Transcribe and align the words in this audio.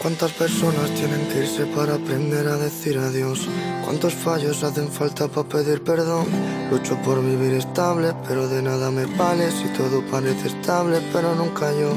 ¿Cuántas 0.00 0.30
personas 0.30 0.94
tienen 0.94 1.26
que 1.26 1.40
irse 1.40 1.66
para 1.66 1.94
aprender 1.94 2.46
a 2.46 2.56
decir 2.56 2.96
adiós? 2.98 3.48
¿Cuántos 3.84 4.14
fallos 4.14 4.62
hacen 4.62 4.92
falta 4.92 5.26
para 5.26 5.48
pedir 5.48 5.82
perdón? 5.82 6.26
Lucho 6.70 6.96
por 7.02 7.20
vivir 7.20 7.54
estable, 7.54 8.14
pero 8.26 8.48
de 8.48 8.62
nada 8.62 8.92
me 8.92 9.06
vale 9.06 9.50
si 9.50 9.66
todo 9.76 10.04
parece 10.08 10.48
estable, 10.48 11.00
pero 11.12 11.34
nunca 11.34 11.72
yo. 11.72 11.90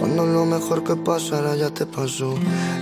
Cuando 0.00 0.26
lo 0.26 0.44
mejor 0.46 0.82
que 0.82 0.96
pasará 0.96 1.54
ya 1.54 1.70
te 1.70 1.86
pasó. 1.86 2.34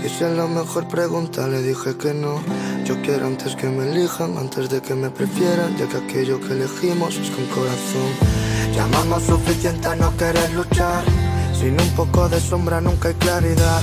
Y 0.02 0.08
si 0.08 0.24
es 0.24 0.32
la 0.34 0.46
mejor 0.46 0.88
pregunta 0.88 1.46
le 1.48 1.62
dije 1.62 1.98
que 1.98 2.14
no. 2.14 2.40
Yo 2.86 3.00
quiero 3.02 3.26
antes 3.26 3.54
que 3.54 3.68
me 3.68 3.90
elijan, 3.90 4.38
antes 4.38 4.70
de 4.70 4.80
que 4.80 4.94
me 4.94 5.10
prefieran, 5.10 5.76
ya 5.76 5.86
que 5.86 5.98
aquello 5.98 6.40
que 6.40 6.54
elegimos 6.54 7.16
es 7.16 7.28
con 7.28 7.44
corazón. 7.46 8.10
Llamamos 8.74 9.22
suficiente 9.24 9.86
a 9.88 9.96
no 9.96 10.16
querer 10.16 10.50
luchar. 10.54 11.04
Sin 11.60 11.78
un 11.78 11.90
poco 11.90 12.26
de 12.30 12.40
sombra 12.40 12.80
nunca 12.80 13.08
hay 13.08 13.14
claridad. 13.14 13.82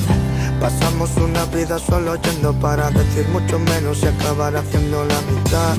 Pasamos 0.60 1.10
una 1.16 1.46
vida 1.46 1.80
solo 1.80 2.16
yendo 2.22 2.54
para 2.54 2.90
decir 2.92 3.28
mucho 3.30 3.58
menos 3.60 4.04
y 4.04 4.08
acabar 4.08 4.56
haciendo 4.58 5.06
la 5.06 5.22
mitad. 5.22 5.76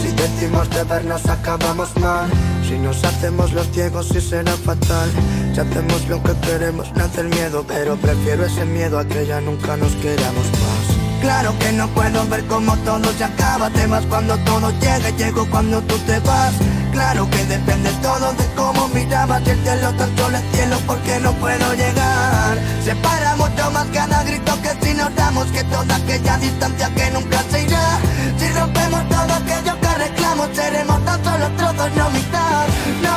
Si 0.00 0.08
decimos 0.12 0.68
de 0.70 0.82
vernos 0.84 1.26
acabamos 1.26 1.94
mal. 1.96 2.30
Si 2.66 2.78
nos 2.78 3.04
hacemos 3.04 3.52
los 3.52 3.70
ciegos 3.70 4.08
sí 4.08 4.20
será 4.20 4.52
fatal. 4.52 5.10
Si 5.52 5.60
hacemos 5.60 6.08
lo 6.08 6.22
que 6.22 6.32
queremos 6.40 6.90
nace 6.94 7.20
el 7.20 7.28
miedo, 7.28 7.64
pero 7.68 7.96
prefiero 7.96 8.46
ese 8.46 8.64
miedo 8.64 8.98
a 8.98 9.04
que 9.04 9.26
ya 9.26 9.40
nunca 9.42 9.76
nos 9.76 9.92
queramos 9.96 10.46
más. 10.62 11.20
Claro 11.20 11.54
que 11.58 11.72
no 11.72 11.88
puedo 11.88 12.26
ver 12.28 12.44
cómo 12.46 12.76
todo 12.78 13.12
se 13.16 13.24
acaba, 13.24 13.70
te 13.70 13.86
vas 13.86 14.04
cuando 14.06 14.36
todo 14.38 14.70
llega, 14.80 15.10
llego 15.10 15.46
cuando 15.50 15.80
tú 15.82 15.96
te 16.06 16.18
vas. 16.20 16.54
Claro 16.94 17.28
que 17.28 17.44
depende 17.46 17.90
todo 18.02 18.32
de 18.34 18.46
cómo 18.54 18.86
mirabas 18.94 19.44
el 19.48 19.60
cielo, 19.64 19.92
tan 19.94 20.16
solo 20.16 20.36
el 20.36 20.44
cielo 20.52 20.76
porque 20.86 21.18
no 21.18 21.32
puedo 21.32 21.74
llegar. 21.74 22.56
Separa 22.84 23.34
mucho 23.34 23.68
más 23.72 23.86
cada 23.92 24.22
grito 24.22 24.52
que 24.62 24.70
si 24.80 24.94
nos 24.94 25.12
damos 25.16 25.46
que 25.46 25.64
toda 25.64 25.96
aquella 25.96 26.38
distancia 26.38 26.88
que 26.94 27.10
nunca 27.10 27.42
se 27.50 27.64
irá. 27.64 27.98
Si 28.38 28.46
rompemos 28.52 29.08
todo 29.08 29.34
aquello 29.34 29.74
que 29.80 29.94
reclamo, 30.04 30.44
seremos 30.54 31.04
tan 31.04 31.24
solo 31.24 31.46
trozos, 31.58 31.90
no 31.96 32.10
mitad. 32.10 32.66
No, 33.02 33.16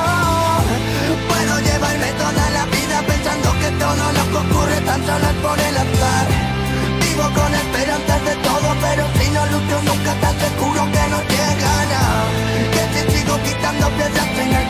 puedo 1.29 1.59
llevarme 1.59 2.09
toda 2.23 2.49
la 2.57 2.65
vida 2.65 2.97
pensando 3.05 3.47
que 3.61 3.69
todo 3.77 4.05
lo 4.17 4.23
que 4.31 4.37
ocurre 4.45 4.81
tan 4.89 5.05
solo 5.05 5.27
es 5.29 5.37
por 5.45 5.59
el 5.59 5.77
azar. 5.77 6.25
Vivo 6.99 7.25
con 7.37 7.53
esperanzas 7.53 8.21
de 8.25 8.35
todo, 8.41 8.67
pero 8.81 9.03
si 9.17 9.29
no 9.29 9.45
lucho 9.45 9.77
nunca 9.85 10.13
tan 10.19 10.35
seguro 10.39 10.76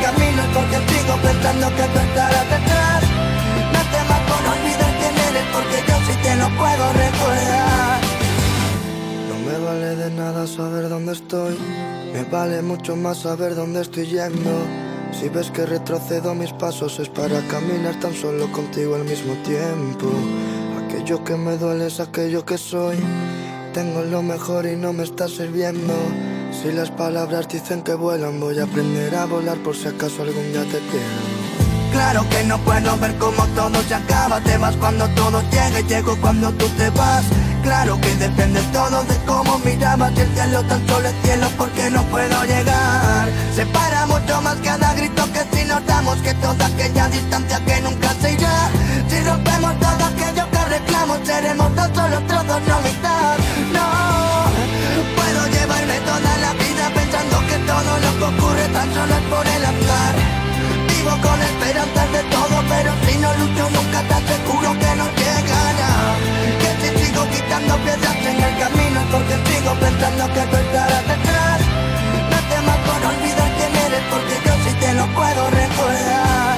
camino 0.07 0.43
porque 0.53 0.77
sigo 0.89 1.13
pensando 1.21 1.67
que 1.75 1.85
tú 1.93 1.99
estarás 2.07 2.47
detrás. 2.55 3.01
No 3.73 3.81
temas 3.93 4.21
por 4.29 4.41
olvidar 4.55 4.91
quién 4.99 5.15
eres 5.27 5.47
porque 5.55 5.77
yo 5.87 5.95
sí 6.07 6.13
te 6.23 6.33
lo 6.41 6.47
puedo 6.61 6.85
recordar. 7.03 7.99
No 9.29 9.35
me 9.45 9.55
vale 9.65 9.95
de 9.95 10.09
nada 10.11 10.47
saber 10.47 10.89
dónde 10.89 11.13
estoy, 11.13 11.57
me 12.13 12.23
vale 12.23 12.61
mucho 12.61 12.95
más 12.95 13.17
saber 13.19 13.55
dónde 13.55 13.81
estoy 13.81 14.05
yendo. 14.07 14.53
Si 15.11 15.29
ves 15.29 15.49
que 15.51 15.65
retrocedo 15.65 16.35
mis 16.35 16.53
pasos 16.53 16.99
es 16.99 17.09
para 17.09 17.39
caminar 17.53 17.95
tan 17.99 18.13
solo 18.13 18.51
contigo 18.51 18.95
al 18.95 19.05
mismo 19.05 19.33
tiempo. 19.43 20.07
Aquello 20.83 21.23
que 21.23 21.35
me 21.35 21.57
duele 21.57 21.87
es 21.87 21.99
aquello 21.99 22.45
que 22.45 22.57
soy. 22.57 22.97
Tengo 23.77 24.01
lo 24.01 24.23
mejor 24.23 24.65
y 24.65 24.75
no 24.75 24.91
me 24.91 25.03
está 25.03 25.27
sirviendo. 25.27 25.93
Si 26.51 26.71
las 26.71 26.89
palabras 26.89 27.47
dicen 27.47 27.83
que 27.83 27.93
vuelan, 27.93 28.39
voy 28.39 28.57
a 28.57 28.63
aprender 28.63 29.13
a 29.13 29.25
volar 29.25 29.55
por 29.59 29.75
si 29.75 29.87
acaso 29.87 30.23
algún 30.23 30.51
día 30.51 30.63
te 30.63 30.79
pierdo. 30.89 31.21
Claro 31.91 32.25
que 32.27 32.43
no 32.45 32.57
puedo 32.65 32.97
ver 32.97 33.15
cómo 33.19 33.45
todo 33.53 33.79
se 33.83 33.93
acaba, 33.93 34.41
te 34.41 34.57
vas 34.57 34.75
cuando 34.77 35.07
todo 35.09 35.43
llegue, 35.51 35.83
llego 35.87 36.17
cuando 36.19 36.51
tú 36.53 36.67
te 36.69 36.89
vas. 36.89 37.23
Claro 37.61 38.01
que 38.01 38.15
depende 38.15 38.61
todo 38.73 39.03
de 39.03 39.15
cómo 39.27 39.59
mirabas 39.59 40.17
el 40.17 40.27
cielo, 40.33 40.63
tan 40.63 40.87
solo 40.87 41.07
el 41.09 41.15
cielo 41.21 41.47
porque 41.55 41.91
no 41.91 42.01
puedo 42.05 42.45
llegar. 42.45 43.29
Separa 43.53 44.07
mucho 44.07 44.41
más 44.41 44.55
cada 44.63 44.95
grito 44.95 45.23
que 45.33 45.55
si 45.55 45.65
nos 45.65 45.85
damos 45.85 46.17
que 46.23 46.33
toda 46.33 46.65
aquella 46.65 47.09
distancia 47.09 47.63
que 47.63 47.79
nunca 47.81 48.11
se 48.21 48.33
irá. 48.33 48.71
Si 49.07 49.19
rompemos 49.19 49.79
todo 49.79 50.03
aquello 50.03 50.49
que 50.49 50.56
reclamo, 50.79 51.17
seremos 51.23 51.75
tan 51.75 51.95
solo 51.95 52.17
trozos, 52.27 52.61
no 52.67 52.81
mitad. 52.81 53.37
No 53.73 53.97
toda 56.07 56.33
la 56.45 56.53
vida 56.53 56.85
pensando 56.93 57.35
que 57.49 57.57
todo 57.71 57.91
lo 58.03 58.09
que 58.17 58.25
ocurre 58.33 58.67
tan 58.69 58.87
solo 58.93 59.13
es 59.19 59.25
por 59.33 59.45
el 59.55 59.63
azar. 59.71 60.15
Vivo 60.89 61.13
con 61.25 61.37
esperanzas 61.49 62.07
de 62.15 62.23
todo, 62.35 62.55
pero 62.73 62.91
si 63.05 63.13
no 63.23 63.29
lucho 63.39 63.63
nunca 63.77 63.99
te 64.07 64.13
aseguro 64.21 64.69
que 64.81 64.91
no 64.99 65.05
llegará. 65.19 65.93
Que 66.61 66.69
si 66.79 66.89
sigo 66.99 67.21
quitando 67.33 67.73
piezas 67.85 68.17
en 68.31 68.37
el 68.47 68.53
camino 68.63 68.97
es 69.03 69.09
porque 69.13 69.35
sigo 69.47 69.71
pensando 69.83 70.23
que 70.33 70.43
tú 70.49 70.55
estarás 70.65 71.05
detrás. 71.11 71.59
No 72.31 72.39
temas 72.51 72.79
por 72.87 73.01
olvidar 73.11 73.49
quién 73.57 73.73
eres 73.85 74.03
porque 74.11 74.35
yo 74.45 74.53
sí 74.63 74.71
te 74.83 74.91
lo 74.99 75.05
puedo 75.17 75.41
recordar. 75.61 76.57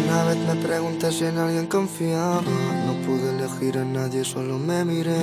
Una 0.00 0.18
vez 0.24 0.38
me 0.48 0.54
pregunté 0.66 1.12
si 1.12 1.24
en 1.24 1.38
alguien 1.38 1.66
confiaba, 1.66 2.42
pude 3.06 3.30
elegir 3.30 3.78
a 3.78 3.84
nadie, 3.84 4.24
solo 4.24 4.58
me 4.58 4.84
miré. 4.84 5.22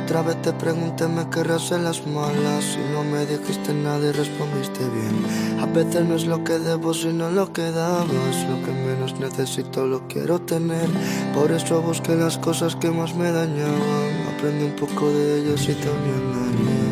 Otra 0.00 0.22
vez 0.22 0.40
te 0.42 0.52
pregunté, 0.52 1.08
¿me 1.08 1.28
querrás 1.28 1.72
en 1.72 1.82
las 1.82 2.06
malas? 2.06 2.64
Si 2.64 2.78
no 2.92 3.02
me 3.02 3.26
dijiste 3.26 3.74
nada 3.74 4.06
y 4.08 4.12
respondiste 4.12 4.84
bien. 4.96 5.60
A 5.60 5.66
veces 5.66 6.04
no 6.06 6.14
es 6.14 6.26
lo 6.26 6.44
que 6.44 6.58
debo, 6.58 6.94
sino 6.94 7.28
lo 7.30 7.52
que 7.52 7.72
dabas. 7.72 8.36
Lo 8.48 8.62
que 8.64 8.70
menos 8.70 9.18
necesito 9.18 9.86
lo 9.86 10.06
quiero 10.06 10.40
tener. 10.40 10.88
Por 11.34 11.50
eso 11.50 11.82
busqué 11.82 12.14
las 12.14 12.38
cosas 12.38 12.76
que 12.76 12.90
más 12.90 13.14
me 13.16 13.32
dañaban. 13.32 14.10
Aprendí 14.36 14.64
un 14.64 14.76
poco 14.76 15.10
de 15.10 15.40
ellas 15.40 15.62
y 15.64 15.74
también 15.74 16.22
dañé. 16.32 16.86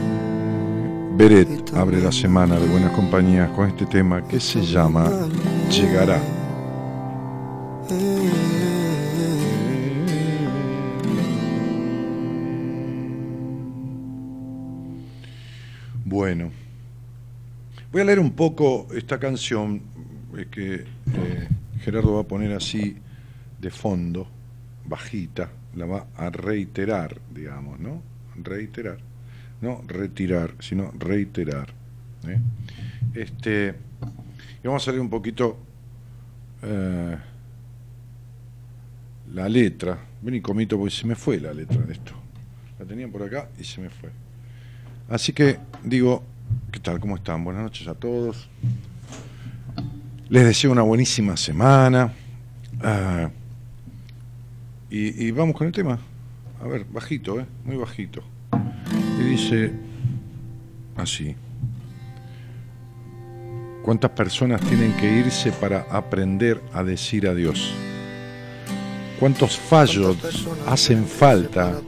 Beret 1.17 1.73
abre 1.77 2.01
la 2.01 2.11
semana 2.11 2.59
de 2.59 2.67
Buenas 2.67 2.91
Compañías 2.91 3.49
con 3.51 3.69
este 3.69 3.87
tema 3.87 4.27
que 4.27 4.41
se 4.41 4.61
llama 4.63 5.09
Llegará. 5.71 6.44
Bueno, 16.15 16.53
voy 17.91 18.03
a 18.03 18.05
leer 18.05 18.21
un 18.21 18.31
poco 18.31 18.87
esta 18.95 19.19
canción 19.19 19.83
que 20.49 20.75
eh, 20.75 21.49
Gerardo 21.81 22.15
va 22.15 22.21
a 22.21 22.29
poner 22.29 22.53
así 22.53 22.97
de 23.61 23.69
fondo, 23.69 24.29
bajita, 24.85 25.51
la 25.75 25.87
va 25.87 26.07
a 26.15 26.31
reiterar, 26.31 27.21
digamos, 27.35 27.81
¿no? 27.81 28.01
Reiterar, 28.37 28.99
no 29.61 29.83
retirar, 29.89 30.55
sino 30.61 30.93
reiterar. 30.93 31.71
¿eh? 32.29 32.39
Este, 33.13 33.75
y 34.63 34.69
vamos 34.69 34.87
a 34.87 34.93
leer 34.93 35.01
un 35.01 35.11
poquito 35.11 35.59
eh, 36.63 37.17
la 39.33 39.49
letra. 39.49 39.99
Ven 40.23 40.37
y 40.37 40.41
comito 40.41 40.79
porque 40.79 40.95
se 40.95 41.09
me 41.09 41.17
fue 41.17 41.41
la 41.41 41.53
letra 41.53 41.79
de 41.79 41.93
esto. 41.93 42.13
La 42.79 42.85
tenían 42.85 43.11
por 43.11 43.25
acá 43.25 43.49
y 43.59 43.65
se 43.65 43.81
me 43.81 43.91
fue. 43.91 44.24
Así 45.09 45.33
que 45.33 45.59
digo, 45.83 46.23
¿qué 46.73 46.81
tal? 46.81 46.99
¿Cómo 46.99 47.17
están? 47.17 47.45
Buenas 47.45 47.63
noches 47.63 47.87
a 47.89 47.95
todos. 47.95 48.49
Les 50.29 50.45
deseo 50.45 50.73
una 50.73 50.83
buenísima 50.83 51.37
semana. 51.37 52.13
Ah, 52.83 53.29
y, 54.91 55.31
vamos 55.33 55.57
con 55.57 55.67
el 55.67 55.73
tema. 55.73 55.99
A 56.63 56.67
ver, 56.67 56.85
bajito, 56.85 57.41
¿eh? 57.41 57.47
Muy 57.65 57.77
bajito. 57.77 58.23
Y 59.19 59.23
dice 59.25 59.73
así. 60.97 61.35
¿Cuántas 63.83 64.13
personas 64.13 64.61
tienen 64.63 64.97
que 64.97 65.19
irse 65.19 65.53
para 65.53 65.83
aprender 65.91 66.63
a 66.73 66.83
decir 66.83 67.29
adiós? 67.29 67.75
¿Cuántos 69.21 69.59
fallos 69.59 70.17
hacen 70.67 71.05
falta 71.05 71.81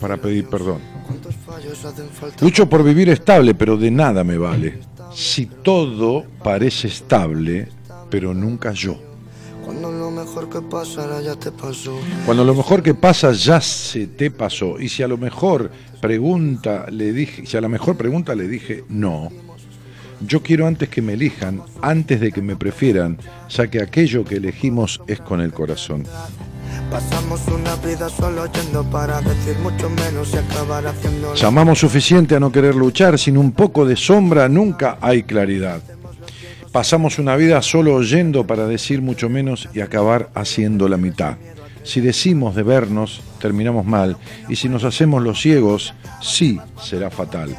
para 0.00 0.16
pedir 0.16 0.48
perdón? 0.48 0.91
Lucho 2.40 2.68
por 2.68 2.82
vivir 2.82 3.08
estable, 3.08 3.54
pero 3.54 3.76
de 3.76 3.90
nada 3.90 4.24
me 4.24 4.38
vale. 4.38 4.80
Si 5.14 5.46
todo 5.46 6.24
parece 6.42 6.88
estable, 6.88 7.68
pero 8.10 8.34
nunca 8.34 8.72
yo. 8.72 8.98
Cuando 9.64 9.92
lo 9.92 10.10
mejor 10.10 10.48
que 10.48 10.60
pasa 10.60 11.20
ya 11.22 11.36
te 11.36 11.52
pasó. 11.52 11.96
Cuando 12.26 12.44
lo 12.44 12.54
mejor 12.54 12.82
que 12.82 12.94
pasa 12.94 13.32
ya 13.32 13.60
se 13.60 14.06
te 14.08 14.30
pasó. 14.30 14.80
Y 14.80 14.88
si 14.88 15.02
a 15.02 15.08
lo 15.08 15.16
mejor 15.16 15.70
pregunta 16.00 16.86
le 16.90 17.12
dije, 17.12 17.46
si 17.46 17.56
a 17.56 17.60
la 17.60 17.68
mejor 17.68 17.96
pregunta 17.96 18.34
le 18.34 18.48
dije 18.48 18.84
no, 18.88 19.30
yo 20.26 20.42
quiero 20.42 20.66
antes 20.66 20.88
que 20.88 21.02
me 21.02 21.14
elijan, 21.14 21.62
antes 21.80 22.20
de 22.20 22.32
que 22.32 22.42
me 22.42 22.56
prefieran, 22.56 23.18
ya 23.48 23.68
que 23.68 23.80
aquello 23.80 24.24
que 24.24 24.36
elegimos 24.36 25.00
es 25.06 25.20
con 25.20 25.40
el 25.40 25.52
corazón. 25.52 26.04
Pasamos 26.92 27.40
una 27.48 27.74
vida 27.76 28.10
solo 28.10 28.44
yendo 28.52 28.84
para 28.84 29.22
decir 29.22 29.56
mucho 29.62 29.88
menos 29.88 30.34
y 30.34 30.36
acabar 30.36 30.86
haciendo. 30.86 31.34
Llamamos 31.34 31.78
suficiente 31.78 32.36
a 32.36 32.40
no 32.40 32.52
querer 32.52 32.74
luchar, 32.74 33.18
sin 33.18 33.38
un 33.38 33.52
poco 33.52 33.86
de 33.86 33.96
sombra 33.96 34.46
nunca 34.46 34.98
hay 35.00 35.22
claridad. 35.22 35.80
Pasamos 36.70 37.18
una 37.18 37.34
vida 37.36 37.62
solo 37.62 37.94
oyendo 37.94 38.46
para 38.46 38.66
decir 38.66 39.00
mucho 39.00 39.30
menos 39.30 39.70
y 39.72 39.80
acabar 39.80 40.28
haciendo 40.34 40.86
la 40.86 40.98
mitad. 40.98 41.38
Si 41.82 42.02
decimos 42.02 42.54
de 42.54 42.62
vernos, 42.62 43.22
terminamos 43.40 43.86
mal, 43.86 44.18
y 44.50 44.56
si 44.56 44.68
nos 44.68 44.84
hacemos 44.84 45.22
los 45.22 45.40
ciegos, 45.40 45.94
sí 46.20 46.60
será 46.78 47.10
fatal. 47.10 47.56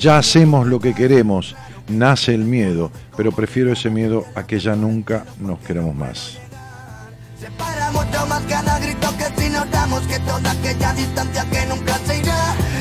Ya 0.00 0.18
hacemos 0.18 0.66
lo 0.66 0.80
que 0.80 0.92
queremos, 0.92 1.54
nace 1.88 2.34
el 2.34 2.44
miedo, 2.44 2.90
pero 3.16 3.30
prefiero 3.30 3.72
ese 3.72 3.90
miedo 3.90 4.24
a 4.34 4.44
que 4.44 4.58
ya 4.58 4.74
nunca 4.74 5.24
nos 5.38 5.60
queremos 5.60 5.94
más. 5.94 6.41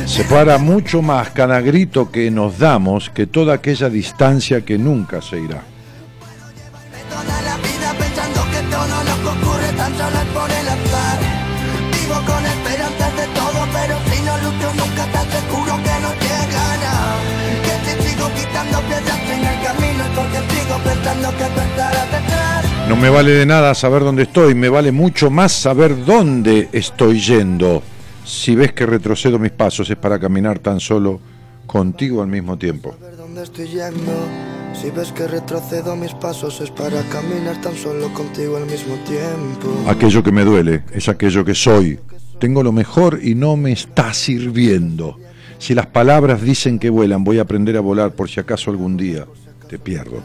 Separa 0.06 0.58
mucho 0.58 1.02
más 1.02 1.30
cada 1.32 1.62
grito 1.62 2.12
que 2.12 2.30
nos 2.30 2.60
damos 2.60 3.10
que 3.10 3.26
toda 3.26 3.56
aquella 3.56 3.90
distancia 3.90 4.62
que 4.62 4.78
nunca 4.78 5.22
se 5.22 5.40
irá. 5.40 5.62
Me 23.02 23.10
vale 23.10 23.32
de 23.32 23.48
nada 23.48 23.74
saber 23.74 24.04
dónde 24.04 24.24
estoy, 24.24 24.54
me 24.54 24.70
vale 24.70 24.92
mucho 24.92 25.32
más 25.32 25.52
saber 25.52 26.06
dónde 26.06 26.70
estoy 26.72 27.20
yendo. 27.20 27.82
Si 28.24 28.54
ves 28.54 28.74
que 28.74 28.86
retrocedo 28.86 29.40
mis 29.40 29.52
pasos 29.52 29.90
es 29.90 29.96
para 29.96 30.20
caminar 30.20 30.60
tan 30.60 30.80
solo 30.80 31.20
contigo 31.66 32.22
al 32.22 32.28
mismo 32.28 32.60
tiempo. 32.60 32.96
Dónde 33.18 33.42
estoy 33.42 33.70
yendo. 33.70 34.12
Si 34.80 34.92
ves 34.92 35.12
que 35.14 35.28
retrocedo 35.28 35.96
mis 35.96 36.14
pasos 36.14 36.62
es 36.62 36.70
para 36.70 37.02
caminar 37.10 37.60
tan 37.60 37.76
solo 37.76 38.14
contigo 38.14 38.58
al 38.58 38.68
mismo 38.68 38.94
tiempo. 39.08 39.90
Aquello 39.90 40.22
que 40.22 40.32
me 40.32 40.44
duele 40.44 40.84
es 40.94 41.10
aquello 41.10 41.44
que 41.44 41.56
soy. 41.56 42.00
Tengo 42.38 42.62
lo 42.62 42.72
mejor 42.72 43.20
y 43.24 43.34
no 43.34 43.58
me 43.58 43.72
está 43.72 44.14
sirviendo. 44.14 45.18
Si 45.58 45.74
las 45.74 45.88
palabras 45.88 46.44
dicen 46.44 46.78
que 46.78 46.92
vuelan, 46.92 47.24
voy 47.24 47.40
a 47.40 47.44
aprender 47.44 47.78
a 47.78 47.82
volar 47.82 48.12
por 48.12 48.30
si 48.30 48.40
acaso 48.40 48.70
algún 48.70 48.96
día 48.96 49.26
te 49.68 49.80
pierdo. 49.80 50.22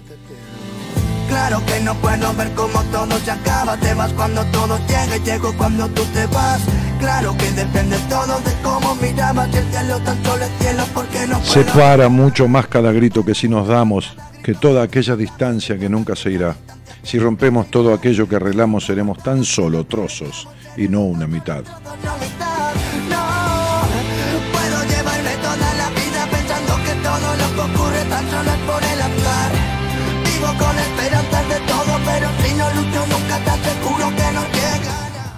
Claro 1.29 1.61
que 1.67 1.81
no 1.81 1.95
puedo 1.97 2.33
ver 2.35 2.51
cómo 2.55 2.83
todo 2.93 3.19
se 3.19 3.31
acaba. 3.31 3.77
Te 3.77 3.95
vas 3.95 4.13
cuando 4.13 4.45
todo 4.47 4.79
llega 4.87 5.17
y 5.17 5.21
llego 5.21 5.53
cuando 5.57 5.89
tú 5.89 6.03
te 6.15 6.27
vas. 6.27 6.61
Claro 6.99 7.37
que 7.37 7.51
depende 7.53 7.97
todo 8.09 8.39
de 8.41 8.53
cómo 8.63 8.95
mirabas. 8.97 9.49
Y 9.53 9.57
el 9.57 9.71
cielo 9.71 9.99
tan 10.01 10.25
solo 10.25 10.45
es 10.45 10.51
cielo 10.61 10.85
porque 10.95 11.27
no 11.27 11.39
puedo. 11.39 11.53
Separa 11.53 12.09
mucho 12.09 12.49
más 12.49 12.67
cada 12.69 12.93
grito 12.93 13.25
que 13.25 13.35
si 13.35 13.49
nos 13.49 13.69
damos 13.69 14.17
que 14.43 14.55
toda 14.55 14.83
aquella 14.83 15.17
distancia 15.17 15.77
que 15.79 15.89
nunca 15.89 16.15
se 16.15 16.31
irá. 16.31 16.57
Si 17.03 17.19
rompemos 17.19 17.71
todo 17.71 17.93
aquello 17.93 18.29
que 18.29 18.37
arreglamos, 18.37 18.87
seremos 18.87 19.19
tan 19.19 19.45
solo 19.45 19.85
trozos 19.87 20.49
y 20.77 20.89
no 20.89 21.03
una 21.03 21.27
mitad. 21.27 21.65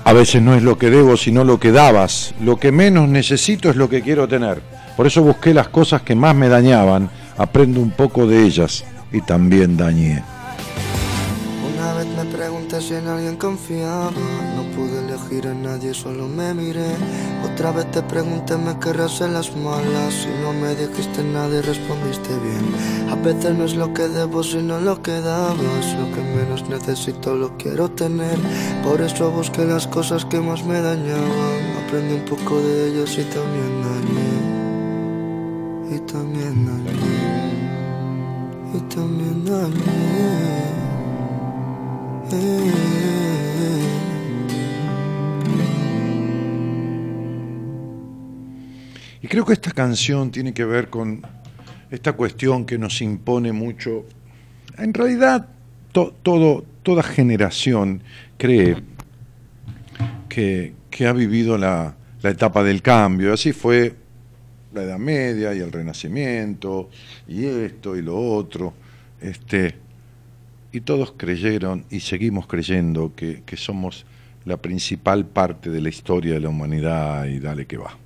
A 0.09 0.15
veces 0.15 0.41
no 0.41 0.55
es 0.55 0.63
lo 0.63 0.79
que 0.79 0.89
debo, 0.89 1.19
sino 1.19 1.45
lo 1.45 1.61
que 1.61 1.71
dabas. 1.71 2.33
Lo 2.41 2.57
que 2.57 2.73
menos 2.73 3.11
necesito 3.11 3.69
es 3.69 3.77
lo 3.77 3.91
que 3.91 4.01
quiero 4.01 4.27
tener. 4.27 4.63
Por 4.97 5.07
eso 5.07 5.23
busqué 5.23 5.53
las 5.53 5.69
cosas 5.69 6.01
que 6.01 6.15
más 6.15 6.35
me 6.35 6.49
dañaban, 6.49 7.11
aprendo 7.37 7.79
un 7.83 7.91
poco 7.91 8.27
de 8.27 8.43
ellas 8.43 8.87
y 9.13 9.21
también 9.21 9.77
dañé. 9.77 10.23
Una 11.75 11.93
vez 11.93 12.07
me 12.07 12.25
pregunté 12.25 12.81
si 12.81 12.95
en 12.95 13.07
alguien 13.07 13.37
confiaba, 13.37 14.11
a 15.19 15.55
nadie, 15.55 15.93
solo 15.93 16.27
me 16.27 16.55
miré. 16.55 16.97
Otra 17.45 17.73
vez 17.73 17.91
te 17.91 18.03
pregunté, 18.03 18.57
¿me 18.57 18.79
querrás 18.79 19.21
en 19.21 19.35
las 19.35 19.55
malas? 19.55 20.27
Y 20.27 20.43
no 20.43 20.53
me 20.55 20.75
dijiste 20.75 21.23
nada 21.23 21.59
y 21.59 21.61
respondiste 21.61 22.31
bien. 22.31 22.75
A 23.11 23.15
veces 23.17 23.55
no 23.55 23.65
es 23.65 23.75
lo 23.75 23.93
que 23.93 24.09
debo, 24.09 24.43
sino 24.43 24.81
lo 24.81 25.03
que 25.03 25.21
dabas. 25.21 25.87
Lo 25.99 26.11
que 26.15 26.23
menos 26.23 26.69
necesito 26.69 27.35
lo 27.35 27.57
quiero 27.59 27.91
tener. 27.91 28.39
Por 28.83 29.01
eso 29.03 29.31
busqué 29.31 29.65
las 29.65 29.87
cosas 29.87 30.25
que 30.25 30.41
más 30.41 30.65
me 30.65 30.81
dañaban. 30.81 31.77
Aprendí 31.85 32.15
un 32.15 32.25
poco 32.25 32.59
de 32.61 32.89
ellos 32.89 33.19
y 33.19 33.25
también 33.25 33.83
dañé. 33.89 34.31
Y 35.95 35.99
también 36.01 36.67
dañé. 36.67 36.97
Y 38.75 38.81
también 38.95 39.45
dañé. 39.45 40.09
Y 49.21 49.29
creo 49.29 49.45
que 49.45 49.53
esta 49.53 49.73
canción 49.73 50.31
tiene 50.31 50.55
que 50.55 50.65
ver 50.65 50.89
con 50.89 51.23
esta 51.91 52.13
cuestión 52.13 52.65
que 52.65 52.79
nos 52.79 53.01
impone 53.01 53.53
mucho. 53.53 54.05
En 54.77 54.95
realidad, 54.95 55.49
toda 55.93 57.03
generación 57.03 58.03
cree 58.37 58.77
que, 60.29 60.75
ha 61.07 61.13
vivido 61.13 61.59
la, 61.59 61.97
etapa 62.23 62.63
del 62.63 62.83
cambio. 62.83 63.33
Así 63.33 63.53
fue 63.53 63.95
la 64.73 64.83
Edad 64.83 64.99
Media 64.99 65.55
y 65.55 65.61
el 65.61 65.73
Renacimiento, 65.73 66.91
y 67.27 67.45
esto 67.45 67.97
y 67.97 68.03
lo 68.03 68.17
otro. 68.17 68.75
Este, 69.21 69.75
y 70.71 70.81
todos 70.83 71.15
creyeron 71.17 71.85
y 71.91 72.01
seguimos 72.01 72.47
creyendo 72.47 73.13
que 73.17 73.57
somos 73.57 74.05
la 74.45 74.57
principal 74.59 75.27
parte 75.27 75.71
de 75.71 75.81
la 75.81 75.89
historia 75.89 76.35
de 76.35 76.41
la 76.41 76.49
humanidad 76.51 77.27
y 77.27 77.41
dale 77.41 77.67
que 77.67 77.79
va. 77.79 77.97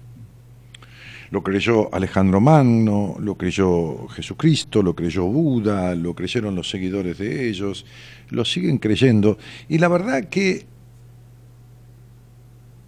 Lo 1.32 1.42
creyó 1.42 1.92
Alejandro 1.94 2.42
Magno, 2.42 3.16
lo 3.18 3.36
creyó 3.36 4.06
Jesucristo, 4.08 4.82
lo 4.82 4.94
creyó 4.94 5.24
Buda, 5.24 5.94
lo 5.94 6.14
creyeron 6.14 6.54
los 6.54 6.68
seguidores 6.68 7.16
de 7.16 7.48
ellos, 7.48 7.86
lo 8.28 8.44
siguen 8.44 8.76
creyendo. 8.76 9.38
Y 9.66 9.78
la 9.78 9.88
verdad 9.88 10.28
que 10.28 10.66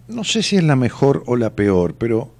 no 0.07 0.23
sé 0.23 0.43
si 0.43 0.57
es 0.57 0.63
la 0.63 0.75
mejor 0.75 1.23
o 1.25 1.35
la 1.35 1.55
peor, 1.55 1.95
pero 1.95 2.31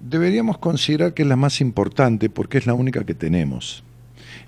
deberíamos 0.00 0.58
considerar 0.58 1.14
que 1.14 1.22
es 1.22 1.28
la 1.28 1.36
más 1.36 1.60
importante 1.60 2.28
porque 2.28 2.58
es 2.58 2.66
la 2.66 2.74
única 2.74 3.04
que 3.04 3.14
tenemos. 3.14 3.84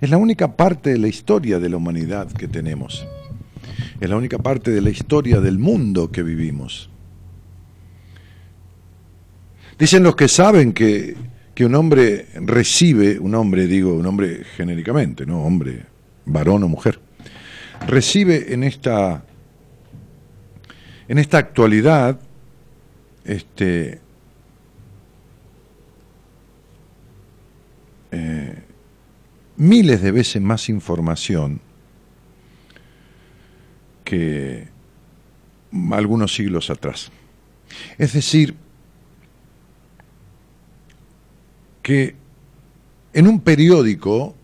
Es 0.00 0.10
la 0.10 0.16
única 0.16 0.56
parte 0.56 0.90
de 0.90 0.98
la 0.98 1.06
historia 1.06 1.60
de 1.60 1.68
la 1.68 1.76
humanidad 1.76 2.32
que 2.32 2.48
tenemos. 2.48 3.06
Es 4.00 4.10
la 4.10 4.16
única 4.16 4.38
parte 4.38 4.72
de 4.72 4.80
la 4.80 4.90
historia 4.90 5.40
del 5.40 5.60
mundo 5.60 6.10
que 6.10 6.24
vivimos. 6.24 6.90
Dicen 9.78 10.02
los 10.02 10.14
que 10.16 10.28
saben 10.28 10.72
que, 10.72 11.16
que 11.54 11.64
un 11.64 11.74
hombre 11.74 12.26
recibe, 12.34 13.18
un 13.18 13.34
hombre 13.34 13.66
digo, 13.66 13.94
un 13.94 14.06
hombre 14.06 14.44
genéricamente, 14.56 15.26
no 15.26 15.44
hombre, 15.44 15.84
varón 16.26 16.62
o 16.62 16.68
mujer, 16.68 17.00
recibe 17.86 18.52
en 18.52 18.64
esta, 18.64 19.24
en 21.08 21.18
esta 21.18 21.38
actualidad 21.38 22.20
este, 23.24 24.00
eh, 28.12 28.62
miles 29.56 30.02
de 30.02 30.12
veces 30.12 30.40
más 30.40 30.68
información 30.68 31.60
que 34.04 34.68
algunos 35.90 36.34
siglos 36.34 36.70
atrás. 36.70 37.10
Es 37.98 38.12
decir, 38.12 38.54
que 41.84 42.14
en 43.12 43.26
un 43.26 43.40
periódico 43.40 44.34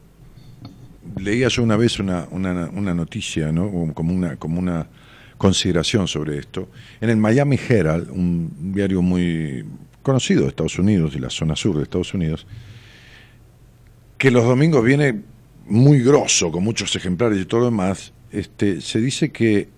leía 1.17 1.49
yo 1.49 1.63
una 1.63 1.79
vez 1.79 1.99
una, 1.99 2.29
una, 2.31 2.95
noticia, 2.95 3.51
¿no? 3.51 3.95
como, 3.95 4.13
una, 4.13 4.37
como 4.37 4.61
una 4.61 4.87
consideración 5.39 6.07
sobre 6.07 6.37
esto. 6.37 6.69
En 7.01 7.09
el 7.09 7.17
Miami 7.17 7.59
Herald, 7.67 8.11
un 8.11 8.75
diario 8.75 9.01
muy 9.01 9.65
conocido 10.03 10.43
de 10.43 10.49
Estados 10.49 10.79
Unidos, 10.79 11.15
y 11.17 11.19
la 11.19 11.31
zona 11.31 11.57
sur 11.57 11.79
de 11.79 11.85
Estados 11.85 12.13
Unidos, 12.13 12.47
que 14.19 14.31
los 14.31 14.45
domingos 14.45 14.85
viene 14.85 15.23
muy 15.67 16.01
grosso, 16.03 16.53
con 16.53 16.63
muchos 16.63 16.95
ejemplares 16.95 17.41
y 17.41 17.47
todo 17.47 17.61
lo 17.61 17.67
demás, 17.71 18.13
este, 18.33 18.83
se 18.83 19.01
dice 19.01 19.33
que 19.33 19.71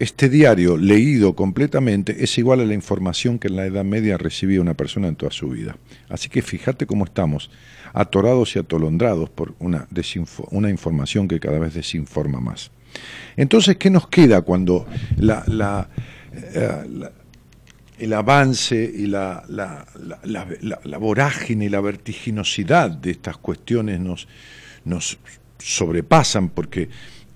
este 0.00 0.30
diario, 0.30 0.78
leído 0.78 1.36
completamente, 1.36 2.24
es 2.24 2.38
igual 2.38 2.60
a 2.60 2.64
la 2.64 2.72
información 2.72 3.38
que 3.38 3.48
en 3.48 3.56
la 3.56 3.66
Edad 3.66 3.84
Media 3.84 4.16
recibía 4.16 4.62
una 4.62 4.72
persona 4.72 5.08
en 5.08 5.14
toda 5.14 5.30
su 5.30 5.50
vida. 5.50 5.76
Así 6.08 6.30
que 6.30 6.40
fíjate 6.40 6.86
cómo 6.86 7.04
estamos, 7.04 7.50
atorados 7.92 8.56
y 8.56 8.60
atolondrados 8.60 9.28
por 9.28 9.54
una, 9.58 9.86
una 10.52 10.70
información 10.70 11.28
que 11.28 11.38
cada 11.38 11.58
vez 11.58 11.74
desinforma 11.74 12.40
más. 12.40 12.70
Entonces, 13.36 13.76
¿qué 13.76 13.90
nos 13.90 14.08
queda 14.08 14.40
cuando 14.40 14.86
la, 15.18 15.44
la, 15.46 15.90
eh, 16.32 17.10
el 17.98 18.12
avance 18.14 18.90
y 18.96 19.06
la, 19.06 19.44
la, 19.50 20.98
vorágine 20.98 21.66
y 21.66 21.68
la 21.68 21.82
vertiginosidad 21.82 22.90
de 22.90 23.10
estas 23.10 23.36
cuestiones 23.36 24.00
nos, 24.00 24.26
nos 24.86 25.18
sobrepasan 25.58 26.48
porque 26.48 26.88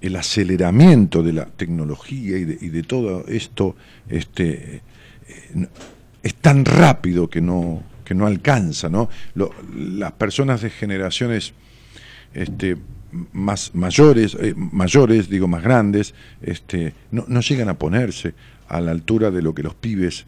el 0.05 0.17
aceleramiento 0.17 1.23
de 1.23 1.33
la 1.33 1.47
tecnología 1.47 2.37
y 2.37 2.45
de, 2.45 2.83
todo 2.83 3.27
esto 3.27 3.75
este, 4.07 4.83
eh, 5.29 5.69
es 6.23 6.35
tan 6.35 6.67
rápido 6.67 7.31
que 7.31 7.41
no, 7.41 7.83
que 8.05 8.15
no 8.15 8.27
alcanza, 8.27 8.91
¿no? 8.91 9.09
las 9.35 10.13
personas 10.13 10.61
de 10.61 10.69
generaciones 10.69 11.55
este, 12.35 12.77
más 13.33 13.75
mayores, 13.75 14.37
eh, 14.39 14.53
mayores, 14.55 15.31
digo 15.31 15.49
más 15.49 15.63
grandes, 15.63 16.15
este, 16.43 16.93
no, 17.11 17.41
llegan 17.41 17.71
a 17.71 17.79
ponerse 17.79 18.35
a 18.69 18.83
la 18.83 18.91
altura 18.91 19.31
de 19.31 19.41
lo 19.41 19.55
que 19.55 19.63
los 19.63 19.75
pibes 19.75 20.27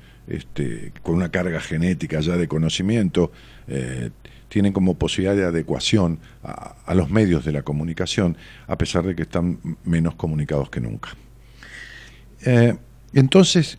con 1.02 1.16
una 1.16 1.30
carga 1.30 1.60
genética 1.60 2.20
ya 2.20 2.36
de 2.38 2.48
conocimiento 2.48 3.30
eh, 3.68 4.10
tienen 4.48 4.72
como 4.72 4.94
posibilidad 4.94 5.36
de 5.36 5.44
adecuación 5.44 6.18
a, 6.42 6.94
los 6.94 7.10
medios 7.10 7.44
de 7.44 7.52
la 7.52 7.62
comunicación, 7.62 8.36
a 8.66 8.78
pesar 8.78 9.04
de 9.04 9.14
que 9.14 9.22
están 9.22 9.58
menos 9.84 10.14
comunicados 10.14 10.70
que 10.70 10.80
nunca. 10.80 11.10
Eh, 12.44 12.76
entonces, 13.12 13.78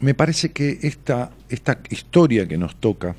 me 0.00 0.14
parece 0.14 0.52
que 0.52 0.78
esta, 0.82 1.30
esta 1.48 1.80
historia 1.90 2.46
que 2.46 2.58
nos 2.58 2.76
toca 2.76 3.14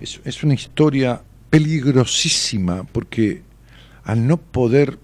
es, 0.00 0.20
es 0.24 0.42
una 0.44 0.54
historia 0.54 1.22
peligrosísima 1.50 2.84
porque 2.84 3.42
al 4.04 4.26
no 4.26 4.36
poder 4.36 4.98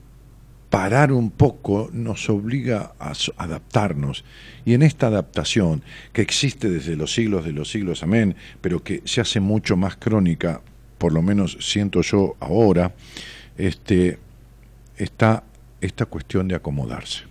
parar 0.71 1.13
un 1.13 1.31
poco 1.31 1.89
nos 1.93 2.29
obliga 2.29 2.93
a 2.99 3.13
adaptarnos. 3.37 4.25
Y 4.65 4.75
en 4.75 4.83
esta 4.83 5.07
adaptación, 5.07 5.83
que 6.13 6.23
existe 6.23 6.69
desde 6.69 6.97
los 6.97 7.15
siglos 7.15 7.45
de 7.45 7.53
los 7.53 7.71
siglos, 7.71 8.03
amén, 8.03 8.37
pero 8.61 8.83
que 8.83 9.03
se 9.05 9.21
hace 9.21 9.41
mucho 9.41 9.77
más 9.77 9.97
crónica, 9.97 10.61
por 10.99 11.13
lo 11.13 11.23
menos 11.23 11.57
siento 11.61 12.03
yo 12.03 12.37
ahora, 12.41 12.95
este, 13.57 14.19
está 14.97 15.45
esta 15.81 16.07
cuestión 16.07 16.49
de 16.49 16.57
acomodarse. 16.57 17.25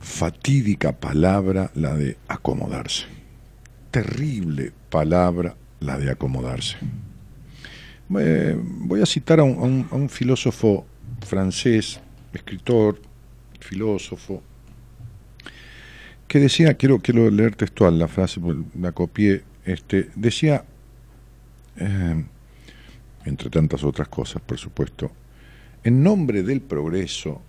Fatídica 0.00 0.92
palabra 0.92 1.70
la 1.74 1.94
de 1.94 2.18
acomodarse. 2.28 3.06
Terrible 3.90 4.72
palabra 4.90 5.56
la 5.80 5.98
de 5.98 6.10
acomodarse. 6.10 6.76
Eh, 8.18 8.54
voy 8.60 9.00
a 9.00 9.06
citar 9.06 9.40
a 9.40 9.44
un 9.44 10.08
filósofo 10.10 10.84
francés, 11.20 12.00
escritor, 12.32 13.00
filósofo, 13.60 14.42
que 16.28 16.40
decía, 16.40 16.74
quiero, 16.74 16.98
quiero 17.00 17.30
leer 17.30 17.54
textual 17.54 17.98
la 17.98 18.08
frase, 18.08 18.40
la 18.80 18.92
copié, 18.92 19.44
este, 19.64 20.10
decía, 20.16 20.64
eh, 21.76 22.24
entre 23.24 23.50
tantas 23.50 23.84
otras 23.84 24.08
cosas, 24.08 24.42
por 24.42 24.58
supuesto, 24.58 25.10
en 25.82 26.02
nombre 26.02 26.42
del 26.42 26.60
progreso, 26.60 27.42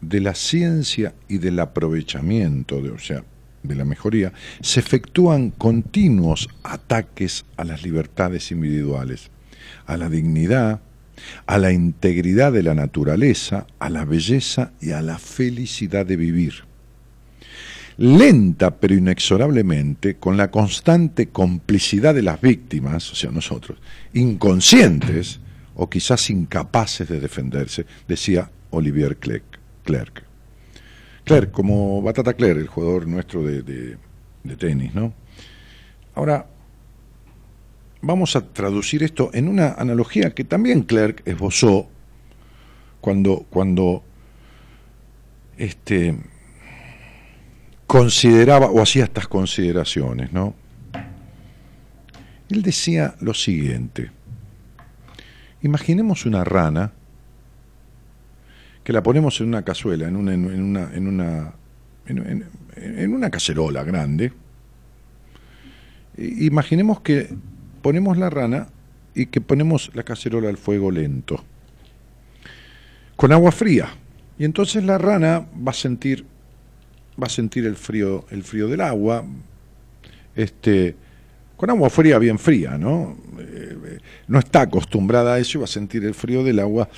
de 0.00 0.20
la 0.20 0.34
ciencia 0.34 1.14
y 1.28 1.38
del 1.38 1.58
aprovechamiento, 1.58 2.80
de, 2.80 2.90
o 2.90 2.98
sea, 2.98 3.24
de 3.62 3.74
la 3.74 3.84
mejoría, 3.84 4.32
se 4.60 4.80
efectúan 4.80 5.50
continuos 5.50 6.48
ataques 6.62 7.44
a 7.56 7.64
las 7.64 7.82
libertades 7.82 8.50
individuales, 8.50 9.30
a 9.86 9.96
la 9.96 10.08
dignidad, 10.08 10.80
a 11.46 11.58
la 11.58 11.72
integridad 11.72 12.52
de 12.52 12.62
la 12.62 12.74
naturaleza, 12.74 13.66
a 13.78 13.90
la 13.90 14.04
belleza 14.04 14.72
y 14.80 14.92
a 14.92 15.02
la 15.02 15.18
felicidad 15.18 16.06
de 16.06 16.16
vivir. 16.16 16.64
Lenta 17.96 18.76
pero 18.76 18.94
inexorablemente, 18.94 20.16
con 20.16 20.36
la 20.36 20.50
constante 20.50 21.28
complicidad 21.28 22.14
de 22.14 22.22
las 22.22 22.40
víctimas, 22.40 23.10
o 23.10 23.14
sea, 23.16 23.30
nosotros, 23.30 23.78
inconscientes 24.12 25.40
o 25.74 25.90
quizás 25.90 26.30
incapaces 26.30 27.08
de 27.08 27.20
defenderse, 27.20 27.86
decía 28.06 28.50
Olivier 28.70 29.16
Clerc. 29.16 29.58
Clerc, 31.24 31.50
como 31.50 32.00
Batata 32.02 32.34
Clerc, 32.34 32.58
el 32.58 32.68
jugador 32.68 33.06
nuestro 33.06 33.42
de, 33.42 33.62
de 33.62 34.56
tenis, 34.56 34.94
¿no? 34.94 35.12
Ahora, 36.14 36.46
vamos 38.00 38.36
a 38.36 38.46
traducir 38.52 39.02
esto 39.02 39.30
en 39.32 39.48
una 39.48 39.72
analogía 39.72 40.34
que 40.34 40.44
también 40.44 40.82
Clerk 40.82 41.22
esbozó 41.24 41.88
cuando, 43.00 43.46
cuando 43.50 44.02
este, 45.56 46.16
consideraba 47.86 48.66
o 48.66 48.80
hacía 48.80 49.04
estas 49.04 49.28
consideraciones, 49.28 50.32
¿no? 50.32 50.54
Él 52.50 52.62
decía 52.62 53.14
lo 53.20 53.34
siguiente, 53.34 54.10
imaginemos 55.62 56.24
una 56.24 56.44
rana 56.44 56.92
que 58.84 58.92
la 58.92 59.02
ponemos 59.02 59.38
en 59.40 59.48
una 59.48 59.62
cazuela, 59.62 60.08
en 60.08 60.16
una, 60.16 60.32
en 60.32 60.44
una, 60.46 60.94
en 60.94 61.08
una, 61.08 61.52
en 62.06 63.12
una 63.12 63.30
cacerola 63.30 63.84
grande, 63.84 64.32
imaginemos 66.16 67.00
que 67.00 67.28
ponemos 67.78 68.18
la 68.18 68.30
rana 68.30 68.68
y 69.14 69.26
que 69.26 69.40
ponemos 69.40 69.90
la 69.94 70.02
cacerola 70.02 70.48
al 70.48 70.56
fuego 70.56 70.90
lento, 70.90 71.42
con 73.16 73.32
agua 73.32 73.50
fría. 73.50 73.88
Y 74.38 74.44
entonces 74.44 74.84
la 74.84 74.98
rana 74.98 75.46
va 75.66 75.70
a 75.70 75.74
sentir, 75.74 76.24
va 77.20 77.26
a 77.26 77.30
sentir 77.30 77.66
el 77.66 77.76
frío, 77.76 78.26
el 78.30 78.44
frío 78.44 78.68
del 78.68 78.80
agua, 78.80 79.24
este, 80.36 80.94
con 81.56 81.70
agua 81.70 81.90
fría, 81.90 82.18
bien 82.18 82.38
fría, 82.38 82.78
¿no? 82.78 83.16
Eh, 83.40 83.98
no 84.28 84.38
está 84.38 84.62
acostumbrada 84.62 85.34
a 85.34 85.38
eso 85.38 85.58
y 85.58 85.60
va 85.60 85.64
a 85.64 85.68
sentir 85.68 86.04
el 86.04 86.14
frío 86.14 86.44
del 86.44 86.60
agua. 86.60 86.88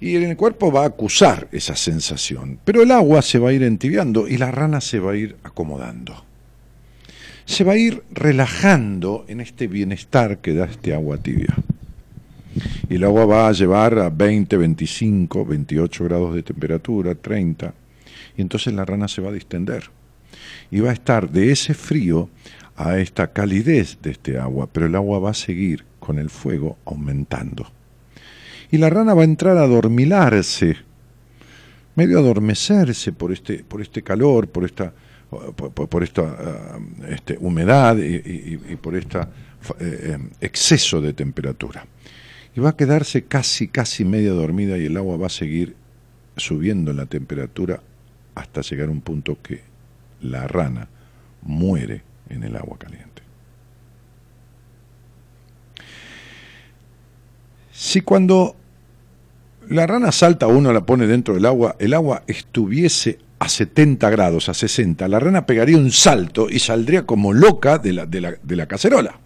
Y 0.00 0.16
en 0.16 0.24
el 0.24 0.36
cuerpo 0.36 0.72
va 0.72 0.84
a 0.84 0.86
acusar 0.86 1.48
esa 1.52 1.76
sensación. 1.76 2.58
Pero 2.64 2.82
el 2.82 2.90
agua 2.90 3.20
se 3.22 3.38
va 3.38 3.50
a 3.50 3.52
ir 3.52 3.62
entibiando 3.62 4.26
y 4.26 4.38
la 4.38 4.50
rana 4.50 4.80
se 4.80 4.98
va 4.98 5.12
a 5.12 5.16
ir 5.16 5.36
acomodando 5.44 6.31
se 7.52 7.64
va 7.64 7.74
a 7.74 7.76
ir 7.76 8.02
relajando 8.10 9.24
en 9.28 9.40
este 9.40 9.66
bienestar 9.66 10.38
que 10.38 10.54
da 10.54 10.64
este 10.64 10.94
agua 10.94 11.18
tibia. 11.18 11.54
Y 12.88 12.96
el 12.96 13.04
agua 13.04 13.26
va 13.26 13.48
a 13.48 13.52
llevar 13.52 13.98
a 13.98 14.10
20, 14.10 14.56
25, 14.56 15.44
28 15.44 16.04
grados 16.04 16.34
de 16.34 16.42
temperatura, 16.42 17.14
30, 17.14 17.74
y 18.36 18.42
entonces 18.42 18.72
la 18.72 18.84
rana 18.84 19.06
se 19.06 19.20
va 19.20 19.28
a 19.28 19.32
distender. 19.32 19.84
Y 20.70 20.80
va 20.80 20.90
a 20.90 20.94
estar 20.94 21.30
de 21.30 21.52
ese 21.52 21.74
frío 21.74 22.30
a 22.74 22.98
esta 22.98 23.32
calidez 23.32 23.98
de 24.00 24.12
este 24.12 24.38
agua, 24.38 24.68
pero 24.72 24.86
el 24.86 24.94
agua 24.94 25.18
va 25.18 25.30
a 25.30 25.34
seguir 25.34 25.84
con 26.00 26.18
el 26.18 26.30
fuego 26.30 26.78
aumentando. 26.86 27.70
Y 28.70 28.78
la 28.78 28.88
rana 28.88 29.12
va 29.12 29.22
a 29.22 29.26
entrar 29.26 29.58
a 29.58 29.66
dormilarse, 29.66 30.76
medio 31.94 32.18
adormecerse 32.18 33.12
por 33.12 33.30
este, 33.30 33.62
por 33.62 33.82
este 33.82 34.02
calor, 34.02 34.48
por 34.48 34.64
esta 34.64 34.94
por, 35.32 36.02
esta 36.02 36.22
ah, 36.22 36.78
este, 37.08 37.38
humedad 37.40 37.96
y, 37.96 38.56
por 38.76 38.94
este 38.96 39.20
exceso 40.40 41.00
de 41.00 41.12
temperatura. 41.12 41.86
Y 42.54 42.60
va 42.60 42.70
a 42.70 42.76
quedarse 42.76 43.24
casi, 43.24 43.68
casi 43.68 44.04
media 44.04 44.32
dormida 44.32 44.76
y 44.76 44.86
el 44.86 44.96
agua 44.96 45.16
va 45.16 45.26
a 45.26 45.30
seguir 45.30 45.74
subiendo 46.36 46.90
en 46.90 46.98
la 46.98 47.06
temperatura 47.06 47.80
hasta 48.34 48.60
llegar 48.60 48.88
a 48.88 48.92
un 48.92 49.00
punto 49.00 49.38
que 49.42 49.62
la 50.20 50.46
rana 50.46 50.88
muere 51.42 52.02
en 52.28 52.44
el 52.44 52.56
agua 52.56 52.78
caliente. 52.78 53.22
Si 57.72 58.02
cuando 58.02 58.54
la 59.68 59.86
rana 59.86 60.12
salta 60.12 60.46
uno 60.46 60.72
la 60.72 60.84
pone 60.84 61.06
dentro 61.06 61.34
del 61.34 61.46
agua, 61.46 61.76
el 61.78 61.94
agua 61.94 62.22
estuviese 62.26 63.18
a 63.42 63.48
70 63.48 64.08
grados, 64.08 64.48
a 64.48 64.54
60, 64.54 65.08
la 65.08 65.18
rana 65.18 65.44
pegaría 65.44 65.76
un 65.76 65.90
salto 65.90 66.48
y 66.48 66.60
saldría 66.60 67.04
como 67.04 67.32
loca 67.32 67.78
de 67.78 67.92
la, 67.92 68.06
de 68.06 68.20
la, 68.20 68.34
de 68.40 68.56
la 68.56 68.66
cacerola. 68.66 69.18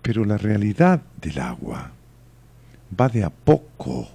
Pero 0.00 0.24
la 0.24 0.38
realidad 0.38 1.02
del 1.20 1.38
agua 1.38 1.92
va 2.98 3.08
de 3.10 3.24
a 3.24 3.28
poco 3.28 4.08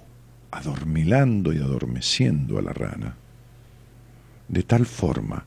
adormilando 0.50 1.52
y 1.52 1.58
adormeciendo 1.58 2.58
a 2.58 2.62
la 2.62 2.72
rana, 2.72 3.14
de 4.48 4.62
tal 4.64 4.86
forma 4.86 5.44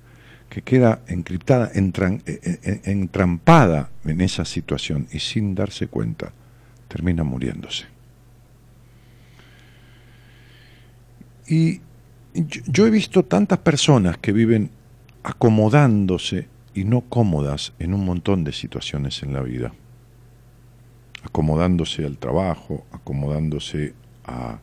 que 0.49 0.61
queda 0.61 1.01
encriptada, 1.07 1.69
e, 1.73 1.81
e, 1.81 2.59
e, 2.63 2.91
entrampada 2.91 3.89
en 4.05 4.21
esa 4.21 4.45
situación 4.45 5.09
y 5.11 5.19
sin 5.19 5.53
darse 5.53 5.87
cuenta 5.87 6.31
termina 6.87 7.25
muriéndose. 7.25 7.96
Y 11.47 11.81
yo, 12.33 12.85
he 12.85 12.89
visto 12.89 13.23
tantas 13.23 13.59
personas 13.59 14.17
que 14.17 14.31
viven 14.31 14.69
acomodándose 15.23 16.47
y 16.73 16.83
no 16.83 17.01
cómodas 17.01 17.73
en 17.79 17.93
un 17.93 18.05
montón 18.05 18.43
de 18.43 18.51
situaciones 18.51 19.23
en 19.23 19.33
la 19.33 19.41
vida. 19.41 19.73
Acomodándose 21.23 22.05
al 22.05 22.17
trabajo, 22.17 22.85
acomodándose 22.91 23.93
a, 24.25 24.59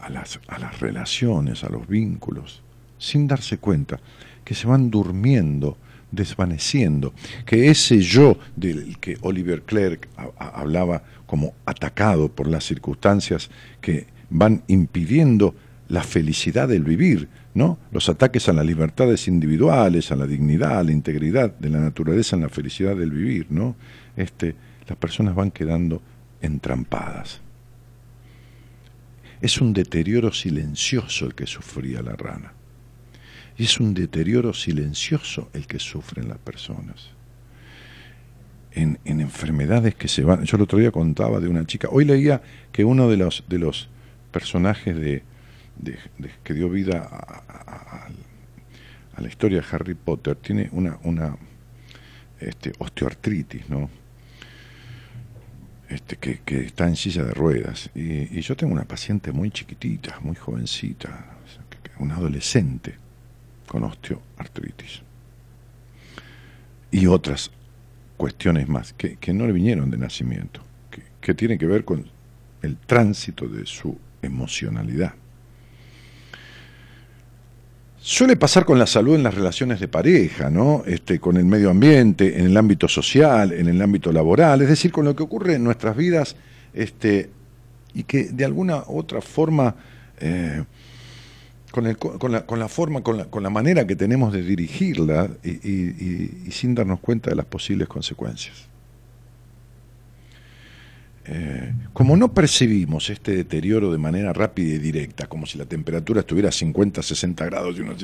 a, 0.00 0.10
las, 0.10 0.40
a 0.48 0.58
las 0.58 0.80
relaciones, 0.80 1.64
a 1.64 1.68
los 1.68 1.86
vínculos, 1.86 2.62
sin 2.98 3.28
darse 3.28 3.58
cuenta 3.58 4.00
que 4.44 4.54
se 4.54 4.66
van 4.66 4.90
durmiendo, 4.90 5.76
desvaneciendo, 6.10 7.14
que 7.46 7.70
ese 7.70 8.00
yo 8.00 8.36
del 8.56 8.98
que 8.98 9.16
Oliver 9.22 9.62
Clerk 9.62 10.08
hablaba 10.36 11.04
como 11.26 11.54
atacado 11.64 12.30
por 12.30 12.48
las 12.48 12.64
circunstancias 12.64 13.50
que 13.80 14.06
van 14.32 14.62
impidiendo 14.66 15.54
la 15.88 16.02
felicidad 16.02 16.68
del 16.68 16.84
vivir, 16.84 17.28
¿no? 17.54 17.78
Los 17.90 18.08
ataques 18.08 18.48
a 18.48 18.54
las 18.54 18.64
libertades 18.64 19.28
individuales, 19.28 20.10
a 20.10 20.16
la 20.16 20.26
dignidad, 20.26 20.78
a 20.78 20.84
la 20.84 20.92
integridad 20.92 21.54
de 21.58 21.68
la 21.68 21.80
naturaleza 21.80 22.34
en 22.34 22.42
la 22.42 22.48
felicidad 22.48 22.96
del 22.96 23.10
vivir, 23.10 23.46
¿no? 23.50 23.76
Este, 24.16 24.54
las 24.88 24.96
personas 24.96 25.34
van 25.34 25.50
quedando 25.50 26.02
entrampadas. 26.40 27.40
Es 29.42 29.60
un 29.60 29.74
deterioro 29.74 30.32
silencioso 30.32 31.26
el 31.26 31.34
que 31.34 31.46
sufría 31.46 32.00
la 32.00 32.16
rana. 32.16 32.54
Y 33.58 33.64
es 33.64 33.78
un 33.78 33.92
deterioro 33.92 34.54
silencioso 34.54 35.50
el 35.52 35.66
que 35.66 35.78
sufren 35.78 36.28
las 36.28 36.38
personas. 36.38 37.10
En, 38.70 38.98
en, 39.04 39.20
enfermedades 39.20 39.94
que 39.94 40.08
se 40.08 40.24
van. 40.24 40.44
Yo 40.44 40.56
el 40.56 40.62
otro 40.62 40.78
día 40.78 40.90
contaba 40.90 41.38
de 41.40 41.48
una 41.48 41.66
chica. 41.66 41.88
Hoy 41.90 42.06
leía 42.06 42.40
que 42.72 42.86
uno 42.86 43.10
de 43.10 43.18
los, 43.18 43.44
de 43.46 43.58
los 43.58 43.90
personajes 44.32 44.96
de, 44.96 45.22
que 46.42 46.54
dio 46.54 46.68
vida 46.68 47.02
a, 47.02 48.08
la 49.20 49.28
historia 49.28 49.60
de 49.60 49.66
Harry 49.70 49.94
Potter 49.94 50.34
tiene 50.36 50.68
una, 50.72 51.36
este, 52.40 52.72
osteoartritis, 52.78 53.68
¿no? 53.68 53.88
Este, 55.88 56.16
que, 56.16 56.40
está 56.64 56.88
en 56.88 56.96
silla 56.96 57.22
de 57.22 57.32
ruedas. 57.32 57.90
Y, 57.94 58.40
yo 58.40 58.56
tengo 58.56 58.72
una 58.72 58.84
paciente 58.84 59.30
muy 59.30 59.50
chiquitita, 59.50 60.18
muy 60.20 60.34
jovencita, 60.34 61.26
una 61.98 62.16
adolescente 62.16 62.96
con 63.68 63.84
osteoartritis. 63.84 65.02
Y 66.90 67.06
otras 67.06 67.50
cuestiones 68.16 68.68
más 68.68 68.92
que, 68.94 69.18
no 69.32 69.46
le 69.46 69.52
vinieron 69.52 69.90
de 69.90 69.98
nacimiento, 69.98 70.62
que, 70.90 71.02
que 71.20 71.34
tienen 71.34 71.58
que 71.58 71.66
ver 71.66 71.84
con 71.84 72.06
el 72.62 72.76
tránsito 72.76 73.46
de 73.46 73.66
su 73.66 73.98
emocionalidad. 74.22 75.14
Suele 78.04 78.34
pasar 78.34 78.64
con 78.64 78.80
la 78.80 78.86
salud 78.86 79.14
en 79.14 79.22
las 79.22 79.34
relaciones 79.34 79.78
de 79.78 79.86
pareja, 79.86 80.50
¿no? 80.50 80.82
Este, 80.86 81.20
con 81.20 81.36
el 81.36 81.44
medio 81.44 81.70
ambiente, 81.70 82.40
en 82.40 82.46
el 82.46 82.56
ámbito 82.56 82.88
social, 82.88 83.52
en 83.52 83.68
el 83.68 83.80
ámbito 83.80 84.10
laboral, 84.10 84.60
es 84.62 84.68
decir, 84.68 84.90
con 84.90 85.04
lo 85.04 85.14
que 85.14 85.22
ocurre 85.22 85.54
en 85.54 85.62
nuestras 85.62 85.96
vidas, 85.96 86.34
este, 86.74 87.30
y 87.94 88.02
que 88.02 88.24
de 88.24 88.44
alguna 88.44 88.82
u 88.88 88.98
otra 88.98 89.20
forma, 89.20 89.76
eh, 90.18 90.64
con, 91.70 91.86
el, 91.86 91.96
con, 91.96 92.32
la, 92.32 92.44
con, 92.44 92.58
la, 92.58 92.68
forma, 92.68 93.02
con 93.02 93.18
la, 93.18 93.26
con 93.26 93.42
la, 93.44 93.50
manera 93.50 93.86
que 93.86 93.94
tenemos 93.94 94.32
de 94.32 94.42
dirigirla 94.42 95.30
y 95.44 96.50
sin 96.50 96.74
darnos 96.74 96.98
cuenta 96.98 97.30
de 97.30 97.36
las 97.36 97.46
posibles 97.46 97.86
consecuencias. 97.86 98.71
Eh, 101.24 101.72
como 101.92 102.16
no 102.16 102.34
percibimos 102.34 103.08
este 103.08 103.36
deterioro 103.36 103.92
de 103.92 103.98
manera 103.98 104.32
rápida 104.32 104.74
y 104.74 104.78
directa, 104.78 105.28
como 105.28 105.46
si 105.46 105.56
la 105.56 105.66
temperatura 105.66 106.20
estuviera 106.20 106.48
a 106.48 106.52
50, 106.52 107.00
60 107.00 107.44
grados 107.44 107.76
y 107.76 107.80
uno 107.80 107.94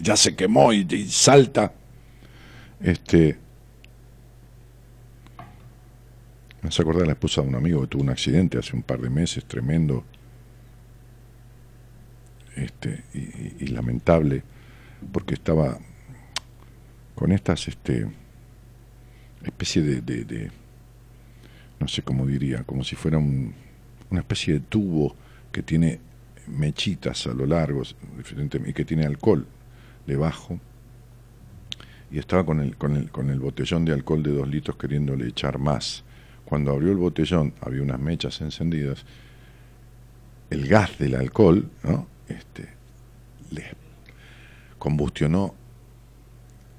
ya 0.00 0.16
se 0.16 0.34
quemó 0.34 0.72
y, 0.72 0.86
salta, 1.08 1.74
este, 2.80 3.36
me 6.62 6.68
hace 6.68 6.80
acordar 6.80 7.06
la 7.06 7.12
esposa 7.12 7.42
de 7.42 7.48
un 7.48 7.54
amigo 7.56 7.82
que 7.82 7.88
tuvo 7.88 8.02
un 8.04 8.10
accidente 8.10 8.58
hace 8.58 8.74
un 8.74 8.82
par 8.82 9.00
de 9.00 9.10
meses 9.10 9.44
tremendo 9.44 10.04
este, 12.56 13.04
y, 13.12 13.66
lamentable, 13.66 14.44
porque 15.12 15.34
estaba 15.34 15.78
con 17.14 17.32
estas 17.32 17.68
este, 17.68 18.06
especie 19.44 19.82
de 19.82 20.50
no 21.80 21.88
sé 21.88 22.02
cómo 22.02 22.26
diría, 22.26 22.62
como 22.64 22.84
si 22.84 22.94
fuera 22.94 23.18
una 23.18 24.20
especie 24.20 24.54
de 24.54 24.60
tubo 24.60 25.16
que 25.50 25.62
tiene 25.62 25.98
mechitas 26.46 27.26
a 27.26 27.32
lo 27.32 27.46
largo 27.46 27.82
y 28.66 28.72
que 28.72 28.84
tiene 28.84 29.06
alcohol 29.06 29.46
debajo. 30.06 30.60
Y 32.10 32.18
estaba 32.18 32.44
con 32.44 32.60
el, 32.60 32.76
con, 32.76 32.96
el, 32.96 33.10
con 33.10 33.30
el 33.30 33.40
botellón 33.40 33.84
de 33.84 33.92
alcohol 33.92 34.22
de 34.22 34.32
dos 34.32 34.48
litros 34.48 34.76
queriéndole 34.76 35.28
echar 35.28 35.58
más. 35.58 36.04
Cuando 36.44 36.72
abrió 36.72 36.90
el 36.90 36.98
botellón 36.98 37.54
había 37.60 37.82
unas 37.82 38.00
mechas 38.00 38.40
encendidas. 38.40 39.04
El 40.50 40.66
gas 40.66 40.98
del 40.98 41.14
alcohol 41.14 41.70
¿no? 41.84 42.08
este, 42.28 42.68
le 43.52 43.64
combustionó 44.78 45.54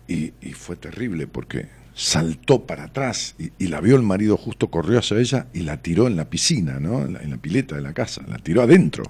y 0.08 0.32
fue 0.52 0.76
terrible 0.76 1.26
porque 1.26 1.70
saltó 2.02 2.66
para 2.66 2.86
atrás 2.86 3.36
y, 3.38 3.68
la 3.68 3.80
vio 3.80 3.96
el 3.96 4.02
marido 4.02 4.36
justo, 4.36 4.72
corrió 4.72 4.98
hacia 4.98 5.20
ella 5.20 5.48
y 5.54 5.60
la 5.60 5.84
tiró 5.84 6.08
en 6.08 6.16
la 6.16 6.28
piscina, 6.32 6.80
¿no? 6.80 7.06
en, 7.06 7.30
la, 7.30 7.38
pileta 7.38 7.76
de 7.76 7.82
la 7.82 7.94
casa, 7.94 8.24
la 8.28 8.40
tiró 8.40 8.64
adentro 8.64 9.04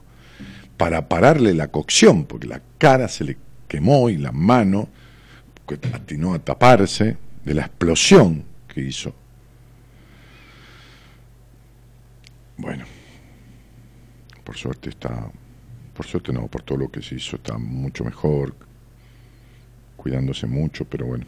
para 0.75 1.07
pararle 1.07 1.53
la 1.53 1.69
cocción, 1.69 2.25
porque 2.25 2.47
la 2.47 2.61
cara 2.77 3.07
se 3.07 3.23
le 3.23 3.37
quemó 3.69 4.09
y 4.09 4.17
la 4.17 4.33
mano 4.33 4.89
que 5.65 5.79
atinó 5.93 6.33
a 6.33 6.39
taparse 6.39 7.15
de 7.45 7.53
la 7.53 7.61
explosión 7.61 8.43
que 8.67 8.81
hizo. 8.81 9.15
Bueno, 12.57 12.83
por 14.43 14.57
suerte 14.57 14.89
está, 14.89 15.31
por 15.95 16.05
suerte 16.05 16.33
no, 16.33 16.47
por 16.47 16.63
todo 16.63 16.77
lo 16.77 16.91
que 16.91 17.01
se 17.01 17.15
hizo 17.15 17.37
está 17.37 17.57
mucho 17.57 18.03
mejor, 18.03 18.53
cuidándose 19.95 20.45
mucho, 20.45 20.83
pero 20.83 21.05
bueno. 21.05 21.25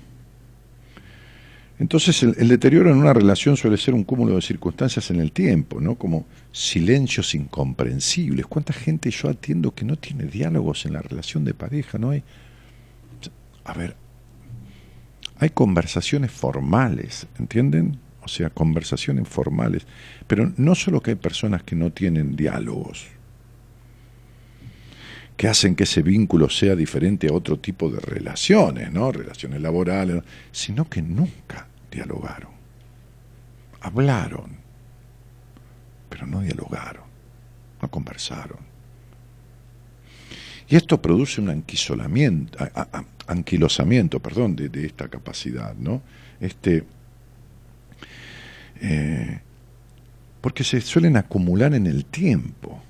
Entonces 1.84 2.24
el, 2.24 2.48
deterioro 2.48 2.92
en 2.92 2.98
una 2.98 3.12
relación 3.12 3.58
suele 3.58 3.76
ser 3.76 3.94
un 3.94 4.06
cúmulo 4.06 4.36
de 4.36 4.42
circunstancias 4.42 5.12
en 5.12 5.20
el 5.20 5.34
tiempo, 5.34 5.82
¿no? 5.82 5.96
Como 5.96 6.26
silencios 6.54 7.36
incomprensibles. 7.36 8.46
¿Cuánta 8.46 8.72
gente 8.72 9.12
yo 9.12 9.28
atiendo 9.28 9.76
que 9.76 9.84
no 9.84 9.98
tiene 9.98 10.24
diálogos 10.24 10.86
en 10.86 10.94
la 10.94 11.02
relación 11.02 11.44
de 11.44 11.54
pareja? 11.54 11.98
No 11.98 12.12
hay. 12.12 12.24
A 13.66 13.74
ver, 13.74 13.98
hay 15.40 15.50
conversaciones 15.50 16.32
formales, 16.32 17.28
¿entienden? 17.38 18.00
O 18.22 18.30
sea, 18.30 18.50
conversaciones 18.50 19.28
formales. 19.28 19.86
Pero 20.26 20.54
no 20.56 20.76
solo 20.76 21.02
que 21.02 21.12
hay 21.12 21.18
personas 21.18 21.64
que 21.64 21.76
no 21.76 21.92
tienen 21.92 22.38
diálogos, 22.38 23.08
que 25.36 25.50
hacen 25.50 25.76
que 25.76 25.84
ese 25.84 26.02
vínculo 26.02 26.50
sea 26.50 26.78
diferente 26.78 27.28
a 27.28 27.34
otro 27.34 27.60
tipo 27.60 27.90
de 27.90 28.00
relaciones, 28.00 28.90
¿no? 28.90 29.12
Relaciones 29.12 29.62
laborales, 29.62 30.24
sino 30.54 30.90
que 30.90 31.02
nunca 31.02 31.68
dialogaron. 31.94 32.52
Hablaron, 33.82 34.58
pero 36.10 36.26
no 36.26 36.42
dialogaron, 36.42 37.04
no 37.82 37.90
conversaron. 37.90 38.60
Y 40.70 40.76
esto 40.76 41.02
produce 41.02 41.42
un 41.42 41.50
anquisolamiento, 41.50 42.58
anquilosamiento, 43.28 44.20
perdón, 44.20 44.56
de, 44.56 44.86
esta 44.86 45.08
capacidad, 45.08 45.76
¿no? 45.76 46.02
Este, 46.40 46.84
eh, 48.82 49.40
porque 50.42 50.64
se 50.64 50.82
suelen 50.82 51.18
acumular 51.18 51.74
en 51.74 51.86
el 51.86 52.06
tiempo 52.06 52.82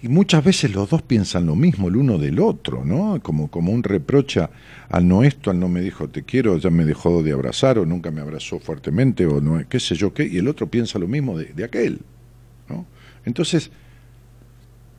y 0.00 0.08
muchas 0.08 0.44
veces 0.44 0.72
los 0.74 0.90
dos 0.90 1.02
piensan 1.02 1.46
lo 1.46 1.56
mismo 1.56 1.88
el 1.88 1.96
uno 1.96 2.18
del 2.18 2.38
otro, 2.38 2.84
¿no? 2.84 3.20
Como, 3.20 3.48
como 3.48 3.72
un 3.72 3.82
reprocha 3.82 4.48
al 4.88 5.08
no 5.08 5.24
esto, 5.24 5.50
al 5.50 5.58
no 5.58 5.68
me 5.68 5.80
dijo 5.80 6.08
te 6.08 6.22
quiero, 6.22 6.56
ya 6.58 6.70
me 6.70 6.84
dejó 6.84 7.22
de 7.22 7.32
abrazar 7.32 7.78
o 7.78 7.86
nunca 7.86 8.12
me 8.12 8.20
abrazó 8.20 8.60
fuertemente 8.60 9.26
o 9.26 9.40
no, 9.40 9.60
qué 9.68 9.80
sé 9.80 9.96
yo 9.96 10.14
qué, 10.14 10.24
y 10.24 10.38
el 10.38 10.46
otro 10.46 10.68
piensa 10.68 11.00
lo 11.00 11.08
mismo 11.08 11.36
de, 11.36 11.64
aquel, 11.64 12.00
¿no? 12.68 12.86
Entonces, 13.24 13.70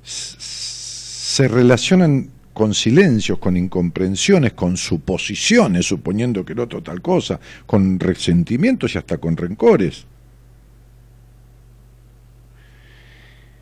se 0.03 1.47
relacionan 1.47 2.29
con 2.53 2.73
silencios, 2.73 3.37
con 3.37 3.55
incomprensiones, 3.55 4.51
con 4.51 4.75
suposiciones, 4.75 5.85
suponiendo 5.85 6.43
que 6.43 6.51
el 6.51 6.59
otro 6.59 6.83
tal 6.83 7.01
cosa, 7.01 7.39
con 7.65 7.97
resentimientos 8.01 8.95
y 8.95 8.97
hasta 8.97 9.17
con 9.17 9.37
rencores. 9.37 10.05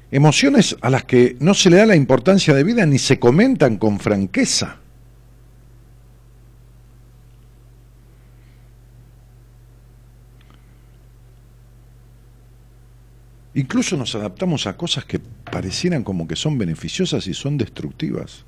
Emociones 0.09 0.77
a 0.81 0.89
las 0.89 1.03
que 1.03 1.35
no 1.39 1.53
se 1.53 1.69
le 1.69 1.77
da 1.77 1.85
la 1.85 1.95
importancia 1.95 2.53
de 2.53 2.63
vida 2.63 2.85
ni 2.85 2.97
se 2.97 3.19
comentan 3.19 3.77
con 3.77 3.99
franqueza. 3.99 4.77
Incluso 13.53 13.97
nos 13.97 14.13
adaptamos 14.13 14.67
a 14.67 14.77
cosas 14.77 15.03
que 15.03 15.19
parecieran 15.19 16.03
como 16.03 16.27
que 16.27 16.35
son 16.35 16.57
beneficiosas 16.59 17.25
y 17.25 17.33
son 17.33 17.57
destructivas. 17.57 18.45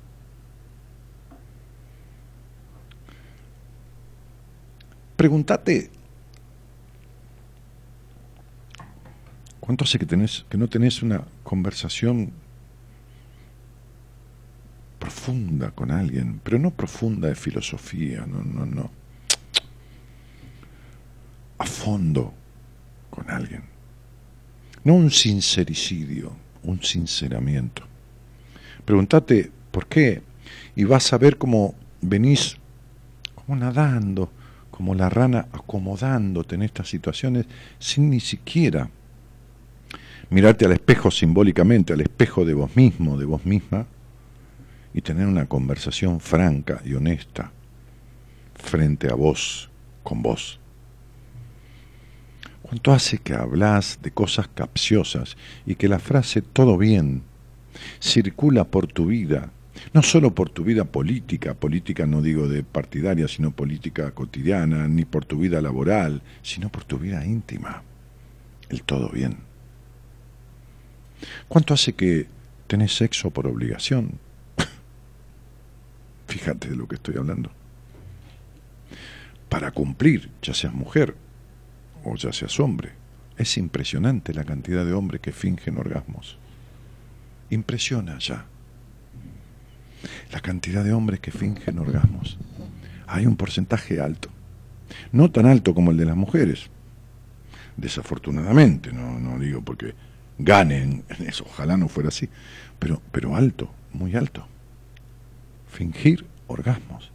Pregúntate, 5.16 5.90
¿cuánto 9.60 9.84
hace 9.84 9.98
que, 9.98 10.06
tenés, 10.06 10.44
que 10.48 10.58
no 10.58 10.68
tenés 10.68 11.02
una 11.02 11.24
conversación 11.44 12.32
profunda 14.98 15.70
con 15.70 15.90
alguien? 15.90 16.40
Pero 16.42 16.58
no 16.58 16.70
profunda 16.70 17.28
de 17.28 17.34
filosofía, 17.34 18.26
no, 18.26 18.42
no, 18.42 18.66
no. 18.66 18.90
A 21.58 21.66
fondo 21.66 22.34
con 23.10 23.30
alguien. 23.30 23.62
No 24.82 24.94
un 24.94 25.10
sincericidio, 25.10 26.32
un 26.62 26.82
sinceramiento. 26.82 27.82
Pregúntate 28.84 29.52
por 29.70 29.86
qué 29.86 30.22
y 30.74 30.84
vas 30.84 31.12
a 31.12 31.18
ver 31.18 31.36
cómo 31.36 31.74
venís 32.00 32.56
como 33.34 33.56
nadando, 33.56 34.30
como 34.70 34.94
la 34.94 35.10
rana 35.10 35.46
acomodándote 35.52 36.54
en 36.54 36.62
estas 36.62 36.88
situaciones 36.88 37.46
sin 37.78 38.08
ni 38.08 38.20
siquiera 38.20 38.88
mirarte 40.30 40.64
al 40.64 40.72
espejo 40.72 41.10
simbólicamente, 41.10 41.92
al 41.92 42.00
espejo 42.00 42.44
de 42.44 42.54
vos 42.54 42.74
mismo, 42.76 43.18
de 43.18 43.24
vos 43.24 43.44
misma, 43.44 43.86
y 44.94 45.02
tener 45.02 45.26
una 45.26 45.46
conversación 45.46 46.20
franca 46.20 46.80
y 46.84 46.94
honesta 46.94 47.52
frente 48.54 49.08
a 49.10 49.14
vos, 49.14 49.70
con 50.02 50.22
vos. 50.22 50.58
¿Cuánto 52.62 52.92
hace 52.92 53.18
que 53.18 53.34
hablas 53.34 53.98
de 54.02 54.12
cosas 54.12 54.48
capciosas 54.48 55.36
y 55.66 55.74
que 55.74 55.88
la 55.88 55.98
frase 55.98 56.42
todo 56.42 56.78
bien 56.78 57.22
circula 58.00 58.64
por 58.64 58.86
tu 58.86 59.06
vida? 59.06 59.50
No 59.92 60.02
solo 60.02 60.34
por 60.34 60.50
tu 60.50 60.62
vida 60.62 60.84
política, 60.84 61.54
política 61.54 62.06
no 62.06 62.22
digo 62.22 62.48
de 62.48 62.62
partidaria, 62.62 63.26
sino 63.28 63.50
política 63.50 64.10
cotidiana, 64.12 64.86
ni 64.88 65.04
por 65.04 65.24
tu 65.24 65.38
vida 65.38 65.60
laboral, 65.60 66.22
sino 66.42 66.68
por 66.68 66.84
tu 66.84 66.98
vida 66.98 67.24
íntima. 67.24 67.82
El 68.68 68.82
todo 68.82 69.08
bien. 69.08 69.49
¿Cuánto 71.48 71.74
hace 71.74 71.92
que 71.94 72.26
tenés 72.66 72.96
sexo 72.96 73.30
por 73.30 73.46
obligación? 73.46 74.18
Fíjate 76.28 76.68
de 76.68 76.76
lo 76.76 76.86
que 76.88 76.96
estoy 76.96 77.16
hablando. 77.16 77.50
Para 79.48 79.72
cumplir, 79.72 80.30
ya 80.42 80.54
seas 80.54 80.72
mujer 80.72 81.16
o 82.04 82.14
ya 82.16 82.32
seas 82.32 82.58
hombre. 82.60 82.92
Es 83.36 83.56
impresionante 83.56 84.32
la 84.34 84.44
cantidad 84.44 84.84
de 84.84 84.92
hombres 84.92 85.20
que 85.20 85.32
fingen 85.32 85.78
orgasmos. 85.78 86.38
Impresiona 87.50 88.18
ya. 88.18 88.46
La 90.30 90.40
cantidad 90.40 90.84
de 90.84 90.92
hombres 90.92 91.20
que 91.20 91.32
fingen 91.32 91.78
orgasmos. 91.78 92.38
Hay 93.06 93.26
un 93.26 93.36
porcentaje 93.36 94.00
alto. 94.00 94.28
No 95.10 95.30
tan 95.30 95.46
alto 95.46 95.74
como 95.74 95.90
el 95.90 95.96
de 95.96 96.04
las 96.04 96.16
mujeres. 96.16 96.70
Desafortunadamente, 97.76 98.92
no, 98.92 99.18
no 99.18 99.38
digo 99.38 99.62
porque 99.62 99.94
ganen 100.44 101.04
eso, 101.26 101.44
ojalá 101.46 101.76
no 101.76 101.88
fuera 101.88 102.08
así. 102.08 102.28
Pero, 102.78 103.02
pero 103.12 103.36
alto, 103.36 103.70
muy 103.92 104.16
alto. 104.16 104.46
Fingir 105.68 106.26
orgasmos. 106.46 107.10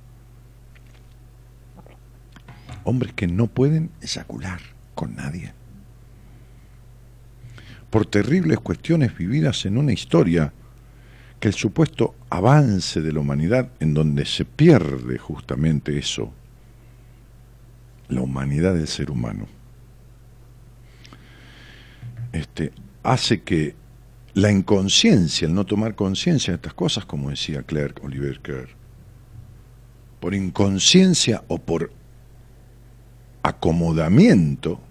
Hombres 2.83 3.13
que 3.13 3.27
no 3.27 3.47
pueden 3.47 3.89
eyacular 4.01 4.59
con 4.93 5.15
nadie. 5.15 5.53
Por 7.89 8.05
terribles 8.05 8.59
cuestiones 8.59 9.17
vividas 9.17 9.65
en 9.65 9.77
una 9.77 9.93
historia 9.93 10.53
que 11.39 11.47
el 11.47 11.53
supuesto 11.53 12.15
avance 12.29 13.01
de 13.01 13.11
la 13.11 13.19
humanidad 13.19 13.69
en 13.79 13.93
donde 13.93 14.25
se 14.25 14.45
pierde 14.45 15.17
justamente 15.17 15.97
eso, 15.97 16.33
la 18.07 18.21
humanidad 18.21 18.73
del 18.73 18.87
ser 18.87 19.09
humano, 19.09 19.47
este, 22.31 22.71
hace 23.05 23.41
que 23.41 23.75
la 24.33 24.51
inconsciencia, 24.51 25.47
el 25.47 25.53
no 25.53 25.65
tomar 25.65 25.95
conciencia 25.95 26.51
de 26.51 26.55
estas 26.55 26.73
cosas, 26.73 27.05
como 27.05 27.29
decía 27.29 27.63
Claire 27.63 27.93
Oliver 28.01 28.39
Kerr, 28.41 28.69
por 30.19 30.33
inconsciencia 30.33 31.43
o 31.47 31.59
por 31.59 31.91
acomodamiento, 33.43 34.81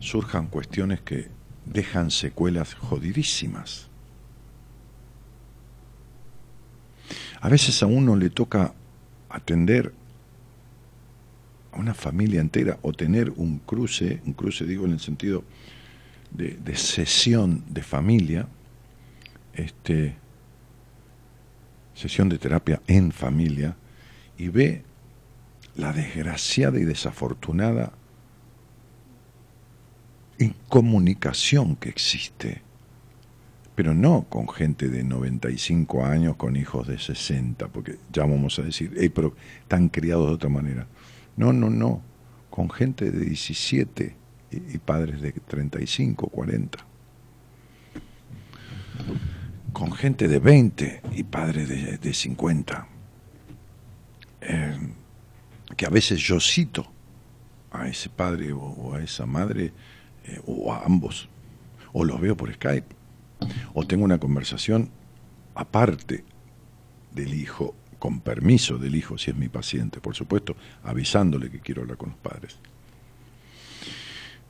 surjan 0.00 0.48
cuestiones 0.48 1.00
que 1.02 1.28
dejan 1.66 2.10
secuelas 2.10 2.74
jodidísimas. 2.74 3.88
A 7.40 7.48
veces 7.48 7.82
a 7.82 7.86
uno 7.86 8.16
le 8.16 8.30
toca 8.30 8.74
atender 9.28 9.92
a 11.72 11.78
una 11.78 11.94
familia 11.94 12.40
entera 12.40 12.78
o 12.82 12.92
tener 12.92 13.30
un 13.30 13.58
cruce, 13.58 14.20
un 14.26 14.32
cruce 14.32 14.64
digo 14.64 14.86
en 14.86 14.92
el 14.92 15.00
sentido 15.00 15.44
de, 16.34 16.76
sesión 16.76 17.64
de 17.68 17.82
familia, 17.82 18.48
este, 19.54 20.16
sesión 21.94 22.28
de 22.28 22.38
terapia 22.38 22.80
en 22.86 23.12
familia, 23.12 23.76
y 24.38 24.48
ve 24.48 24.82
la 25.76 25.92
desgraciada 25.92 26.78
y 26.78 26.84
desafortunada 26.84 27.92
incomunicación 30.38 31.76
que 31.76 31.88
existe, 31.88 32.62
pero 33.74 33.94
no 33.94 34.26
con 34.28 34.48
gente 34.48 34.88
de 34.88 35.04
95 35.04 36.04
años 36.04 36.36
con 36.36 36.56
hijos 36.56 36.88
de 36.88 36.98
60, 36.98 37.68
porque 37.68 37.98
ya 38.12 38.22
vamos 38.24 38.58
a 38.58 38.62
decir, 38.62 38.92
pero 39.14 39.34
están 39.60 39.88
criados 39.88 40.28
de 40.28 40.34
otra 40.34 40.50
manera. 40.50 40.86
No, 41.36 41.52
no, 41.52 41.70
no, 41.70 42.02
con 42.50 42.68
gente 42.70 43.10
de 43.10 43.24
17 43.24 44.21
y, 44.52 44.78
padres 44.78 45.20
de 45.20 45.32
35, 45.32 46.28
40. 46.28 46.78
Con 49.72 49.92
gente 49.92 50.28
de 50.28 50.38
20 50.38 51.02
y 51.14 51.22
padres 51.24 52.00
de, 52.00 52.14
50. 52.14 52.86
Eh, 54.42 54.78
que 55.76 55.86
a 55.86 55.90
veces 55.90 56.20
yo 56.20 56.40
cito 56.40 56.86
a 57.70 57.88
ese 57.88 58.10
padre 58.10 58.52
o, 58.52 58.94
a 58.94 59.02
esa 59.02 59.24
madre 59.24 59.72
eh, 60.24 60.40
o 60.46 60.72
a 60.72 60.84
ambos, 60.84 61.28
o 61.92 62.04
los 62.04 62.20
veo 62.20 62.36
por 62.36 62.52
Skype, 62.52 62.94
o 63.74 63.86
tengo 63.86 64.04
una 64.04 64.18
conversación 64.18 64.90
aparte 65.54 66.24
del 67.12 67.34
hijo, 67.34 67.74
con 67.98 68.20
permiso 68.20 68.78
del 68.78 68.96
hijo, 68.96 69.16
si 69.16 69.30
es 69.30 69.36
mi 69.36 69.48
paciente, 69.48 70.00
por 70.00 70.14
supuesto, 70.14 70.56
avisándole 70.82 71.50
que 71.50 71.60
quiero 71.60 71.82
hablar 71.82 71.96
con 71.96 72.10
los 72.10 72.18
padres. 72.18 72.58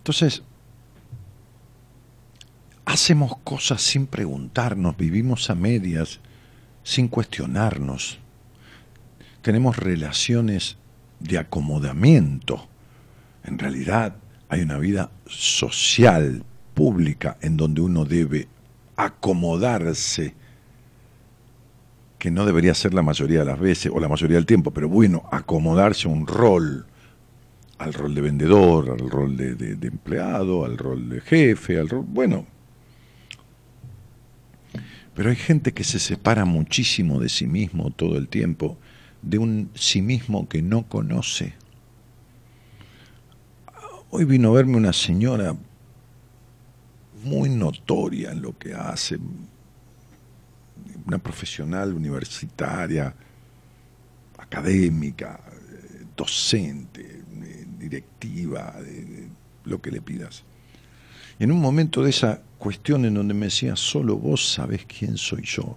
Entonces, 0.02 0.42
hacemos 2.84 3.36
cosas 3.44 3.80
sin 3.82 4.08
preguntarnos, 4.08 4.96
vivimos 4.96 5.48
a 5.48 5.54
medias, 5.54 6.18
sin 6.82 7.06
cuestionarnos, 7.06 8.18
tenemos 9.42 9.76
relaciones 9.76 10.76
de 11.20 11.38
acomodamiento. 11.38 12.66
En 13.44 13.60
realidad 13.60 14.16
hay 14.48 14.62
una 14.62 14.78
vida 14.78 15.12
social, 15.26 16.44
pública, 16.74 17.38
en 17.40 17.56
donde 17.56 17.80
uno 17.80 18.04
debe 18.04 18.48
acomodarse, 18.96 20.34
que 22.18 22.32
no 22.32 22.44
debería 22.44 22.74
ser 22.74 22.92
la 22.92 23.02
mayoría 23.02 23.38
de 23.38 23.44
las 23.44 23.60
veces 23.60 23.92
o 23.94 24.00
la 24.00 24.08
mayoría 24.08 24.36
del 24.38 24.46
tiempo, 24.46 24.72
pero 24.72 24.88
bueno, 24.88 25.22
acomodarse 25.30 26.08
un 26.08 26.26
rol, 26.26 26.86
al 27.82 27.92
rol 27.92 28.14
de 28.14 28.20
vendedor, 28.20 28.90
al 28.90 29.10
rol 29.10 29.36
de, 29.36 29.76
empleado, 29.82 30.64
al 30.64 30.78
rol 30.78 31.08
de 31.08 31.20
jefe, 31.20 31.78
al 31.78 31.88
rol, 31.88 32.04
bueno. 32.06 32.46
Pero 35.14 35.30
hay 35.30 35.36
gente 35.36 35.72
que 35.72 35.84
se 35.84 35.98
separa 35.98 36.44
muchísimo 36.44 37.20
de 37.20 37.28
sí 37.28 37.46
mismo 37.46 37.90
todo 37.90 38.16
el 38.16 38.28
tiempo 38.28 38.78
de 39.20 39.38
un 39.38 39.70
sí 39.74 40.00
mismo 40.00 40.48
que 40.48 40.62
no 40.62 40.88
conoce. 40.88 41.54
Hoy 44.10 44.24
vino 44.24 44.50
a 44.50 44.52
verme 44.54 44.76
una 44.76 44.92
señora 44.92 45.56
muy 47.24 47.48
notoria 47.50 48.32
en 48.32 48.42
lo 48.42 48.56
que 48.56 48.74
hace, 48.74 49.18
una 51.06 51.18
profesional 51.18 51.94
universitaria, 51.94 53.14
académica, 54.38 55.40
eh, 55.50 56.04
directiva, 57.82 58.74
lo 59.64 59.80
que 59.80 59.90
le 59.90 60.00
pidas. 60.00 60.44
En 61.38 61.50
un 61.50 61.60
momento 61.60 62.02
de 62.02 62.10
esa 62.10 62.40
cuestión 62.58 63.04
en 63.04 63.14
donde 63.14 63.34
me 63.34 63.46
decía, 63.46 63.76
solo 63.76 64.16
vos 64.16 64.52
sabés 64.52 64.86
quién 64.86 65.16
soy 65.16 65.42
yo, 65.42 65.76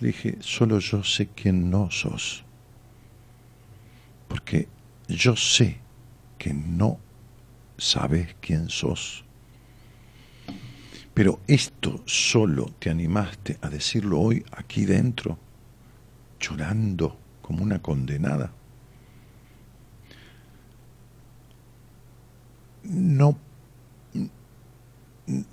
le 0.00 0.08
dije, 0.08 0.38
solo 0.40 0.78
yo 0.78 1.04
sé 1.04 1.28
quién 1.28 1.70
no 1.70 1.90
sos. 1.90 2.44
Porque 4.28 4.68
yo 5.08 5.36
sé 5.36 5.78
que 6.38 6.54
no 6.54 6.98
sabes 7.76 8.34
quién 8.40 8.70
sos. 8.70 9.24
Pero 11.12 11.40
esto 11.46 12.02
solo 12.06 12.72
te 12.78 12.88
animaste 12.88 13.58
a 13.60 13.68
decirlo 13.68 14.20
hoy 14.20 14.44
aquí 14.52 14.86
dentro, 14.86 15.38
llorando 16.38 17.18
como 17.42 17.62
una 17.62 17.82
condenada. 17.82 18.52
No, 22.90 23.38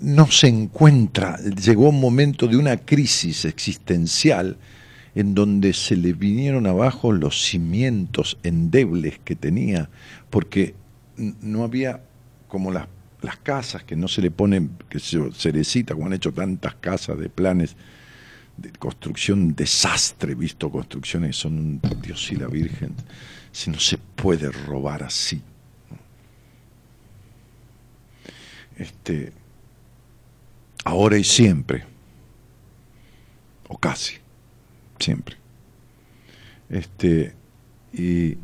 no 0.00 0.26
se 0.30 0.48
encuentra, 0.48 1.38
llegó 1.38 1.90
un 1.90 2.00
momento 2.00 2.48
de 2.48 2.56
una 2.56 2.76
crisis 2.78 3.44
existencial 3.44 4.58
en 5.14 5.34
donde 5.34 5.72
se 5.72 5.96
le 5.96 6.12
vinieron 6.12 6.66
abajo 6.66 7.12
los 7.12 7.44
cimientos 7.44 8.38
endebles 8.42 9.20
que 9.24 9.36
tenía, 9.36 9.88
porque 10.30 10.74
no 11.16 11.62
había 11.64 12.02
como 12.48 12.72
las, 12.72 12.86
las 13.22 13.36
casas 13.36 13.84
que 13.84 13.96
no 13.96 14.08
se 14.08 14.22
le 14.22 14.30
ponen, 14.30 14.70
que 14.88 14.98
se 14.98 15.30
cerecita, 15.32 15.94
como 15.94 16.06
han 16.06 16.12
hecho 16.14 16.32
tantas 16.32 16.74
casas 16.76 17.18
de 17.18 17.28
planes 17.28 17.76
de 18.56 18.72
construcción, 18.72 19.54
desastre, 19.54 20.34
visto 20.34 20.70
construcciones 20.70 21.30
que 21.30 21.40
son 21.42 21.58
un 21.58 21.80
Dios 22.02 22.30
y 22.32 22.36
la 22.36 22.48
Virgen, 22.48 22.94
si 23.52 23.70
no 23.70 23.78
se 23.78 23.98
puede 23.98 24.50
robar 24.50 25.04
así. 25.04 25.40
Este, 28.78 29.32
ahora 30.84 31.18
y 31.18 31.24
siempre, 31.24 31.84
o 33.68 33.76
casi, 33.76 34.16
siempre. 34.98 35.36
Este, 36.70 37.34
y, 37.92 38.38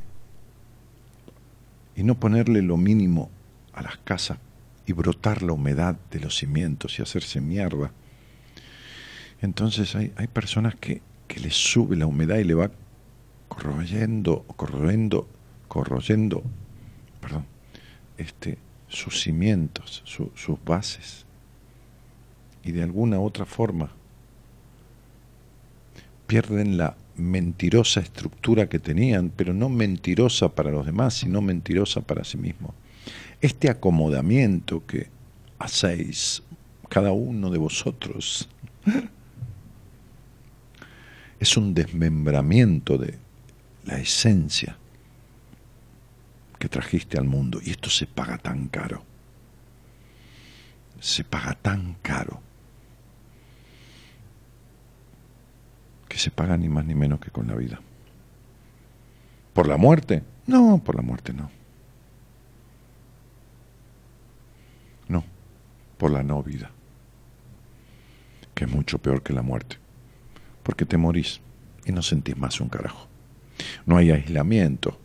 y 1.95 2.03
no 2.03 2.19
ponerle 2.19 2.63
lo 2.63 2.77
mínimo 2.77 3.31
a 3.73 3.83
las 3.83 3.97
casas 3.99 4.39
y 4.87 4.93
brotar 4.93 5.43
la 5.43 5.53
humedad 5.53 5.97
de 6.11 6.21
los 6.21 6.37
cimientos 6.37 6.99
y 6.99 7.03
hacerse 7.03 7.41
mierda. 7.41 7.93
Entonces 9.41 9.95
hay, 9.95 10.13
hay 10.17 10.27
personas 10.27 10.75
que, 10.75 11.01
que 11.29 11.41
les 11.41 11.55
sube 11.55 11.97
la 11.97 12.07
humedad 12.07 12.39
y 12.39 12.45
le 12.45 12.55
va 12.55 12.71
corroyendo, 13.49 14.43
corroyendo, 14.57 15.29
corroyendo, 15.69 16.43
perdón, 17.21 17.47
este, 18.19 18.59
sus 18.95 19.23
cimientos, 19.23 20.03
sus 20.05 20.65
bases. 20.65 21.27
Y 22.63 22.73
de 22.73 22.83
alguna 22.83 23.21
otra 23.21 23.45
forma 23.45 23.91
pierden 26.27 26.79
la 26.79 26.97
mentirosa 27.17 28.01
estructura 28.01 28.69
que 28.69 28.79
tenían, 28.79 29.31
pero 29.37 29.53
no 29.53 29.69
mentirosa 29.69 30.49
para 30.49 30.71
los 30.71 30.87
demás, 30.87 31.15
sino 31.15 31.43
mentirosa 31.43 32.01
para 32.01 32.25
sí 32.25 32.39
mismo 32.39 32.75
este 33.45 33.69
acomodamiento 33.69 34.87
que 34.87 35.09
hacéis 35.59 36.43
cada 36.89 37.13
uno 37.13 37.51
de 37.51 37.59
vosotros 37.59 38.49
es 41.41 41.57
un 41.57 41.75
desmembramiento 41.75 42.97
de 42.97 43.19
la 43.85 43.99
esencia 43.99 44.79
que 46.65 46.71
trajiste 46.71 47.19
al 47.19 47.27
mundo 47.27 47.61
y 47.63 47.73
esto 47.73 47.91
se 47.91 48.07
paga 48.07 48.39
tan 48.39 48.69
caro. 48.69 49.05
Se 50.99 51.23
paga 51.23 51.53
tan 51.53 51.99
caro 52.01 52.41
que 56.09 56.17
se 56.17 56.31
paga 56.31 56.57
ni 56.57 56.71
más 56.71 56.87
ni 56.87 56.95
menos 56.95 57.21
que 57.21 57.31
con 57.31 57.49
la 57.49 57.55
vida. 57.55 57.83
¿Por 59.53 59.69
la 59.69 59.77
muerte? 59.77 60.23
No, 60.47 60.81
por 60.83 60.97
la 60.97 61.03
muerte 61.03 61.35
no. 61.35 61.51
por 65.99 66.11
la 66.11 66.23
no 66.23 66.43
vida, 66.43 66.71
que 68.55 68.65
es 68.65 68.71
mucho 68.71 68.99
peor 68.99 69.23
que 69.23 69.33
la 69.33 69.43
muerte, 69.43 69.77
porque 70.63 70.85
te 70.85 70.97
morís 70.97 71.41
y 71.87 71.93
no 71.93 72.03
sentís 72.03 72.37
más 72.37 72.61
un 72.61 72.69
carajo. 72.69 73.07
No 73.87 73.97
hay 73.97 74.11
aislamiento, 74.11 74.99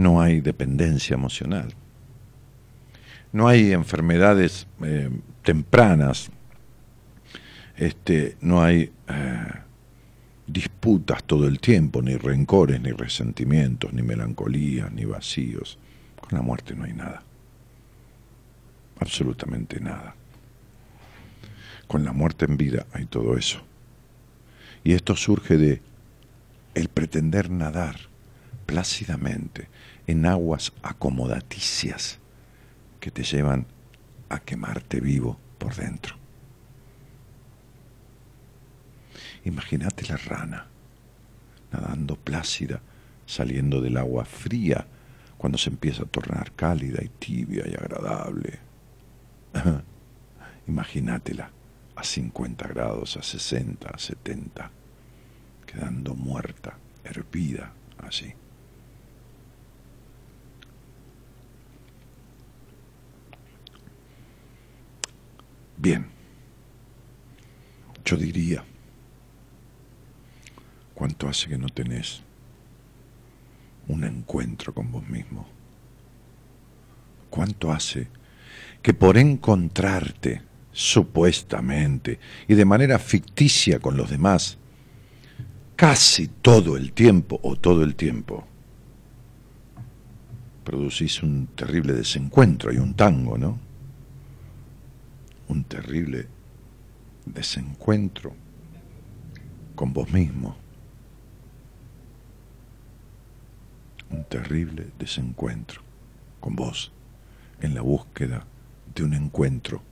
no 0.00 0.20
hay 0.20 0.40
dependencia 0.40 1.14
emocional, 1.14 1.72
no 3.32 3.48
hay 3.48 3.72
enfermedades 3.72 4.66
eh, 4.82 5.10
tempranas, 5.42 6.30
este, 7.76 8.36
no 8.40 8.62
hay 8.62 8.90
eh, 9.08 9.46
disputas 10.46 11.22
todo 11.24 11.46
el 11.46 11.60
tiempo, 11.60 12.02
ni 12.02 12.16
rencores, 12.16 12.80
ni 12.80 12.90
resentimientos, 12.92 13.92
ni 13.92 14.02
melancolías, 14.02 14.90
ni 14.92 15.04
vacíos. 15.04 15.78
Con 16.20 16.38
la 16.38 16.42
muerte 16.42 16.74
no 16.74 16.84
hay 16.84 16.92
nada 16.92 17.22
absolutamente 19.00 19.80
nada. 19.80 20.14
Con 21.86 22.04
la 22.04 22.12
muerte 22.12 22.44
en 22.44 22.56
vida 22.56 22.86
hay 22.92 23.06
todo 23.06 23.36
eso. 23.36 23.60
Y 24.84 24.92
esto 24.92 25.16
surge 25.16 25.56
de 25.56 25.82
el 26.74 26.88
pretender 26.88 27.50
nadar 27.50 27.96
plácidamente 28.66 29.68
en 30.10 30.26
aguas 30.26 30.72
acomodaticias 30.82 32.18
que 33.00 33.10
te 33.10 33.22
llevan 33.22 33.66
a 34.28 34.40
quemarte 34.40 35.00
vivo 35.00 35.38
por 35.58 35.74
dentro. 35.74 36.16
Imagínate 39.44 40.06
la 40.06 40.16
rana 40.16 40.66
nadando 41.72 42.16
plácida, 42.16 42.80
saliendo 43.26 43.80
del 43.80 43.96
agua 43.96 44.24
fría 44.24 44.86
cuando 45.38 45.56
se 45.56 45.70
empieza 45.70 46.02
a 46.02 46.06
tornar 46.06 46.52
cálida 46.52 47.02
y 47.02 47.08
tibia 47.08 47.64
y 47.68 47.74
agradable 47.74 48.70
Imagínatela 50.68 51.50
a 51.96 52.04
50 52.04 52.68
grados, 52.68 53.16
a 53.16 53.22
60, 53.22 53.88
a 53.88 53.98
70, 53.98 54.70
quedando 55.66 56.14
muerta, 56.14 56.76
hervida 57.04 57.72
así. 57.98 58.32
Bien, 65.80 66.04
yo 68.04 68.18
diría, 68.18 68.62
¿cuánto 70.92 71.26
hace 71.26 71.48
que 71.48 71.56
no 71.56 71.70
tenés 71.70 72.20
un 73.88 74.04
encuentro 74.04 74.74
con 74.74 74.92
vos 74.92 75.08
mismo? 75.08 75.48
¿Cuánto 77.30 77.72
hace 77.72 78.08
que 78.82 78.92
por 78.92 79.16
encontrarte 79.16 80.42
supuestamente 80.70 82.20
y 82.46 82.54
de 82.54 82.64
manera 82.66 82.98
ficticia 82.98 83.78
con 83.78 83.96
los 83.96 84.10
demás, 84.10 84.58
casi 85.76 86.28
todo 86.28 86.76
el 86.76 86.92
tiempo 86.92 87.40
o 87.42 87.56
todo 87.56 87.84
el 87.84 87.94
tiempo, 87.94 88.46
producís 90.62 91.22
un 91.22 91.46
terrible 91.54 91.94
desencuentro 91.94 92.70
y 92.70 92.76
un 92.76 92.92
tango, 92.92 93.38
¿no? 93.38 93.69
Un 95.50 95.64
terrible 95.64 96.28
desencuentro 97.26 98.36
con 99.74 99.92
vos 99.92 100.08
mismo. 100.12 100.54
Un 104.10 104.22
terrible 104.26 104.92
desencuentro 104.96 105.82
con 106.38 106.54
vos 106.54 106.92
en 107.60 107.74
la 107.74 107.80
búsqueda 107.80 108.46
de 108.94 109.02
un 109.02 109.12
encuentro 109.12 109.82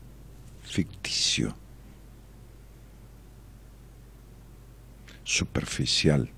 ficticio, 0.63 1.57
superficial, 5.25 6.31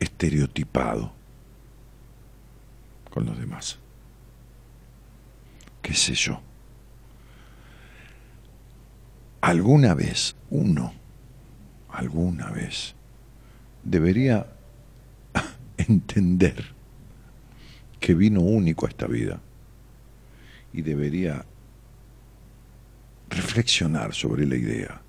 estereotipado 0.00 1.14
con 3.10 3.24
los 3.24 3.38
demás. 3.38 3.78
¿Qué 5.84 5.92
sé 5.92 6.14
yo? 6.14 6.40
Alguna 9.42 9.92
vez 9.92 10.34
uno, 10.48 10.94
alguna 11.90 12.50
vez, 12.50 12.94
debería 13.82 14.46
entender 15.76 16.72
que 18.00 18.14
vino 18.14 18.40
único 18.40 18.86
a 18.86 18.88
esta 18.88 19.06
vida 19.06 19.40
y 20.72 20.80
debería 20.80 21.44
reflexionar 23.28 24.14
sobre 24.14 24.46
la 24.46 24.56
idea 24.56 25.02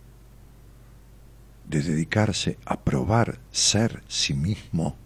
de 1.69 1.81
dedicarse 1.81 2.57
a 2.65 2.81
probar 2.81 3.39
ser 3.49 4.03
sí 4.09 4.33
mismo, 4.33 4.97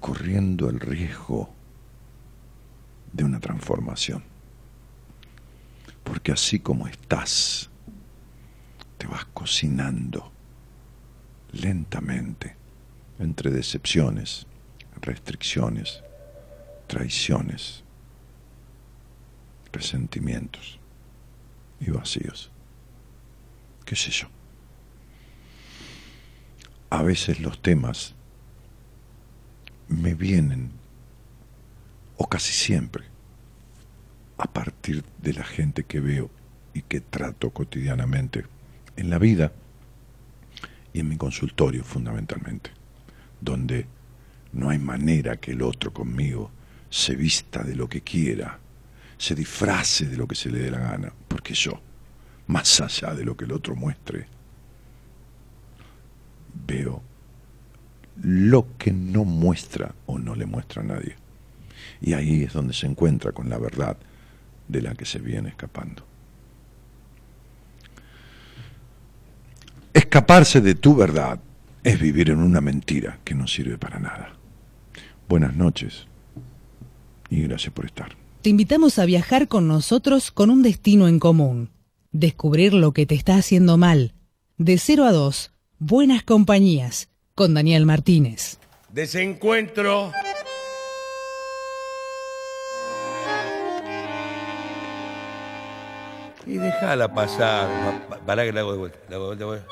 corriendo 0.00 0.68
el 0.68 0.80
riesgo 0.80 1.53
de 3.14 3.24
una 3.24 3.40
transformación. 3.40 4.22
Porque 6.02 6.32
así 6.32 6.58
como 6.58 6.86
estás, 6.86 7.70
te 8.98 9.06
vas 9.06 9.24
cocinando 9.26 10.30
lentamente 11.52 12.56
entre 13.18 13.50
decepciones, 13.50 14.46
restricciones, 15.00 16.02
traiciones, 16.88 17.84
resentimientos 19.72 20.78
y 21.80 21.90
vacíos. 21.90 22.50
¿Qué 23.84 23.96
sé 23.96 24.10
yo? 24.10 24.28
A 26.90 27.02
veces 27.02 27.40
los 27.40 27.60
temas 27.62 28.14
me 29.88 30.14
vienen, 30.14 30.72
o 32.16 32.28
casi 32.28 32.52
siempre, 32.52 33.04
a 34.38 34.46
partir 34.46 35.04
de 35.18 35.32
la 35.32 35.44
gente 35.44 35.84
que 35.84 36.00
veo 36.00 36.30
y 36.72 36.82
que 36.82 37.00
trato 37.00 37.50
cotidianamente 37.50 38.44
en 38.96 39.10
la 39.10 39.18
vida 39.18 39.52
y 40.92 41.00
en 41.00 41.08
mi 41.08 41.16
consultorio 41.16 41.84
fundamentalmente, 41.84 42.70
donde 43.40 43.86
no 44.52 44.70
hay 44.70 44.78
manera 44.78 45.36
que 45.36 45.52
el 45.52 45.62
otro 45.62 45.92
conmigo 45.92 46.50
se 46.90 47.16
vista 47.16 47.62
de 47.62 47.74
lo 47.74 47.88
que 47.88 48.02
quiera, 48.02 48.58
se 49.18 49.34
disfrace 49.34 50.06
de 50.06 50.16
lo 50.16 50.28
que 50.28 50.34
se 50.34 50.50
le 50.50 50.60
dé 50.60 50.70
la 50.70 50.78
gana, 50.78 51.12
porque 51.28 51.54
yo, 51.54 51.80
más 52.46 52.80
allá 52.80 53.14
de 53.14 53.24
lo 53.24 53.36
que 53.36 53.44
el 53.44 53.52
otro 53.52 53.74
muestre, 53.74 54.26
veo 56.66 57.02
lo 58.22 58.76
que 58.78 58.92
no 58.92 59.24
muestra 59.24 59.94
o 60.06 60.18
no 60.18 60.34
le 60.34 60.46
muestra 60.46 60.82
a 60.82 60.84
nadie. 60.84 61.23
Y 62.04 62.12
ahí 62.12 62.42
es 62.42 62.52
donde 62.52 62.74
se 62.74 62.86
encuentra 62.86 63.32
con 63.32 63.48
la 63.48 63.56
verdad 63.56 63.96
de 64.68 64.82
la 64.82 64.94
que 64.94 65.06
se 65.06 65.20
viene 65.20 65.48
escapando. 65.48 66.04
Escaparse 69.94 70.60
de 70.60 70.74
tu 70.74 70.94
verdad 70.94 71.40
es 71.82 71.98
vivir 71.98 72.28
en 72.28 72.40
una 72.40 72.60
mentira 72.60 73.20
que 73.24 73.34
no 73.34 73.46
sirve 73.46 73.78
para 73.78 73.98
nada. 73.98 74.34
Buenas 75.30 75.56
noches 75.56 76.06
y 77.30 77.40
gracias 77.40 77.72
por 77.72 77.86
estar. 77.86 78.14
Te 78.42 78.50
invitamos 78.50 78.98
a 78.98 79.06
viajar 79.06 79.48
con 79.48 79.66
nosotros 79.66 80.30
con 80.30 80.50
un 80.50 80.62
destino 80.62 81.08
en 81.08 81.18
común. 81.18 81.70
Descubrir 82.12 82.74
lo 82.74 82.92
que 82.92 83.06
te 83.06 83.14
está 83.14 83.36
haciendo 83.36 83.78
mal. 83.78 84.12
De 84.58 84.76
0 84.76 85.04
a 85.06 85.12
2, 85.12 85.52
Buenas 85.78 86.22
Compañías, 86.22 87.08
con 87.34 87.54
Daniel 87.54 87.86
Martínez. 87.86 88.58
Desencuentro. 88.92 90.12
Y 96.46 96.58
déjala 96.58 97.12
pasar. 97.12 97.68
Para 98.26 98.44
que 98.44 98.52
la 98.52 98.60
hago 98.60 98.72
de 98.72 98.78
vuelta. 98.78 98.98
La 99.08 99.16
hago 99.16 99.34
de 99.34 99.44
vuelta. 99.44 99.66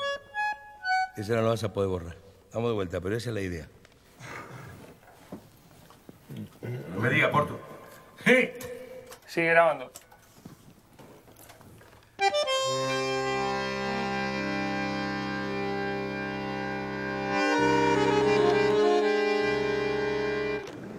Esa 1.15 1.35
no 1.35 1.41
la 1.43 1.49
vas 1.49 1.63
a 1.63 1.71
poder 1.71 1.89
borrar. 1.89 2.15
Vamos 2.53 2.69
de 2.69 2.75
vuelta, 2.75 3.01
pero 3.01 3.15
esa 3.15 3.29
es 3.29 3.33
la 3.35 3.41
idea. 3.41 3.67
No 6.95 7.01
me 7.01 7.09
diga, 7.09 7.31
Porto. 7.31 7.59
Sí. 8.25 8.49
Sigue 9.27 9.49
grabando. 9.49 9.91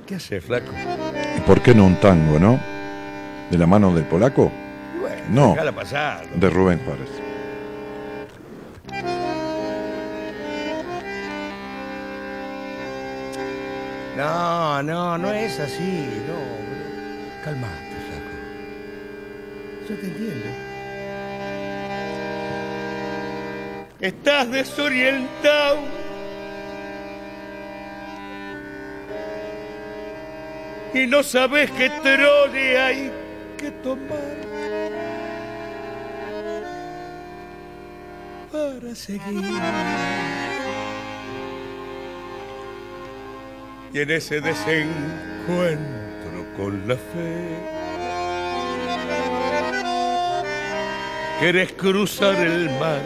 ¿Qué 0.07 0.17
hace, 0.17 0.41
flaco? 0.41 0.71
¿Y 1.37 1.41
por 1.41 1.63
qué 1.63 1.75
no 1.75 1.87
un 1.87 1.99
tango, 1.99 2.39
no? 2.39 2.61
¿De 3.51 3.57
la 3.57 3.67
mano 3.67 3.93
del 3.95 4.05
polaco? 4.05 4.53
No. 5.31 5.53
déjala 5.53 5.73
pasar. 5.73 6.29
De 6.31 6.51
Rubén 6.51 6.81
Juárez. 6.85 7.09
No, 14.17 14.83
no, 14.83 15.19
no 15.19 15.33
es 15.33 15.59
así. 15.59 16.23
No. 16.29 17.45
Calmate, 17.45 17.97
flaco. 18.07 18.31
Yo 19.89 19.97
te 19.97 20.07
entiendo. 20.07 20.47
Estás 24.01 24.51
desorientado. 24.51 25.79
Y 30.93 31.07
no 31.09 31.25
sabes 31.25 31.71
qué 31.73 31.91
trole 31.91 32.81
hay 32.81 33.13
que 33.59 33.73
tomar 33.73 34.44
para 38.55 38.95
seguir. 38.95 39.43
y 43.93 44.01
en 44.01 44.11
ese 44.11 44.41
desencuentro 44.41 46.39
con 46.57 46.87
la 46.87 46.95
fe. 46.95 47.59
Querés 51.41 51.73
cruzar 51.73 52.37
el 52.37 52.71
mar 52.79 53.03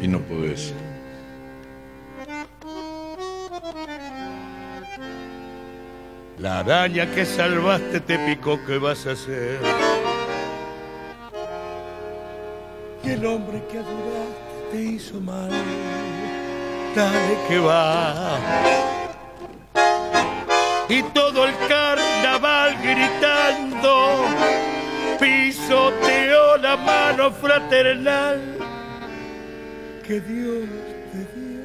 Y 0.00 0.08
no 0.08 0.18
podés. 0.20 0.72
La 6.38 6.60
araña 6.60 7.06
que 7.14 7.26
salvaste 7.26 8.00
te 8.00 8.18
picó, 8.18 8.58
¿qué 8.66 8.78
vas 8.78 9.06
a 9.06 9.12
hacer? 9.12 9.60
Y 13.04 13.10
el 13.10 13.26
hombre 13.26 13.62
que 13.70 13.78
adoraste 13.78 14.33
te 14.74 14.82
hizo 14.82 15.20
mal, 15.20 15.50
dale 16.96 17.38
que 17.46 17.58
va. 17.60 18.40
Y 20.88 21.00
todo 21.14 21.46
el 21.46 21.54
carnaval 21.68 22.76
gritando, 22.82 24.24
pisoteó 25.20 26.56
la 26.56 26.76
mano 26.76 27.30
fraternal 27.30 28.40
que 30.04 30.20
Dios 30.20 30.68
te 31.12 31.18
dio. 31.36 31.62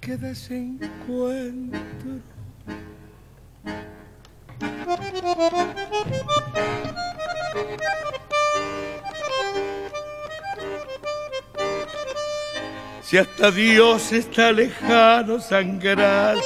Que 0.00 0.16
desencuentro. 0.16 1.80
Si 13.10 13.18
hasta 13.18 13.50
Dios 13.50 14.12
está 14.12 14.52
lejano 14.52 15.40
sangrar 15.40 16.36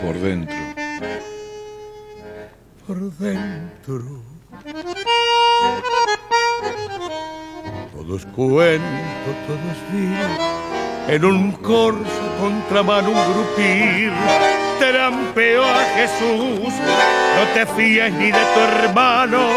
Por 0.00 0.14
dentro. 0.14 0.56
por 2.86 3.12
dentro. 3.18 4.02
Todo 7.92 8.16
es 8.16 8.24
cuento, 8.26 9.30
todo 9.46 9.64
es 9.72 9.92
vida. 9.92 10.28
En 11.08 11.22
un 11.22 11.52
corso 11.52 12.22
contramano 12.40 13.10
un 13.10 13.32
grupir 13.32 14.10
trampeó 14.78 15.64
a 15.64 15.84
Jesús. 15.96 16.72
No 17.36 17.44
te 17.52 17.66
fíes 17.74 18.10
ni 18.14 18.32
de 18.32 18.44
tu 18.54 18.60
hermano, 18.60 19.48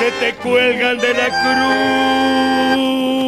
se 0.00 0.10
te 0.20 0.34
cuelgan 0.36 0.98
de 0.98 1.14
la 1.14 1.28
cruz. 1.42 3.19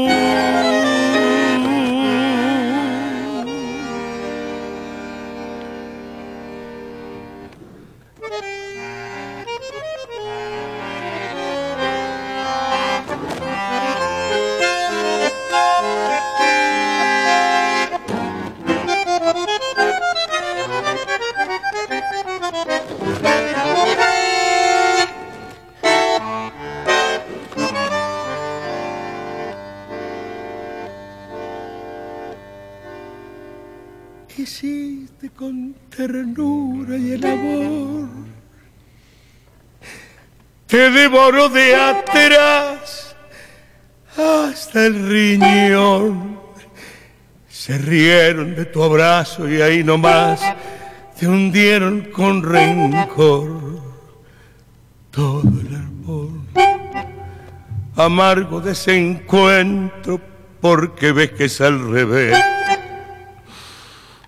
Devoro 41.03 41.49
de 41.49 41.75
atrás 41.75 43.17
hasta 44.17 44.87
el 44.87 45.09
riñón. 45.09 46.39
Se 47.49 47.77
rieron 47.77 48.55
de 48.55 48.67
tu 48.67 48.83
abrazo 48.85 49.49
y 49.49 49.61
ahí 49.61 49.83
nomás 49.83 50.41
te 51.19 51.27
hundieron 51.27 52.03
con 52.13 52.43
rencor 52.45 53.83
todo 55.11 55.43
el 55.43 55.75
amor. 55.75 56.29
Amargo 57.97 58.61
desencuentro 58.61 60.21
porque 60.61 61.11
ves 61.11 61.33
que 61.33 61.45
es 61.47 61.61
al 61.61 61.91
revés. 61.91 62.39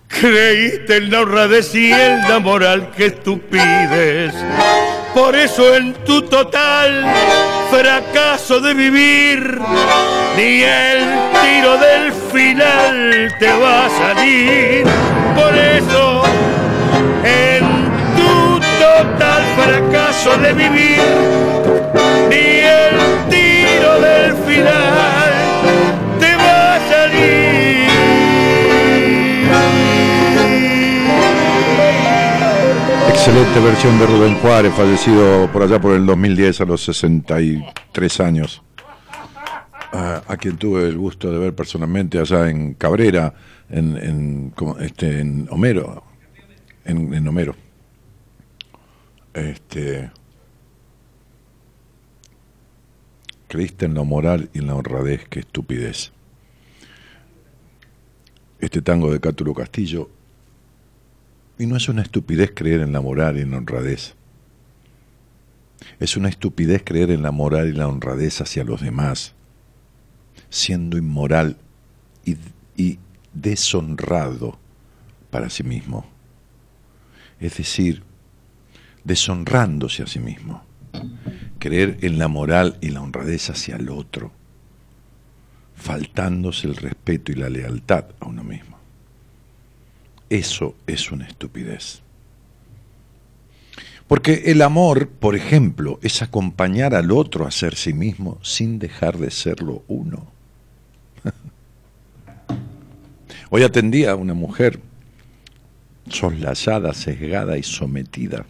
Creíste 0.09 0.97
en 0.97 1.11
la 1.11 1.21
honradez 1.21 1.73
y 1.75 1.93
en 1.93 2.29
la 2.29 2.41
moral 2.41 2.91
que 2.91 3.11
tú 3.11 3.39
pides. 3.39 4.35
Por 5.15 5.37
eso 5.37 5.77
en 5.77 5.95
tu 6.05 6.23
total 6.23 7.05
fracaso 7.71 8.61
de 8.61 8.75
vivir, 8.75 9.61
ni 10.37 10.63
el 10.63 10.99
tiro 11.43 11.79
del 11.79 12.13
final 12.33 13.33
te 13.39 13.53
va 13.53 13.87
a 13.87 13.91
salir. 13.91 14.85
Por 15.37 15.55
eso 15.55 16.23
en 17.23 17.65
tu 18.17 18.61
total 18.81 19.43
fracaso 19.57 20.37
de 20.39 20.53
vivir, 20.53 21.01
Excelente 33.35 33.67
versión 33.67 33.99
de 33.99 34.07
Rubén 34.07 34.35
Juárez, 34.37 34.73
fallecido 34.75 35.51
por 35.51 35.65
allá 35.65 35.81
por 35.81 35.97
el 35.97 36.07
2010 36.07 36.61
a 36.61 36.65
los 36.67 36.85
63 36.85 38.21
años. 38.21 38.63
A, 39.91 40.37
quien 40.37 40.57
tuve 40.57 40.87
el 40.87 40.97
gusto 40.97 41.33
de 41.33 41.39
ver 41.41 41.53
personalmente 41.53 42.21
allá 42.21 42.49
en 42.49 42.75
Cabrera, 42.75 43.35
en, 43.69 43.97
en, 43.97 44.55
este, 44.79 45.19
en 45.19 45.49
Homero. 45.51 46.05
En, 46.85 47.27
Homero. 47.27 47.57
Este. 49.33 50.13
Creíste 53.49 53.87
en 53.87 53.95
la 53.95 54.05
moral 54.05 54.49
y 54.55 54.61
en 54.61 54.69
la 54.69 54.77
honradez, 54.77 55.27
qué 55.29 55.41
estupidez. 55.41 56.13
Este 58.61 58.81
tango 58.81 59.13
de 59.13 59.19
Cátulo 59.19 59.55
Castillo 59.55 60.09
y 61.59 61.67
no 61.67 61.77
es 61.77 61.89
una 61.89 62.03
estupidez 62.03 62.53
creer 62.55 62.81
en 62.81 62.93
la 62.93 63.01
moral 63.01 63.39
y 63.39 63.43
en 63.43 63.53
la 63.53 63.59
honradez. 63.59 64.15
Es 66.01 66.17
una 66.17 66.29
estupidez 66.29 66.83
creer 66.85 67.11
en 67.11 67.23
la 67.23 67.31
moral 67.31 67.69
y 67.69 67.73
la 67.73 67.89
honradez 67.89 68.41
hacia 68.41 68.65
los 68.65 68.81
demás, 68.81 69.35
siendo 70.49 70.97
inmoral 70.97 71.57
y, 72.25 72.37
y 72.77 72.99
deshonrado 73.33 74.59
para 75.31 75.51
sí 75.51 75.63
mismo. 75.63 76.07
Es 77.41 77.59
decir, 77.59 78.03
deshonrándose 79.05 80.03
a 80.03 80.07
sí 80.07 80.19
mismo. 80.19 80.65
Creer 81.59 81.99
en 82.03 82.19
la 82.19 82.29
moral 82.29 82.79
y 82.81 82.91
la 82.91 83.01
honradez 83.01 83.51
hacia 83.51 83.77
el 83.77 83.89
otro, 83.89 84.33
faltándose 85.75 86.67
el 86.67 86.77
respeto 86.77 87.33
y 87.33 87.37
la 87.37 87.49
lealtad 87.49 88.07
a 88.21 88.27
uno 88.27 88.45
mismo. 88.45 88.74
Eso 90.35 90.75
es 90.89 91.13
una 91.13 91.29
estupidez. 91.29 92.03
Porque 94.09 94.43
el 94.47 94.63
amor, 94.63 95.09
por 95.09 95.37
ejemplo, 95.37 96.01
es 96.03 96.23
acompañar 96.23 96.97
al 96.97 97.13
otro 97.13 97.47
a 97.47 97.53
ser 97.53 97.77
sí 97.77 97.93
mismo 97.93 98.41
sin 98.43 98.81
dejar 98.81 99.17
de 99.19 99.31
serlo 99.31 99.85
uno. 99.87 100.27
Hoy 103.51 103.63
atendía 103.63 104.11
a 104.11 104.17
una 104.17 104.35
mujer 104.35 104.81
soslayada, 106.09 106.95
sesgada 106.95 107.57
y 107.57 107.63
sometida, 107.63 108.45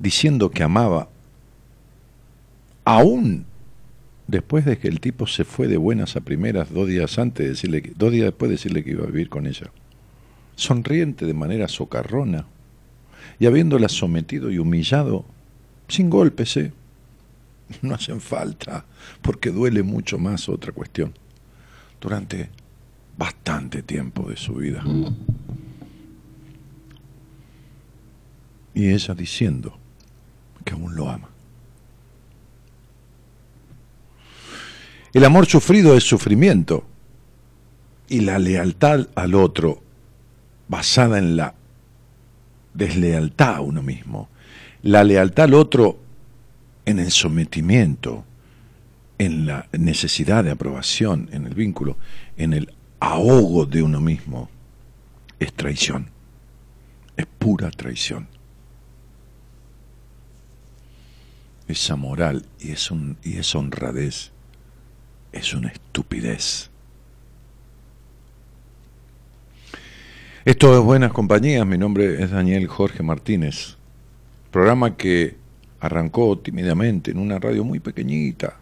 diciendo 0.00 0.50
que 0.50 0.64
amaba, 0.64 1.10
aún 2.84 3.46
después 4.26 4.64
de 4.64 4.78
que 4.78 4.88
el 4.88 4.98
tipo 4.98 5.28
se 5.28 5.44
fue 5.44 5.68
de 5.68 5.76
buenas 5.76 6.16
a 6.16 6.22
primeras 6.22 6.72
dos 6.72 6.88
días 6.88 7.20
antes 7.20 7.44
de 7.44 7.50
decirle, 7.50 7.92
dos 7.94 8.10
días 8.10 8.24
después 8.24 8.48
de 8.48 8.56
decirle 8.56 8.82
que 8.82 8.90
iba 8.90 9.04
a 9.04 9.06
vivir 9.06 9.28
con 9.28 9.46
ella 9.46 9.70
sonriente 10.56 11.26
de 11.26 11.34
manera 11.34 11.68
socarrona, 11.68 12.46
y 13.38 13.46
habiéndola 13.46 13.88
sometido 13.88 14.50
y 14.50 14.58
humillado, 14.58 15.24
sin 15.88 16.08
golpes, 16.10 16.56
¿eh? 16.56 16.72
no 17.82 17.94
hacen 17.94 18.20
falta, 18.20 18.84
porque 19.22 19.50
duele 19.50 19.82
mucho 19.82 20.18
más 20.18 20.48
otra 20.48 20.72
cuestión, 20.72 21.12
durante 22.00 22.50
bastante 23.16 23.82
tiempo 23.82 24.28
de 24.28 24.36
su 24.36 24.54
vida. 24.54 24.84
Y 28.74 28.88
ella 28.88 29.14
diciendo 29.14 29.78
que 30.64 30.72
aún 30.72 30.96
lo 30.96 31.08
ama. 31.08 31.28
El 35.12 35.24
amor 35.24 35.46
sufrido 35.46 35.96
es 35.96 36.02
sufrimiento 36.02 36.84
y 38.08 38.20
la 38.20 38.40
lealtad 38.40 39.06
al 39.14 39.34
otro 39.34 39.83
basada 40.68 41.18
en 41.18 41.36
la 41.36 41.54
deslealtad 42.72 43.56
a 43.56 43.60
uno 43.60 43.82
mismo, 43.82 44.28
la 44.82 45.04
lealtad 45.04 45.46
al 45.46 45.54
otro 45.54 45.98
en 46.84 46.98
el 46.98 47.10
sometimiento, 47.10 48.24
en 49.18 49.46
la 49.46 49.66
necesidad 49.72 50.44
de 50.44 50.50
aprobación, 50.50 51.28
en 51.32 51.46
el 51.46 51.54
vínculo, 51.54 51.96
en 52.36 52.52
el 52.52 52.72
ahogo 53.00 53.66
de 53.66 53.82
uno 53.82 54.00
mismo, 54.00 54.50
es 55.38 55.52
traición, 55.52 56.10
es 57.16 57.26
pura 57.26 57.70
traición. 57.70 58.28
Esa 61.66 61.96
moral 61.96 62.44
y, 62.60 62.72
es 62.72 62.90
un, 62.90 63.16
y 63.22 63.38
esa 63.38 63.58
honradez 63.58 64.32
es 65.32 65.54
una 65.54 65.68
estupidez. 65.68 66.70
Esto 70.44 70.78
es 70.78 70.84
Buenas 70.84 71.10
Compañías, 71.10 71.66
mi 71.66 71.78
nombre 71.78 72.22
es 72.22 72.30
Daniel 72.30 72.66
Jorge 72.66 73.02
Martínez. 73.02 73.78
Programa 74.50 74.94
que 74.94 75.38
arrancó 75.80 76.38
tímidamente 76.38 77.12
en 77.12 77.18
una 77.18 77.38
radio 77.38 77.64
muy 77.64 77.80
pequeñita, 77.80 78.58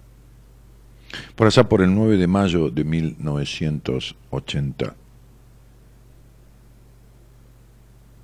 por 1.34 1.48
allá 1.48 1.68
por 1.68 1.82
el 1.82 1.92
9 1.92 2.18
de 2.18 2.28
mayo 2.28 2.70
de 2.70 2.84
1980. 2.84 4.94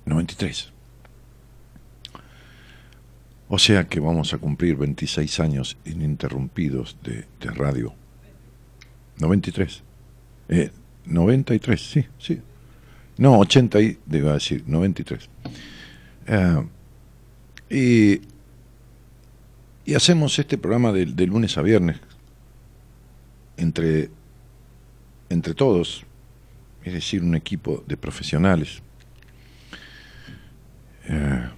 93. 0.05 0.71
O 3.49 3.59
sea 3.59 3.89
que 3.89 3.99
vamos 3.99 4.33
a 4.33 4.37
cumplir 4.37 4.77
26 4.77 5.37
años 5.41 5.77
ininterrumpidos 5.83 6.95
de, 7.03 7.25
de 7.41 7.51
radio. 7.51 7.93
93. 9.17 9.83
Eh, 10.47 10.71
93, 11.03 11.81
sí, 11.81 12.05
sí. 12.17 12.41
No, 13.19 13.37
80 13.39 13.81
y, 13.81 13.97
debo 14.05 14.31
decir, 14.31 14.63
93. 14.65 15.29
Eh, 16.27 16.67
y, 17.69 18.21
y 19.83 19.93
hacemos 19.93 20.39
este 20.39 20.57
programa 20.57 20.93
de, 20.93 21.05
de 21.05 21.27
lunes 21.27 21.57
a 21.57 21.61
viernes 21.61 21.99
entre, 23.57 24.09
entre 25.29 25.53
todos, 25.53 26.05
es 26.85 26.93
decir, 26.93 27.21
un 27.21 27.35
equipo 27.35 27.83
de 27.85 27.97
profesionales, 27.97 28.81
eh, 31.09 31.49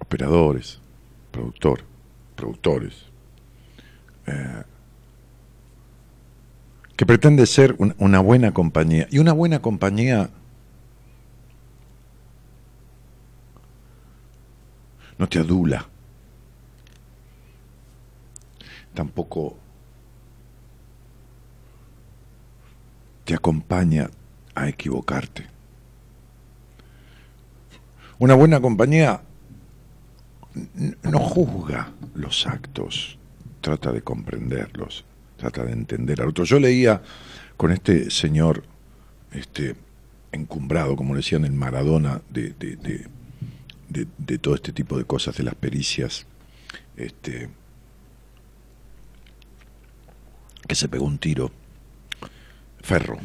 operadores, 0.00 0.80
productor, 1.30 1.84
productores, 2.34 3.04
eh, 4.26 4.64
que 7.02 7.06
pretende 7.06 7.46
ser 7.46 7.74
un- 7.78 7.96
una 7.98 8.20
buena 8.20 8.54
compañía. 8.54 9.08
Y 9.10 9.18
una 9.18 9.32
buena 9.32 9.60
compañía 9.60 10.30
no 15.18 15.28
te 15.28 15.40
adula, 15.40 15.88
tampoco 18.94 19.56
te 23.24 23.34
acompaña 23.34 24.08
a 24.54 24.68
equivocarte. 24.68 25.48
Una 28.20 28.34
buena 28.34 28.60
compañía 28.60 29.22
no 31.02 31.18
juzga 31.18 31.90
los 32.14 32.46
actos, 32.46 33.18
trata 33.60 33.90
de 33.90 34.02
comprenderlos, 34.02 35.04
trata 35.42 35.64
de 35.64 35.72
entender 35.72 36.20
al 36.22 36.28
otro. 36.28 36.44
Yo 36.44 36.60
leía 36.60 37.02
con 37.56 37.72
este 37.72 38.10
señor 38.10 38.62
este, 39.32 39.74
encumbrado, 40.30 40.94
como 40.94 41.14
le 41.14 41.18
decían 41.18 41.44
el 41.44 41.52
Maradona, 41.52 42.22
de, 42.30 42.50
de, 42.50 42.76
de- 42.76 44.38
todo 44.38 44.54
este 44.54 44.72
tipo 44.72 44.96
de 44.96 45.04
cosas, 45.04 45.36
de 45.36 45.42
las 45.42 45.54
pericias, 45.54 46.26
este, 46.96 47.48
que 50.66 50.74
se 50.74 50.88
pegó 50.88 51.04
un 51.04 51.18
tiro, 51.18 51.50
Ferro, 52.80 53.18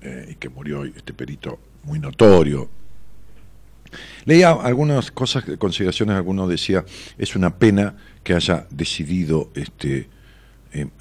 eh, 0.00 0.28
y 0.30 0.34
que 0.36 0.48
murió 0.48 0.84
este 0.84 1.12
perito 1.12 1.58
muy 1.84 1.98
notorio. 1.98 2.70
Leía 4.24 4.52
algunas 4.52 5.10
cosas, 5.10 5.44
consideraciones, 5.58 6.16
alguno 6.16 6.48
decía, 6.48 6.84
es 7.18 7.36
una 7.36 7.58
pena 7.58 7.96
que 8.24 8.32
haya 8.34 8.66
decidido 8.70 9.50
este, 9.54 10.08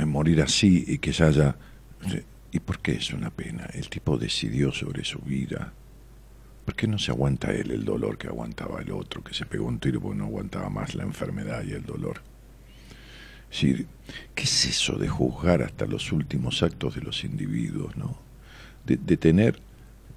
morir 0.05 0.41
así 0.41 0.83
y 0.87 0.97
que 0.97 1.13
se 1.13 1.23
haya... 1.23 1.55
¿Y 2.53 2.59
por 2.59 2.79
qué 2.79 2.93
es 2.93 3.11
una 3.13 3.29
pena? 3.29 3.65
El 3.73 3.89
tipo 3.89 4.17
decidió 4.17 4.73
sobre 4.73 5.05
su 5.05 5.19
vida. 5.19 5.71
¿Por 6.65 6.75
qué 6.75 6.85
no 6.87 6.99
se 6.99 7.11
aguanta 7.11 7.51
él 7.51 7.71
el 7.71 7.85
dolor 7.85 8.17
que 8.17 8.27
aguantaba 8.27 8.81
el 8.81 8.91
otro, 8.91 9.23
que 9.23 9.33
se 9.33 9.45
pegó 9.45 9.65
un 9.65 9.79
tiro 9.79 10.01
porque 10.01 10.17
no 10.17 10.25
aguantaba 10.25 10.69
más 10.69 10.93
la 10.95 11.03
enfermedad 11.03 11.63
y 11.63 11.71
el 11.71 11.85
dolor? 11.85 12.21
decir, 13.51 13.87
¿qué 14.33 14.43
es 14.43 14.65
eso 14.65 14.97
de 14.97 15.09
juzgar 15.09 15.61
hasta 15.61 15.85
los 15.85 16.11
últimos 16.11 16.63
actos 16.63 16.95
de 16.95 17.01
los 17.01 17.23
individuos, 17.23 17.95
no? 17.97 18.17
De, 18.85 18.97
tener 19.17 19.59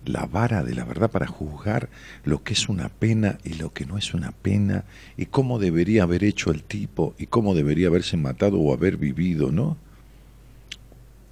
la 0.07 0.26
vara 0.26 0.62
de 0.62 0.74
la 0.74 0.84
verdad 0.84 1.11
para 1.11 1.26
juzgar 1.26 1.88
lo 2.24 2.42
que 2.42 2.52
es 2.52 2.68
una 2.68 2.88
pena 2.88 3.38
y 3.44 3.55
lo 3.55 3.72
que 3.72 3.86
no 3.86 3.98
es 3.98 4.14
una 4.14 4.32
pena, 4.32 4.84
y 5.16 5.26
cómo 5.26 5.59
debería 5.59 6.02
haber 6.02 6.24
hecho 6.24 6.50
el 6.50 6.62
tipo, 6.62 7.14
y 7.18 7.26
cómo 7.26 7.55
debería 7.55 7.88
haberse 7.88 8.16
matado 8.16 8.59
o 8.59 8.72
haber 8.72 8.96
vivido, 8.96 9.50
¿no? 9.50 9.76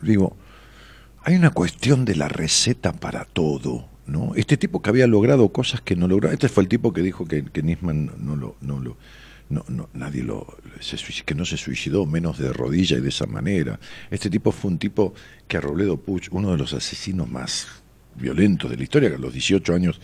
Digo, 0.00 0.36
hay 1.22 1.36
una 1.36 1.50
cuestión 1.50 2.04
de 2.04 2.16
la 2.16 2.28
receta 2.28 2.92
para 2.92 3.24
todo, 3.24 3.88
¿no? 4.06 4.34
Este 4.34 4.56
tipo 4.56 4.82
que 4.82 4.90
había 4.90 5.06
logrado 5.06 5.50
cosas 5.50 5.80
que 5.80 5.96
no 5.96 6.08
logró, 6.08 6.30
este 6.30 6.48
fue 6.48 6.64
el 6.64 6.68
tipo 6.68 6.92
que 6.92 7.02
dijo 7.02 7.26
que, 7.26 7.62
Nisman 7.62 8.12
no 8.18 8.36
lo, 8.36 8.56
no 8.60 8.80
lo, 8.80 8.96
no, 9.48 9.64
no, 9.68 9.88
nadie 9.92 10.24
lo, 10.24 10.58
que 11.24 11.34
no 11.34 11.44
se 11.44 11.56
suicidó, 11.56 12.06
menos 12.06 12.38
de 12.38 12.52
rodilla 12.52 12.96
y 12.96 13.00
de 13.00 13.10
esa 13.10 13.26
manera. 13.26 13.78
Este 14.10 14.30
tipo 14.30 14.50
fue 14.50 14.70
un 14.70 14.78
tipo 14.78 15.14
que 15.46 15.58
a 15.58 15.60
Robledo 15.60 15.98
Puch, 15.98 16.28
uno 16.32 16.50
de 16.50 16.58
los 16.58 16.72
asesinos 16.72 17.30
más 17.30 17.81
violentos 18.16 18.70
de 18.70 18.76
la 18.76 18.82
historia, 18.82 19.08
que 19.08 19.16
a 19.16 19.18
los 19.18 19.32
18 19.32 19.74
años, 19.74 20.00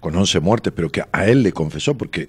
con 0.00 0.16
11 0.16 0.40
muertes, 0.40 0.72
pero 0.74 0.90
que 0.90 1.04
a 1.10 1.26
él 1.26 1.42
le 1.42 1.52
confesó 1.52 1.96
porque 1.96 2.28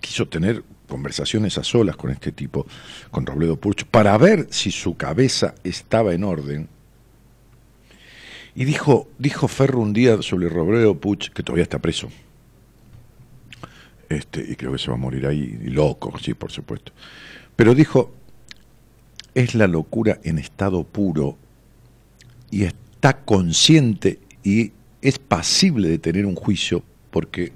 quiso 0.00 0.28
tener 0.28 0.62
conversaciones 0.88 1.56
a 1.58 1.64
solas 1.64 1.96
con 1.96 2.10
este 2.10 2.32
tipo, 2.32 2.66
con 3.10 3.24
Robledo 3.24 3.56
Puch, 3.56 3.84
para 3.84 4.16
ver 4.18 4.46
si 4.50 4.70
su 4.70 4.96
cabeza 4.96 5.54
estaba 5.64 6.12
en 6.12 6.24
orden. 6.24 6.68
Y 8.54 8.64
dijo, 8.64 9.08
dijo 9.18 9.48
Ferro 9.48 9.80
un 9.80 9.94
día 9.94 10.20
sobre 10.20 10.48
Robledo 10.48 10.98
Puch, 10.98 11.30
que 11.30 11.42
todavía 11.42 11.62
está 11.62 11.78
preso, 11.78 12.10
este, 14.10 14.44
y 14.46 14.56
creo 14.56 14.72
que 14.72 14.78
se 14.78 14.88
va 14.88 14.94
a 14.94 14.98
morir 14.98 15.26
ahí, 15.26 15.58
loco, 15.64 16.12
sí, 16.18 16.34
por 16.34 16.52
supuesto. 16.52 16.92
Pero 17.56 17.74
dijo, 17.74 18.12
es 19.34 19.54
la 19.54 19.66
locura 19.66 20.20
en 20.22 20.38
estado 20.38 20.84
puro 20.84 21.38
y 22.50 22.64
está 23.02 23.24
consciente 23.24 24.20
y 24.44 24.70
es 25.00 25.18
pasible 25.18 25.88
de 25.88 25.98
tener 25.98 26.24
un 26.24 26.36
juicio 26.36 26.84
porque 27.10 27.50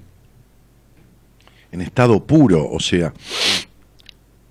en 1.71 1.79
estado 1.79 2.21
puro, 2.25 2.69
o 2.69 2.81
sea, 2.81 3.13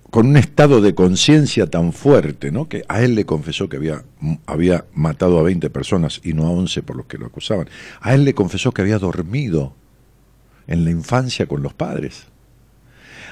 con 0.09 0.25
un 0.25 0.37
estado 0.37 0.81
de 0.81 0.95
conciencia 0.95 1.67
tan 1.67 1.93
fuerte, 1.93 2.51
¿no? 2.51 2.67
que 2.67 2.83
a 2.87 3.03
él 3.03 3.13
le 3.13 3.27
confesó 3.27 3.69
que 3.69 3.77
había, 3.77 4.05
había 4.47 4.85
matado 4.95 5.37
a 5.37 5.43
20 5.43 5.69
personas 5.69 6.19
y 6.23 6.33
no 6.33 6.47
a 6.47 6.49
11 6.49 6.81
por 6.81 6.95
los 6.95 7.05
que 7.05 7.19
lo 7.19 7.27
acusaban, 7.27 7.69
a 8.01 8.15
él 8.15 8.23
le 8.25 8.33
confesó 8.33 8.71
que 8.71 8.81
había 8.81 8.97
dormido 8.97 9.75
en 10.65 10.83
la 10.83 10.89
infancia 10.89 11.45
con 11.45 11.61
los 11.61 11.75
padres. 11.75 12.25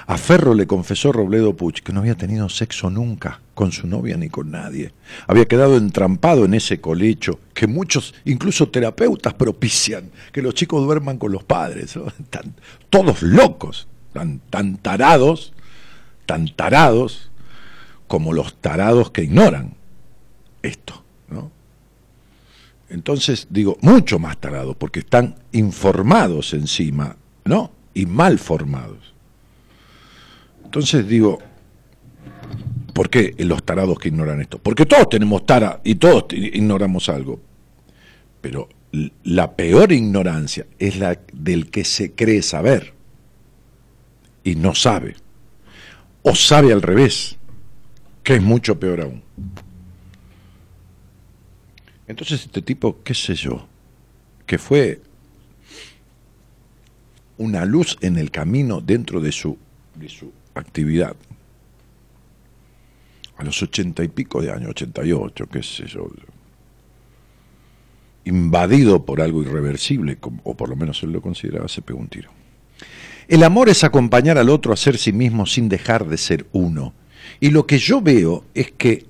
A 0.08 0.18
Ferro 0.18 0.54
le 0.54 0.68
confesó 0.68 1.12
Robledo 1.12 1.56
Puch 1.56 1.82
que 1.82 1.92
no 1.92 2.02
había 2.02 2.16
tenido 2.16 2.48
sexo 2.48 2.90
nunca 2.90 3.42
con 3.54 3.72
su 3.72 3.88
novia 3.88 4.18
ni 4.18 4.30
con 4.30 4.52
nadie. 4.52 4.94
Había 5.28 5.46
quedado 5.46 5.78
entrampado 5.78 6.46
en 6.46 6.54
ese 6.54 6.80
colecho 6.80 7.40
que 7.54 7.68
muchos, 7.68 8.14
incluso 8.26 8.70
terapeutas, 8.70 9.34
propician 9.34 10.12
que 10.32 10.42
los 10.42 10.54
chicos 10.54 10.84
duerman 10.84 11.18
con 11.18 11.32
los 11.32 11.44
padres. 11.44 11.98
todos 12.90 13.22
locos, 13.24 13.88
tan, 14.14 14.40
tan 14.50 14.78
tarados, 14.78 15.54
tan 16.26 16.48
tarados 16.56 17.32
como 18.08 18.34
los 18.34 18.62
tarados 18.62 19.12
que 19.12 19.24
ignoran 19.24 19.74
esto. 20.62 21.02
Entonces 22.88 23.48
digo, 23.50 23.78
mucho 23.82 24.20
más 24.20 24.38
tarados, 24.38 24.76
porque 24.76 25.00
están 25.00 25.36
informados 25.52 26.54
encima 26.54 27.18
¿no? 27.46 27.72
Y 27.94 28.06
mal 28.08 28.40
formados. 28.40 29.15
Entonces 30.76 31.08
digo, 31.08 31.40
¿por 32.94 33.10
qué 33.10 33.34
los 33.38 33.64
tarados 33.64 33.98
que 33.98 34.10
ignoran 34.10 34.42
esto? 34.42 34.60
Porque 34.60 34.86
todos 34.86 35.08
tenemos 35.08 35.46
tara 35.46 35.80
y 35.86 35.96
todos 35.96 36.26
ignoramos 36.34 37.08
algo. 37.08 37.40
Pero 38.42 38.68
la 39.24 39.56
peor 39.56 39.94
ignorancia 39.94 40.68
es 40.78 41.00
la 41.00 41.18
del 41.32 41.72
que 41.72 41.86
se 41.86 42.12
cree 42.12 42.42
saber 42.42 42.94
y 44.44 44.56
no 44.56 44.76
sabe. 44.76 45.16
O 46.24 46.36
sabe 46.36 46.74
al 46.74 46.82
revés, 46.82 47.38
que 48.22 48.36
es 48.36 48.42
mucho 48.42 48.78
peor 48.78 49.00
aún. 49.00 49.24
Entonces 52.06 52.42
este 52.42 52.62
tipo, 52.62 53.02
qué 53.02 53.14
sé 53.14 53.34
yo, 53.36 53.66
que 54.46 54.58
fue 54.58 55.00
una 57.38 57.64
luz 57.64 57.98
en 58.02 58.18
el 58.18 58.30
camino 58.30 58.82
dentro 58.82 59.22
de 59.22 59.32
su, 59.32 59.58
actividad. 60.56 61.16
A 63.38 63.44
los 63.44 63.62
ochenta 63.62 64.04
y 64.04 64.08
pico 64.08 64.42
de 64.42 64.52
años, 64.52 64.70
ochenta 64.70 65.06
y 65.06 65.12
ocho, 65.12 65.46
qué 65.48 65.62
sé 65.62 65.86
yo, 65.88 66.08
invadido 68.24 69.06
por 69.06 69.22
algo 69.22 69.44
irreversible, 69.44 70.18
o 70.44 70.56
por 70.56 70.70
lo 70.70 70.76
menos 70.76 71.04
él 71.04 71.12
lo 71.12 71.22
consideraba, 71.22 71.68
se 71.68 71.82
pegó 71.82 72.00
un 72.00 72.08
tiro. 72.08 72.32
El 73.28 73.44
amor 73.44 73.70
es 73.70 73.84
acompañar 73.84 74.38
al 74.38 74.50
otro 74.50 74.72
a 74.72 74.78
ser 74.78 74.98
sí 74.98 75.12
mismo 75.12 75.46
sin 75.46 75.68
dejar 75.68 76.08
de 76.08 76.18
ser 76.18 76.48
uno. 76.52 76.94
Y 77.40 77.50
lo 77.50 77.68
que 77.68 77.78
yo 77.78 78.02
veo 78.02 78.46
es 78.54 78.72
que 78.72 79.06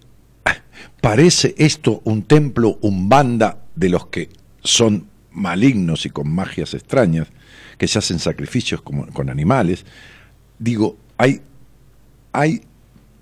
parece 1.02 1.54
esto 1.58 2.02
un 2.06 2.24
templo, 2.24 2.80
un 2.82 3.10
banda 3.10 3.60
de 3.76 3.90
los 3.90 4.08
que 4.08 4.30
son 4.64 5.08
malignos 5.32 6.06
y 6.06 6.10
con 6.10 6.30
magias 6.30 6.74
extrañas, 6.74 7.28
que 7.78 7.88
se 7.88 8.00
hacen 8.00 8.20
sacrificios 8.20 8.82
con 8.82 9.30
animales. 9.30 9.86
Digo, 10.58 10.98
hay, 11.18 11.42
hay 12.34 12.62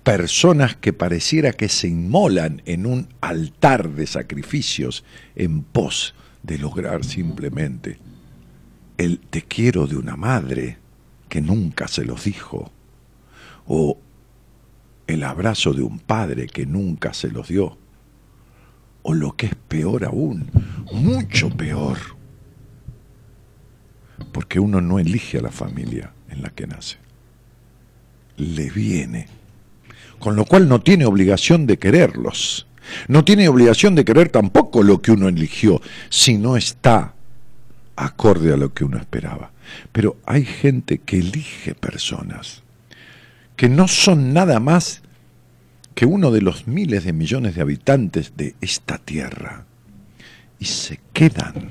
personas 0.02 0.76
que 0.76 0.92
pareciera 0.92 1.52
que 1.52 1.68
se 1.68 1.88
inmolan 1.88 2.62
en 2.66 2.86
un 2.86 3.08
altar 3.20 3.90
de 3.90 4.06
sacrificios 4.06 5.04
en 5.34 5.62
pos 5.62 6.14
de 6.42 6.58
lograr 6.58 7.04
simplemente 7.04 7.98
el 8.98 9.18
te 9.18 9.42
quiero 9.42 9.86
de 9.86 9.96
una 9.96 10.16
madre 10.16 10.78
que 11.28 11.40
nunca 11.40 11.88
se 11.88 12.04
los 12.04 12.24
dijo, 12.24 12.70
o 13.66 13.98
el 15.06 15.24
abrazo 15.24 15.72
de 15.72 15.82
un 15.82 15.98
padre 15.98 16.46
que 16.46 16.66
nunca 16.66 17.12
se 17.12 17.28
los 17.28 17.48
dio, 17.48 17.76
o 19.02 19.14
lo 19.14 19.36
que 19.36 19.46
es 19.46 19.54
peor 19.54 20.04
aún, 20.04 20.50
mucho 20.92 21.50
peor, 21.50 21.98
porque 24.32 24.60
uno 24.60 24.80
no 24.80 24.98
elige 24.98 25.38
a 25.38 25.42
la 25.42 25.50
familia 25.50 26.12
en 26.28 26.42
la 26.42 26.50
que 26.50 26.66
nace, 26.66 26.98
le 28.36 28.70
viene, 28.70 29.28
con 30.18 30.36
lo 30.36 30.44
cual 30.44 30.68
no 30.68 30.80
tiene 30.80 31.06
obligación 31.06 31.66
de 31.66 31.78
quererlos, 31.78 32.66
no 33.08 33.24
tiene 33.24 33.48
obligación 33.48 33.94
de 33.94 34.04
querer 34.04 34.28
tampoco 34.28 34.82
lo 34.82 35.00
que 35.00 35.12
uno 35.12 35.28
eligió, 35.28 35.80
si 36.10 36.38
no 36.38 36.56
está 36.56 37.14
acorde 37.96 38.52
a 38.52 38.56
lo 38.56 38.72
que 38.72 38.84
uno 38.84 38.98
esperaba. 38.98 39.50
Pero 39.92 40.16
hay 40.26 40.44
gente 40.44 40.98
que 40.98 41.18
elige 41.18 41.74
personas 41.74 42.62
que 43.56 43.68
no 43.68 43.88
son 43.88 44.32
nada 44.32 44.60
más 44.60 45.02
que 45.94 46.06
uno 46.06 46.30
de 46.30 46.42
los 46.42 46.66
miles 46.66 47.04
de 47.04 47.12
millones 47.12 47.54
de 47.54 47.62
habitantes 47.62 48.36
de 48.36 48.54
esta 48.60 48.98
tierra. 48.98 49.64
Y 50.58 50.66
se 50.66 50.98
quedan 51.12 51.70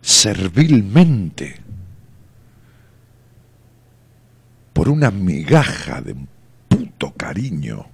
servilmente 0.00 1.60
por 4.78 4.88
una 4.90 5.10
migaja 5.10 6.00
de 6.00 6.14
puto 6.68 7.12
cariño 7.12 7.86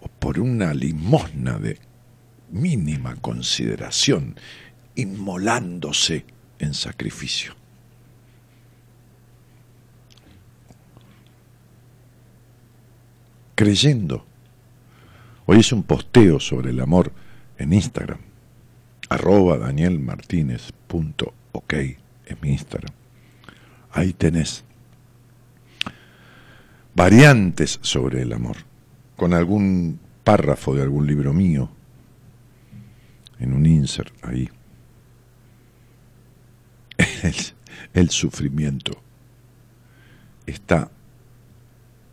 o 0.00 0.08
por 0.08 0.40
una 0.40 0.72
limosna 0.72 1.58
de 1.58 1.78
mínima 2.48 3.14
consideración, 3.16 4.36
inmolándose 4.94 6.24
en 6.58 6.72
sacrificio. 6.72 7.54
Creyendo. 13.54 14.24
Hoy 15.44 15.58
hice 15.58 15.74
un 15.74 15.82
posteo 15.82 16.40
sobre 16.40 16.70
el 16.70 16.80
amor 16.80 17.12
en 17.58 17.74
Instagram 17.74 18.20
arroba 19.10 19.58
danielmartinez.ok 19.58 21.74
es 21.74 22.40
mi 22.40 22.52
Instagram. 22.52 22.94
Ahí 23.92 24.14
tenés 24.14 24.64
variantes 26.94 27.78
sobre 27.82 28.22
el 28.22 28.32
amor, 28.32 28.56
con 29.16 29.34
algún 29.34 30.00
párrafo 30.24 30.74
de 30.74 30.82
algún 30.82 31.06
libro 31.06 31.32
mío, 31.32 31.70
en 33.38 33.52
un 33.52 33.66
insert 33.66 34.12
ahí. 34.24 34.48
El, 37.92 38.10
sufrimiento 38.10 39.02
está 40.46 40.90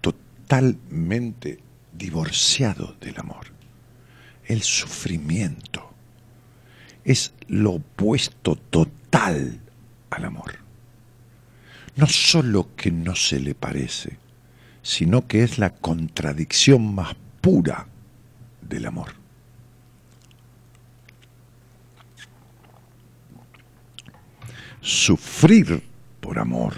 totalmente 0.02 1.60
divorciado 1.94 2.96
del 3.00 3.20
amor. 3.20 3.48
El 4.46 4.62
sufrimiento 4.62 5.92
es 7.04 7.34
lo 7.48 7.74
opuesto 7.74 8.56
total 8.56 9.60
al 10.10 10.26
amor. 10.26 10.56
No 11.96 12.08
solo 12.08 12.76
que 12.76 12.92
no 12.92 13.16
se 13.16 13.40
le 13.40 13.56
parece, 13.56 14.18
sino 14.88 15.28
que 15.28 15.44
es 15.44 15.60
la 15.60 15.72
contradicción 15.72 16.96
más 16.96 17.14
pura 17.42 17.88
del 18.62 18.86
amor. 18.86 19.10
Sufrir 24.80 25.84
por 26.22 26.40
amor 26.40 26.74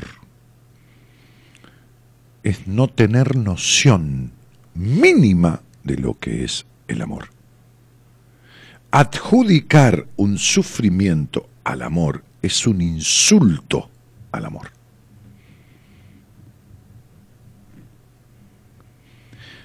es 2.42 2.68
no 2.68 2.88
tener 2.88 3.36
noción 3.36 4.32
mínima 4.74 5.62
de 5.84 5.98
lo 5.98 6.18
que 6.18 6.44
es 6.44 6.66
el 6.88 7.04
amor. 7.04 7.30
Adjudicar 8.90 10.08
un 10.16 10.40
sufrimiento 10.40 11.48
al 11.64 11.84
amor 11.84 12.24
es 12.42 12.66
un 12.66 12.82
insulto 12.82 13.92
al 14.32 14.46
amor. 14.46 14.79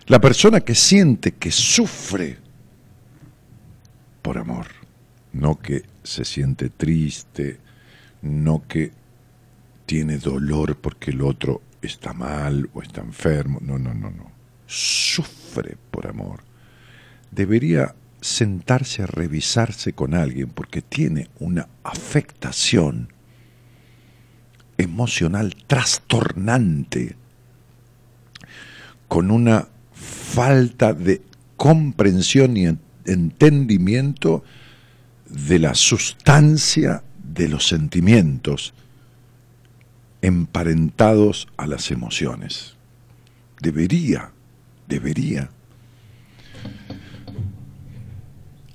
La 0.06 0.20
persona 0.20 0.60
que 0.60 0.74
siente 0.74 1.32
que 1.32 1.50
sufre 1.50 2.36
por 4.20 4.36
amor, 4.36 4.66
no 5.32 5.58
que 5.58 5.84
se 6.02 6.26
siente 6.26 6.68
triste, 6.68 7.58
no 8.20 8.66
que 8.68 8.92
tiene 9.86 10.18
dolor 10.18 10.76
porque 10.76 11.10
el 11.10 11.22
otro 11.22 11.62
está 11.80 12.12
mal 12.12 12.68
o 12.74 12.82
está 12.82 13.00
enfermo, 13.00 13.60
no, 13.62 13.78
no, 13.78 13.94
no, 13.94 14.10
no. 14.10 14.30
Sufre 14.66 15.76
por 15.90 16.06
amor. 16.06 16.40
Debería 17.30 17.94
sentarse 18.20 19.02
a 19.02 19.06
revisarse 19.06 19.94
con 19.94 20.14
alguien 20.14 20.48
porque 20.48 20.82
tiene 20.82 21.30
una 21.38 21.68
afectación 21.82 23.08
emocional 24.76 25.54
trastornante, 25.66 27.16
con 29.08 29.30
una 29.30 29.68
falta 30.34 30.92
de 30.92 31.22
comprensión 31.56 32.56
y 32.56 32.66
entendimiento 33.04 34.42
de 35.26 35.60
la 35.60 35.74
sustancia 35.74 37.04
de 37.22 37.48
los 37.48 37.68
sentimientos 37.68 38.74
emparentados 40.22 41.46
a 41.56 41.66
las 41.66 41.90
emociones. 41.92 42.74
Debería, 43.60 44.32
debería 44.88 45.50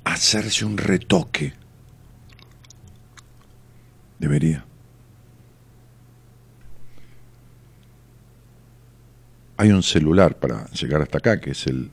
hacerse 0.05 0.63
un 0.63 0.77
retoque. 0.77 1.53
Debería. 4.17 4.68
Hay 9.59 9.73
un 9.73 9.83
celular 9.83 10.39
para 10.39 10.71
llegar 10.71 11.01
hasta 11.01 11.17
acá 11.17 11.41
que 11.41 11.51
es 11.51 11.67
el 11.67 11.91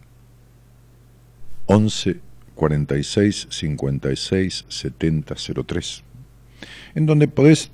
11 1.66 2.20
46 2.54 3.48
56 3.50 4.66
70 4.68 5.34
03, 5.66 6.04
en 6.94 7.06
donde 7.06 7.26
podés 7.26 7.72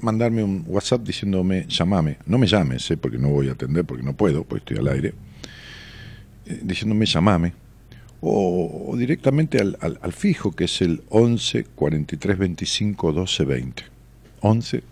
mandarme 0.00 0.42
un 0.42 0.64
WhatsApp 0.66 1.02
diciéndome, 1.02 1.66
llamame, 1.68 2.18
no 2.26 2.36
me 2.36 2.48
llames, 2.48 2.90
¿eh? 2.90 2.96
porque 2.96 3.16
no 3.16 3.28
voy 3.28 3.48
a 3.48 3.52
atender, 3.52 3.84
porque 3.84 4.02
no 4.02 4.16
puedo, 4.16 4.42
porque 4.42 4.72
estoy 4.72 4.78
al 4.78 4.92
aire, 4.92 5.14
eh, 6.46 6.58
diciéndome, 6.64 7.06
llamame, 7.06 7.52
o, 8.20 8.92
directamente 8.98 9.60
al, 9.60 10.12
fijo, 10.12 10.50
que 10.50 10.64
es 10.64 10.82
el 10.82 11.04
11 11.10 11.66
43 11.76 12.38
25 12.38 13.12
12 13.12 13.44
20. 13.44 13.84
11 14.40 14.91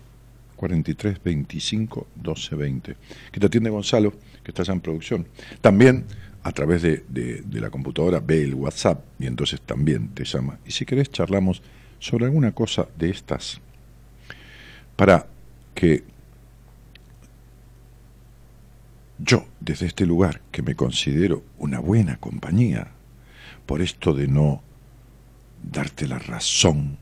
43 0.61 1.23
25 1.23 2.07
12 2.15 2.55
20. 2.55 2.97
Que 3.31 3.39
te 3.39 3.47
atiende 3.47 3.71
Gonzalo, 3.71 4.11
que 4.43 4.51
está 4.51 4.61
allá 4.61 4.73
en 4.73 4.81
producción. 4.81 5.27
También 5.59 6.05
a 6.43 6.51
través 6.51 6.83
de, 6.83 7.03
de, 7.09 7.61
la 7.61 7.71
computadora 7.71 8.19
ve 8.19 8.43
el 8.43 8.53
WhatsApp 8.53 9.03
y 9.19 9.25
entonces 9.25 9.59
también 9.61 10.09
te 10.09 10.23
llama. 10.23 10.59
Y 10.65 10.71
si 10.71 10.85
querés 10.85 11.09
charlamos 11.09 11.63
sobre 11.97 12.25
alguna 12.25 12.51
cosa 12.51 12.87
de 12.95 13.09
estas 13.09 13.59
para 14.95 15.25
que 15.73 16.03
yo, 19.17 19.45
desde 19.59 19.87
este 19.87 20.05
lugar, 20.05 20.41
que 20.51 20.61
me 20.61 20.75
considero 20.75 21.43
una 21.57 21.79
buena 21.79 22.17
compañía, 22.17 22.91
por 23.65 23.81
esto 23.81 24.13
de 24.13 24.27
no 24.27 24.61
darte 25.63 26.07
la 26.07 26.19
razón 26.19 26.97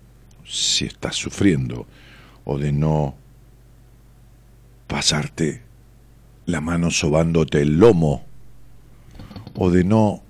si 0.46 0.86
estás 0.86 1.16
sufriendo 1.16 1.88
o 2.46 2.58
de 2.58 2.72
no 2.72 3.19
pasarte 4.90 5.62
la 6.48 6.62
mano 6.62 6.90
sobándote 6.90 7.62
el 7.62 7.78
lomo 7.78 8.26
o 9.54 9.70
de 9.70 9.84
no 9.84 10.24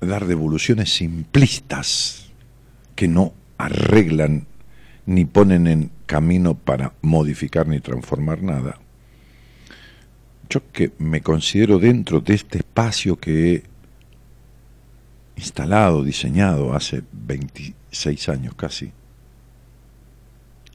dar 0.00 0.26
devoluciones 0.26 0.94
simplistas 0.94 2.32
que 2.94 3.06
no 3.06 3.34
arreglan 3.58 4.46
ni 5.04 5.26
ponen 5.26 5.66
en 5.66 5.90
camino 6.06 6.54
para 6.54 6.94
modificar 7.02 7.68
ni 7.68 7.80
transformar 7.80 8.42
nada. 8.42 8.80
Yo 10.48 10.62
que 10.72 10.92
me 10.98 11.20
considero 11.20 11.78
dentro 11.78 12.20
de 12.20 12.34
este 12.34 12.58
espacio 12.58 13.16
que 13.16 13.54
he 13.54 13.62
instalado, 15.36 16.02
diseñado 16.02 16.74
hace 16.74 17.02
26 17.12 18.28
años 18.30 18.54
casi, 18.54 18.92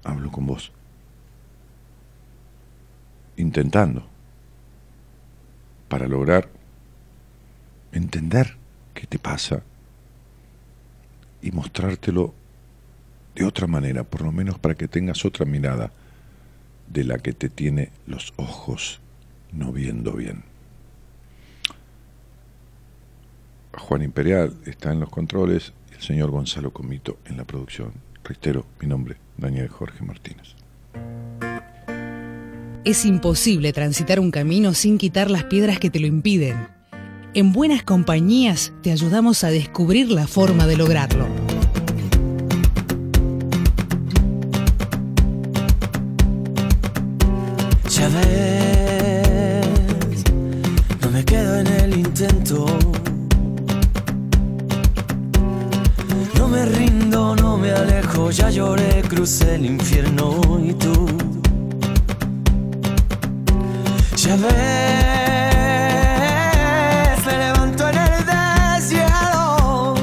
hablo 0.03 0.31
con 0.31 0.45
vos, 0.45 0.71
intentando, 3.37 4.07
para 5.87 6.07
lograr 6.07 6.49
entender 7.91 8.55
qué 8.93 9.07
te 9.07 9.19
pasa 9.19 9.63
y 11.41 11.51
mostrártelo 11.51 12.33
de 13.35 13.45
otra 13.45 13.67
manera, 13.67 14.03
por 14.03 14.21
lo 14.21 14.31
menos 14.31 14.59
para 14.59 14.75
que 14.75 14.87
tengas 14.87 15.25
otra 15.25 15.45
mirada 15.45 15.91
de 16.87 17.03
la 17.03 17.17
que 17.17 17.33
te 17.33 17.49
tiene 17.49 17.91
los 18.05 18.33
ojos 18.37 18.99
no 19.51 19.71
viendo 19.71 20.13
bien. 20.13 20.43
Juan 23.77 24.03
Imperial 24.03 24.55
está 24.65 24.91
en 24.91 24.99
los 24.99 25.09
controles 25.09 25.73
y 25.91 25.95
el 25.95 26.01
señor 26.01 26.31
Gonzalo 26.31 26.71
Comito 26.71 27.17
en 27.25 27.37
la 27.37 27.45
producción. 27.45 27.93
Reitero, 28.23 28.65
mi 28.81 28.87
nombre, 28.87 29.17
Daniel 29.37 29.69
Jorge 29.69 30.03
Martínez. 30.03 30.55
Es 32.83 33.05
imposible 33.05 33.73
transitar 33.73 34.19
un 34.19 34.31
camino 34.31 34.73
sin 34.73 34.97
quitar 34.97 35.29
las 35.29 35.43
piedras 35.43 35.77
que 35.77 35.91
te 35.91 35.99
lo 35.99 36.07
impiden. 36.07 36.67
En 37.35 37.53
buenas 37.53 37.83
compañías 37.83 38.73
te 38.81 38.91
ayudamos 38.91 39.43
a 39.43 39.51
descubrir 39.51 40.09
la 40.09 40.25
forma 40.25 40.65
de 40.65 40.77
lograrlo. 40.77 41.27
Ya 47.87 48.09
ves, 48.09 49.67
no 51.01 51.11
me 51.11 51.23
quedo 51.23 51.59
en 51.59 51.67
el 51.67 51.99
intento. 51.99 52.65
No 56.35 56.47
me 56.47 56.65
rindo, 56.65 57.35
no 57.35 57.57
me 57.59 57.69
alejo, 57.69 58.31
ya 58.31 58.49
lloré, 58.49 59.03
crucé 59.07 59.53
el 59.53 59.67
infierno 59.67 60.59
y 60.65 60.73
tú. 60.73 61.40
Ya 64.31 64.37
ves, 64.37 64.47
me 67.25 67.33
levanto 67.37 67.89
en 67.89 67.97
el 67.97 68.25
desierto. 68.79 69.95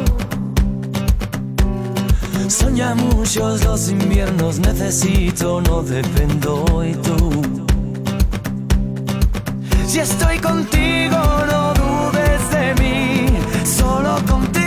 Soña 2.48 2.94
muchos 2.94 3.64
los 3.64 3.88
inviernos, 3.88 4.58
necesito, 4.58 5.62
no 5.62 5.82
dependo 5.82 6.84
y 6.84 6.92
tú. 6.96 7.42
Si 9.86 10.00
estoy 10.00 10.38
contigo, 10.40 11.16
no 11.50 11.72
dudes 11.72 12.50
de 12.50 12.74
mí, 12.82 13.28
solo 13.64 14.18
contigo. 14.26 14.57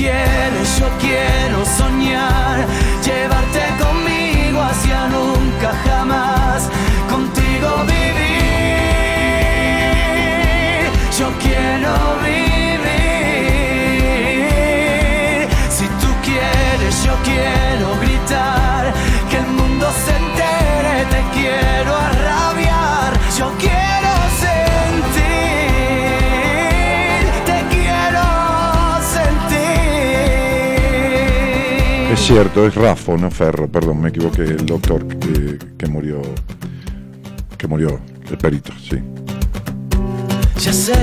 Quieres, 0.00 0.78
yo 0.78 0.88
quiero 0.98 1.64
soñar, 1.66 2.66
llevarte 3.04 3.62
conmigo 3.82 4.58
hacia 4.62 5.08
nunca 5.08 5.70
jamás, 5.84 6.70
contigo 7.08 7.68
vivir. 7.92 8.40
Yo 11.18 11.28
quiero 11.44 11.92
vivir. 12.24 12.80
Si 15.76 15.86
tú 16.02 16.08
quieres, 16.26 16.94
yo 17.04 17.14
quiero 17.28 17.86
gritar, 18.00 18.82
que 19.28 19.36
el 19.36 19.48
mundo 19.58 19.86
se 20.04 20.12
entere, 20.22 20.94
te 21.14 21.20
quiero 21.36 21.90
arrabiar. 21.94 23.10
Yo 23.38 23.46
cierto, 32.32 32.64
es 32.64 32.76
Rafo, 32.76 33.16
no 33.18 33.28
Ferro, 33.28 33.66
perdón, 33.66 34.02
me 34.02 34.10
equivoqué, 34.10 34.42
el 34.42 34.64
doctor 34.64 35.04
que, 35.04 35.58
que 35.76 35.86
murió, 35.86 36.22
que 37.58 37.66
murió, 37.66 37.98
el 38.30 38.38
perito, 38.38 38.72
sí. 38.80 39.02
Ya 40.60 40.72
sé, 40.72 40.94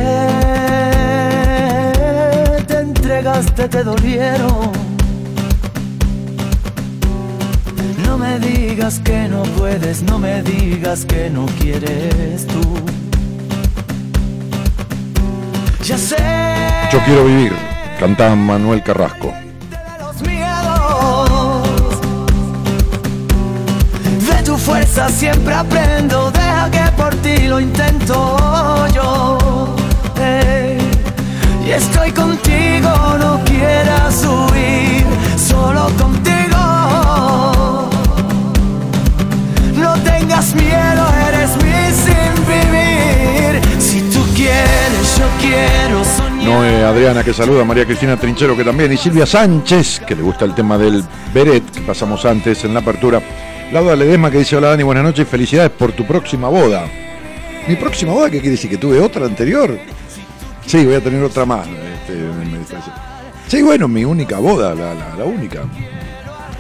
te 2.65 2.79
entregaste, 2.79 3.67
te 3.67 3.83
dolieron. 3.83 4.71
No 8.05 8.17
me 8.17 8.39
digas 8.39 9.01
que 9.01 9.27
no 9.27 9.43
puedes, 9.43 10.03
no 10.03 10.19
me 10.19 10.41
digas 10.43 11.03
que 11.03 11.29
no 11.29 11.45
quieres 11.59 12.47
tú. 12.47 12.61
Ya 15.83 15.97
sé. 15.97 16.15
Yo 16.89 16.99
quiero 17.03 17.25
vivir, 17.25 17.51
cantaba 17.99 18.33
Manuel 18.33 18.81
Carrasco. 18.81 19.33
Fuerza 24.97 25.09
siempre 25.09 25.53
aprendo, 25.53 26.31
deja 26.31 26.71
que 26.71 26.91
por 26.97 27.13
ti 27.15 27.47
lo 27.47 27.59
intento 27.59 28.87
yo. 28.93 29.75
Ey, 30.19 30.77
Y 31.65 31.71
estoy 31.71 32.11
contigo, 32.11 32.89
no 33.19 33.39
quieras 33.45 34.25
huir, 34.25 35.05
solo 35.37 35.87
contigo. 35.97 37.89
No 39.75 39.93
tengas 40.03 40.55
miedo, 40.55 41.03
eres 41.27 41.51
mi 41.57 41.77
sin 41.93 42.33
vivir. 42.47 43.61
Si 43.79 44.01
tú 44.11 44.23
quieres, 44.35 45.17
yo 45.17 45.25
quiero 45.39 46.03
soñar. 46.03 46.43
Noé 46.43 46.83
Adriana 46.83 47.23
que 47.23 47.33
saluda, 47.33 47.63
María 47.63 47.85
Cristina 47.85 48.17
Trinchero 48.17 48.55
que 48.55 48.63
también, 48.63 48.91
y 48.93 48.97
Silvia 48.97 49.25
Sánchez, 49.25 50.01
que 50.07 50.15
le 50.15 50.23
gusta 50.23 50.45
el 50.45 50.55
tema 50.55 50.77
del 50.77 51.03
Beret, 51.33 51.69
que 51.71 51.81
pasamos 51.81 52.25
antes 52.25 52.63
en 52.63 52.73
la 52.73 52.79
apertura. 52.79 53.21
Laura 53.71 53.95
Ledesma 53.95 54.31
que 54.31 54.39
dice, 54.39 54.55
hola 54.55 54.69
Dani, 54.69 54.83
buenas 54.83 55.03
noches 55.03 55.27
felicidades 55.27 55.71
por 55.71 55.91
tu 55.91 56.05
próxima 56.05 56.47
boda. 56.47 56.85
¿Mi 57.67 57.75
próxima 57.75 58.13
boda 58.13 58.29
qué 58.29 58.39
quiere 58.39 58.51
decir? 58.51 58.69
¿Que 58.69 58.77
tuve 58.77 58.99
otra 58.99 59.25
anterior? 59.25 59.77
Sí, 60.65 60.85
voy 60.85 60.95
a 60.95 61.01
tener 61.01 61.21
otra 61.21 61.45
más. 61.45 61.67
este, 61.67 62.13
me. 62.13 62.57
Sí, 63.47 63.61
bueno, 63.61 63.87
mi 63.87 64.05
única 64.05 64.37
boda, 64.39 64.73
la, 64.73 64.93
la- 64.93 65.15
la 65.17 65.23
única. 65.25 65.63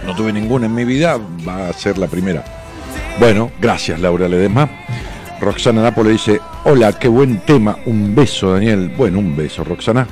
No 0.05 0.15
tuve 0.15 0.33
ninguna 0.33 0.65
en 0.67 0.75
mi 0.75 0.83
vida, 0.85 1.17
va 1.47 1.69
a 1.69 1.73
ser 1.73 1.97
la 1.97 2.07
primera. 2.07 2.43
Bueno, 3.19 3.51
gracias 3.59 3.99
Laura 3.99 4.27
Ledesma. 4.27 4.69
Roxana 5.39 5.81
Nápoles 5.83 6.13
dice, 6.13 6.39
hola, 6.65 6.93
qué 6.99 7.07
buen 7.07 7.39
tema, 7.39 7.77
un 7.85 8.15
beso 8.15 8.53
Daniel. 8.53 8.91
Bueno, 8.97 9.19
un 9.19 9.35
beso 9.35 9.63
Roxana. 9.63 10.07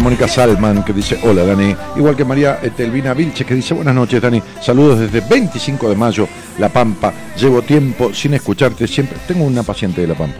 Mónica 0.00 0.26
Salman 0.26 0.84
que 0.84 0.92
dice, 0.92 1.18
hola 1.22 1.44
Dani. 1.44 1.76
Igual 1.96 2.16
que 2.16 2.24
María 2.24 2.60
Etelvina 2.62 3.14
Vilches 3.14 3.46
que 3.46 3.54
dice, 3.54 3.74
buenas 3.74 3.94
noches 3.94 4.22
Dani. 4.22 4.42
Saludos 4.60 5.00
desde 5.00 5.20
25 5.20 5.90
de 5.90 5.96
mayo, 5.96 6.28
La 6.58 6.68
Pampa. 6.68 7.12
Llevo 7.38 7.62
tiempo 7.62 8.14
sin 8.14 8.34
escucharte 8.34 8.86
siempre. 8.86 9.18
Tengo 9.26 9.44
una 9.44 9.62
paciente 9.62 10.00
de 10.00 10.06
La 10.06 10.14
Pampa. 10.14 10.38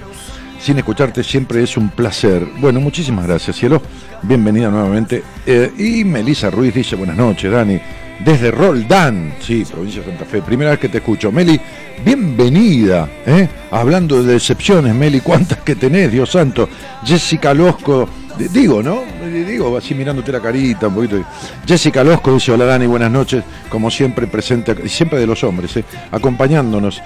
Sin 0.61 0.79
escucharte 0.79 1.23
siempre 1.23 1.63
es 1.63 1.77
un 1.77 1.91
placer. 1.91 2.47
Bueno, 2.61 2.81
muchísimas 2.81 3.27
gracias, 3.27 3.57
cielo. 3.57 3.83
Bienvenida 4.23 4.71
nuevamente. 4.71 5.23
Eh, 5.45 5.73
y 5.77 6.05
Melisa 6.05 6.49
Ruiz 6.51 6.73
dice, 6.73 6.97
buenas 6.97 7.17
noches, 7.17 7.51
Dani. 7.51 7.81
Desde 8.25 8.53
Roldán, 8.53 9.35
sí, 9.41 9.65
provincia 9.65 10.03
de 10.03 10.09
Santa 10.09 10.25
Fe. 10.25 10.41
Primera 10.43 10.71
vez 10.71 10.79
que 10.79 10.89
te 10.89 10.99
escucho. 10.99 11.33
Meli, 11.33 11.61
bienvenida. 12.05 13.09
¿eh? 13.27 13.49
Hablando 13.73 14.23
de 14.23 14.35
decepciones, 14.35 14.95
Meli, 14.95 15.21
¿cuántas 15.21 15.59
que 15.59 15.75
tenés, 15.75 16.13
Dios 16.13 16.31
santo? 16.31 16.69
Jessica 17.05 17.53
Losco, 17.53 18.09
digo, 18.39 18.83
¿no? 18.83 19.03
Digo, 19.25 19.77
así 19.77 19.95
mirándote 19.95 20.33
la 20.33 20.41
carita 20.41 20.89
un 20.89 20.95
poquito. 20.95 21.25
Jessica 21.67 22.03
Losco 22.05 22.35
dice, 22.35 22.53
hola 22.53 22.65
Dani, 22.65 22.87
buenas 22.87 23.11
noches. 23.11 23.45
Como 23.69 23.91
siempre, 23.91 24.27
presente, 24.27 24.77
y 24.85 24.89
siempre 24.89 25.19
de 25.19 25.27
los 25.27 25.43
hombres, 25.45 25.77
¿eh? 25.77 25.85
acompañándonos. 26.11 27.01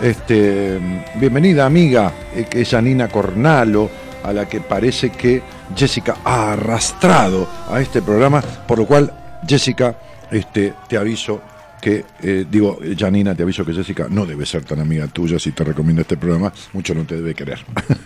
Este, 0.00 0.78
bienvenida 1.14 1.64
amiga, 1.64 2.12
eh, 2.34 2.46
que 2.48 2.60
es 2.60 2.70
Janina 2.70 3.08
Cornalo, 3.08 3.90
a 4.22 4.32
la 4.32 4.46
que 4.46 4.60
parece 4.60 5.10
que 5.10 5.42
Jessica 5.74 6.16
ha 6.24 6.52
arrastrado 6.52 7.48
a 7.70 7.80
este 7.80 8.02
programa, 8.02 8.42
por 8.42 8.78
lo 8.78 8.86
cual, 8.86 9.12
Jessica, 9.46 9.96
este, 10.30 10.74
te 10.88 10.98
aviso 10.98 11.40
eh, 12.22 12.44
digo, 12.50 12.78
Janina, 12.96 13.34
te 13.34 13.44
aviso 13.44 13.64
que 13.64 13.72
Jessica 13.72 14.08
no 14.10 14.26
debe 14.26 14.44
ser 14.44 14.64
tan 14.64 14.80
amiga 14.80 15.06
tuya 15.06 15.38
si 15.38 15.52
te 15.52 15.62
recomienda 15.62 16.02
este 16.02 16.16
programa, 16.16 16.52
mucho 16.72 16.94
no 16.94 17.04
te 17.04 17.16
debe 17.16 17.34
querer. 17.34 17.60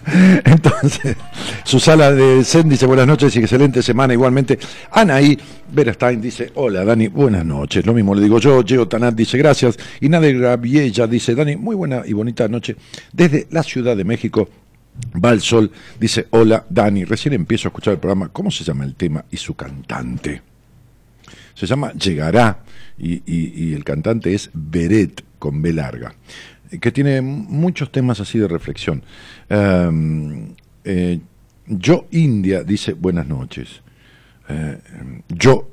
Entonces, 0.44 1.16
Susana 1.64 2.10
de 2.10 2.44
Zen 2.44 2.68
dice 2.68 2.86
buenas 2.86 3.06
noches 3.06 3.34
y 3.36 3.38
excelente 3.38 3.82
semana 3.82 4.12
igualmente. 4.12 4.58
Anaí 4.92 5.38
Berestein 5.72 6.20
dice, 6.20 6.50
hola 6.56 6.84
Dani, 6.84 7.08
buenas 7.08 7.44
noches. 7.44 7.86
Lo 7.86 7.94
mismo 7.94 8.14
le 8.14 8.22
digo 8.22 8.38
yo, 8.38 8.62
Geo 8.62 8.86
Tanat 8.86 9.14
dice 9.14 9.38
gracias. 9.38 9.78
Y 10.00 10.08
Nadia 10.08 10.56
Viella 10.56 11.06
dice, 11.06 11.34
Dani, 11.34 11.56
muy 11.56 11.74
buena 11.74 12.02
y 12.04 12.12
bonita 12.12 12.48
noche 12.48 12.76
desde 13.12 13.46
la 13.50 13.62
Ciudad 13.62 13.96
de 13.96 14.04
México. 14.04 14.48
Va 15.24 15.38
sol, 15.40 15.70
dice, 15.98 16.26
hola 16.30 16.66
Dani, 16.68 17.04
recién 17.04 17.32
empiezo 17.34 17.68
a 17.68 17.70
escuchar 17.70 17.94
el 17.94 18.00
programa. 18.00 18.28
¿Cómo 18.28 18.50
se 18.50 18.64
llama 18.64 18.84
el 18.84 18.94
tema 18.94 19.24
y 19.30 19.36
su 19.36 19.54
cantante? 19.54 20.49
Se 21.60 21.66
llama 21.66 21.92
Llegará 21.92 22.64
y, 22.96 23.74
el 23.74 23.84
cantante 23.84 24.32
es 24.32 24.48
Beret 24.54 25.22
con 25.38 25.60
B 25.60 25.74
larga, 25.74 26.14
que 26.80 26.90
tiene 26.90 27.20
muchos 27.20 27.92
temas 27.92 28.18
así 28.18 28.38
de 28.38 28.48
reflexión. 28.48 29.02
Em, 29.46 30.54
eh, 30.84 31.20
yo 31.66 32.06
India 32.12 32.64
dice 32.64 32.94
buenas 32.94 33.26
noches. 33.26 33.82
Eh, 34.48 34.78
yo 35.28 35.68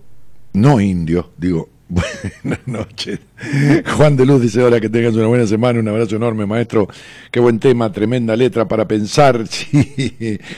no 0.51 0.81
indio 0.81 1.31
digo 1.37 1.69
buenas 1.89 2.67
noches. 2.67 3.19
Juan 3.95 4.17
de 4.17 4.25
Luz 4.25 4.41
dice 4.41 4.61
hola 4.61 4.79
que 4.79 4.89
tengas 4.89 5.13
una 5.13 5.27
buena 5.27 5.47
semana, 5.47 5.79
un 5.79 5.87
abrazo 5.87 6.15
enorme 6.15 6.45
maestro, 6.45 6.87
qué 7.31 7.39
buen 7.39 7.59
tema, 7.59 7.91
tremenda 7.91 8.35
letra 8.35 8.67
para 8.67 8.87
pensar. 8.87 9.43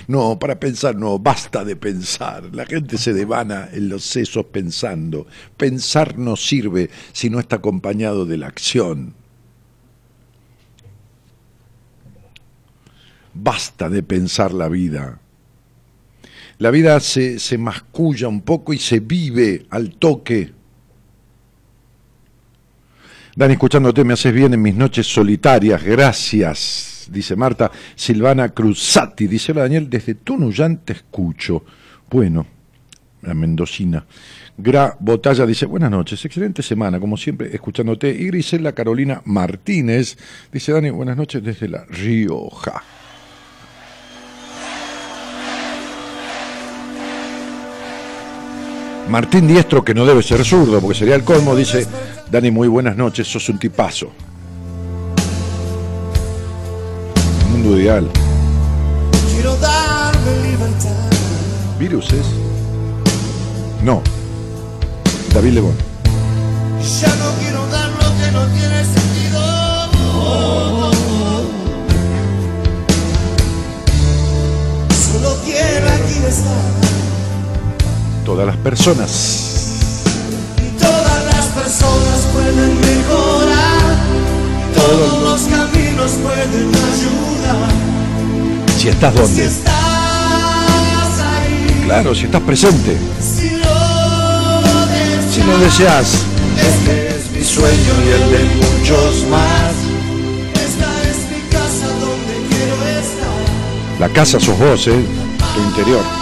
No, 0.08 0.40
para 0.40 0.60
pensar 0.60 0.96
no, 0.96 1.20
basta 1.20 1.64
de 1.64 1.76
pensar. 1.76 2.50
La 2.54 2.66
gente 2.66 2.98
se 2.98 3.14
devana 3.14 3.70
en 3.72 3.90
los 3.90 4.04
sesos 4.04 4.46
pensando. 4.46 5.28
Pensar 5.58 6.18
no 6.18 6.36
sirve 6.36 6.90
si 7.12 7.30
no 7.30 7.40
está 7.40 7.58
acompañado 7.58 8.26
de 8.26 8.38
la 8.38 8.48
acción. 8.48 9.14
Basta 13.34 13.90
de 13.90 14.04
pensar 14.04 14.54
la 14.54 14.68
vida. 14.70 15.20
La 16.58 16.72
vida 16.72 17.00
se, 17.00 17.40
se 17.40 17.58
masculla 17.58 18.28
un 18.28 18.42
poco 18.42 18.74
y 18.74 18.80
se 18.80 19.00
vive 19.00 19.66
al 19.70 19.92
toque. 19.92 20.59
Dani, 23.40 23.54
escuchándote 23.54 24.04
me 24.04 24.12
haces 24.12 24.34
bien 24.34 24.54
en 24.54 24.62
mis 24.62 24.76
noches 24.76 25.08
solitarias, 25.08 25.82
gracias, 25.82 27.08
dice 27.10 27.38
Marta. 27.38 27.72
Silvana 27.96 28.50
Cruzati, 28.50 29.28
dice 29.28 29.54
hola 29.54 29.62
Daniel, 29.62 29.90
desde 29.90 30.16
Tunuyán 30.16 30.80
te 30.80 30.92
escucho. 30.92 31.64
Bueno, 32.10 32.46
la 33.22 33.34
mendocina. 33.34 34.06
Gra 34.58 34.98
Botalla 35.00 35.46
dice, 35.46 35.66
buenas 35.68 35.90
noches, 35.90 36.26
excelente 36.26 36.62
semana, 36.62 37.00
como 37.00 37.16
siempre, 37.16 37.56
escuchándote. 37.56 38.10
Y 38.10 38.26
Grisela 38.26 38.74
Carolina 38.74 39.22
Martínez 39.24 40.18
dice, 40.52 40.74
Dani, 40.74 40.90
buenas 40.90 41.16
noches 41.16 41.42
desde 41.42 41.70
La 41.70 41.86
Rioja. 41.86 42.84
Martín 49.10 49.48
Diestro, 49.48 49.84
que 49.84 49.96
no 49.96 50.06
debe 50.06 50.22
ser 50.22 50.46
zurdo, 50.46 50.80
porque 50.80 51.00
sería 51.00 51.16
el 51.16 51.24
colmo, 51.24 51.56
dice, 51.56 51.88
Dani, 52.30 52.52
muy 52.52 52.68
buenas 52.68 52.96
noches, 52.96 53.28
sos 53.28 53.50
un 53.50 53.58
tipazo. 53.58 54.12
Mundo 57.52 57.80
ideal. 57.80 58.08
Viruses. 61.80 62.26
No. 63.84 64.04
David 65.34 65.54
Lebón. 65.54 65.76
Ya 67.02 67.16
no 67.16 67.32
quiero 67.40 67.66
dar 67.68 67.90
lo 67.90 67.98
que 68.20 68.32
no 68.32 68.46
tiene 68.48 68.84
sentido. 68.84 69.40
Solo 75.12 75.38
quiero 75.46 75.88
aquí 75.88 76.26
estar. 76.28 76.89
Todas 78.30 78.46
las 78.46 78.58
personas. 78.58 79.10
Y 80.58 80.70
todas 80.80 81.26
las 81.34 81.46
personas 81.48 82.28
pueden 82.32 82.80
mejorar. 82.80 83.96
Todos 84.76 85.24
los 85.24 85.42
caminos 85.56 86.12
pueden 86.22 86.70
ayudar. 86.70 87.72
Si 88.78 88.88
estás 88.90 89.14
Si 89.16 89.20
donde. 89.20 89.46
estás 89.46 89.74
ahí, 89.74 91.82
Claro, 91.86 92.14
si 92.14 92.26
estás 92.26 92.42
presente. 92.42 92.98
si 93.20 93.50
lo 93.50 93.58
deseas, 94.86 95.34
Si 95.34 95.42
lo 95.42 95.58
deseas. 95.58 96.14
este 96.56 97.08
es 97.18 97.32
mi 97.32 97.44
sueño 97.44 97.94
y 98.06 98.10
el 98.12 98.30
de 98.32 98.44
muchos 98.58 99.26
más. 99.32 99.74
Esta 100.54 100.88
es 101.10 101.18
mi 101.34 101.42
casa 101.50 101.88
donde 102.00 102.36
quiero 102.48 102.76
estar. 103.00 103.42
La 104.00 104.08
casa 104.10 104.40
sos 104.40 104.56
vos, 104.60 104.86
¿eh? 104.86 105.04
Tu 105.56 105.62
interior. 105.62 106.19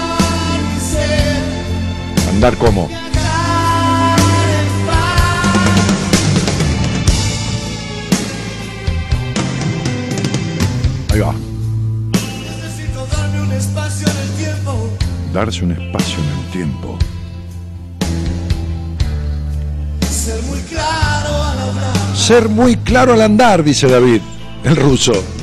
Andar 2.38 2.56
como. 2.58 2.88
Ahí 11.12 11.20
va. 11.20 11.34
Darse 15.34 15.66
un 15.66 15.72
espacio 15.72 16.20
en 16.20 16.28
el 16.28 16.52
tiempo. 16.52 17.00
Ser 20.08 20.44
muy 20.44 20.60
claro 20.60 21.44
al 21.44 21.60
hablar. 21.60 22.16
Ser 22.16 22.50
muy 22.50 22.76
claro 22.76 23.14
al 23.14 23.22
andar, 23.24 23.64
dice 23.64 23.88
David, 23.88 24.22
el 24.64 24.76
ruso. 24.76 25.37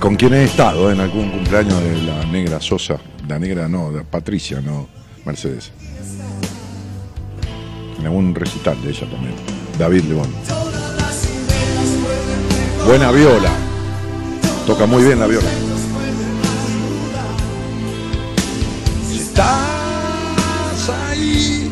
Con 0.00 0.16
quien 0.16 0.32
he 0.32 0.44
estado 0.44 0.90
en 0.90 0.98
algún 0.98 1.30
cumpleaños 1.30 1.78
de 1.82 1.98
la 1.98 2.24
negra 2.24 2.58
Sosa. 2.58 2.98
La 3.28 3.38
negra 3.38 3.68
no, 3.68 3.92
de 3.92 4.02
Patricia, 4.02 4.58
no, 4.62 4.88
Mercedes. 5.26 5.72
En 7.98 8.06
algún 8.06 8.34
recital 8.34 8.80
de 8.82 8.90
ella 8.90 9.10
también. 9.10 9.34
David 9.78 10.04
pueden 10.04 10.32
Buena 12.86 13.10
viola. 13.12 13.52
Toca 14.66 14.86
muy 14.86 15.04
bien 15.04 15.20
la 15.20 15.26
viola. 15.26 15.50
Si 19.06 19.18
estás 19.18 20.88
ahí, 21.10 21.70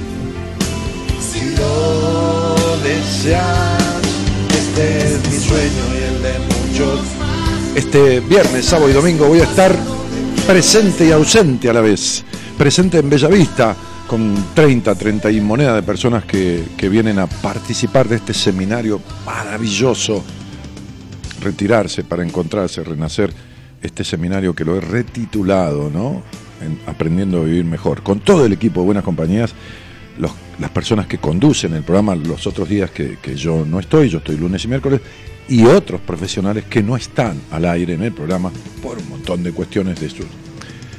si 1.19 1.57
lo 1.57 2.77
deseas, 2.83 4.03
este 4.51 4.99
es 4.99 5.31
mi 5.31 5.39
sueño 5.39 5.95
y 5.95 6.03
el 6.03 6.23
de 6.23 6.39
muchos. 6.41 7.28
Este 7.75 8.21
viernes, 8.21 8.65
sábado 8.65 8.91
y 8.91 8.93
domingo 8.93 9.29
voy 9.29 9.41
a 9.41 9.45
estar 9.45 9.75
presente 10.47 11.07
y 11.07 11.13
ausente 11.13 11.71
a 11.71 11.73
la 11.73 11.81
vez. 11.81 12.25
Presente 12.57 12.99
en 12.99 13.09
Bellavista 13.09 13.77
con 14.07 14.35
30, 14.55 14.95
30 14.95 15.31
y 15.31 15.41
moneda 15.41 15.75
de 15.75 15.83
personas 15.83 16.25
que, 16.25 16.65
que 16.77 16.89
vienen 16.89 17.19
a 17.19 17.27
participar 17.27 18.09
de 18.09 18.17
este 18.17 18.35
seminario 18.35 19.01
maravilloso 19.25 20.25
retirarse 21.41 22.05
para 22.05 22.25
encontrarse, 22.25 22.83
renacer, 22.83 23.33
este 23.83 24.03
seminario 24.03 24.55
que 24.55 24.65
lo 24.65 24.77
he 24.77 24.81
retitulado, 24.81 25.91
¿no? 25.91 26.23
En 26.61 26.81
Aprendiendo 26.87 27.43
a 27.43 27.45
vivir 27.45 27.65
mejor, 27.65 28.03
con 28.03 28.21
todo 28.21 28.45
el 28.45 28.53
equipo 28.53 28.81
de 28.81 28.87
buenas 28.87 29.05
compañías, 29.05 29.55
las 30.19 30.71
personas 30.71 31.07
que 31.07 31.19
conducen 31.19 31.75
el 31.75 31.85
programa 31.85 32.17
los 32.17 32.47
otros 32.49 32.69
días 32.69 32.91
que, 32.91 33.19
que 33.23 33.37
yo 33.37 33.65
no 33.65 33.79
estoy, 33.79 34.09
yo 34.09 34.19
estoy 34.19 34.37
lunes 34.37 34.65
y 34.65 34.69
miércoles, 34.69 35.01
y 35.49 35.65
otros 35.65 36.01
profesionales 36.01 36.65
que 36.65 36.83
no 36.83 36.97
están 36.97 37.41
al 37.51 37.65
aire 37.65 37.95
en 37.95 38.03
el 38.03 38.13
programa 38.13 38.51
por 38.83 38.99
un 38.99 39.09
montón 39.09 39.43
de 39.43 39.53
cuestiones 39.53 40.01
de 40.01 40.11
sus 40.11 40.27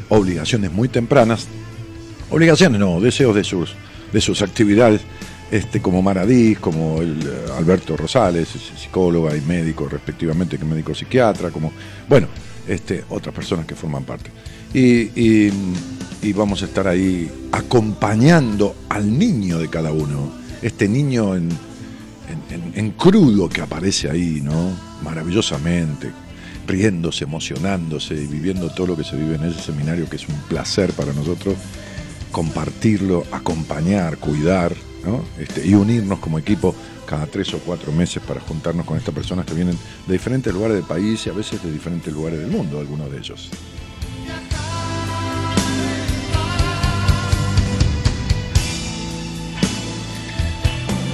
obligaciones 0.10 0.72
muy 0.72 0.88
tempranas, 0.90 1.48
obligaciones 2.32 2.80
no, 2.80 3.00
deseos 3.00 3.36
de 3.36 3.44
sus, 3.44 3.76
de 4.12 4.22
sus 4.22 4.42
actividades, 4.42 5.02
este, 5.52 5.82
como 5.82 6.02
Maradís, 6.02 6.60
como 6.60 7.02
eh, 7.02 7.08
Alberto 7.58 7.96
Rosales, 7.98 8.48
psicóloga 8.78 9.36
y 9.36 9.42
médico 9.42 9.88
respectivamente, 9.90 10.58
que 10.58 10.66
médico 10.66 10.94
psiquiatra, 10.96 11.50
como, 11.52 11.72
bueno, 12.08 12.28
este, 12.68 13.04
otras 13.10 13.34
personas 13.34 13.66
que 13.66 13.76
forman 13.76 14.04
parte. 14.04 14.30
Y, 14.74 15.10
y- 15.20 15.52
y 16.22 16.34
vamos 16.34 16.62
a 16.62 16.66
estar 16.66 16.86
ahí 16.86 17.32
acompañando 17.54 18.76
al 18.90 19.18
niño 19.18 19.58
de 19.58 19.70
cada 19.70 19.92
uno, 19.94 20.32
este 20.62 20.90
niño 20.90 21.34
en, 21.36 21.48
en- 22.76 22.92
crudo 22.92 23.48
que 23.50 23.62
aparece 23.62 24.10
ahí, 24.10 24.42
¿no? 24.42 24.72
Maravillosamente, 25.04 26.12
riéndose, 26.68 27.24
emocionándose 27.24 28.16
y 28.16 28.28
viviendo 28.28 28.70
todo 28.70 28.88
lo 28.88 28.98
que 28.98 29.04
se 29.04 29.16
vive 29.16 29.36
en 29.36 29.44
ese 29.46 29.62
seminario, 29.62 30.10
que 30.10 30.16
es 30.18 30.28
un 30.28 30.36
placer 30.48 30.92
para 30.94 31.14
nosotros 31.14 31.56
compartirlo, 32.32 33.26
acompañar, 33.32 34.18
cuidar, 34.18 34.74
¿no? 35.06 35.24
Este, 35.40 35.66
y 35.66 35.74
unirnos 35.74 36.20
como 36.20 36.38
equipo 36.38 36.76
cada 37.08 37.26
tres 37.26 37.54
o 37.56 37.60
cuatro 37.60 37.92
meses 37.92 38.22
para 38.22 38.40
juntarnos 38.40 38.86
con 38.86 38.98
estas 38.98 39.16
personas 39.16 39.46
que 39.46 39.56
vienen 39.56 39.76
de 40.06 40.14
diferentes 40.14 40.54
lugares 40.54 40.76
del 40.78 40.86
país 40.86 41.26
y 41.26 41.30
a 41.30 41.34
veces 41.34 41.64
de 41.64 41.72
diferentes 41.72 42.14
lugares 42.14 42.40
del 42.40 42.52
mundo, 42.52 42.80
algunos 42.80 43.12
de 43.12 43.18
ellos. 43.18 43.50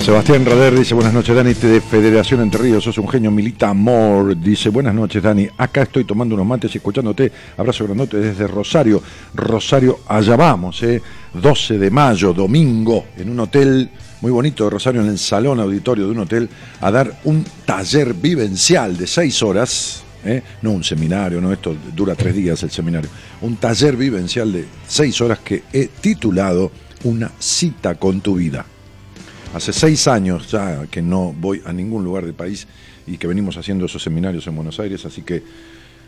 Sebastián 0.05 0.45
Rader 0.45 0.77
dice, 0.77 0.93
buenas 0.93 1.15
noches 1.15 1.35
Dani, 1.35 1.55
de 1.55 1.81
Federación 1.81 2.39
Entre 2.41 2.61
Ríos, 2.61 2.83
sos 2.83 2.99
un 2.99 3.09
genio, 3.09 3.31
milita 3.31 3.69
amor. 3.69 4.39
Dice, 4.39 4.69
buenas 4.69 4.93
noches 4.93 5.23
Dani, 5.23 5.47
acá 5.57 5.81
estoy 5.81 6.03
tomando 6.03 6.35
unos 6.35 6.45
mates 6.45 6.75
y 6.75 6.77
escuchándote. 6.77 7.31
Abrazo 7.57 7.85
grandote 7.85 8.17
desde 8.17 8.45
Rosario. 8.45 9.01
Rosario, 9.33 10.01
allá 10.07 10.35
vamos, 10.35 10.83
¿eh? 10.83 11.01
12 11.33 11.79
de 11.79 11.89
mayo, 11.89 12.33
domingo, 12.33 13.07
en 13.17 13.31
un 13.31 13.39
hotel 13.39 13.89
muy 14.21 14.29
bonito 14.29 14.65
de 14.65 14.69
Rosario, 14.69 15.01
en 15.01 15.07
el 15.07 15.17
salón 15.17 15.59
auditorio 15.59 16.05
de 16.05 16.11
un 16.11 16.19
hotel, 16.19 16.49
a 16.81 16.91
dar 16.91 17.21
un 17.23 17.43
taller 17.65 18.13
vivencial 18.13 18.95
de 18.95 19.07
seis 19.07 19.41
horas. 19.41 20.03
¿eh? 20.23 20.43
No 20.61 20.69
un 20.69 20.83
seminario, 20.83 21.41
no, 21.41 21.51
esto 21.51 21.75
dura 21.95 22.13
tres 22.13 22.35
días 22.35 22.61
el 22.61 22.69
seminario. 22.69 23.09
Un 23.41 23.55
taller 23.55 23.97
vivencial 23.97 24.53
de 24.53 24.67
seis 24.87 25.19
horas 25.19 25.39
que 25.39 25.63
he 25.73 25.87
titulado 25.87 26.71
Una 27.05 27.31
cita 27.39 27.95
con 27.95 28.21
tu 28.21 28.35
vida. 28.35 28.67
Hace 29.55 29.71
seis 29.71 30.09
años 30.09 30.51
ya 30.51 30.85
que 30.87 31.01
no 31.01 31.31
voy 31.31 31.61
a 31.65 31.71
ningún 31.71 32.03
lugar 32.03 32.25
del 32.25 32.33
país 32.33 32.67
y 33.07 33.17
que 33.17 33.25
venimos 33.25 33.55
haciendo 33.55 33.85
esos 33.85 34.03
seminarios 34.03 34.45
en 34.47 34.55
Buenos 34.57 34.81
Aires, 34.81 35.05
así 35.05 35.21
que 35.21 35.43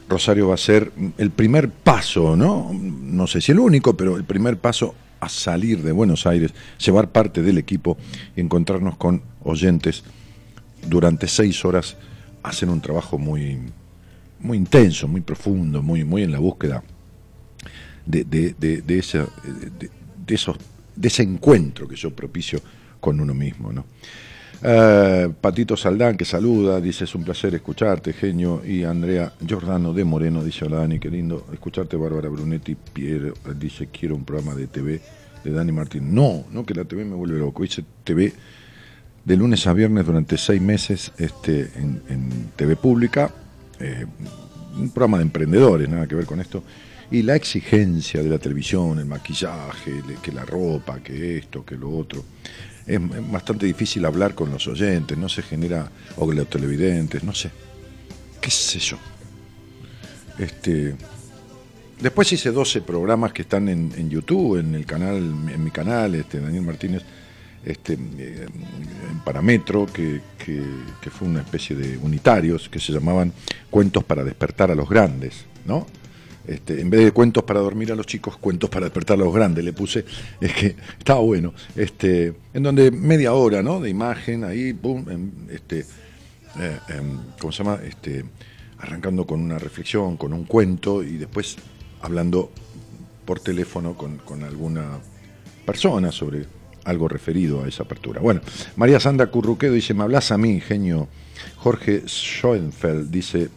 Rosario 0.09 0.49
va 0.49 0.55
a 0.55 0.57
ser 0.57 0.91
el 1.17 1.31
primer 1.31 1.69
paso, 1.69 2.35
¿no? 2.35 2.73
No 2.73 3.25
sé 3.25 3.39
si 3.39 3.53
el 3.53 3.59
único, 3.59 3.95
pero 3.95 4.17
el 4.17 4.25
primer 4.25 4.57
paso 4.57 4.95
a 5.21 5.29
salir 5.29 5.81
de 5.81 5.93
Buenos 5.93 6.27
Aires, 6.27 6.53
llevar 6.77 7.13
parte 7.13 7.41
del 7.41 7.57
equipo 7.57 7.97
y 8.35 8.41
encontrarnos 8.41 8.97
con 8.97 9.21
oyentes 9.41 10.03
durante 10.85 11.29
seis 11.29 11.63
horas, 11.63 11.95
hacen 12.43 12.67
un 12.67 12.81
trabajo 12.81 13.17
muy, 13.17 13.59
muy 14.41 14.57
intenso, 14.57 15.07
muy 15.07 15.21
profundo, 15.21 15.81
muy, 15.81 16.03
muy 16.03 16.23
en 16.23 16.33
la 16.33 16.39
búsqueda 16.39 16.83
de, 18.05 18.25
de, 18.25 18.97
esos, 18.97 20.57
de 20.97 21.07
ese 21.07 21.23
encuentro 21.23 21.87
que 21.87 21.95
yo 21.95 22.13
propicio 22.13 22.59
con 22.99 23.19
uno 23.19 23.33
mismo. 23.33 23.71
¿no? 23.71 23.85
Eh, 24.61 25.29
Patito 25.39 25.77
Saldán 25.77 26.17
que 26.17 26.25
saluda, 26.25 26.81
dice 26.81 27.03
es 27.03 27.13
un 27.15 27.23
placer 27.23 27.53
escucharte, 27.55 28.13
genio. 28.13 28.61
Y 28.65 28.83
Andrea 28.83 29.33
Giordano 29.45 29.93
de 29.93 30.03
Moreno 30.03 30.43
dice 30.43 30.65
hola 30.65 30.77
Dani, 30.77 30.99
qué 30.99 31.09
lindo 31.09 31.45
escucharte. 31.53 31.97
Bárbara 31.97 32.29
Brunetti 32.29 32.75
Piero 32.75 33.33
dice 33.59 33.87
quiero 33.87 34.15
un 34.15 34.25
programa 34.25 34.55
de 34.55 34.67
TV 34.67 35.01
de 35.43 35.51
Dani 35.51 35.71
Martín. 35.71 36.13
No, 36.13 36.45
no 36.51 36.65
que 36.65 36.73
la 36.73 36.85
TV 36.85 37.05
me 37.05 37.15
vuelve 37.15 37.39
loco, 37.39 37.63
hice 37.63 37.83
TV 38.03 38.33
de 39.27 39.35
lunes 39.35 39.67
a 39.67 39.73
viernes 39.73 40.05
durante 40.05 40.37
seis 40.37 40.61
meses 40.61 41.11
este, 41.17 41.69
en, 41.75 42.49
TV 42.55 42.77
pública, 42.77 43.29
eh, 43.77 44.05
un 44.77 44.89
programa 44.91 45.17
de 45.17 45.23
emprendedores, 45.23 45.89
nada 45.89 46.07
que 46.07 46.15
ver 46.15 46.25
con 46.25 46.39
esto, 46.39 46.63
y 47.11 47.23
la 47.23 47.35
exigencia 47.35 48.23
de 48.23 48.29
la 48.29 48.37
televisión, 48.37 48.99
el 48.99 49.05
maquillaje, 49.05 50.01
que 50.21 50.31
la 50.31 50.45
ropa, 50.45 50.99
que 50.99 51.39
esto, 51.39 51.65
que 51.65 51.75
lo 51.75 51.89
otro. 51.89 52.23
Es, 52.87 52.99
bastante 53.31 53.65
difícil 53.65 54.05
hablar 54.05 54.33
con 54.33 54.49
los 54.51 54.65
oyentes, 54.67 55.17
no 55.17 55.27
se 55.29 55.41
genera, 55.41 55.91
o 56.15 56.31
los 56.31 56.49
televidentes, 56.49 57.23
no 57.23 57.33
sé, 57.33 57.51
qué 58.41 58.49
sé 58.49 58.79
yo. 58.79 58.97
Este, 60.39 60.95
después 61.99 62.31
hice 62.31 62.51
12 62.51 62.81
programas 62.81 63.33
que 63.33 63.41
están 63.41 63.67
en, 63.69 63.91
YouTube, 64.09 64.59
en 64.59 64.75
el 64.75 64.85
canal, 64.85 65.17
en 65.17 65.63
mi 65.63 65.71
canal, 65.71 66.15
este, 66.15 66.39
Daniel 66.39 66.63
Martínez, 66.63 67.03
este, 67.65 67.97
eh, 68.17 68.45
que- 70.45 70.61
que 71.01 71.09
fue 71.09 71.27
una 71.27 71.41
especie 71.41 71.75
de 71.75 71.97
unitarios 71.97 72.69
que 72.69 72.79
se 72.79 72.93
llamaban 72.93 73.33
Cuentos 73.69 74.03
para 74.05 74.23
despertar 74.23 74.71
a 74.71 74.75
los 74.75 74.87
grandes, 74.87 75.45
¿no? 75.65 75.85
Este, 76.47 76.79
en 76.79 76.89
vez 76.89 77.03
de 77.03 77.11
cuentos 77.11 77.43
para 77.43 77.59
dormir 77.59 77.91
a 77.91 77.95
los 77.95 78.05
chicos, 78.05 78.37
cuentos 78.37 78.69
para 78.69 78.85
despertar 78.85 79.15
a 79.15 79.23
los 79.23 79.33
grandes, 79.33 79.65
le 79.65 79.73
puse, 79.73 80.05
es 80.39 80.53
que 80.53 80.75
estaba 80.97 81.19
bueno, 81.19 81.53
este, 81.75 82.33
en 82.53 82.63
donde 82.63 82.89
media 82.89 83.33
hora, 83.33 83.61
¿no? 83.61 83.81
De 83.81 83.89
imagen, 83.89 84.45
ahí, 84.45 84.73
pum, 84.73 85.05
este, 85.51 85.85
eh, 86.59 86.79
¿cómo 87.39 87.51
se 87.51 87.63
llama? 87.63 87.79
Este, 87.83 88.23
arrancando 88.79 89.27
con 89.27 89.41
una 89.41 89.59
reflexión, 89.59 90.15
con 90.15 90.31
un 90.31 90.45
cuento 90.45 91.03
y 91.03 91.17
después 91.17 91.57
hablando 92.01 92.49
por 93.25 93.41
teléfono 93.41 93.97
con, 93.97 94.17
con 94.19 94.43
alguna 94.43 94.99
persona 95.65 96.13
sobre 96.13 96.45
algo 96.85 97.09
referido 97.09 97.63
a 97.63 97.67
esa 97.67 97.83
apertura. 97.83 98.21
Bueno, 98.21 98.39
María 98.77 99.01
Sandra 99.01 99.27
Curruquedo 99.27 99.73
dice, 99.73 99.93
me 99.93 100.03
hablas 100.03 100.31
a 100.31 100.37
mí, 100.37 100.61
genio. 100.61 101.09
Jorge 101.57 102.03
Schoenfeld 102.07 103.11
dice, 103.11 103.49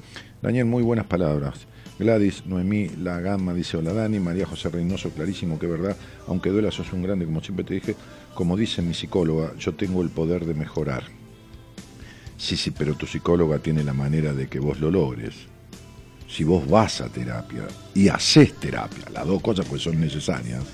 Daniel, 0.43 0.64
muy 0.64 0.82
buenas 0.82 1.07
palabras. 1.07 1.70
Gladys, 2.01 2.47
Noemí, 2.47 2.89
La 3.03 3.21
Gama, 3.21 3.53
dice 3.53 3.77
hola 3.77 3.93
Dani, 3.93 4.19
María 4.19 4.47
José 4.47 4.71
Reynoso, 4.71 5.11
clarísimo 5.11 5.59
que 5.59 5.67
verdad, 5.67 5.95
aunque 6.27 6.49
duela, 6.49 6.71
sos 6.71 6.93
un 6.95 7.03
grande, 7.03 7.27
como 7.27 7.43
siempre 7.43 7.63
te 7.63 7.75
dije, 7.75 7.95
como 8.35 8.57
dice 8.57 8.81
mi 8.81 8.95
psicóloga, 8.95 9.53
yo 9.59 9.75
tengo 9.75 10.01
el 10.03 10.09
poder 10.09 10.47
de 10.47 10.55
mejorar. 10.55 11.05
Sí, 12.39 12.57
sí, 12.57 12.71
pero 12.71 12.95
tu 12.95 13.07
psicóloga 13.07 13.59
tiene 13.59 13.85
la 13.85 13.93
manera 13.93 14.33
de 14.33 14.49
que 14.49 14.59
vos 14.59 14.81
lo 14.81 14.91
logres. 14.91 15.35
Si 16.27 16.43
vos 16.43 16.67
vas 16.67 17.03
a 17.03 17.11
terapia 17.11 17.69
y 17.95 18.09
haces 18.09 18.55
terapia, 18.55 19.05
las 19.13 19.27
dos 19.27 19.43
cosas 19.43 19.67
pues 19.67 19.83
son 19.83 20.01
necesarias, 20.01 20.65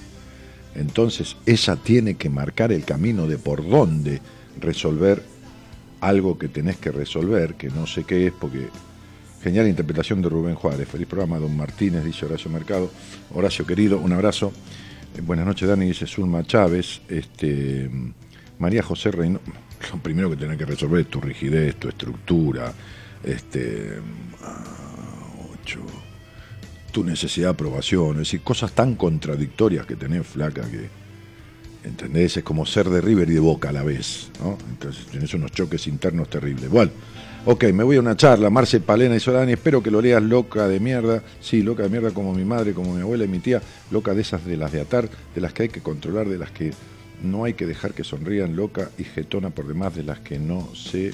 entonces 0.76 1.36
ella 1.44 1.74
tiene 1.74 2.14
que 2.14 2.30
marcar 2.30 2.70
el 2.70 2.84
camino 2.84 3.26
de 3.26 3.38
por 3.38 3.68
dónde 3.68 4.20
resolver 4.60 5.24
algo 6.00 6.38
que 6.38 6.46
tenés 6.46 6.76
que 6.76 6.92
resolver, 6.92 7.54
que 7.54 7.68
no 7.70 7.86
sé 7.88 8.04
qué 8.04 8.28
es, 8.28 8.32
porque 8.32 8.68
Genial 9.42 9.68
interpretación 9.68 10.22
de 10.22 10.28
Rubén 10.28 10.54
Juárez. 10.54 10.88
Feliz 10.88 11.06
programa, 11.06 11.38
don 11.38 11.56
Martínez, 11.56 12.04
dice 12.04 12.26
Horacio 12.26 12.50
Mercado. 12.50 12.90
Horacio 13.34 13.66
querido, 13.66 13.98
un 13.98 14.12
abrazo. 14.12 14.52
Eh, 15.16 15.20
buenas 15.20 15.46
noches, 15.46 15.68
Dani, 15.68 15.86
dice 15.86 16.06
Zulma 16.06 16.42
Chávez. 16.44 17.00
Este, 17.08 17.88
María 18.58 18.82
José 18.82 19.10
Reino. 19.10 19.40
Lo 19.92 19.98
primero 19.98 20.30
que 20.30 20.36
tenés 20.36 20.56
que 20.56 20.64
resolver 20.64 21.02
es 21.02 21.08
tu 21.08 21.20
rigidez, 21.20 21.76
tu 21.76 21.88
estructura, 21.88 22.72
este, 23.22 24.00
ah, 24.42 24.64
ocho, 25.52 25.80
tu 26.90 27.04
necesidad 27.04 27.48
de 27.48 27.52
aprobación. 27.52 28.12
Es 28.12 28.18
decir, 28.18 28.40
cosas 28.40 28.72
tan 28.72 28.96
contradictorias 28.96 29.86
que 29.86 29.96
tenés, 29.96 30.26
flaca, 30.26 30.62
que. 30.62 30.88
¿Entendés? 31.84 32.36
Es 32.36 32.42
como 32.42 32.66
ser 32.66 32.88
de 32.88 33.00
River 33.00 33.30
y 33.30 33.34
de 33.34 33.40
Boca 33.40 33.68
a 33.68 33.72
la 33.72 33.84
vez, 33.84 34.32
¿no? 34.40 34.58
Entonces 34.68 35.06
tenés 35.06 35.32
unos 35.34 35.52
choques 35.52 35.86
internos 35.86 36.28
terribles. 36.28 36.68
Bueno, 36.68 36.90
Ok, 37.48 37.62
me 37.72 37.84
voy 37.84 37.94
a 37.94 38.00
una 38.00 38.16
charla, 38.16 38.50
Marce 38.50 38.80
Palena 38.80 39.14
y 39.14 39.20
Solani, 39.20 39.52
espero 39.52 39.80
que 39.80 39.92
lo 39.92 40.00
leas 40.00 40.20
loca 40.20 40.66
de 40.66 40.80
mierda. 40.80 41.22
Sí, 41.40 41.62
loca 41.62 41.84
de 41.84 41.88
mierda 41.88 42.10
como 42.10 42.34
mi 42.34 42.44
madre, 42.44 42.72
como 42.72 42.92
mi 42.92 43.02
abuela 43.02 43.24
y 43.24 43.28
mi 43.28 43.38
tía, 43.38 43.62
loca 43.92 44.14
de 44.14 44.22
esas 44.22 44.44
de 44.44 44.56
las 44.56 44.72
de 44.72 44.80
atar, 44.80 45.08
de 45.32 45.40
las 45.40 45.52
que 45.52 45.62
hay 45.62 45.68
que 45.68 45.80
controlar, 45.80 46.28
de 46.28 46.38
las 46.38 46.50
que 46.50 46.72
no 47.22 47.44
hay 47.44 47.54
que 47.54 47.64
dejar 47.64 47.94
que 47.94 48.02
sonrían, 48.02 48.56
loca 48.56 48.90
y 48.98 49.04
getona 49.04 49.50
por 49.50 49.68
demás, 49.68 49.94
de 49.94 50.02
las 50.02 50.18
que 50.18 50.40
no 50.40 50.74
se 50.74 51.12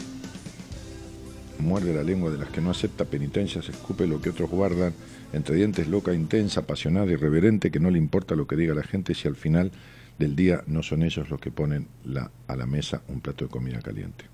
muerde 1.59 1.93
la 1.93 2.03
lengua, 2.03 2.31
de 2.31 2.39
las 2.39 2.49
que 2.49 2.63
no 2.63 2.71
acepta 2.71 3.05
penitencia, 3.05 3.61
se 3.61 3.73
escupe 3.73 4.07
lo 4.07 4.23
que 4.23 4.31
otros 4.31 4.49
guardan, 4.49 4.95
entre 5.35 5.57
dientes 5.57 5.87
loca, 5.87 6.15
intensa, 6.15 6.61
apasionada, 6.61 7.13
irreverente, 7.13 7.71
que 7.71 7.79
no 7.79 7.91
le 7.91 7.99
importa 7.99 8.37
lo 8.37 8.47
que 8.47 8.57
diga 8.57 8.75
la 8.75 8.85
gente 8.85 9.13
si 9.13 9.29
al 9.29 9.37
final 9.37 9.71
del 10.19 10.35
día 10.35 10.65
no 10.67 10.83
son 10.83 11.03
ellos 11.03 11.29
los 11.29 11.41
que 11.41 11.51
ponen 11.51 11.89
a 12.49 12.57
la 12.57 12.65
mesa 12.65 13.03
un 13.09 13.21
plato 13.21 13.45
de 13.45 13.51
comida 13.51 13.83
caliente. 13.83 14.32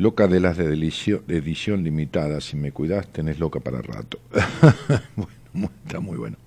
Loca 0.00 0.26
de 0.28 0.40
las 0.40 0.56
de, 0.56 0.64
edición, 0.64 1.84
limitada, 1.84 2.40
si 2.40 2.56
me 2.56 2.72
cuidas 2.72 3.06
tenés 3.08 3.38
loca 3.38 3.60
para 3.60 3.82
rato. 3.82 4.18
bueno, 5.52 5.70
está 5.84 6.00
muy 6.00 6.16
bueno. 6.16 6.38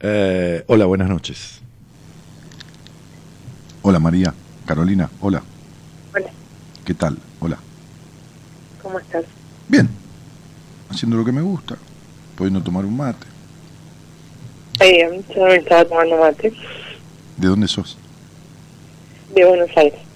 Eh, 0.00 0.64
hola, 0.66 0.86
buenas 0.86 1.10
noches. 1.10 1.60
Hola 3.82 3.98
María, 3.98 4.32
Carolina, 4.64 5.10
hola. 5.20 5.42
Hola. 6.14 6.30
¿Qué 6.82 6.94
tal? 6.94 7.18
Hola. 7.40 7.58
¿Cómo 8.82 8.98
estás? 8.98 9.26
Bien, 9.68 9.86
haciendo 10.88 11.18
lo 11.18 11.24
que 11.26 11.32
me 11.32 11.42
gusta, 11.42 11.76
pudiendo 12.34 12.62
tomar 12.62 12.86
un 12.86 12.96
mate. 12.96 13.26
Eh, 14.80 15.22
yo 15.36 15.44
me 15.44 15.56
estaba 15.56 15.84
tomando 15.84 16.16
mate. 16.16 16.50
¿De 17.36 17.46
dónde 17.46 17.68
sos? 17.68 17.98
De 19.34 19.44
Buenos 19.44 19.68
Aires. 19.76 20.09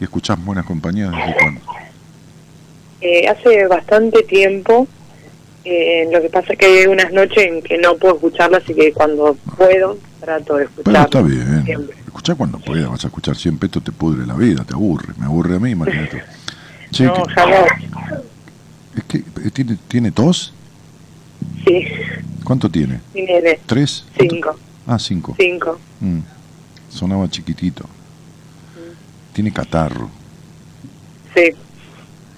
¿Y 0.00 0.04
escuchás 0.04 0.42
buenas 0.42 0.64
compañías 0.64 1.10
desde 1.10 1.34
cuándo? 1.34 1.60
Eh, 3.02 3.28
hace 3.28 3.66
bastante 3.66 4.22
tiempo. 4.22 4.88
Eh, 5.64 6.08
lo 6.10 6.22
que 6.22 6.30
pasa 6.30 6.54
es 6.54 6.58
que 6.58 6.66
hay 6.66 6.86
unas 6.86 7.12
noches 7.12 7.44
en 7.44 7.60
que 7.62 7.76
no 7.76 7.96
puedo 7.98 8.14
escucharlas 8.14 8.62
y 8.68 8.74
que 8.74 8.92
cuando 8.94 9.36
puedo 9.58 9.98
trato 10.20 10.56
de 10.56 10.64
escuchar. 10.64 10.84
Pero 10.84 11.02
está 11.02 11.22
bien. 11.22 11.90
Escuchá 12.06 12.34
cuando 12.34 12.58
puedas, 12.58 12.88
vas 12.88 13.04
a 13.04 13.08
escuchar 13.08 13.36
siempre 13.36 13.66
esto 13.66 13.82
te 13.82 13.92
pudre 13.92 14.26
la 14.26 14.34
vida, 14.34 14.64
te 14.64 14.72
aburre. 14.72 15.12
Me 15.18 15.26
aburre 15.26 15.56
a 15.56 15.58
mí, 15.58 15.70
imagínate. 15.70 16.22
no, 17.00 17.24
jamás. 17.34 17.66
Es 18.96 19.04
que, 19.04 19.18
eh, 19.18 19.50
¿tiene, 19.52 19.76
¿Tiene 19.86 20.10
tos? 20.12 20.54
Sí. 21.66 21.84
¿Cuánto 22.42 22.70
tiene? 22.70 23.00
Tiene 23.12 23.60
¿Tres? 23.66 24.06
Cinco. 24.18 24.56
Ah, 24.86 24.98
cinco. 24.98 25.36
Cinco. 25.38 25.78
Mm. 26.00 26.20
Sonaba 26.88 27.28
chiquitito. 27.28 27.84
Tiene 29.32 29.52
catarro. 29.52 30.10
Sí. 31.34 31.52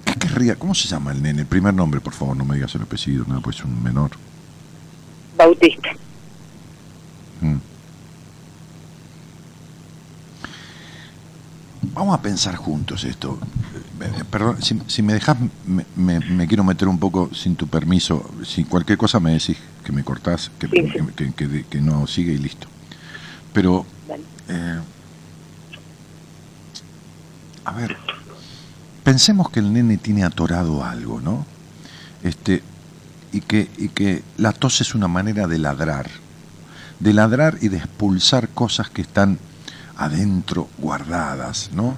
¿Qué 0.04 0.14
querría? 0.18 0.56
¿Cómo 0.56 0.74
se 0.74 0.88
llama 0.88 1.12
el 1.12 1.22
nene? 1.22 1.42
El 1.42 1.46
primer 1.46 1.72
nombre, 1.72 2.00
por 2.00 2.12
favor, 2.12 2.36
no 2.36 2.44
me 2.44 2.54
digas 2.56 2.74
el 2.74 2.82
apellido, 2.82 3.24
no, 3.26 3.40
pues 3.40 3.64
un 3.64 3.82
menor. 3.82 4.10
Bautista. 5.36 5.90
Mm. 7.40 7.56
Vamos 11.94 12.18
a 12.18 12.22
pensar 12.22 12.56
juntos 12.56 13.04
esto. 13.04 13.38
Eh, 14.00 14.04
eh, 14.04 14.24
perdón, 14.30 14.58
si, 14.62 15.02
me 15.02 15.12
dejas, 15.12 15.36
me, 15.66 16.46
quiero 16.46 16.64
meter 16.64 16.88
un 16.88 16.98
poco 16.98 17.30
sin 17.34 17.56
tu 17.56 17.66
permiso. 17.66 18.30
Si 18.44 18.64
cualquier 18.64 18.98
cosa 18.98 19.20
me 19.20 19.32
decís 19.32 19.58
que 19.84 19.92
me 19.92 20.02
cortás, 20.02 20.50
que, 20.58 20.68
que, 20.68 21.80
no 21.80 22.06
sigue 22.06 22.32
y 22.32 22.38
listo. 22.38 22.66
Pero 23.52 23.84
eh, 24.48 24.78
a 27.64 27.72
ver, 27.72 27.96
pensemos 29.04 29.50
que 29.50 29.60
el 29.60 29.72
nene 29.72 29.96
tiene 29.96 30.24
atorado 30.24 30.84
algo, 30.84 31.20
¿no? 31.20 31.46
Este, 32.22 32.62
y 33.32 33.40
que, 33.40 33.70
y 33.78 33.88
que 33.88 34.22
la 34.36 34.52
tos 34.52 34.80
es 34.80 34.94
una 34.94 35.08
manera 35.08 35.46
de 35.46 35.58
ladrar, 35.58 36.08
de 37.00 37.12
ladrar 37.12 37.58
y 37.60 37.68
de 37.68 37.78
expulsar 37.78 38.48
cosas 38.48 38.90
que 38.90 39.02
están 39.02 39.38
adentro 39.96 40.68
guardadas, 40.78 41.70
¿no? 41.72 41.96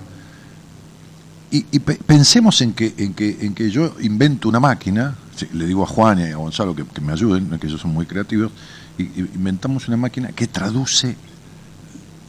Y, 1.51 1.79
pensemos 1.79 2.61
en 2.63 2.73
que, 2.73 2.95
en, 2.99 3.15
que, 3.15 3.39
en 3.43 3.55
que 3.55 3.71
yo 3.71 3.95
invento 4.01 4.49
una 4.49 4.59
máquina, 4.59 5.15
le 5.53 5.67
digo 5.67 5.85
a 5.85 5.87
Juan 5.87 6.19
y 6.19 6.25
a 6.25 6.37
Gonzalo 6.37 6.75
que, 6.75 6.85
me 7.01 7.13
ayuden, 7.13 7.49
que 7.61 7.69
ellos 7.69 7.81
son 7.81 7.93
muy 7.93 8.07
creativos, 8.07 8.51
y, 8.99 9.05
inventamos 9.05 9.87
una 9.87 9.97
máquina 9.97 10.33
que 10.33 10.49
traduce 10.49 11.17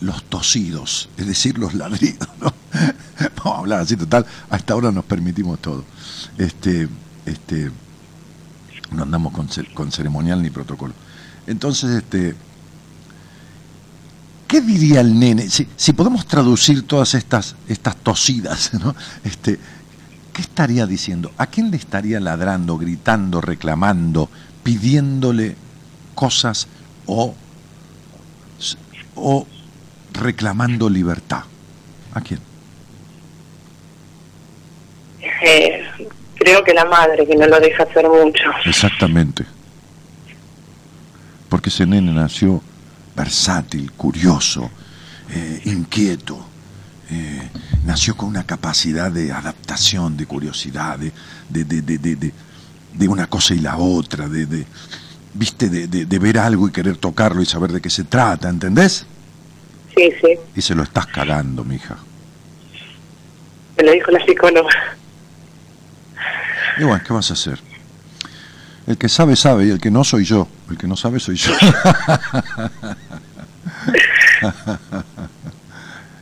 los 0.02 0.24
tosidos, 0.24 1.10
es 1.18 1.28
decir, 1.28 1.58
los 1.58 1.74
ladridos. 1.74 2.28
¿no? 2.42 2.54
Vamos 3.38 3.58
a 3.58 3.60
hablar 3.60 3.80
así 3.82 3.96
total, 3.96 4.26
a 4.50 4.58
esta 4.58 4.76
hora 4.76 4.92
nos 4.92 5.06
permitimos 5.06 5.60
todo. 5.60 5.84
Este, 6.38 6.88
este, 7.26 7.72
no 8.92 9.04
andamos 9.04 9.34
con, 9.34 9.48
con 9.74 9.92
ceremonial 9.92 10.42
ni 10.42 10.50
protocolo. 10.50 10.94
Entonces, 11.48 11.92
este, 11.92 12.36
¿qué 14.48 14.62
diría 14.62 15.02
el 15.02 15.18
nene? 15.18 15.50
Si, 15.50 15.68
si 15.76 15.94
podemos 15.94 16.26
traducir 16.26 16.84
todas 16.84 17.14
estas, 17.14 17.56
estas 17.68 17.96
tosidas, 17.98 18.74
¿no? 18.82 18.96
Este, 19.24 19.60
¿qué 20.34 20.42
estaría 20.42 20.86
diciendo? 20.86 21.32
¿A 21.38 21.48
quién 21.48 21.72
le 21.72 21.78
estaría 21.78 22.20
ladrando, 22.20 22.78
gritando, 22.78 23.42
reclamando, 23.42 24.30
pidiéndole 24.64 25.56
cosas 26.16 26.68
o, 27.06 27.36
o 29.16 29.48
reclamando 30.16 30.90
libertad? 30.90 31.44
¿A 32.14 32.22
quién? 32.22 32.40
Eh, 35.44 35.84
creo 36.36 36.64
que 36.64 36.74
la 36.74 36.86
madre, 36.86 37.26
que 37.28 37.36
no 37.36 37.48
lo 37.48 37.60
deja 37.60 37.84
hacer 37.84 38.08
mucho. 38.08 38.44
Exactamente. 38.66 39.46
Porque 41.50 41.70
ese 41.70 41.86
nene 41.86 42.12
nació 42.12 42.62
versátil, 43.16 43.92
curioso, 43.92 44.70
eh, 45.32 45.62
inquieto. 45.66 46.46
Eh, 47.10 47.50
nació 47.86 48.18
con 48.18 48.30
una 48.30 48.46
capacidad 48.46 49.12
de 49.12 49.32
adaptación, 49.32 50.18
de 50.18 50.26
curiosidad, 50.26 50.98
de, 50.98 51.12
de, 51.50 51.82
de, 51.82 52.34
de 52.98 53.08
una 53.08 53.28
cosa 53.28 53.54
y 53.54 53.60
la 53.60 53.78
otra, 53.78 54.28
de, 54.28 54.66
viste, 55.34 55.70
de, 55.70 56.20
ver 56.20 56.40
algo 56.40 56.68
y 56.68 56.72
querer 56.72 56.98
tocarlo 56.98 57.42
y 57.42 57.46
saber 57.46 57.72
de 57.72 57.82
qué 57.82 57.90
se 57.90 58.06
trata, 58.06 58.50
¿entendés? 58.50 59.06
Sí, 59.96 60.12
sí. 60.22 60.38
Y 60.56 60.62
se 60.62 60.76
lo 60.76 60.84
estás 60.84 61.08
cagando, 61.08 61.64
mija. 61.64 61.98
Me 63.78 63.84
lo 63.84 63.92
dijo 63.92 64.12
la 64.12 64.26
psicóloga. 64.26 64.70
Y 66.78 66.84
bueno, 66.84 67.02
¿qué 67.06 67.14
vas 67.14 67.30
a 67.30 67.34
hacer? 67.34 67.60
El 68.88 68.98
que 68.98 69.10
sabe, 69.10 69.36
sabe, 69.36 69.66
y 69.66 69.70
el 69.72 69.80
que 69.80 69.92
no 69.92 70.04
soy 70.04 70.26
yo. 70.26 70.48
El 70.70 70.78
que 70.78 70.88
no 70.88 70.96
sabe, 70.96 71.20
soy 71.20 71.36
yo. 71.36 71.52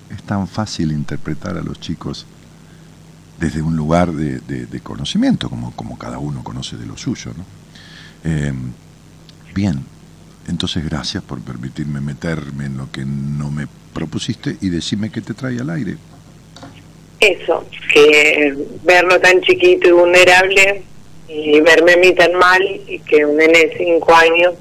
es 0.09 0.24
tan 0.24 0.47
fácil 0.47 0.91
interpretar 0.91 1.57
a 1.57 1.61
los 1.61 1.80
chicos 1.80 2.26
desde 3.39 3.61
un 3.61 3.76
lugar 3.76 4.11
de, 4.13 4.80
conocimiento, 4.82 5.49
como, 5.49 5.71
como, 5.76 5.97
cada 5.97 6.19
uno 6.19 6.43
conoce 6.43 6.78
de 6.78 6.86
lo 6.86 6.95
suyo. 6.95 7.34
¿no? 7.36 7.43
Eh, 8.24 8.53
bien, 9.53 9.84
entonces 10.47 10.83
gracias 10.83 11.23
por 11.23 11.39
permitirme 11.41 12.01
meterme 12.01 12.65
en 12.65 12.77
lo 12.77 12.91
que 12.91 13.05
no 13.05 13.51
me 13.51 13.67
propusiste 13.93 14.57
y 14.61 14.69
decirme 14.69 15.11
que 15.11 15.21
te 15.21 15.33
trae 15.33 15.59
al 15.59 15.69
aire. 15.69 15.97
Eso, 17.19 17.65
que 17.93 18.53
verlo 18.83 19.19
tan 19.19 19.39
chiquito 19.41 19.87
y 19.87 19.91
vulnerable 19.91 20.83
y 21.29 21.59
verme 21.61 21.93
a 21.93 21.97
mí 21.97 22.13
tan 22.13 22.33
mal 22.33 22.61
y 22.87 22.99
que 22.99 23.25
un 23.25 23.37
nene 23.37 23.59
de 23.59 23.77
cinco 23.77 24.13
años 24.13 24.53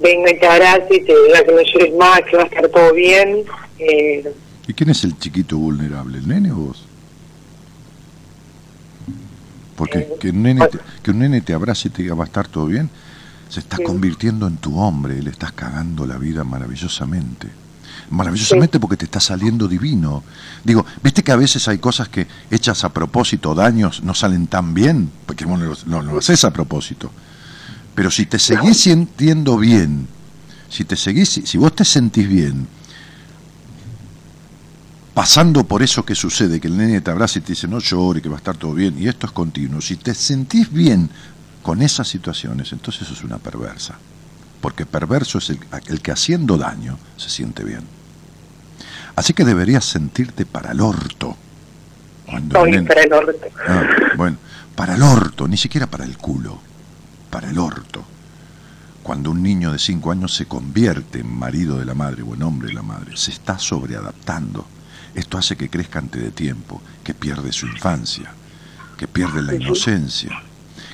venga 0.00 0.30
y 0.30 0.38
te 0.38 0.46
abrace 0.46 0.96
y 0.96 1.00
te 1.02 1.14
diga 1.24 1.44
que 1.44 1.52
no 1.52 1.62
llores 1.62 1.94
más, 1.94 2.20
que 2.22 2.36
va 2.36 2.44
a 2.44 2.46
estar 2.46 2.68
todo 2.68 2.94
bien. 2.94 3.44
Eh, 3.78 4.32
¿Y 4.66 4.72
quién 4.72 4.90
es 4.90 5.04
el 5.04 5.18
chiquito 5.18 5.58
vulnerable, 5.58 6.18
el 6.18 6.28
nene 6.28 6.52
o 6.52 6.56
vos? 6.56 6.84
Porque 9.76 9.98
eh, 9.98 10.08
que, 10.20 10.30
un 10.30 10.42
nene 10.42 10.66
te, 10.68 10.78
que 11.02 11.10
un 11.10 11.18
nene 11.18 11.40
te 11.40 11.52
abrace 11.52 11.88
y 11.88 11.90
te 11.90 12.02
diga 12.02 12.14
va 12.14 12.24
a 12.24 12.26
estar 12.26 12.48
todo 12.48 12.66
bien, 12.66 12.90
se 13.48 13.60
está 13.60 13.78
convirtiendo 13.84 14.46
en 14.46 14.58
tu 14.58 14.78
hombre, 14.78 15.22
le 15.22 15.30
estás 15.30 15.52
cagando 15.52 16.06
la 16.06 16.18
vida 16.18 16.44
maravillosamente. 16.44 17.48
Maravillosamente 18.10 18.80
porque 18.80 18.96
te 18.96 19.04
está 19.04 19.20
saliendo 19.20 19.68
divino. 19.68 20.22
Digo, 20.64 20.84
¿viste 21.02 21.22
que 21.22 21.32
a 21.32 21.36
veces 21.36 21.66
hay 21.68 21.78
cosas 21.78 22.08
que 22.08 22.26
hechas 22.50 22.84
a 22.84 22.92
propósito, 22.92 23.54
daños, 23.54 24.02
no 24.02 24.14
salen 24.14 24.46
tan 24.46 24.72
bien? 24.72 25.10
Porque 25.26 25.44
vos 25.44 25.86
no, 25.86 26.02
lo 26.02 26.18
haces 26.18 26.44
a 26.44 26.52
propósito. 26.52 27.10
Pero 27.94 28.10
si 28.10 28.26
te 28.26 28.38
seguís 28.38 28.80
sintiendo 28.80 29.58
bien, 29.58 30.06
si 30.70 30.84
te 30.84 30.96
seguís, 30.96 31.40
si 31.44 31.58
vos 31.58 31.74
te 31.74 31.84
sentís 31.84 32.28
bien, 32.28 32.66
pasando 35.12 35.64
por 35.64 35.82
eso 35.82 36.04
que 36.04 36.14
sucede, 36.14 36.60
que 36.60 36.68
el 36.68 36.76
nene 36.76 37.00
te 37.00 37.10
abraza 37.10 37.40
y 37.40 37.42
te 37.42 37.52
dice 37.52 37.66
no 37.66 37.80
llore, 37.80 38.22
que 38.22 38.28
va 38.28 38.36
a 38.36 38.38
estar 38.38 38.56
todo 38.56 38.72
bien, 38.72 38.96
y 38.98 39.08
esto 39.08 39.26
es 39.26 39.32
continuo, 39.32 39.80
si 39.80 39.96
te 39.96 40.14
sentís 40.14 40.72
bien 40.72 41.10
con 41.62 41.82
esas 41.82 42.08
situaciones, 42.08 42.72
entonces 42.72 43.02
eso 43.02 43.12
es 43.12 43.24
una 43.24 43.38
perversa. 43.38 43.96
Porque 44.60 44.86
perverso 44.86 45.38
es 45.38 45.50
el, 45.50 46.00
que 46.00 46.12
haciendo 46.12 46.56
daño 46.56 46.98
se 47.16 47.30
siente 47.30 47.64
bien. 47.64 47.82
Así 49.16 49.32
que 49.32 49.44
deberías 49.44 49.84
sentirte 49.84 50.46
para 50.46 50.72
el 50.72 50.80
orto. 50.80 51.36
para 52.26 53.02
el 53.02 53.12
orto. 53.12 53.46
Ah, 53.66 53.82
bueno, 54.16 54.36
para 54.74 54.94
el 54.94 55.02
orto, 55.02 55.46
ni 55.46 55.56
siquiera 55.56 55.86
para 55.86 56.04
el 56.04 56.16
culo, 56.18 56.60
para 57.30 57.50
el 57.50 57.58
orto. 57.58 58.04
Cuando 59.02 59.30
un 59.30 59.42
niño 59.42 59.72
de 59.72 59.78
5 59.78 60.12
años 60.12 60.34
se 60.34 60.46
convierte 60.46 61.20
en 61.20 61.32
marido 61.32 61.78
de 61.78 61.84
la 61.84 61.94
madre 61.94 62.22
o 62.22 62.34
en 62.34 62.42
hombre 62.42 62.68
de 62.68 62.74
la 62.74 62.82
madre, 62.82 63.16
se 63.16 63.30
está 63.30 63.58
sobreadaptando. 63.58 64.66
Esto 65.14 65.38
hace 65.38 65.56
que 65.56 65.70
crezca 65.70 65.98
antes 65.98 66.22
de 66.22 66.30
tiempo, 66.30 66.82
que 67.02 67.14
pierde 67.14 67.52
su 67.52 67.66
infancia, 67.66 68.32
que 68.96 69.08
pierde 69.08 69.42
la 69.42 69.54
inocencia, 69.54 70.42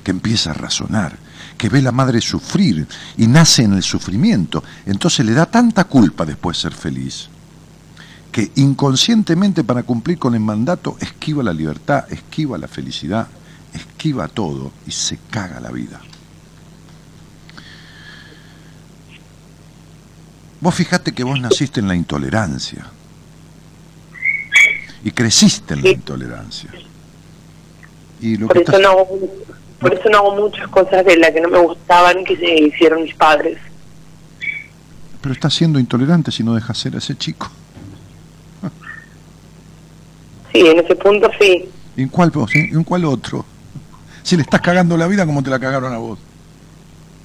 que 0.04 0.12
empieza 0.12 0.50
a 0.50 0.54
razonar, 0.54 1.16
que 1.58 1.68
ve 1.68 1.82
la 1.82 1.90
madre 1.90 2.20
sufrir 2.20 2.86
y 3.16 3.26
nace 3.26 3.64
en 3.64 3.72
el 3.72 3.82
sufrimiento. 3.82 4.62
Entonces 4.86 5.26
le 5.26 5.32
da 5.32 5.46
tanta 5.46 5.84
culpa 5.84 6.24
después 6.24 6.58
ser 6.58 6.74
feliz, 6.74 7.28
que 8.30 8.52
inconscientemente 8.56 9.64
para 9.64 9.82
cumplir 9.82 10.18
con 10.18 10.34
el 10.34 10.40
mandato 10.40 10.96
esquiva 11.00 11.42
la 11.42 11.52
libertad, 11.52 12.04
esquiva 12.12 12.58
la 12.58 12.68
felicidad, 12.68 13.26
esquiva 13.72 14.28
todo 14.28 14.70
y 14.86 14.92
se 14.92 15.18
caga 15.30 15.58
la 15.58 15.70
vida. 15.70 16.00
Vos 20.60 20.74
fijate 20.74 21.12
que 21.12 21.24
vos 21.24 21.40
naciste 21.40 21.80
en 21.80 21.88
la 21.88 21.94
intolerancia 21.94 22.86
y 25.04 25.10
creciste 25.10 25.74
en 25.74 25.82
la 25.82 25.90
intolerancia. 25.90 26.70
Y 28.20 28.38
lo 28.38 28.48
Por 28.48 28.58
eso 28.58 28.78
no 28.78 28.96
por 29.84 29.92
eso 29.92 30.08
no 30.08 30.16
hago 30.16 30.34
muchas 30.36 30.66
cosas 30.68 31.04
de 31.04 31.18
las 31.18 31.30
que 31.32 31.42
no 31.42 31.50
me 31.50 31.58
gustaban 31.58 32.24
que 32.24 32.38
se 32.38 32.54
hicieron 32.54 33.02
mis 33.02 33.14
padres. 33.14 33.58
Pero 35.20 35.34
estás 35.34 35.52
siendo 35.52 35.78
intolerante 35.78 36.32
si 36.32 36.42
no 36.42 36.54
dejas 36.54 36.78
ser 36.78 36.94
a 36.94 36.98
ese 36.98 37.14
chico. 37.16 37.50
Sí, 40.50 40.60
en 40.66 40.78
ese 40.78 40.96
punto 40.96 41.30
sí. 41.38 41.68
¿En 41.98 42.08
cuál 42.08 42.30
vos? 42.30 42.50
¿En 42.54 42.82
cuál 42.82 43.04
otro? 43.04 43.44
Si 44.22 44.36
le 44.36 44.42
estás 44.42 44.62
cagando 44.62 44.96
la 44.96 45.06
vida 45.06 45.26
como 45.26 45.42
te 45.42 45.50
la 45.50 45.58
cagaron 45.58 45.92
a 45.92 45.98
vos. 45.98 46.18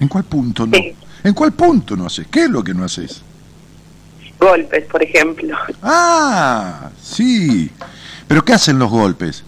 ¿En 0.01 0.09
cuál 0.09 0.25
punto 0.25 0.67
no? 0.67 0.77
¿En 1.23 1.33
cuál 1.33 1.53
punto 1.53 1.95
no 1.95 2.07
haces? 2.07 2.27
¿Qué 2.27 2.43
es 2.43 2.49
lo 2.49 2.61
que 2.61 2.73
no 2.73 2.83
haces? 2.83 3.21
Golpes, 4.37 4.83
por 4.87 5.01
ejemplo. 5.01 5.55
Ah, 5.81 6.89
sí. 7.01 7.71
¿Pero 8.27 8.43
qué 8.43 8.51
hacen 8.51 8.77
los 8.79 8.89
golpes? 8.89 9.45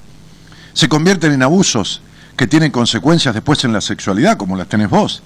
Se 0.72 0.88
convierten 0.88 1.34
en 1.34 1.44
abusos 1.44 2.02
que 2.42 2.48
tienen 2.48 2.72
consecuencias 2.72 3.36
después 3.36 3.64
en 3.66 3.72
la 3.72 3.82
sexualidad, 3.82 4.36
como 4.36 4.56
las 4.56 4.68
tenés 4.68 4.90
vos. 4.90 5.22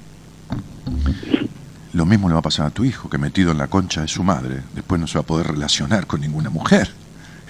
Lo 1.94 2.06
mismo 2.06 2.28
le 2.28 2.34
va 2.34 2.40
a 2.40 2.44
pasar 2.44 2.66
a 2.66 2.72
tu 2.72 2.84
hijo, 2.84 3.10
que 3.10 3.18
metido 3.18 3.54
en 3.54 3.58
la 3.58 3.70
concha 3.70 4.02
de 4.02 4.10
su 4.10 4.22
madre, 4.22 4.64
después 4.74 5.00
no 5.00 5.08
se 5.08 5.14
va 5.18 5.22
a 5.22 5.26
poder 5.26 5.48
relacionar 5.48 6.08
con 6.08 6.20
ninguna 6.20 6.50
mujer. 6.50 6.92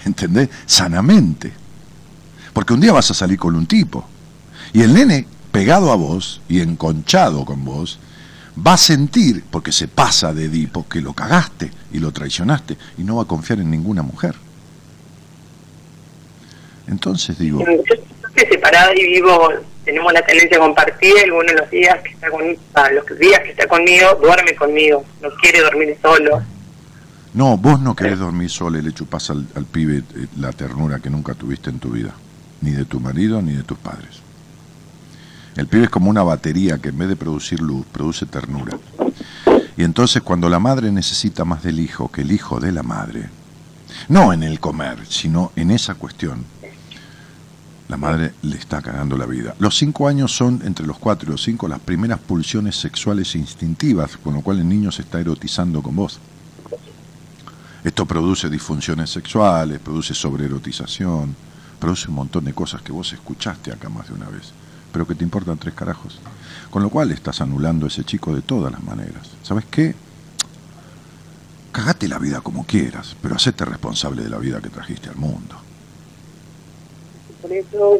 ¿Entendés? 0.04 0.50
Sanamente. 0.66 1.52
Porque 2.52 2.74
un 2.74 2.80
día 2.80 2.92
vas 2.92 3.10
a 3.10 3.14
salir 3.14 3.40
con 3.40 3.56
un 3.56 3.66
tipo. 3.66 4.06
Y 4.72 4.82
el 4.82 4.94
nene, 4.94 5.26
pegado 5.50 5.90
a 5.90 5.96
vos 5.96 6.42
y 6.48 6.60
enconchado 6.60 7.44
con 7.44 7.64
vos, 7.64 7.98
va 8.64 8.74
a 8.74 8.78
sentir, 8.78 9.42
porque 9.50 9.72
se 9.72 9.88
pasa 9.88 10.32
de 10.32 10.44
Edipo, 10.44 10.86
que 10.86 11.00
lo 11.00 11.12
cagaste 11.12 11.72
y 11.92 11.98
lo 11.98 12.12
traicionaste 12.12 12.78
y 12.98 13.02
no 13.02 13.16
va 13.16 13.24
a 13.24 13.26
confiar 13.26 13.58
en 13.58 13.72
ninguna 13.72 14.02
mujer. 14.02 14.36
Entonces 16.86 17.36
digo 17.36 17.64
separada 18.44 18.92
y 18.94 19.04
vivo, 19.04 19.50
tenemos 19.84 20.12
la 20.12 20.22
tendencia 20.22 20.58
compartida 20.58 21.26
y 21.26 21.30
uno 21.30 21.44
de 21.44 21.54
los 21.54 21.70
días 21.70 21.98
que 22.02 22.10
está 22.10 22.30
conmigo, 22.30 22.60
los 22.92 23.18
días 23.18 23.40
que 23.40 23.50
está 23.50 23.66
conmigo, 23.66 24.18
duerme 24.20 24.54
conmigo, 24.54 25.04
no 25.22 25.30
quiere 25.40 25.60
dormir 25.60 25.96
solo. 26.02 26.42
No, 27.34 27.56
vos 27.56 27.80
no 27.80 27.94
querés 27.94 28.18
dormir 28.18 28.50
solo 28.50 28.78
y 28.78 28.82
le 28.82 28.92
chupás 28.92 29.30
al, 29.30 29.46
al 29.54 29.64
pibe 29.64 29.98
eh, 29.98 30.26
la 30.38 30.52
ternura 30.52 30.98
que 31.00 31.10
nunca 31.10 31.34
tuviste 31.34 31.70
en 31.70 31.78
tu 31.78 31.90
vida, 31.90 32.14
ni 32.62 32.72
de 32.72 32.84
tu 32.84 32.98
marido 32.98 33.42
ni 33.42 33.52
de 33.52 33.62
tus 33.62 33.78
padres. 33.78 34.22
El 35.56 35.66
pibe 35.68 35.84
es 35.84 35.90
como 35.90 36.10
una 36.10 36.22
batería 36.22 36.78
que 36.78 36.90
en 36.90 36.98
vez 36.98 37.08
de 37.08 37.16
producir 37.16 37.60
luz, 37.60 37.86
produce 37.90 38.26
ternura. 38.26 38.78
Y 39.76 39.84
entonces 39.84 40.22
cuando 40.22 40.48
la 40.48 40.58
madre 40.58 40.90
necesita 40.90 41.44
más 41.44 41.62
del 41.62 41.80
hijo 41.80 42.10
que 42.10 42.22
el 42.22 42.32
hijo 42.32 42.60
de 42.60 42.72
la 42.72 42.82
madre, 42.82 43.28
no 44.08 44.32
en 44.32 44.42
el 44.42 44.60
comer, 44.60 44.98
sino 45.08 45.52
en 45.56 45.70
esa 45.70 45.94
cuestión, 45.94 46.44
la 47.88 47.96
madre 47.96 48.34
le 48.42 48.56
está 48.56 48.82
cagando 48.82 49.16
la 49.16 49.26
vida. 49.26 49.54
Los 49.58 49.76
cinco 49.76 50.08
años 50.08 50.34
son, 50.34 50.60
entre 50.64 50.86
los 50.86 50.98
cuatro 50.98 51.28
y 51.28 51.32
los 51.32 51.42
cinco, 51.42 51.68
las 51.68 51.78
primeras 51.78 52.18
pulsiones 52.18 52.76
sexuales 52.76 53.34
instintivas, 53.36 54.16
con 54.16 54.34
lo 54.34 54.40
cual 54.40 54.58
el 54.58 54.68
niño 54.68 54.90
se 54.90 55.02
está 55.02 55.20
erotizando 55.20 55.82
con 55.82 55.94
vos. 55.94 56.18
Esto 57.84 58.04
produce 58.04 58.50
disfunciones 58.50 59.10
sexuales, 59.10 59.78
produce 59.78 60.14
sobreerotización, 60.14 61.36
produce 61.78 62.08
un 62.08 62.16
montón 62.16 62.44
de 62.44 62.52
cosas 62.52 62.82
que 62.82 62.90
vos 62.90 63.12
escuchaste 63.12 63.72
acá 63.72 63.88
más 63.88 64.08
de 64.08 64.14
una 64.14 64.28
vez, 64.28 64.52
pero 64.90 65.06
que 65.06 65.14
te 65.14 65.22
importan 65.22 65.56
tres 65.56 65.74
carajos. 65.74 66.18
Con 66.70 66.82
lo 66.82 66.90
cual 66.90 67.12
estás 67.12 67.40
anulando 67.40 67.86
a 67.86 67.88
ese 67.88 68.02
chico 68.02 68.34
de 68.34 68.42
todas 68.42 68.72
las 68.72 68.82
maneras. 68.82 69.28
¿Sabes 69.44 69.64
qué? 69.70 69.94
Cagate 71.70 72.08
la 72.08 72.18
vida 72.18 72.40
como 72.40 72.66
quieras, 72.66 73.14
pero 73.22 73.36
hacete 73.36 73.64
responsable 73.64 74.24
de 74.24 74.30
la 74.30 74.38
vida 74.38 74.60
que 74.60 74.70
trajiste 74.70 75.08
al 75.08 75.16
mundo 75.16 75.65
por 77.46 77.56
eso 77.56 77.98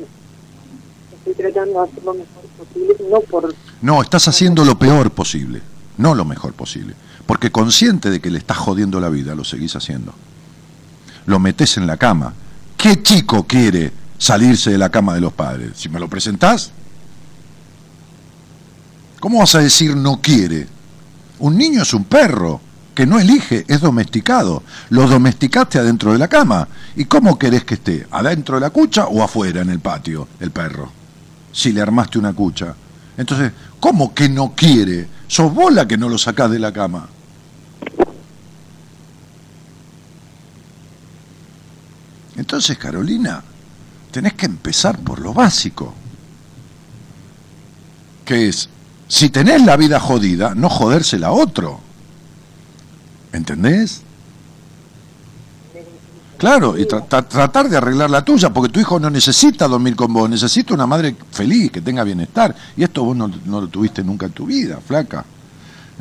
estoy 1.13 1.35
tratando 1.35 1.81
de 1.81 1.89
hacer 1.89 2.05
lo 2.05 2.15
mejor 2.15 2.43
posible, 2.59 2.97
no 3.11 3.21
por... 3.21 3.55
No, 3.81 4.03
estás 4.03 4.27
haciendo 4.27 4.65
lo 4.65 4.77
peor 4.77 5.13
posible, 5.13 5.63
no 5.99 6.17
lo 6.17 6.25
mejor 6.25 6.53
posible, 6.53 6.95
porque 7.27 7.53
consciente 7.53 8.11
de 8.11 8.21
que 8.21 8.31
le 8.31 8.39
estás 8.39 8.57
jodiendo 8.57 8.99
la 8.99 9.09
vida, 9.09 9.37
lo 9.37 9.45
seguís 9.45 9.77
haciendo. 9.77 10.13
Lo 11.27 11.39
metes 11.39 11.77
en 11.77 11.87
la 11.87 11.97
cama. 11.97 12.35
¿Qué 12.77 13.03
chico 13.03 13.47
quiere 13.47 13.93
salirse 14.19 14.71
de 14.71 14.79
la 14.79 14.91
cama 14.91 15.15
de 15.15 15.21
los 15.21 15.33
padres? 15.33 15.73
Si 15.77 15.89
me 15.89 16.01
lo 16.01 16.09
presentás, 16.09 16.73
¿cómo 19.21 19.39
vas 19.39 19.55
a 19.55 19.61
decir 19.61 19.97
no 19.97 20.21
quiere? 20.21 20.67
Un 21.39 21.57
niño 21.57 21.83
es 21.83 21.95
un 21.95 22.05
perro 22.05 22.61
que 22.97 23.07
no 23.07 23.21
elige, 23.21 23.65
es 23.69 23.81
domesticado. 23.81 24.63
Lo 24.89 25.07
domesticaste 25.07 25.79
adentro 25.79 26.13
de 26.13 26.19
la 26.19 26.27
cama. 26.27 26.67
¿Y 26.97 27.05
cómo 27.05 27.39
querés 27.39 27.65
que 27.65 27.75
esté? 27.75 28.07
¿Adentro 28.11 28.57
de 28.57 28.63
la 28.63 28.71
cucha 28.71 29.07
o 29.07 29.23
afuera 29.23 29.61
en 29.61 29.69
el 29.69 29.81
patio 29.81 30.29
el 30.41 30.51
perro? 30.51 30.91
Si 31.53 31.73
le 31.73 31.83
armaste 31.83 32.19
una 32.19 32.33
cucha. 32.33 32.75
Entonces, 33.19 33.53
¿cómo 33.79 34.15
que 34.15 34.29
no 34.31 34.55
quiere? 34.57 35.07
Sos 35.29 35.53
vos 35.55 35.73
la 35.73 35.87
que 35.87 35.99
no 35.99 36.09
lo 36.09 36.17
sacás 36.17 36.51
de 36.51 36.59
la 36.59 36.73
cama. 36.73 37.09
Entonces, 42.37 42.79
Carolina, 42.79 43.43
tenés 44.11 44.35
que 44.35 44.47
empezar 44.47 44.99
por 44.99 45.21
lo 45.21 45.35
básico. 45.35 45.95
que 48.25 48.49
es, 48.49 48.69
si 49.07 49.31
tenés 49.31 49.63
la 49.63 49.77
vida 49.77 50.01
jodida, 50.01 50.55
no 50.55 50.69
jodérsela 50.69 51.29
a 51.29 51.33
otro. 51.33 51.81
¿Entendés? 53.33 54.03
Claro, 56.39 56.77
y 56.77 56.83
tra- 56.85 57.07
tra- 57.09 57.27
tratar 57.27 57.69
de 57.69 57.77
arreglar 57.79 58.11
la 58.11 58.23
tuya, 58.25 58.51
porque 58.53 58.71
tu 58.73 58.79
hijo 58.79 59.01
no 59.01 59.09
necesita 59.09 59.67
dormir 59.67 59.97
con 59.97 60.13
vos, 60.13 60.29
necesita 60.29 60.75
una 60.75 60.87
madre 60.87 61.17
feliz, 61.31 61.71
que 61.71 61.81
tenga 61.81 62.05
bienestar. 62.05 62.55
Y 62.77 62.83
esto 62.85 63.05
vos 63.05 63.17
no, 63.17 63.31
no 63.47 63.61
lo 63.63 63.69
tuviste 63.69 64.05
nunca 64.05 64.27
en 64.27 64.33
tu 64.33 64.45
vida, 64.47 64.79
flaca. 64.87 65.25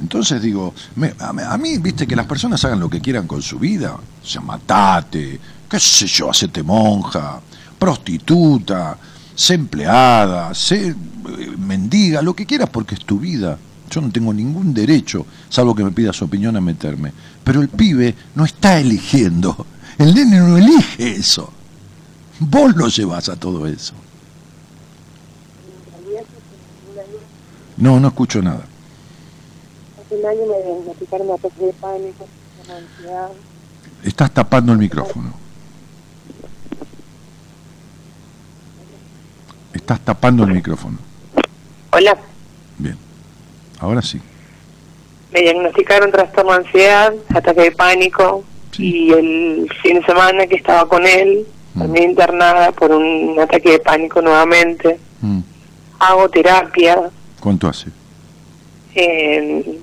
Entonces 0.01 0.41
digo, 0.41 0.73
me- 0.95 1.13
a, 1.19 1.29
a 1.53 1.57
mí, 1.57 1.77
viste, 1.77 2.05
que 2.05 2.15
las 2.17 2.25
personas 2.25 2.63
hagan 2.65 2.81
lo 2.81 2.89
que 2.89 2.99
quieran 2.99 3.27
con 3.27 3.41
su 3.41 3.57
vida. 3.59 3.93
O 3.95 4.25
sea, 4.27 4.41
matate, 4.41 5.39
qué 5.69 5.79
sé 5.79 6.05
yo, 6.05 6.29
hacete 6.29 6.61
monja, 6.63 7.39
prostituta, 7.79 8.97
sé 9.33 9.53
empleada, 9.53 10.53
sé 10.53 10.87
eh, 10.89 10.95
mendiga, 11.57 12.21
lo 12.21 12.35
que 12.35 12.45
quieras 12.45 12.69
porque 12.69 12.95
es 12.95 13.05
tu 13.05 13.19
vida. 13.19 13.57
Yo 13.89 14.01
no 14.01 14.09
tengo 14.09 14.33
ningún 14.33 14.73
derecho, 14.73 15.25
salvo 15.47 15.73
que 15.75 15.83
me 15.83 15.91
pidas 15.91 16.21
opinión, 16.21 16.57
a 16.57 16.61
meterme. 16.61 17.13
Pero 17.43 17.61
el 17.61 17.69
pibe 17.69 18.15
no 18.35 18.43
está 18.43 18.79
eligiendo. 18.79 19.65
El 19.97 20.13
nene 20.13 20.37
no 20.39 20.57
elige 20.57 21.11
eso. 21.11 21.51
Vos 22.39 22.75
lo 22.75 22.87
llevas 22.87 23.29
a 23.29 23.35
todo 23.35 23.65
eso. 23.67 23.93
No, 27.77 27.99
no 27.99 28.07
escucho 28.07 28.41
nada. 28.41 28.65
Hace 30.05 30.15
un 30.15 30.25
año 30.25 30.41
me 30.47 30.63
diagnosticaron 30.65 31.31
ataques 31.31 31.59
de 31.59 31.73
pánico, 31.73 32.27
ansiedad. 32.69 33.29
Estás 34.03 34.31
tapando 34.31 34.71
el 34.73 34.77
micrófono. 34.79 35.33
Estás 39.73 39.99
tapando 40.01 40.43
el 40.43 40.51
micrófono. 40.51 40.97
Hola, 41.91 42.17
Bien. 42.77 42.97
Ahora 43.79 44.01
sí. 44.01 44.21
me 45.31 45.41
diagnosticaron 45.41 46.11
trastorno 46.11 46.51
de 46.51 46.57
ansiedad, 46.57 47.13
ataque 47.33 47.61
de 47.61 47.71
pánico 47.71 48.43
y 48.77 49.11
el 49.11 49.69
fin 49.81 49.99
de 49.99 50.05
semana 50.05 50.47
que 50.47 50.55
estaba 50.55 50.87
con 50.87 51.05
él, 51.05 51.45
Mm. 51.75 51.79
también 51.79 52.09
internada 52.11 52.71
por 52.71 52.91
un 52.91 53.37
ataque 53.39 53.71
de 53.71 53.79
pánico 53.79 54.21
nuevamente. 54.21 54.97
Mm. 55.21 55.39
Hago 55.99 56.29
terapia, 56.29 57.09
¿Cuánto 57.41 57.67
hace? 57.67 57.87
eh, 58.95 59.77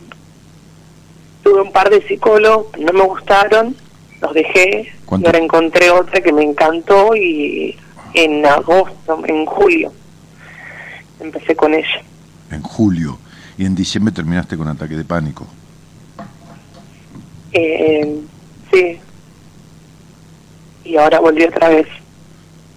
tuve 1.43 1.61
un 1.61 1.71
par 1.73 1.91
de 1.91 2.01
psicólogos, 2.09 2.67
no 2.79 2.93
me 2.95 3.03
gustaron, 3.03 3.77
los 4.23 4.33
dejé, 4.33 4.89
y 5.03 5.05
¿Cuánto? 5.05 5.29
ahora 5.29 5.39
encontré 5.39 5.91
otra 5.91 6.21
que 6.23 6.33
me 6.33 6.43
encantó 6.45 7.15
y 7.15 7.77
en 8.15 8.47
agosto, 8.47 9.23
en 9.27 9.45
julio, 9.45 9.93
empecé 11.21 11.55
con 11.55 11.75
ella. 11.75 12.03
En 12.51 12.63
julio. 12.63 13.19
Y 13.59 13.67
en 13.67 13.75
diciembre 13.75 14.13
terminaste 14.15 14.57
con 14.57 14.67
ataque 14.69 14.97
de 14.97 15.05
pánico. 15.05 15.47
Eh, 17.53 18.19
sí. 18.73 18.99
Y 20.85 20.97
ahora 20.97 21.21
volví 21.21 21.45
otra 21.45 21.69
vez 21.69 21.87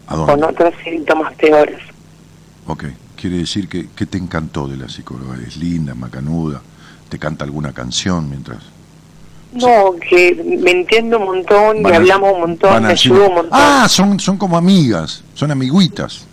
¿A 0.07 0.15
con 0.15 0.43
otros 0.43 0.73
síntomas 0.83 1.33
peores. 1.35 1.79
Ok. 2.67 2.85
Quiere 3.15 3.37
decir 3.37 3.67
que, 3.67 3.87
que 3.89 4.05
te 4.05 4.17
encantó 4.17 4.67
de 4.67 4.77
la 4.77 4.87
psicóloga. 4.89 5.37
Es 5.45 5.57
linda, 5.57 5.95
macanuda. 5.95 6.61
Te 7.09 7.17
canta 7.17 7.45
alguna 7.45 7.73
canción 7.73 8.29
mientras... 8.29 8.59
No, 9.53 9.93
que 10.09 10.35
me 10.61 10.71
entiendo 10.71 11.17
un 11.17 11.25
montón 11.27 11.77
y 11.77 11.81
Van 11.81 11.93
a- 11.93 11.95
hablamos 11.97 12.33
un 12.33 12.39
montón, 12.41 12.83
me 12.83 12.89
ayuda 12.89 13.27
un 13.29 13.35
montón. 13.35 13.49
Ah, 13.53 13.87
son, 13.89 14.19
son 14.19 14.37
como 14.37 14.57
amigas, 14.57 15.23
son 15.33 15.49
amiguitas. 15.49 16.25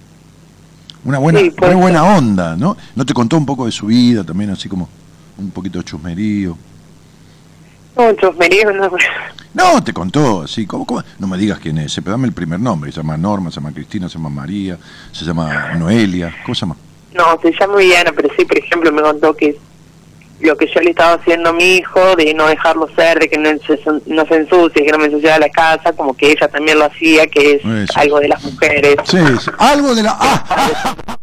Una 1.05 1.19
buena, 1.19 1.39
Sí, 1.39 1.53
una 1.63 1.77
buena 1.77 2.17
onda, 2.17 2.57
¿no? 2.57 2.77
¿No 2.97 3.07
te 3.07 3.15
contó 3.15 3.37
un 3.37 3.47
poco 3.47 3.67
de 3.67 3.71
su 3.73 3.87
vida 3.87 4.25
también, 4.25 4.51
así 4.51 4.69
como 4.69 4.89
un 5.39 5.51
poquito 5.53 5.79
de 5.79 5.85
chusmerío? 5.85 6.59
No, 7.97 8.12
no. 8.73 8.90
No, 9.55 9.85
te 9.85 9.93
contó, 9.93 10.43
así, 10.43 10.66
¿cómo, 10.66 10.86
cómo? 10.86 11.02
No 11.19 11.27
me 11.27 11.36
digas 11.36 11.59
quién 11.59 11.77
es, 11.78 11.94
pero 11.97 12.12
dame 12.12 12.27
el 12.27 12.32
primer 12.32 12.59
nombre. 12.59 12.90
Se 12.90 12.98
llama 12.98 13.19
Norma, 13.19 13.51
se 13.51 13.56
llama 13.56 13.73
Cristina, 13.73 14.09
se 14.09 14.16
llama 14.16 14.31
María, 14.31 14.78
se 15.12 15.24
llama 15.24 15.74
Noelia, 15.74 16.35
¿cómo 16.43 16.55
se 16.55 16.62
llama? 16.62 16.77
No, 17.12 17.39
se 17.43 17.52
llama 17.52 17.77
Viviana, 17.77 18.12
pero 18.16 18.31
sí, 18.36 18.44
por 18.47 18.59
ejemplo, 18.59 18.90
me 18.90 19.02
contó 19.02 19.36
que 19.36 19.59
lo 20.40 20.56
que 20.56 20.66
yo 20.66 20.81
le 20.81 20.90
estaba 20.90 21.14
haciendo 21.14 21.51
a 21.51 21.52
mi 21.52 21.77
hijo, 21.77 22.16
de 22.16 22.32
no 22.35 22.47
dejarlo 22.47 22.89
ser, 22.97 23.19
de 23.19 23.28
que 23.28 23.39
no 23.39 23.51
se, 23.66 23.78
no 24.06 24.27
se 24.27 24.36
ensucie, 24.36 24.85
que 24.85 24.90
no 24.90 24.98
me 24.98 25.06
ensuciara 25.06 25.39
la 25.39 25.51
casa, 25.51 25.93
como 25.93 26.14
que 26.14 26.32
ella 26.32 26.48
también 26.48 26.78
lo 26.78 26.86
hacía, 26.86 27.27
que 27.27 27.52
es 27.56 27.64
Eso. 27.64 28.01
algo 28.01 28.20
de 28.20 28.28
las 28.28 28.43
mujeres. 28.43 28.97
Sí, 29.05 29.19
sí, 29.39 29.51
algo 29.59 29.94
de 29.94 30.02
la... 30.02 30.16
¡Ah! 30.19 30.94
ah, 31.06 31.19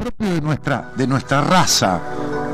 propio 0.00 0.34
de 0.34 0.40
nuestra, 0.40 0.92
de 0.96 1.06
nuestra 1.06 1.42
raza, 1.42 2.00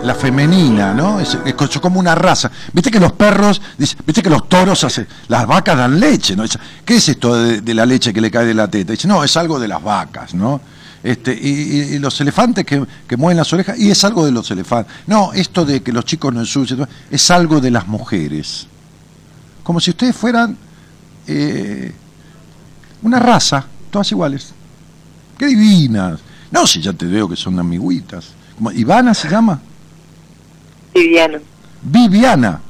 la 0.02 0.14
femenina, 0.14 0.93
¿no? 0.93 1.20
Es, 1.20 1.39
es 1.44 1.55
co- 1.55 1.68
como 1.81 2.01
una 2.01 2.14
raza. 2.14 2.51
Viste 2.73 2.90
que 2.90 2.98
los 2.98 3.12
perros, 3.12 3.62
viste 3.78 4.23
que 4.23 4.28
los 4.31 4.48
toros 4.48 4.82
hacen, 4.82 5.06
las 5.28 5.47
vacas 5.47 5.77
dan 5.77 5.98
leche, 5.98 6.35
¿no? 6.35 6.44
¿Qué 6.85 6.97
es 6.97 7.09
esto 7.09 7.36
de, 7.36 7.60
de 7.60 7.74
la 7.74 7.86
leche 7.86 8.12
que 8.12 8.20
le 8.20 8.31
cae 8.31 8.47
de 8.47 8.55
la 8.55 8.68
teta? 8.68 8.93
Dice, 8.93 9.06
no, 9.06 9.23
es 9.23 9.36
algo 9.36 9.60
de 9.60 9.68
las 9.68 9.82
vacas, 9.82 10.35
¿no? 10.35 10.60
Este, 11.02 11.32
y 11.32 11.98
los 12.01 12.20
elefantes 12.20 12.64
que, 12.66 12.85
que 13.06 13.16
mueven 13.16 13.36
las 13.36 13.52
orejas, 13.52 13.78
y 13.78 13.90
es 13.93 14.02
algo 14.05 14.24
de 14.24 14.32
los 14.32 14.51
elefantes. 14.51 14.93
No, 15.06 15.32
esto 15.32 15.64
de 15.64 15.81
que 15.82 15.93
los 15.93 16.05
chicos 16.05 16.35
no 16.35 16.40
ensucian, 16.40 16.89
es 17.10 17.31
algo 17.31 17.60
de 17.60 17.70
las 17.70 17.86
mujeres. 17.86 18.66
Como 19.62 19.78
si 19.78 19.90
ustedes 19.90 20.16
fueran 20.16 20.56
eh, 21.28 21.93
una 23.02 23.20
raza, 23.20 23.64
todas 23.90 24.10
iguales. 24.10 24.52
Qué 25.39 25.47
divinas. 25.47 26.18
No, 26.51 26.66
si 26.66 26.81
ya 26.81 26.93
te 26.93 27.06
veo 27.06 27.28
que 27.28 27.36
son 27.36 27.59
amiguitas. 27.59 28.28
Como, 28.56 28.70
¿Ivana 28.73 29.14
se 29.14 29.28
llama? 29.28 29.60
Viviana. 30.94 31.39
Viviana. 31.82 32.60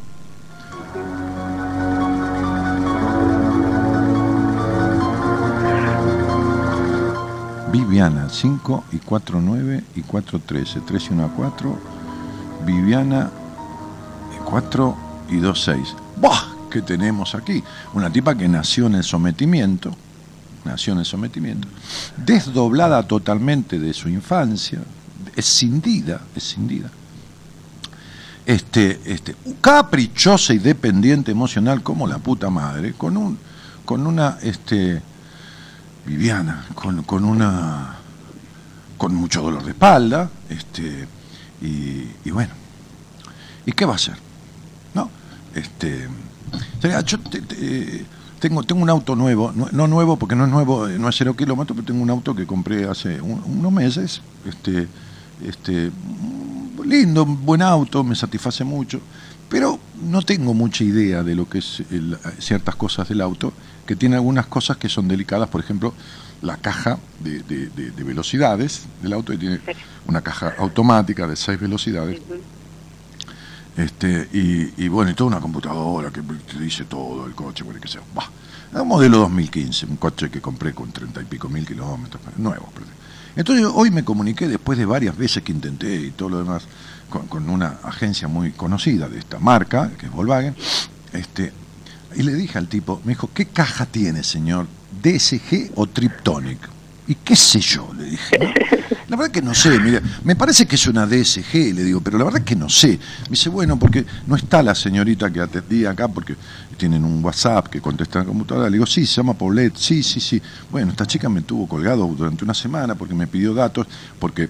Viviana, 7.72 8.28
5 8.30 8.84
y 8.92 8.96
4, 8.98 9.40
9 9.40 9.84
y 9.96 10.02
4, 10.02 10.40
13. 10.40 10.80
3 10.80 11.06
y 11.10 11.12
1, 11.12 11.32
4. 11.36 11.78
Viviana, 12.64 13.30
4 14.46 14.96
y 15.30 15.36
2, 15.36 15.62
6. 15.62 15.94
¡Buah! 16.16 16.56
¿Qué 16.70 16.82
tenemos 16.82 17.34
aquí? 17.34 17.62
Una 17.94 18.10
tipa 18.10 18.34
que 18.34 18.48
nació 18.48 18.86
en 18.86 18.96
el 18.96 19.04
sometimiento, 19.04 19.94
nació 20.66 20.92
en 20.92 21.04
sometimiento, 21.04 21.66
desdoblada 22.16 23.02
totalmente 23.06 23.78
de 23.78 23.94
su 23.94 24.08
infancia, 24.08 24.80
escindida, 25.34 26.20
escindida. 26.34 26.90
Este, 28.44 29.00
este, 29.06 29.34
caprichosa 29.60 30.54
y 30.54 30.58
dependiente 30.58 31.32
emocional 31.32 31.82
como 31.82 32.06
la 32.06 32.18
puta 32.18 32.48
madre, 32.48 32.92
con 32.92 33.16
un, 33.16 33.38
con 33.84 34.06
una, 34.06 34.38
este, 34.42 35.02
Viviana, 36.06 36.64
con, 36.76 37.02
con 37.02 37.24
una, 37.24 37.96
con 38.96 39.14
mucho 39.14 39.42
dolor 39.42 39.64
de 39.64 39.70
espalda, 39.72 40.30
este, 40.48 41.08
y, 41.60 42.06
y 42.24 42.30
bueno, 42.30 42.52
¿y 43.64 43.72
qué 43.72 43.84
va 43.84 43.94
a 43.94 43.96
hacer? 43.96 44.16
¿No? 44.94 45.10
Este, 45.52 46.08
yo 47.04 47.18
te- 47.18 47.40
te- 47.42 48.06
tengo, 48.48 48.62
tengo 48.62 48.82
un 48.82 48.90
auto 48.90 49.16
nuevo, 49.16 49.52
no, 49.54 49.68
no 49.72 49.86
nuevo 49.88 50.16
porque 50.16 50.36
no 50.36 50.44
es 50.44 50.50
nuevo, 50.50 50.88
eh, 50.88 50.98
no 50.98 51.08
es 51.08 51.16
cero 51.16 51.34
kilómetros, 51.34 51.74
pero 51.76 51.86
tengo 51.86 52.02
un 52.02 52.10
auto 52.10 52.34
que 52.34 52.46
compré 52.46 52.84
hace 52.88 53.20
un- 53.20 53.42
unos 53.46 53.72
meses, 53.72 54.20
este, 54.46 54.86
este, 55.44 55.90
mm, 55.90 56.82
lindo, 56.88 57.24
buen 57.26 57.62
auto, 57.62 58.04
me 58.04 58.14
satisface 58.14 58.64
mucho, 58.64 59.00
pero 59.48 59.78
no 60.02 60.22
tengo 60.22 60.54
mucha 60.54 60.84
idea 60.84 61.22
de 61.22 61.34
lo 61.34 61.48
que 61.48 61.58
es 61.58 61.82
el- 61.90 62.16
ciertas 62.38 62.76
cosas 62.76 63.08
del 63.08 63.20
auto, 63.20 63.52
que 63.86 63.96
tiene 63.96 64.16
algunas 64.16 64.46
cosas 64.46 64.76
que 64.76 64.88
son 64.88 65.08
delicadas, 65.08 65.48
por 65.48 65.60
ejemplo, 65.60 65.92
la 66.42 66.56
caja 66.56 66.98
de, 67.24 67.42
de- 67.42 67.68
de- 67.70 67.90
de 67.90 68.04
velocidades 68.04 68.82
del 69.02 69.12
auto, 69.14 69.32
que 69.32 69.38
tiene 69.38 69.60
una 70.06 70.20
caja 70.20 70.54
automática 70.58 71.26
de 71.26 71.34
seis 71.36 71.58
velocidades, 71.58 72.20
este, 73.76 74.28
y, 74.32 74.84
y 74.84 74.88
bueno, 74.88 75.10
y 75.10 75.14
toda 75.14 75.28
una 75.28 75.40
computadora 75.40 76.10
que 76.10 76.22
te 76.22 76.58
dice 76.58 76.84
todo 76.84 77.26
el 77.26 77.34
coche, 77.34 77.62
bueno, 77.64 77.80
que 77.80 77.88
sea. 77.88 78.00
Bah, 78.14 78.30
un 78.80 78.88
modelo 78.88 79.18
2015, 79.18 79.86
un 79.86 79.96
coche 79.96 80.30
que 80.30 80.40
compré 80.40 80.72
con 80.72 80.90
treinta 80.92 81.20
y 81.20 81.24
pico 81.24 81.48
mil 81.48 81.66
kilómetros, 81.66 82.22
nuevo. 82.36 82.70
Entonces 83.36 83.66
hoy 83.72 83.90
me 83.90 84.02
comuniqué 84.02 84.48
después 84.48 84.78
de 84.78 84.86
varias 84.86 85.16
veces 85.16 85.42
que 85.42 85.52
intenté 85.52 85.94
y 85.94 86.10
todo 86.10 86.30
lo 86.30 86.38
demás 86.38 86.64
con, 87.10 87.26
con 87.26 87.48
una 87.50 87.78
agencia 87.82 88.28
muy 88.28 88.52
conocida 88.52 89.08
de 89.08 89.18
esta 89.18 89.38
marca, 89.38 89.90
que 89.98 90.06
es 90.06 90.12
Volkswagen, 90.12 90.56
este, 91.12 91.52
y 92.16 92.22
le 92.22 92.34
dije 92.34 92.56
al 92.58 92.68
tipo, 92.68 93.00
me 93.04 93.12
dijo, 93.12 93.30
¿qué 93.34 93.44
caja 93.44 93.84
tiene, 93.84 94.24
señor? 94.24 94.66
¿DSG 95.02 95.72
o 95.74 95.86
Triptonic? 95.86 96.58
Y 97.08 97.14
qué 97.16 97.36
sé 97.36 97.60
yo, 97.60 97.92
le 97.96 98.04
dije. 98.04 98.38
¿no? 98.38 98.46
La 99.08 99.16
verdad 99.16 99.32
que 99.32 99.42
no 99.42 99.54
sé, 99.54 99.78
mire, 99.78 100.02
me 100.24 100.34
parece 100.34 100.66
que 100.66 100.74
es 100.74 100.86
una 100.88 101.06
DSG, 101.06 101.72
le 101.74 101.84
digo, 101.84 102.00
pero 102.00 102.18
la 102.18 102.24
verdad 102.24 102.42
que 102.42 102.56
no 102.56 102.68
sé. 102.68 102.98
Me 103.24 103.30
dice, 103.30 103.48
bueno, 103.48 103.78
porque 103.78 104.04
no 104.26 104.34
está 104.34 104.62
la 104.62 104.74
señorita 104.74 105.32
que 105.32 105.40
atendía 105.40 105.90
acá, 105.90 106.08
porque 106.08 106.34
tienen 106.76 107.04
un 107.04 107.24
WhatsApp 107.24 107.68
que 107.68 107.80
contesta 107.80 108.18
en 108.18 108.24
la 108.24 108.28
computadora. 108.28 108.68
Le 108.68 108.74
digo, 108.74 108.86
sí, 108.86 109.06
se 109.06 109.16
llama 109.16 109.34
Paulette, 109.34 109.76
sí, 109.76 110.02
sí, 110.02 110.18
sí. 110.18 110.42
Bueno, 110.70 110.90
esta 110.90 111.06
chica 111.06 111.28
me 111.28 111.42
tuvo 111.42 111.68
colgado 111.68 112.06
durante 112.06 112.44
una 112.44 112.54
semana 112.54 112.96
porque 112.96 113.14
me 113.14 113.28
pidió 113.28 113.54
datos, 113.54 113.86
porque 114.18 114.48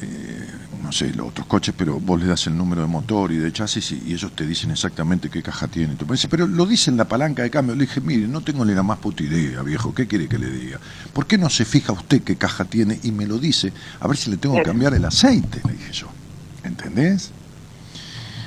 eh, 0.00 0.51
no 0.92 0.98
sé, 0.98 1.10
los 1.14 1.28
otros 1.28 1.46
coches, 1.46 1.74
pero 1.74 1.98
vos 1.98 2.20
le 2.20 2.26
das 2.26 2.46
el 2.48 2.54
número 2.54 2.82
de 2.82 2.86
motor 2.86 3.32
y 3.32 3.38
de 3.38 3.50
chasis 3.50 3.92
y, 3.92 4.12
ellos 4.12 4.30
te 4.32 4.46
dicen 4.46 4.70
exactamente 4.70 5.30
qué 5.30 5.42
caja 5.42 5.66
tiene. 5.66 5.94
Tú 5.94 6.04
me 6.04 6.18
pero 6.28 6.46
lo 6.46 6.66
dice 6.66 6.90
en 6.90 6.98
la 6.98 7.06
palanca 7.06 7.42
de 7.42 7.48
cambio. 7.48 7.74
Le 7.74 7.86
dije, 7.86 8.02
mire, 8.02 8.28
no 8.28 8.42
tengo 8.42 8.62
ni 8.62 8.74
la 8.74 8.82
más 8.82 8.98
puta 8.98 9.22
idea, 9.22 9.62
viejo, 9.62 9.94
¿qué 9.94 10.06
quiere 10.06 10.28
que 10.28 10.38
le 10.38 10.50
diga? 10.50 10.78
¿Por 11.14 11.26
qué 11.26 11.38
no 11.38 11.48
se 11.48 11.64
fija 11.64 11.94
usted 11.94 12.22
qué 12.22 12.36
caja 12.36 12.66
tiene 12.66 13.00
y 13.04 13.10
me 13.10 13.26
lo 13.26 13.38
dice? 13.38 13.72
A 14.00 14.06
ver 14.06 14.18
si 14.18 14.30
le 14.30 14.36
tengo 14.36 14.54
que 14.56 14.64
cambiar 14.64 14.92
el 14.92 15.02
aceite, 15.06 15.62
le 15.66 15.72
dije 15.72 15.92
yo. 15.94 16.08
¿Entendés? 16.62 17.30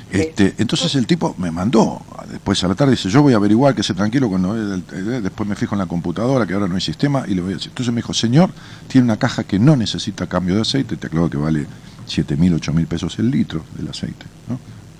Este, 0.08 0.54
entonces 0.58 0.94
el 0.94 1.04
tipo 1.04 1.34
me 1.38 1.50
mandó, 1.50 2.00
después 2.30 2.62
a 2.62 2.68
la 2.68 2.76
tarde 2.76 2.92
dice, 2.92 3.08
yo 3.08 3.22
voy 3.22 3.32
a 3.32 3.36
averiguar, 3.36 3.74
que 3.74 3.82
se 3.82 3.92
tranquilo, 3.92 4.28
cuando 4.28 4.54
después 4.54 5.48
me 5.48 5.56
fijo 5.56 5.74
en 5.74 5.80
la 5.80 5.86
computadora, 5.86 6.46
que 6.46 6.54
ahora 6.54 6.68
no 6.68 6.76
hay 6.76 6.80
sistema, 6.80 7.24
y 7.26 7.34
le 7.34 7.40
voy 7.40 7.52
a 7.52 7.56
decir. 7.56 7.70
Entonces 7.70 7.92
me 7.92 7.98
dijo, 7.98 8.14
señor, 8.14 8.50
tiene 8.86 9.04
una 9.04 9.16
caja 9.16 9.42
que 9.42 9.58
no 9.58 9.74
necesita 9.74 10.28
cambio 10.28 10.54
de 10.54 10.60
aceite, 10.60 10.96
te 10.96 11.08
aclaro 11.08 11.28
que 11.28 11.38
vale 11.38 11.66
7 12.06 12.36
mil, 12.36 12.54
8 12.54 12.72
mil 12.72 12.86
pesos 12.86 13.18
el 13.18 13.30
litro 13.30 13.64
del 13.76 13.88
aceite. 13.88 14.26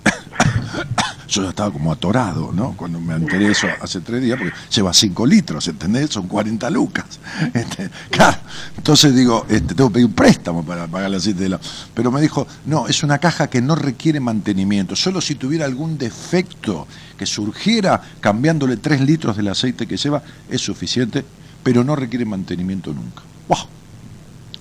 Yo 1.28 1.42
ya 1.42 1.48
estaba 1.48 1.72
como 1.72 1.90
atorado, 1.90 2.52
¿no? 2.52 2.74
Cuando 2.76 3.00
me 3.00 3.14
enteré 3.14 3.50
eso 3.50 3.66
hace 3.80 4.00
tres 4.00 4.22
días, 4.22 4.38
porque 4.38 4.54
lleva 4.70 4.92
5 4.92 5.26
litros, 5.26 5.66
¿entendés? 5.66 6.10
Son 6.10 6.28
40 6.28 6.70
lucas. 6.70 7.06
Este, 7.52 7.90
claro, 8.10 8.38
entonces 8.76 9.14
digo, 9.14 9.44
este, 9.48 9.74
tengo 9.74 9.90
que 9.90 9.94
pedir 9.94 10.06
un 10.06 10.12
préstamo 10.12 10.64
para 10.64 10.86
pagar 10.86 11.10
el 11.10 11.16
aceite 11.16 11.42
de 11.42 11.48
la... 11.50 11.60
Pero 11.94 12.10
me 12.10 12.20
dijo, 12.20 12.46
no, 12.64 12.86
es 12.86 13.02
una 13.02 13.18
caja 13.18 13.48
que 13.48 13.60
no 13.60 13.74
requiere 13.74 14.20
mantenimiento, 14.20 14.96
solo 14.96 15.20
si 15.20 15.34
tuviera 15.34 15.64
algún 15.64 15.98
defecto 15.98 16.86
que 17.18 17.26
surgiera 17.26 18.00
cambiándole 18.20 18.76
3 18.76 19.00
litros 19.02 19.36
del 19.36 19.48
aceite 19.48 19.86
que 19.86 19.96
lleva, 19.96 20.22
es 20.48 20.60
suficiente, 20.60 21.24
pero 21.62 21.82
no 21.84 21.96
requiere 21.96 22.24
mantenimiento 22.24 22.92
nunca. 22.92 23.22
¡Wow! 23.48 23.58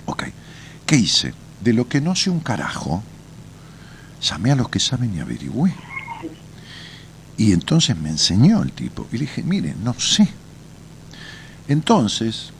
Ok, 0.07 0.23
¿qué 0.85 0.95
hice? 0.95 1.34
De 1.65 1.73
lo 1.73 1.89
que 1.89 1.99
no 1.99 2.15
sé 2.15 2.29
un 2.29 2.41
carajo, 2.41 3.01
llamé 4.21 4.51
a 4.51 4.55
los 4.55 4.69
que 4.69 4.79
saben 4.79 5.15
y 5.15 5.19
averigüé. 5.19 5.73
Y 7.37 7.53
entonces 7.53 7.97
me 7.97 8.09
enseñó 8.09 8.61
el 8.61 8.71
tipo. 8.71 9.07
Y 9.11 9.17
le 9.17 9.21
dije, 9.21 9.41
mire, 9.41 9.75
no 9.83 9.95
sé. 9.99 10.29
Entonces, 11.67 12.51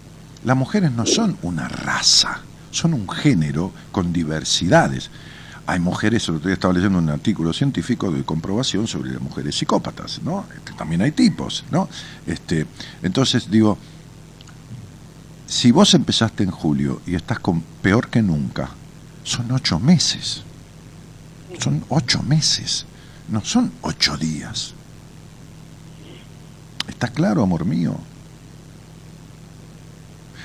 las 0.44 0.58
mujeres 0.58 0.92
no 0.92 1.06
son 1.06 1.38
una 1.44 1.68
raza, 1.68 2.42
son 2.72 2.96
un 2.96 3.08
género 3.08 3.72
con 3.92 4.12
diversidades. 4.12 5.12
Hay 5.68 5.80
mujeres, 5.80 6.28
el 6.28 6.38
otro 6.38 6.48
día 6.48 6.56
estaba 6.56 6.74
leyendo 6.74 6.98
un 6.98 7.10
artículo 7.10 7.54
científico 7.54 8.10
de 8.10 8.24
comprobación 8.24 8.88
sobre 8.88 9.12
las 9.12 9.22
mujeres 9.22 9.56
psicópatas, 9.56 10.20
¿no? 10.24 10.46
Este, 10.58 10.74
también 10.74 11.04
hay 11.04 11.12
tipos, 11.12 11.64
¿no? 11.70 11.88
Este, 12.26 12.66
entonces 13.04 13.52
digo, 13.52 13.78
si 15.46 15.72
vos 15.72 15.94
empezaste 15.94 16.44
en 16.44 16.50
julio 16.50 17.02
y 17.06 17.14
estás 17.14 17.38
con 17.38 17.62
peor 17.62 18.08
que 18.10 18.24
nunca, 18.24 18.72
son 19.26 19.52
ocho 19.52 19.80
meses. 19.80 20.44
Son 21.60 21.84
ocho 21.90 22.22
meses, 22.24 22.86
no 23.30 23.44
son 23.44 23.72
ocho 23.82 24.16
días. 24.18 24.74
¿Está 26.88 27.08
claro, 27.08 27.44
amor 27.44 27.66
mío? 27.66 27.98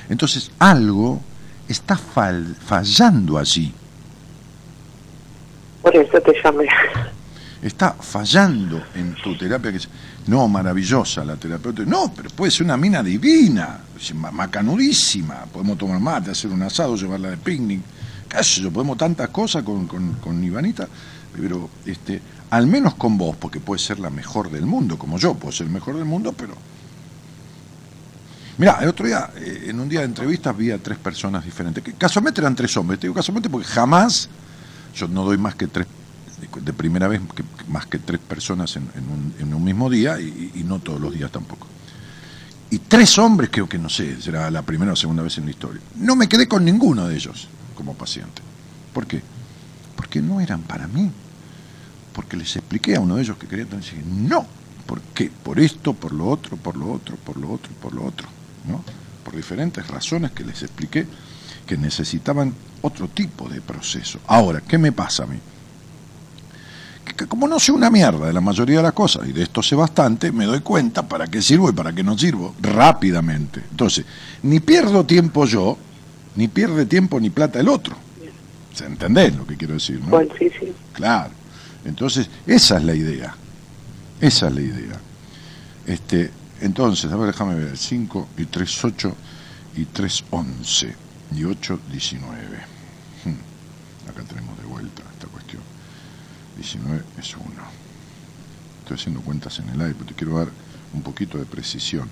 Entonces 0.09 0.51
algo 0.59 1.21
está 1.69 1.97
fallando 1.97 3.39
allí. 3.39 3.73
Por 5.83 5.95
eso 5.97 6.21
te 6.21 6.33
llamé. 6.43 6.67
Está 7.63 7.93
fallando 7.93 8.83
en 8.95 9.15
tu 9.17 9.37
terapia. 9.37 9.73
Que 9.73 9.81
no, 10.27 10.49
maravillosa 10.49 11.25
la 11.25 11.37
terapeuta. 11.37 11.83
No, 11.85 12.13
pero 12.15 12.31
puede 12.31 12.51
ser 12.51 12.65
una 12.65 12.77
mina 12.77 13.03
divina, 13.03 13.81
macanudísima. 14.33 15.45
Podemos 15.53 15.77
tomar 15.77 16.01
mate, 16.01 16.31
hacer 16.31 16.51
un 16.51 16.63
asado, 16.63 16.97
llevarla 16.97 17.31
de 17.31 17.37
picnic 17.37 17.81
qué 18.31 18.43
yo, 18.43 18.71
podemos 18.71 18.97
tantas 18.97 19.29
cosas 19.29 19.63
con, 19.65 19.87
con, 19.87 20.45
Ivanita, 20.45 20.89
pero 21.37 21.69
este, 21.85 22.23
al 22.51 22.67
menos 22.67 22.95
con 22.95 23.19
vos, 23.19 23.37
porque 23.37 23.61
puede 23.61 23.81
ser 23.81 23.99
la 23.99 24.11
mejor 24.11 24.51
del 24.51 24.67
mundo, 24.67 24.99
como 24.99 25.19
yo 25.19 25.35
puedo 25.35 25.53
ser 25.53 25.67
el 25.67 25.73
mejor 25.73 25.97
del 25.97 26.05
mundo, 26.05 26.33
pero... 26.33 26.55
Mira, 28.59 28.79
el 28.83 28.89
otro 28.89 29.07
día, 29.07 29.31
eh, 29.37 29.67
en 29.69 29.81
un 29.81 29.89
día 29.89 30.01
de 30.01 30.07
entrevistas, 30.07 30.55
vi 30.57 30.71
a 30.71 30.77
tres 30.77 30.99
personas 30.99 31.45
diferentes. 31.45 31.83
Que 31.83 31.95
casualmente 31.95 32.43
eran 32.43 32.55
tres 32.55 32.77
hombres. 32.77 33.01
Te 33.01 33.07
digo 33.07 33.15
casualmente 33.15 33.49
porque 33.49 33.67
jamás 33.67 34.29
yo 34.95 35.09
no 35.09 35.25
doy 35.25 35.39
más 35.39 35.55
que 35.55 35.67
tres, 35.67 35.87
de 36.63 36.73
primera 36.75 37.09
vez, 37.09 37.23
más 37.69 37.87
que 37.87 37.99
tres 37.99 38.21
personas 38.21 38.77
en, 38.77 38.83
un, 38.83 39.35
en 39.39 39.55
un, 39.55 39.65
mismo 39.65 39.89
día 39.89 40.21
y, 40.21 40.53
y, 40.55 40.65
no 40.65 40.79
todos 40.79 41.01
los 41.01 41.15
días 41.15 41.31
tampoco. 41.31 41.67
Y 42.69 42.81
tres 42.81 43.19
hombres, 43.19 43.49
creo 43.51 43.67
que 43.67 43.79
no 43.79 43.89
sé, 43.89 44.21
será 44.21 44.51
la 44.51 44.61
primera 44.61 44.93
o 44.93 44.97
segunda 44.97 45.23
vez 45.23 45.39
en 45.39 45.47
la 45.47 45.53
historia. 45.53 45.81
No 45.97 46.15
me 46.15 46.29
quedé 46.29 46.47
con 46.47 46.63
ninguno 46.63 47.09
de 47.09 47.15
ellos 47.17 47.49
como 47.81 47.95
paciente. 47.95 48.43
¿Por 48.93 49.07
qué? 49.07 49.23
Porque 49.97 50.21
no 50.21 50.39
eran 50.39 50.61
para 50.61 50.87
mí. 50.87 51.11
Porque 52.13 52.37
les 52.37 52.55
expliqué 52.55 52.97
a 52.97 53.01
uno 53.01 53.17
de 53.17 53.23
ellos 53.23 53.39
que 53.39 53.47
quería 53.47 53.65
tener 53.65 53.87
no. 54.05 54.47
¿Por 54.85 55.01
qué? 55.15 55.31
Por 55.31 55.59
esto, 55.59 55.95
por 55.95 56.13
lo 56.13 56.29
otro, 56.29 56.59
por 56.59 56.77
lo 56.77 56.93
otro, 56.93 57.17
por 57.17 57.39
lo 57.39 57.51
otro, 57.51 57.73
por 57.81 57.95
lo 57.95 58.05
otro. 58.05 58.29
¿no? 58.69 58.85
Por 59.25 59.35
diferentes 59.35 59.87
razones 59.89 60.33
que 60.33 60.45
les 60.45 60.63
expliqué 60.63 61.07
que 61.67 61.79
necesitaban 61.79 62.53
otro 62.83 63.09
tipo 63.09 63.49
de 63.49 63.63
proceso. 63.63 64.19
Ahora, 64.27 64.61
¿qué 64.61 64.77
me 64.77 64.93
pasa 64.93 65.23
a 65.23 65.27
mí? 65.27 65.39
Que 67.17 67.27
como 67.27 67.49
no 67.49 67.59
sé 67.59 67.73
una 67.73 67.89
mierda 67.89 68.27
de 68.27 68.33
la 68.35 68.43
mayoría 68.43 68.79
de 68.79 68.83
las 68.83 68.93
cosas, 68.93 69.27
y 69.27 69.33
de 69.33 69.45
esto 69.45 69.63
sé 69.63 69.75
bastante, 69.75 70.33
me 70.33 70.45
doy 70.45 70.61
cuenta 70.61 71.09
para 71.09 71.29
qué 71.29 71.41
sirvo 71.41 71.71
y 71.71 71.73
para 71.73 71.95
qué 71.95 72.03
no 72.03 72.19
sirvo 72.19 72.55
rápidamente. 72.61 73.63
Entonces, 73.71 74.05
ni 74.43 74.61
pierdo 74.61 75.07
tiempo 75.07 75.47
yo, 75.47 75.79
ni 76.37 76.49
pierde 76.49 76.87
tiempo 76.87 77.21
ni 77.21 77.31
plata 77.31 77.61
el 77.61 77.69
otro. 77.69 77.97
¿Se 78.75 78.87
entendés 78.87 79.37
lo 79.37 79.47
que 79.47 79.57
quiero 79.57 79.75
decir? 79.75 80.01
¿no? 80.01 80.21
sí, 80.39 80.51
sí. 80.59 80.73
Claro. 80.93 81.33
Entonces, 81.85 82.29
esa 82.47 82.79
es 82.79 82.85
la 82.85 82.95
idea. 82.95 83.35
Esa 84.21 84.49
es 84.49 84.55
la 84.55 84.61
idea. 84.61 85.01
Este, 85.87 86.31
entonces, 86.61 87.11
a 87.11 87.17
ver, 87.17 87.29
déjame 87.29 87.55
ver, 87.55 87.77
5 87.77 88.29
y 88.37 88.45
3, 88.45 88.85
8 88.85 89.17
y 89.77 89.85
3, 89.87 90.25
11 90.31 90.95
y 91.37 91.45
8, 91.45 91.81
19. 91.91 92.37
Hmm. 93.25 94.09
Acá 94.09 94.23
tenemos 94.23 94.57
de 94.59 94.65
vuelta 94.65 95.03
esta 95.13 95.27
cuestión. 95.27 95.63
19 96.57 97.03
es 97.19 97.35
1. 97.35 97.45
Estoy 98.83 98.97
haciendo 98.97 99.21
cuentas 99.23 99.59
en 99.59 99.69
el 99.71 99.81
aire, 99.81 99.95
pero 99.95 100.07
te 100.07 100.15
quiero 100.15 100.39
dar 100.39 100.49
un 100.93 101.03
poquito 101.03 101.39
de 101.39 101.45
precisión. 101.45 102.09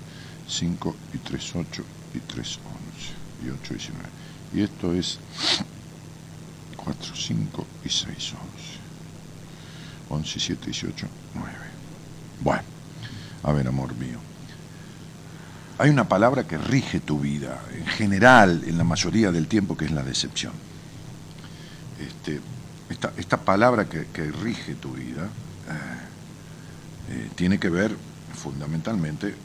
5 0.47 0.95
y 1.13 1.17
3, 1.19 1.55
8 1.55 1.83
y 2.15 2.19
3, 2.19 2.59
11 2.95 3.28
y 3.45 3.49
8, 3.49 3.73
19. 3.73 4.09
Y 4.53 4.61
esto 4.61 4.93
es 4.93 5.19
4, 6.77 7.15
5 7.15 7.67
y 7.85 7.89
6, 7.89 8.07
11. 8.09 8.33
11, 10.09 10.39
7, 10.39 10.65
18, 10.65 11.07
9. 11.35 11.51
Bueno, 12.41 12.63
a 13.43 13.51
ver, 13.51 13.67
amor 13.67 13.95
mío. 13.95 14.19
Hay 15.77 15.89
una 15.89 16.07
palabra 16.09 16.45
que 16.45 16.57
rige 16.57 16.99
tu 16.99 17.19
vida, 17.19 17.61
en 17.73 17.85
general, 17.85 18.63
en 18.65 18.77
la 18.77 18.83
mayoría 18.83 19.31
del 19.31 19.47
tiempo, 19.47 19.77
que 19.77 19.85
es 19.85 19.91
la 19.91 20.03
decepción. 20.03 20.51
Este, 21.99 22.41
esta, 22.89 23.13
esta, 23.17 23.37
palabra 23.37 23.87
que, 23.87 24.07
que, 24.07 24.31
rige 24.31 24.75
tu 24.75 24.93
vida 24.93 25.23
eh, 25.23 27.11
eh, 27.11 27.29
tiene 27.35 27.59
que 27.59 27.69
ver 27.69 27.95
fundamentalmente 28.33 29.35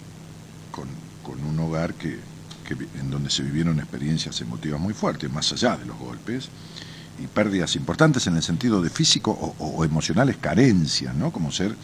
con, 0.71 0.89
con 1.23 1.45
un 1.45 1.59
hogar 1.61 1.95
que, 1.95 2.19
en 2.71 3.11
donde 3.11 3.31
se 3.31 3.43
vivieron 3.43 3.79
experiencias 3.79 4.41
emotivas 4.41 4.81
muy 4.81 4.95
fuertes, 4.95 5.31
más 5.31 5.53
allá 5.53 5.77
de 5.77 5.85
los 5.85 5.99
golpes, 5.99 6.49
y 7.19 7.27
pérdidas 7.27 7.77
importantes 7.77 8.27
en 8.27 8.37
el 8.37 8.43
sentido 8.43 8.83
de 8.83 8.91
físico 8.91 9.55
o, 9.59 9.85
emocionales 9.85 10.37
carencias, 10.39 11.15
¿no? 11.15 11.31
Como 11.31 11.53
ser 11.53 11.77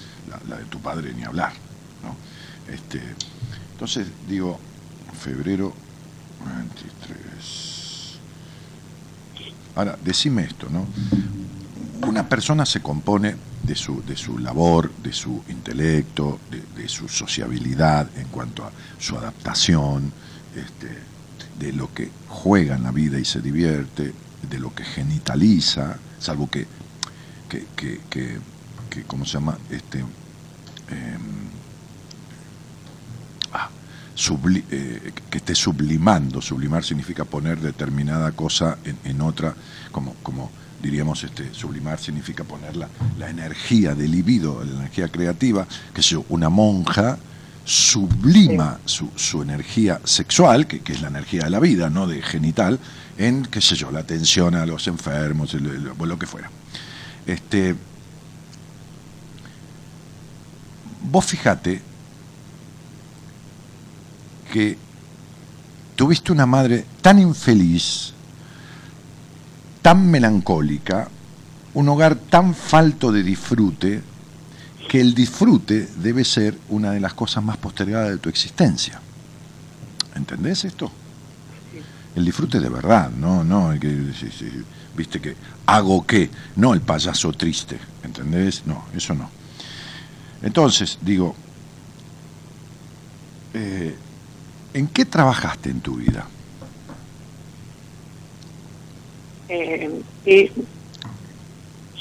la, 0.49 0.57
de 0.57 0.65
tu 0.65 0.81
padre 0.81 1.15
ni 1.15 1.23
hablar, 1.23 1.53
¿no? 2.03 2.17
Este, 2.73 3.01
entonces, 3.73 4.09
digo, 4.29 4.59
febrero 5.19 5.73
23. 6.45 8.19
Ahora, 9.77 9.97
decime 10.03 10.45
esto, 10.45 10.69
¿no? 10.69 10.87
Una 12.07 12.29
persona 12.29 12.67
se 12.67 12.81
compone 12.81 13.37
de 13.63 13.77
su, 13.77 14.03
de 14.03 14.17
su 14.17 14.39
labor, 14.39 14.91
de 15.03 15.13
su 15.13 15.45
intelecto, 15.49 16.41
de, 16.51 16.83
de 16.83 16.89
su 16.89 17.09
sociabilidad 17.09 18.09
en 18.17 18.27
cuanto 18.29 18.65
a 18.65 18.73
su 18.99 19.17
adaptación, 19.17 20.13
este, 20.57 20.89
de 21.59 21.73
lo 21.73 21.93
que 21.93 22.11
juega 22.29 22.77
en 22.77 22.83
la 22.83 22.93
vida 22.93 23.19
y 23.19 23.25
se 23.25 23.41
divierte, 23.41 24.13
de 24.49 24.59
lo 24.59 24.75
que 24.75 24.85
genitaliza, 24.85 25.97
salvo 26.19 26.49
que, 26.49 26.67
que, 27.49 27.67
que, 27.77 28.01
que, 28.09 29.03
¿cómo 29.07 29.25
se 29.25 29.35
llama? 29.35 29.59
Este, 29.71 29.99
em, 29.99 30.07
ah, 33.53 33.69
eh, 34.71 35.13
que 35.31 35.39
esté 35.39 35.55
sublimando. 35.55 36.41
Sublimar 36.41 36.85
significa 36.85 37.25
poner 37.25 37.61
determinada 37.61 38.33
cosa 38.33 38.79
en, 38.85 38.99
en 39.05 39.21
otra, 39.21 39.55
como, 39.93 40.15
como 40.23 40.51
diríamos, 40.83 41.23
este, 41.25 41.53
sublimar 41.53 41.99
significa 41.99 42.45
poner 42.45 42.77
la, 42.77 42.89
la 43.19 43.29
energía 43.29 43.95
del 43.95 44.11
libido, 44.11 44.65
la 44.65 44.73
energía 44.73 45.09
creativa, 45.09 45.67
que 45.95 46.03
yo, 46.03 46.25
una 46.31 46.49
monja 46.49 47.19
sublima 47.71 48.81
su, 48.85 49.11
su 49.15 49.43
energía 49.43 50.01
sexual, 50.03 50.67
que, 50.67 50.81
que 50.81 50.93
es 50.93 51.03
la 51.03 51.07
energía 51.09 51.45
de 51.45 51.51
la 51.51 51.61
vida, 51.61 51.89
no 51.89 52.09
de 52.09 52.21
genital, 52.21 52.81
en, 53.17 53.45
qué 53.47 53.61
sé 53.61 53.77
yo, 53.77 53.93
la 53.93 54.01
atención 54.01 54.57
a 54.57 54.67
los 54.67 54.89
enfermos, 54.89 55.55
el- 55.55 55.85
lo 55.97 56.19
que 56.19 56.27
fuera. 56.27 56.51
Este, 57.29 57.77
vos 61.13 61.25
fíjate 61.25 61.81
que 64.53 64.77
tuviste 65.95 66.33
una 66.33 66.47
madre 66.47 66.85
tan 67.01 67.21
infeliz, 67.21 68.13
tan 69.81 70.11
melancólica, 70.11 71.09
un 71.75 71.89
hogar 71.89 72.17
tan 72.17 72.53
falto 72.53 73.13
de 73.13 73.23
disfrute, 73.23 74.03
que 74.91 75.01
el 75.01 75.15
disfrute 75.15 75.87
debe 75.99 76.25
ser 76.25 76.59
una 76.69 76.91
de 76.91 76.99
las 76.99 77.15
cosas 77.15 77.45
más 77.45 77.57
postergadas 77.59 78.11
de 78.11 78.19
tu 78.19 78.29
existencia. 78.29 79.01
¿Entendés 80.17 80.65
esto? 80.65 80.91
El 82.17 82.25
disfrute 82.25 82.59
de 82.59 82.69
verdad, 82.69 83.09
no, 83.09 83.45
no, 83.45 83.73
viste 84.97 85.21
que 85.21 85.37
hago 85.67 86.05
qué, 86.05 86.29
no 86.57 86.75
el 86.75 86.81
payaso 86.81 87.33
triste, 87.33 87.79
¿entendés? 88.03 88.67
No, 88.67 88.87
eso 88.93 89.15
no. 89.15 89.31
Entonces, 90.43 90.99
digo, 91.01 91.37
eh, 93.55 93.95
¿en 94.75 94.89
qué 94.89 95.05
trabajaste 95.05 95.71
en 95.71 95.81
tu 95.83 95.99
vida? 95.99 96.27
Eh, 99.49 100.03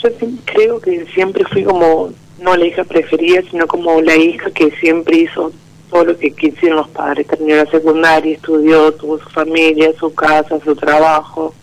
yo 0.02 0.10
creo 0.45 0.82
que 0.82 1.06
siempre 1.14 1.45
fui 1.45 1.64
como, 1.64 2.14
no 2.41 2.56
la 2.56 2.66
hija 2.66 2.84
preferida, 2.84 3.41
sino 3.49 3.68
como 3.68 4.02
la 4.02 4.16
hija 4.16 4.52
que 4.52 4.72
siempre 4.72 5.18
hizo 5.18 5.52
todo 5.90 6.06
lo 6.06 6.18
que 6.18 6.32
quisieron 6.32 6.78
los 6.78 6.90
padres. 6.90 7.28
Terminó 7.28 7.56
la 7.56 7.66
secundaria, 7.66 8.36
estudió, 8.36 8.94
tuvo 8.94 9.20
su 9.20 9.30
familia, 9.30 9.91
su 9.99 10.14
casa, 10.14 10.60
su 10.64 10.76
trabajo. 10.76 11.53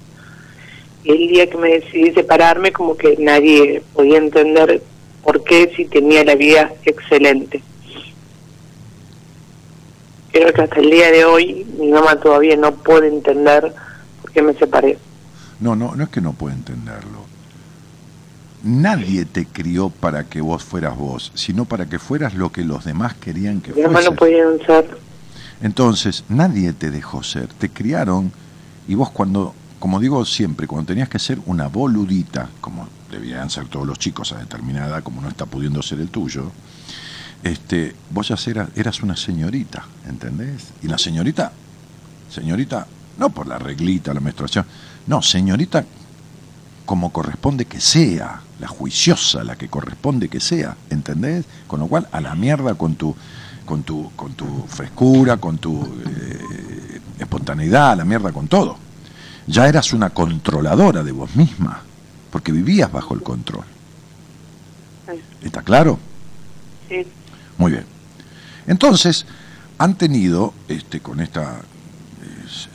Y 1.04 1.12
el 1.12 1.28
día 1.28 1.48
que 1.48 1.56
me 1.56 1.70
decidí 1.70 2.12
separarme, 2.12 2.72
como 2.72 2.96
que 2.96 3.16
nadie 3.18 3.82
podía 3.94 4.18
entender 4.18 4.82
por 5.22 5.42
qué 5.44 5.72
si 5.76 5.84
tenía 5.84 6.24
la 6.24 6.34
vida 6.34 6.72
excelente. 6.84 7.62
Creo 10.32 10.52
que 10.52 10.62
hasta 10.62 10.80
el 10.80 10.90
día 10.90 11.10
de 11.10 11.24
hoy 11.24 11.66
mi 11.78 11.88
mamá 11.88 12.16
todavía 12.20 12.56
no 12.56 12.72
puede 12.74 13.08
entender 13.08 13.72
por 14.20 14.32
qué 14.32 14.42
me 14.42 14.54
separé. 14.54 14.98
No, 15.60 15.74
no, 15.74 15.94
no 15.94 16.04
es 16.04 16.10
que 16.10 16.20
no 16.20 16.32
pueda 16.32 16.54
entenderlo. 16.54 17.25
Nadie 18.66 19.26
te 19.26 19.46
crió 19.46 19.90
para 19.90 20.24
que 20.24 20.40
vos 20.40 20.64
fueras 20.64 20.96
vos, 20.96 21.30
sino 21.34 21.66
para 21.66 21.86
que 21.86 22.00
fueras 22.00 22.34
lo 22.34 22.50
que 22.50 22.64
los 22.64 22.84
demás 22.84 23.14
querían 23.14 23.60
que 23.60 23.72
fueses. 23.72 24.04
no 24.04 24.16
podían 24.16 24.58
ser. 24.66 24.98
Entonces, 25.62 26.24
nadie 26.28 26.72
te 26.72 26.90
dejó 26.90 27.22
ser, 27.22 27.46
te 27.46 27.70
criaron 27.70 28.32
y 28.88 28.96
vos 28.96 29.10
cuando, 29.10 29.54
como 29.78 30.00
digo 30.00 30.24
siempre, 30.24 30.66
cuando 30.66 30.88
tenías 30.88 31.08
que 31.08 31.20
ser 31.20 31.38
una 31.46 31.68
boludita, 31.68 32.48
como 32.60 32.88
debían 33.08 33.50
ser 33.50 33.68
todos 33.68 33.86
los 33.86 34.00
chicos 34.00 34.32
a 34.32 34.38
determinada 34.38 35.00
como 35.00 35.20
no 35.20 35.28
está 35.28 35.46
pudiendo 35.46 35.80
ser 35.80 36.00
el 36.00 36.08
tuyo, 36.08 36.50
este, 37.44 37.94
vos 38.10 38.26
ya 38.26 38.50
eras, 38.50 38.70
eras 38.74 39.00
una 39.00 39.16
señorita, 39.16 39.84
¿entendés? 40.08 40.72
Y 40.82 40.88
la 40.88 40.98
señorita, 40.98 41.52
señorita, 42.28 42.88
no 43.16 43.30
por 43.30 43.46
la 43.46 43.60
reglita, 43.60 44.12
la 44.12 44.18
menstruación, 44.18 44.66
no, 45.06 45.22
señorita 45.22 45.84
como 46.86 47.12
corresponde 47.12 47.66
que 47.66 47.80
sea, 47.80 48.40
la 48.60 48.68
juiciosa, 48.68 49.44
la 49.44 49.56
que 49.56 49.68
corresponde 49.68 50.28
que 50.28 50.40
sea, 50.40 50.76
¿entendés? 50.88 51.44
Con 51.66 51.80
lo 51.80 51.88
cual, 51.88 52.08
a 52.12 52.20
la 52.20 52.34
mierda 52.34 52.74
con 52.74 52.94
tu, 52.94 53.14
con 53.66 53.82
tu, 53.82 54.10
con 54.16 54.32
tu 54.34 54.64
frescura, 54.68 55.36
con 55.36 55.58
tu 55.58 55.84
eh, 55.84 57.00
espontaneidad, 57.18 57.90
a 57.90 57.96
la 57.96 58.04
mierda 58.04 58.32
con 58.32 58.48
todo. 58.48 58.78
Ya 59.46 59.68
eras 59.68 59.92
una 59.92 60.10
controladora 60.10 61.02
de 61.02 61.12
vos 61.12 61.34
misma, 61.36 61.82
porque 62.30 62.52
vivías 62.52 62.90
bajo 62.90 63.14
el 63.14 63.22
control. 63.22 63.64
¿Está 65.42 65.62
claro? 65.62 65.98
Sí. 66.88 67.06
Muy 67.58 67.72
bien. 67.72 67.84
Entonces, 68.66 69.26
han 69.78 69.96
tenido, 69.96 70.54
este, 70.68 71.00
con 71.00 71.20
esta 71.20 71.60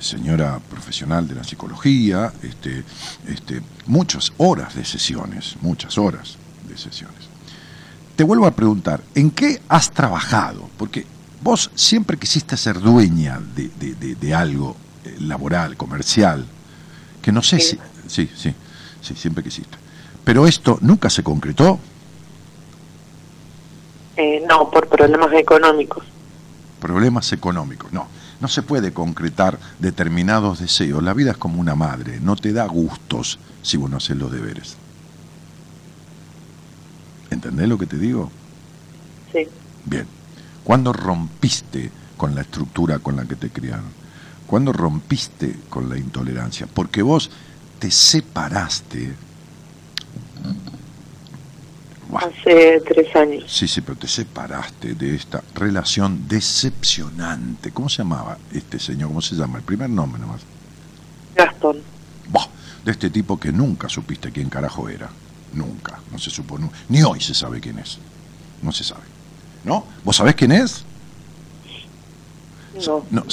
señora 0.02 0.60
profesional 0.70 1.28
de 1.28 1.36
la 1.36 1.44
psicología, 1.44 2.32
este, 2.44 2.84
este, 3.28 3.62
muchas 3.86 4.34
horas 4.38 4.76
de 4.76 4.84
sesiones, 4.86 5.56
muchas 5.62 5.98
horas 5.98 6.38
de 6.68 6.78
sesiones. 6.78 7.18
Te 8.16 8.24
vuelvo 8.24 8.46
a 8.46 8.52
preguntar, 8.52 9.02
¿en 9.16 9.32
qué 9.32 9.62
has 9.70 9.92
trabajado? 9.92 10.70
Porque 10.78 11.06
vos 11.42 11.72
siempre 11.76 12.18
quisiste 12.18 12.58
ser 12.58 12.80
dueña 12.80 13.40
de, 13.56 13.70
de- 13.80 13.96
de- 13.96 14.16
de 14.16 14.34
algo 14.34 14.76
eh, 15.06 15.16
laboral, 15.22 15.78
comercial, 15.78 16.46
que 17.22 17.32
no 17.32 17.42
sé 17.42 17.60
Sí. 17.60 17.78
si... 18.08 18.28
Sí, 18.28 18.30
sí, 18.36 18.54
sí, 19.02 19.16
siempre 19.16 19.44
quisiste. 19.44 19.78
Pero 20.24 20.46
esto 20.46 20.78
nunca 20.82 21.10
se 21.10 21.24
concretó. 21.24 21.80
Eh, 24.18 24.44
no, 24.48 24.70
por 24.70 24.88
problemas 24.88 25.32
económicos. 25.34 26.04
problemas 26.80 27.32
económicos. 27.32 27.92
No, 27.94 28.08
no 28.42 28.48
se 28.48 28.64
puede 28.64 28.92
concretar 28.92 29.60
determinados 29.80 30.60
deseos. 30.60 31.04
La 31.04 31.14
vida 31.14 31.32
es 31.32 31.38
como 31.38 31.62
una 31.62 31.76
madre, 31.76 32.20
no 32.20 32.36
te 32.36 32.52
da 32.52 32.66
gustos 32.66 33.40
si 33.62 33.78
vos 33.78 33.90
no 33.90 33.98
haces 33.98 34.18
los 34.18 34.32
deberes. 34.32 34.76
¿Entendés 37.30 37.70
lo 37.70 37.78
que 37.78 37.86
te 37.86 37.98
digo? 37.98 38.32
Sí. 39.32 39.48
Bien. 39.86 40.06
¿Cuándo 40.64 40.92
rompiste 40.92 41.92
con 42.18 42.36
la 42.36 42.42
estructura 42.42 43.00
con 43.00 43.16
la 43.16 43.26
que 43.26 43.36
te 43.36 43.50
criaron? 43.50 44.02
¿Cuándo 44.48 44.74
rompiste 44.74 45.56
con 45.70 45.88
la 45.88 45.98
intolerancia? 45.98 46.68
Porque 46.68 47.02
vos 47.02 47.30
te 47.80 47.90
separaste. 47.90 49.14
Buah. 52.12 52.26
Hace 52.26 52.82
tres 52.82 53.16
años. 53.16 53.46
Sí, 53.48 53.68
sí, 53.68 53.80
pero 53.82 53.98
te 53.98 54.08
separaste 54.08 54.96
de 54.96 55.16
esta 55.16 55.42
relación 55.56 56.28
decepcionante. 56.28 57.72
¿Cómo 57.72 57.88
se 57.88 58.00
llamaba 58.00 58.38
este 58.52 58.80
señor? 58.80 59.08
¿Cómo 59.10 59.22
se 59.22 59.36
llama? 59.36 59.60
El 59.60 59.64
primer 59.64 59.90
nombre 59.90 60.22
nomás. 60.22 60.42
Gastón. 61.36 61.78
Buah, 62.30 62.48
de 62.84 62.92
este 62.92 63.10
tipo 63.10 63.40
que 63.40 63.54
nunca 63.54 63.88
supiste 63.88 64.30
quién 64.32 64.50
carajo 64.50 64.90
era. 64.90 65.10
Nunca. 65.54 66.00
No 66.12 66.20
se 66.20 66.30
supo. 66.30 66.60
Ni 66.90 67.02
hoy 67.02 67.22
se 67.22 67.34
sabe 67.34 67.62
quién 67.62 67.80
es. 67.80 67.98
No 68.62 68.74
se 68.74 68.84
sabe. 68.84 69.04
¿No? 69.64 69.86
¿Vos 70.04 70.18
sabés 70.18 70.36
quién 70.36 70.52
es? 70.52 70.84
No. 72.86 73.06
No, 73.10 73.26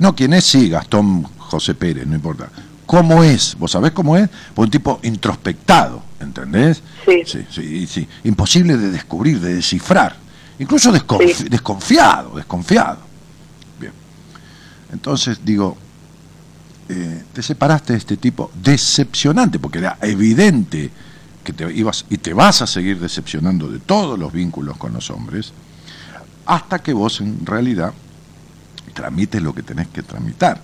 No, 0.00 0.14
quién 0.14 0.32
es, 0.32 0.44
sí, 0.44 0.68
Gastón 0.68 1.22
José 1.38 1.74
Pérez, 1.74 2.06
no 2.06 2.14
importa. 2.14 2.50
¿Cómo 2.88 3.22
es? 3.22 3.54
¿Vos 3.58 3.72
sabés 3.72 3.92
cómo 3.92 4.16
es? 4.16 4.30
Pues 4.54 4.64
un 4.66 4.70
tipo 4.70 4.98
introspectado, 5.02 6.02
¿entendés? 6.20 6.82
Sí. 7.04 7.22
Sí, 7.26 7.46
sí, 7.50 7.86
sí. 7.86 8.08
Imposible 8.24 8.78
de 8.78 8.90
descubrir, 8.90 9.38
de 9.40 9.56
descifrar. 9.56 10.16
Incluso 10.58 10.90
desconfi- 10.90 11.34
Sí. 11.34 11.44
desconfiado, 11.50 12.34
desconfiado. 12.34 13.00
Bien. 13.78 13.92
Entonces, 14.90 15.38
digo, 15.44 15.76
eh, 16.88 17.24
te 17.34 17.42
separaste 17.42 17.92
de 17.92 17.98
este 17.98 18.16
tipo 18.16 18.50
decepcionante, 18.62 19.58
porque 19.58 19.80
era 19.80 19.98
evidente 20.00 20.90
que 21.44 21.52
te 21.52 21.70
ibas 21.70 22.06
y 22.08 22.16
te 22.16 22.32
vas 22.32 22.62
a 22.62 22.66
seguir 22.66 22.98
decepcionando 22.98 23.68
de 23.68 23.80
todos 23.80 24.18
los 24.18 24.32
vínculos 24.32 24.78
con 24.78 24.94
los 24.94 25.10
hombres, 25.10 25.52
hasta 26.46 26.78
que 26.78 26.94
vos 26.94 27.20
en 27.20 27.44
realidad 27.44 27.92
tramites 28.94 29.42
lo 29.42 29.54
que 29.54 29.62
tenés 29.62 29.88
que 29.88 30.02
tramitar, 30.02 30.62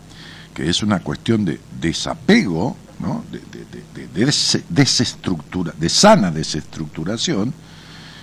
que 0.55 0.71
es 0.71 0.83
una 0.83 1.01
cuestión 1.01 1.45
de 1.45 1.61
desapego, 1.81 2.77
¿no? 3.01 3.25
de, 3.31 3.39
de- 3.41 3.65
de- 3.65 4.09
de 4.15 4.25
des- 4.27 4.63
desestructura, 4.69 5.73
de 5.79 5.89
sana 5.89 6.31
desestructuración, 6.31 7.53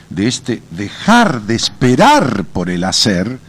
de 0.09 0.27
este 0.27 0.61
dejar 0.71 1.41
de 1.43 1.55
esperar 1.55 2.45
por 2.45 2.69
el 2.69 2.83
hacer, 2.83 3.39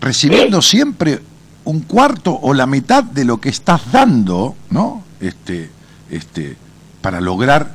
recibiendo 0.00 0.62
siempre 0.62 1.20
un 1.64 1.80
cuarto 1.80 2.38
o 2.40 2.54
la 2.54 2.66
mitad 2.66 3.02
de 3.04 3.24
lo 3.24 3.40
que 3.40 3.48
estás 3.48 3.80
dando, 3.92 4.54
¿no? 4.70 5.02
Este, 5.20 5.70
este, 6.10 6.56
para 7.00 7.20
lograr 7.20 7.74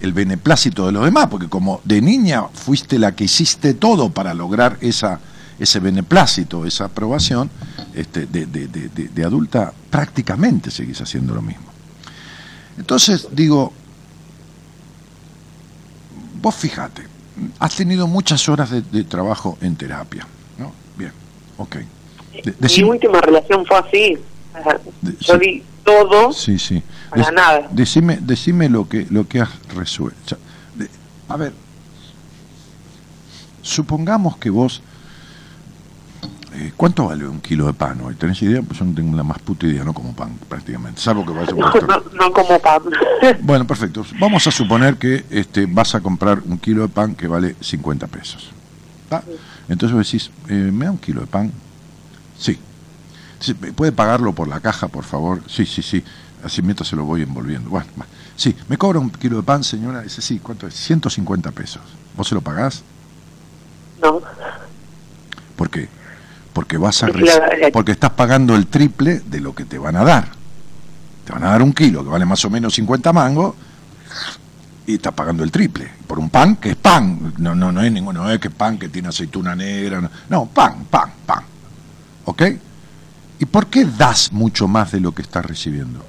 el 0.00 0.12
beneplácito 0.12 0.86
de 0.86 0.92
los 0.92 1.04
demás, 1.04 1.26
porque 1.30 1.48
como 1.48 1.80
de 1.84 2.00
niña 2.00 2.44
fuiste 2.52 2.98
la 2.98 3.12
que 3.14 3.24
hiciste 3.24 3.74
todo 3.74 4.10
para 4.10 4.34
lograr 4.34 4.78
esa, 4.80 5.20
ese 5.58 5.80
beneplácito, 5.80 6.66
esa 6.66 6.84
aprobación, 6.86 7.50
este, 7.96 8.26
de, 8.26 8.46
de- 8.46 8.68
de- 8.68 8.88
de- 8.88 9.08
de 9.08 9.24
adulta 9.24 9.72
prácticamente 9.90 10.70
seguís 10.70 11.00
haciendo 11.00 11.34
lo 11.34 11.42
mismo. 11.42 11.64
Entonces, 12.78 13.26
digo, 13.32 13.72
vos 16.40 16.54
fíjate, 16.54 17.02
has 17.58 17.74
tenido 17.74 18.06
muchas 18.06 18.48
horas 18.48 18.70
de, 18.70 18.82
de 18.82 19.04
trabajo 19.04 19.58
en 19.60 19.76
terapia, 19.76 20.26
¿no? 20.58 20.72
Bien, 20.96 21.12
ok. 21.56 21.76
De- 22.44 22.54
Mi 22.76 22.82
última 22.82 23.20
relación 23.20 23.64
fue 23.66 23.78
así. 23.78 24.18
Yo 25.20 25.34
sí. 25.34 25.38
di 25.40 25.62
todo 25.84 26.32
Sí, 26.32 26.58
sí. 26.58 26.82
para 27.10 27.30
nada. 27.30 27.68
Decime, 27.70 28.18
decime 28.20 28.68
lo 28.68 28.88
que 28.88 29.06
lo 29.10 29.26
que 29.28 29.40
has 29.40 29.50
resuelto. 29.74 30.36
A 31.28 31.36
ver, 31.36 31.52
supongamos 33.62 34.36
que 34.36 34.50
vos 34.50 34.82
eh, 36.56 36.72
¿Cuánto 36.76 37.06
vale 37.06 37.26
un 37.28 37.40
kilo 37.40 37.66
de 37.66 37.74
pan 37.74 38.00
hoy? 38.00 38.14
¿Tenés 38.14 38.40
idea? 38.42 38.62
Pues 38.62 38.78
yo 38.78 38.84
no 38.86 38.94
tengo 38.94 39.16
la 39.16 39.22
más 39.22 39.38
puta 39.40 39.66
idea, 39.66 39.84
no 39.84 39.92
como 39.92 40.14
pan 40.14 40.38
prácticamente, 40.48 41.00
salvo 41.00 41.24
que 41.24 41.32
vaya 41.32 41.50
a 41.50 41.54
un 41.54 41.60
No, 41.60 41.70
restaurante. 41.70 42.08
no, 42.16 42.24
no 42.28 42.32
como 42.32 42.58
pan. 42.60 42.82
Bueno, 43.42 43.66
perfecto. 43.66 44.04
Vamos 44.18 44.46
a 44.46 44.50
suponer 44.50 44.96
que 44.96 45.24
este, 45.30 45.66
vas 45.66 45.94
a 45.94 46.00
comprar 46.00 46.40
un 46.44 46.58
kilo 46.58 46.82
de 46.82 46.88
pan 46.88 47.14
que 47.14 47.26
vale 47.28 47.56
50 47.60 48.06
pesos. 48.06 48.50
¿tá? 49.08 49.22
Entonces 49.68 49.94
vos 49.96 50.06
decís, 50.06 50.30
eh, 50.48 50.70
¿me 50.72 50.86
da 50.86 50.92
un 50.92 50.98
kilo 50.98 51.20
de 51.20 51.26
pan? 51.26 51.52
Sí. 52.38 52.58
¿Puede 53.74 53.92
pagarlo 53.92 54.32
por 54.32 54.48
la 54.48 54.60
caja, 54.60 54.88
por 54.88 55.04
favor? 55.04 55.42
Sí, 55.46 55.66
sí, 55.66 55.82
sí. 55.82 56.02
Así 56.42 56.62
mientras 56.62 56.88
se 56.88 56.96
lo 56.96 57.04
voy 57.04 57.22
envolviendo. 57.22 57.68
Bueno, 57.70 57.86
sí. 58.36 58.54
¿Me 58.68 58.78
cobra 58.78 58.98
un 58.98 59.10
kilo 59.10 59.36
de 59.38 59.42
pan, 59.42 59.62
señora? 59.62 60.00
Dice, 60.02 60.22
sí. 60.22 60.38
¿Cuánto 60.42 60.66
es? 60.66 60.74
150 60.74 61.50
pesos. 61.52 61.82
¿Vos 62.16 62.28
se 62.28 62.34
lo 62.34 62.40
pagás? 62.40 62.82
No. 64.02 64.20
¿Por 65.56 65.70
qué? 65.70 65.88
Porque 66.56 66.78
vas 66.78 67.02
a 67.02 67.08
Porque 67.08 67.24
la- 67.26 67.70
porque 67.70 67.92
estás 67.92 68.12
pagando 68.12 68.54
el 68.56 68.66
triple 68.68 69.20
de 69.20 69.40
lo 69.40 69.54
que 69.54 69.66
te 69.66 69.76
van 69.76 69.94
a 69.94 70.02
dar. 70.04 70.28
Te 71.26 71.32
van 71.34 71.44
a 71.44 71.50
dar 71.50 71.60
un 71.60 71.74
kilo 71.74 72.02
que 72.02 72.08
vale 72.08 72.24
más 72.24 72.42
o 72.46 72.48
menos 72.48 72.72
50 72.74 73.12
mangos 73.12 73.54
y 74.86 74.94
estás 74.94 75.12
pagando 75.12 75.44
el 75.44 75.50
triple 75.50 75.86
por 76.06 76.18
un 76.18 76.30
pan 76.30 76.56
que 76.56 76.70
es 76.70 76.76
pan. 76.76 77.34
No, 77.36 77.54
no, 77.54 77.70
no 77.72 77.82
es 77.82 77.92
ninguno, 77.92 78.22
no 78.22 78.30
es 78.30 78.38
que 78.40 78.48
pan 78.48 78.78
que 78.78 78.88
tiene 78.88 79.08
aceituna 79.08 79.54
negra. 79.54 80.00
No, 80.00 80.10
no 80.30 80.46
pan, 80.46 80.86
pan, 80.88 81.10
pan. 81.26 81.44
¿Ok? 82.24 82.42
¿Y 83.38 83.44
por 83.44 83.66
qué 83.66 83.84
das 83.84 84.32
mucho 84.32 84.66
más 84.66 84.92
de 84.92 85.00
lo 85.00 85.12
que 85.12 85.20
estás 85.20 85.44
recibiendo? 85.44 86.02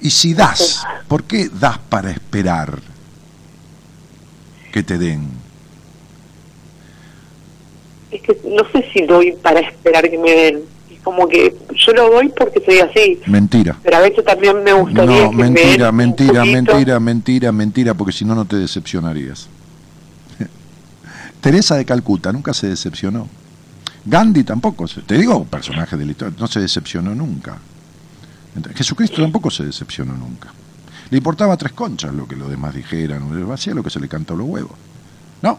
Y 0.00 0.10
si 0.10 0.34
das, 0.34 0.84
¿por 1.08 1.24
qué 1.24 1.48
das 1.48 1.78
para 1.78 2.12
esperar 2.12 2.78
que 4.72 4.84
te 4.84 4.98
den? 4.98 5.39
Es 8.10 8.22
que 8.22 8.36
no 8.44 8.64
sé 8.72 8.84
si 8.92 9.02
doy 9.02 9.32
para 9.32 9.60
esperar 9.60 10.08
que 10.10 10.18
me 10.18 10.30
den. 10.30 10.60
Es 10.90 11.00
como 11.00 11.28
que 11.28 11.56
yo 11.74 11.92
lo 11.92 12.10
doy 12.10 12.28
porque 12.28 12.60
soy 12.64 12.78
así. 12.80 13.20
Mentira. 13.26 13.78
Pero 13.82 13.96
a 13.96 14.00
veces 14.00 14.24
también 14.24 14.62
me 14.62 14.72
gustaría 14.72 15.24
No, 15.24 15.30
que 15.30 15.36
me 15.36 15.42
mentira, 15.44 15.86
den 15.86 15.88
un 15.88 15.96
mentira, 15.96 16.44
mentira, 16.44 17.00
mentira, 17.00 17.52
mentira, 17.52 17.94
porque 17.94 18.12
si 18.12 18.24
no, 18.24 18.34
no 18.34 18.44
te 18.44 18.56
decepcionarías. 18.56 19.48
Teresa 21.40 21.76
de 21.76 21.84
Calcuta 21.84 22.32
nunca 22.32 22.52
se 22.52 22.68
decepcionó. 22.68 23.28
Gandhi 24.04 24.44
tampoco, 24.44 24.86
te 25.06 25.18
digo, 25.18 25.44
personaje 25.44 25.96
de 25.96 26.06
la 26.06 26.10
historia, 26.12 26.34
no 26.38 26.46
se 26.46 26.60
decepcionó 26.60 27.14
nunca. 27.14 27.58
Jesucristo 28.74 29.22
tampoco 29.22 29.50
se 29.50 29.64
decepcionó 29.64 30.14
nunca. 30.14 30.52
Le 31.10 31.18
importaba 31.18 31.56
tres 31.56 31.72
conchas 31.72 32.14
lo 32.14 32.26
que 32.26 32.36
los 32.36 32.48
demás 32.48 32.74
dijeran, 32.74 33.52
hacía 33.52 33.74
lo 33.74 33.82
que 33.82 33.90
se 33.90 34.00
le 34.00 34.08
cantó 34.08 34.36
los 34.36 34.48
huevos. 34.48 34.72
¿No? 35.42 35.58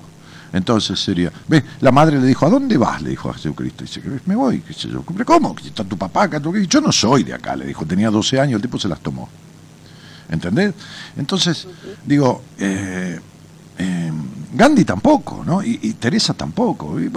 Entonces 0.53 0.99
sería, 0.99 1.31
ve, 1.47 1.63
la 1.79 1.91
madre 1.91 2.19
le 2.19 2.27
dijo, 2.27 2.45
¿a 2.45 2.49
dónde 2.49 2.77
vas? 2.77 3.01
Le 3.01 3.11
dijo 3.11 3.29
a 3.29 3.33
Jesucristo. 3.33 3.83
Dice, 3.83 4.01
me 4.25 4.35
voy, 4.35 4.59
qué 4.61 4.73
sé 4.73 4.89
yo. 4.89 5.01
"¿Pero 5.01 5.25
¿Cómo? 5.25 5.55
Está 5.63 5.83
tu 5.83 5.97
papá 5.97 6.23
acá. 6.23 6.41
Yo 6.67 6.81
no 6.81 6.91
soy 6.91 7.23
de 7.23 7.33
acá, 7.33 7.55
le 7.55 7.65
dijo. 7.65 7.85
Tenía 7.85 8.09
12 8.09 8.39
años, 8.39 8.55
el 8.55 8.61
tipo 8.61 8.77
se 8.77 8.87
las 8.87 8.99
tomó. 8.99 9.29
¿Entendés? 10.29 10.73
Entonces, 11.17 11.67
digo, 12.05 12.41
eh, 12.57 13.19
eh, 13.77 14.11
Gandhi 14.53 14.83
tampoco, 14.83 15.43
¿no? 15.45 15.63
Y, 15.63 15.93
Teresa 15.93 16.33
tampoco. 16.33 16.99
Y 16.99 17.09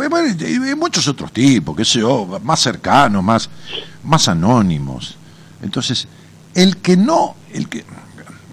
muchos 0.76 1.08
otros 1.08 1.32
tipos, 1.32 1.76
qué 1.76 1.84
sé 1.84 2.00
yo, 2.00 2.40
más 2.42 2.60
cercanos, 2.60 3.22
más, 3.22 3.50
más 4.04 4.28
anónimos. 4.28 5.16
Entonces, 5.62 6.06
el 6.54 6.76
que 6.76 6.96
no, 6.96 7.34
el 7.52 7.68
que 7.68 7.84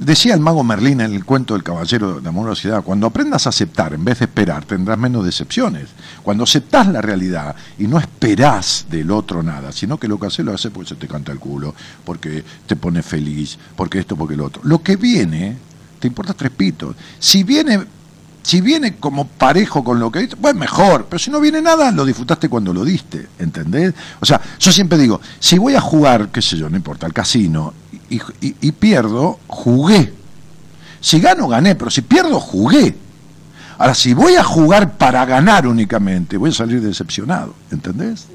decía 0.02 0.34
el 0.34 0.40
mago 0.40 0.64
Merlín 0.64 0.99
en 0.99 1.14
el 1.14 1.23
cuento 1.23 1.53
del 1.53 1.64
caballero 1.64 2.19
de 2.19 2.28
amorosidad, 2.28 2.84
cuando 2.84 3.07
aprendas 3.07 3.45
a 3.45 3.49
aceptar 3.49 3.94
en 3.94 4.03
vez 4.03 4.19
de 4.19 4.26
esperar, 4.26 4.65
tendrás 4.65 4.98
menos 4.98 5.23
decepciones. 5.23 5.90
Cuando 6.23 6.44
aceptás 6.44 6.88
la 6.88 7.02
realidad 7.02 7.56
y 7.78 7.88
no 7.88 7.99
esperás 7.99 8.88
del 8.90 9.11
otro 9.11 9.44
nada, 9.44 9.72
sino 9.72 9.98
que 9.98 10.07
lo 10.07 10.19
que 10.19 10.28
haces 10.28 10.44
lo 10.44 10.53
haces 10.53 10.72
porque 10.72 10.90
se 10.90 10.95
te 10.95 11.07
canta 11.07 11.32
el 11.32 11.40
culo, 11.40 11.76
porque 12.03 12.44
te 12.65 12.76
pone 12.76 13.03
feliz, 13.03 13.57
porque 13.76 13.99
esto, 13.99 14.15
porque 14.15 14.36
lo 14.36 14.45
otro. 14.45 14.61
Lo 14.65 14.82
que 14.82 14.95
viene, 14.95 15.56
te 15.99 16.07
importa 16.07 16.34
tres 16.34 16.52
pitos. 16.52 16.95
Si 17.19 17.44
viene 17.44 17.80
si 18.44 18.60
viene 18.62 18.96
como 18.96 19.28
parejo 19.28 19.84
con 19.84 20.00
lo 20.00 20.12
que 20.12 20.20
diste, 20.20 20.36
pues 20.36 20.56
mejor, 20.56 21.06
pero 21.10 21.20
si 21.20 21.30
no 21.30 21.40
viene 21.40 21.62
nada, 21.62 21.92
lo 21.92 22.04
disfrutaste 22.06 22.50
cuando 22.50 22.74
lo 22.74 22.84
diste, 22.84 23.28
¿entendés? 23.40 23.94
O 24.20 24.26
sea, 24.26 24.42
yo 24.60 24.72
siempre 24.72 24.98
digo, 24.98 25.22
si 25.40 25.58
voy 25.60 25.76
a 25.76 25.82
jugar, 25.82 26.30
qué 26.30 26.42
sé 26.42 26.58
yo, 26.58 26.70
no 26.70 26.76
importa, 26.76 27.06
al 27.06 27.14
casino, 27.14 27.74
y, 28.10 28.16
y- 28.46 28.56
y 28.62 28.72
pierdo, 28.72 29.40
jugué. 29.48 30.14
Si 31.00 31.20
gano, 31.20 31.48
gané, 31.48 31.76
pero 31.76 31.90
si 31.92 32.02
pierdo, 32.02 32.40
jugué. 32.40 32.96
Ahora, 33.78 33.94
si 33.96 34.14
voy 34.14 34.36
a 34.36 34.44
jugar 34.44 34.98
para 34.98 35.26
ganar 35.26 35.66
únicamente, 35.66 36.38
voy 36.38 36.50
a 36.52 36.54
salir 36.54 36.82
decepcionado, 36.82 37.54
¿entendés? 37.72 38.28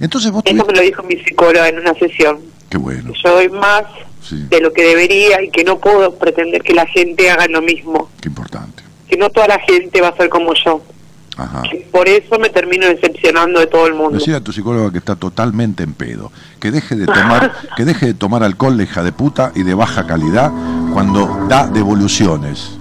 Entonces 0.00 0.30
vos 0.30 0.42
Eso 0.44 0.52
tuviste... 0.54 0.72
me 0.72 0.78
lo 0.78 0.82
dijo 0.84 1.02
mi 1.02 1.16
psicóloga 1.24 1.68
en 1.68 1.78
una 1.78 1.94
sesión. 1.94 2.38
Qué 2.68 2.78
bueno, 2.78 3.12
yo 3.22 3.30
doy 3.34 3.48
más 3.48 3.84
sí, 4.24 4.46
de 4.48 4.60
lo 4.60 4.72
que 4.72 4.82
debería 4.82 5.42
y 5.42 5.50
que 5.50 5.64
no 5.64 5.78
puedo 5.78 6.14
pretender 6.14 6.62
que 6.62 6.74
la 6.74 6.86
gente 6.86 7.30
haga 7.30 7.46
lo 7.48 7.62
mismo. 7.62 8.10
qué 8.20 8.28
importante. 8.28 8.82
Que 9.08 9.16
no 9.16 9.30
toda 9.30 9.48
la 9.48 9.58
gente 9.60 10.00
va 10.00 10.08
a 10.08 10.16
ser 10.16 10.28
como 10.28 10.52
yo. 10.54 10.82
Ajá. 11.36 11.62
Por 11.90 12.08
eso 12.08 12.38
me 12.38 12.48
termino 12.48 12.86
decepcionando 12.86 13.58
de 13.58 13.66
todo 13.66 13.86
el 13.86 13.94
mundo. 13.94 14.18
Decir 14.18 14.34
a 14.34 14.40
tu 14.40 14.52
psicóloga 14.52 14.92
que 14.92 14.98
está 14.98 15.16
totalmente 15.16 15.82
en 15.82 15.94
pedo, 15.94 16.30
que 16.60 16.70
deje 16.70 16.94
de 16.94 17.06
tomar, 17.06 17.52
que 17.76 17.84
deje 17.84 18.06
de 18.06 18.14
tomar 18.14 18.42
alcohol, 18.42 18.80
hija 18.80 19.02
de 19.02 19.12
puta 19.12 19.52
y 19.54 19.64
de 19.64 19.74
baja 19.74 20.06
calidad 20.06 20.52
cuando 20.92 21.46
da 21.48 21.66
devoluciones. 21.66 22.78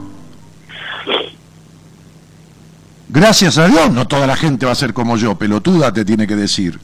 Gracias 3.10 3.60
a 3.60 3.68
Dios, 3.68 3.92
no 3.92 4.08
toda 4.08 4.26
la 4.26 4.36
gente 4.36 4.66
va 4.66 4.72
a 4.72 4.76
ser 4.76 4.94
como 4.94 5.18
yo, 5.18 5.36
pelotuda 5.36 5.94
te 5.94 6.04
tiene 6.04 6.26
que 6.26 6.36
decir, 6.36 6.80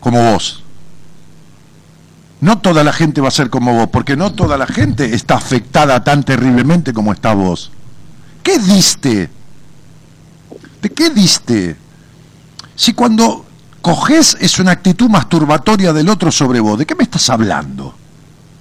como 0.00 0.32
vos. 0.32 0.63
No 2.44 2.58
toda 2.58 2.84
la 2.84 2.92
gente 2.92 3.22
va 3.22 3.28
a 3.28 3.30
ser 3.30 3.48
como 3.48 3.72
vos, 3.72 3.88
porque 3.90 4.18
no 4.18 4.34
toda 4.34 4.58
la 4.58 4.66
gente 4.66 5.14
está 5.14 5.36
afectada 5.36 6.04
tan 6.04 6.24
terriblemente 6.24 6.92
como 6.92 7.10
está 7.10 7.32
vos. 7.32 7.70
¿Qué 8.42 8.58
diste? 8.58 9.30
¿De 10.82 10.90
qué 10.90 11.08
diste? 11.08 11.74
Si 12.76 12.92
cuando 12.92 13.46
coges 13.80 14.36
es 14.38 14.58
una 14.58 14.72
actitud 14.72 15.08
masturbatoria 15.08 15.94
del 15.94 16.10
otro 16.10 16.30
sobre 16.30 16.60
vos, 16.60 16.78
¿de 16.78 16.84
qué 16.84 16.94
me 16.94 17.04
estás 17.04 17.30
hablando? 17.30 17.94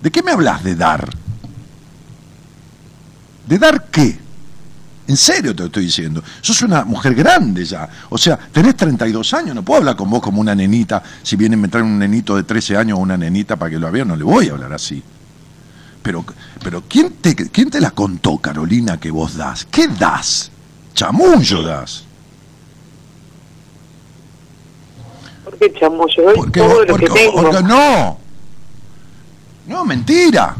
¿De 0.01 0.09
qué 0.11 0.23
me 0.23 0.31
hablas 0.31 0.63
de 0.63 0.75
dar? 0.75 1.09
¿De 3.45 3.59
dar 3.59 3.87
qué? 3.91 4.17
En 5.05 5.17
serio 5.17 5.53
te 5.53 5.63
lo 5.63 5.65
estoy 5.67 5.85
diciendo. 5.85 6.23
Sos 6.41 6.61
una 6.61 6.85
mujer 6.85 7.13
grande 7.13 7.65
ya. 7.65 7.89
O 8.09 8.17
sea, 8.17 8.37
tenés 8.37 8.75
32 8.77 9.33
años. 9.33 9.53
No 9.55 9.61
puedo 9.63 9.79
hablar 9.79 9.95
con 9.97 10.09
vos 10.09 10.21
como 10.21 10.39
una 10.39 10.55
nenita. 10.55 11.03
Si 11.21 11.35
viene 11.35 11.55
a 11.55 11.57
meter 11.59 11.81
un 11.83 11.99
nenito 11.99 12.35
de 12.37 12.43
13 12.43 12.77
años 12.77 12.97
o 12.97 13.01
una 13.01 13.17
nenita 13.17 13.57
para 13.57 13.69
que 13.71 13.79
lo 13.79 13.91
vea, 13.91 14.05
no 14.05 14.15
le 14.15 14.23
voy 14.23 14.47
a 14.47 14.53
hablar 14.53 14.71
así. 14.73 15.03
Pero, 16.01 16.23
pero 16.63 16.83
¿quién, 16.87 17.11
te, 17.21 17.35
¿quién 17.35 17.69
te 17.69 17.81
la 17.81 17.91
contó, 17.91 18.37
Carolina, 18.37 18.97
que 18.99 19.11
vos 19.11 19.35
das? 19.35 19.65
¿Qué 19.69 19.87
das? 19.87 20.51
Chamullo 20.93 21.63
das. 21.63 22.03
Porque 25.43 25.73
chamo, 25.79 26.07
yo 26.07 26.23
doy 26.23 26.35
Porque, 26.35 26.59
todo 26.61 26.85
lo 26.85 26.95
que 26.95 27.07
tengo. 27.09 27.41
porque- 27.41 27.63
no. 27.63 28.17
No, 29.67 29.85
mentira. 29.85 30.55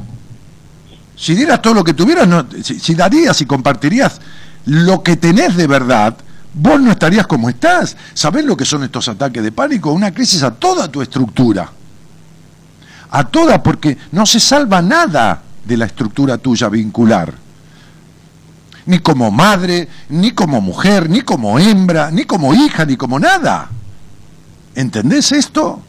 Si 1.15 1.36
dieras 1.36 1.61
todo 1.61 1.74
lo 1.76 1.84
que 1.84 1.94
tuvieras, 1.94 2.28
no, 2.28 2.45
si, 2.64 2.80
si 2.80 2.95
darías 2.95 3.40
y 3.41 3.45
compartirías 3.45 4.20
lo 4.65 5.03
que 5.03 5.18
tenés 5.18 5.56
de 5.56 5.68
verdad, 5.68 6.15
vos 6.53 6.80
no 6.80 6.91
estarías 6.91 7.27
como 7.27 7.49
estás. 7.49 7.98
¿Sabés 8.14 8.45
lo 8.45 8.56
que 8.56 8.65
son 8.65 8.84
estos 8.84 9.07
ataques 9.07 9.44
de 9.44 9.52
pánico? 9.52 9.91
Una 9.91 10.14
crisis 10.14 10.44
a 10.44 10.52
toda 10.52 10.90
tu 10.90 11.02
estructura. 11.02 11.69
A 13.11 13.23
toda, 13.26 13.61
porque 13.61 13.98
no 14.11 14.26
se 14.26 14.40
salva 14.40 14.81
nada 14.81 15.41
de 15.65 15.77
la 15.77 15.85
estructura 15.85 16.38
tuya 16.38 16.69
vincular. 16.69 17.34
Ni 18.85 18.99
como 18.99 19.31
madre, 19.31 19.88
ni 20.10 20.31
como 20.31 20.60
mujer, 20.60 21.10
ni 21.10 21.22
como 21.22 21.57
hembra, 21.60 22.11
ni 22.11 22.26
como 22.26 22.53
hija, 22.53 22.85
ni 22.85 22.98
como 22.98 23.19
nada. 23.19 23.69
¿Entendés 24.76 25.31
esto? 25.31 25.81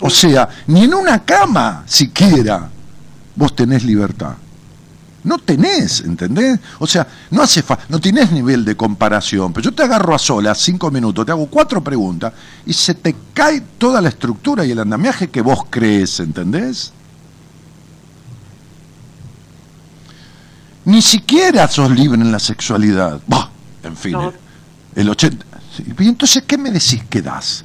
O 0.00 0.10
sea, 0.10 0.48
ni 0.66 0.84
en 0.84 0.94
una 0.94 1.24
cama 1.24 1.82
siquiera 1.86 2.68
vos 3.36 3.54
tenés 3.54 3.84
libertad. 3.84 4.34
No 5.24 5.38
tenés, 5.38 6.00
¿entendés? 6.00 6.58
O 6.80 6.86
sea, 6.86 7.06
no 7.30 7.42
hace 7.42 7.62
fa 7.62 7.78
no 7.88 8.00
tenés 8.00 8.32
nivel 8.32 8.64
de 8.64 8.76
comparación, 8.76 9.52
pero 9.52 9.64
yo 9.66 9.72
te 9.72 9.84
agarro 9.84 10.14
a 10.14 10.18
solas 10.18 10.58
cinco 10.58 10.90
minutos, 10.90 11.24
te 11.24 11.30
hago 11.30 11.46
cuatro 11.46 11.82
preguntas 11.82 12.32
y 12.66 12.72
se 12.72 12.94
te 12.94 13.14
cae 13.32 13.60
toda 13.78 14.00
la 14.00 14.08
estructura 14.08 14.64
y 14.64 14.72
el 14.72 14.80
andamiaje 14.80 15.30
que 15.30 15.40
vos 15.40 15.60
crees, 15.70 16.18
¿entendés? 16.18 16.92
Ni 20.84 21.00
siquiera 21.00 21.68
sos 21.68 21.90
libre 21.90 22.20
en 22.20 22.32
la 22.32 22.40
sexualidad. 22.40 23.20
Bah, 23.26 23.48
en 23.84 23.96
fin. 23.96 24.12
No. 24.12 24.30
eh, 24.30 24.32
El 24.96 25.08
80. 25.08 25.46
sí. 25.76 25.84
¿Y 25.98 26.08
entonces 26.08 26.42
qué 26.46 26.58
me 26.58 26.70
decís 26.70 27.02
que 27.08 27.22
das? 27.22 27.64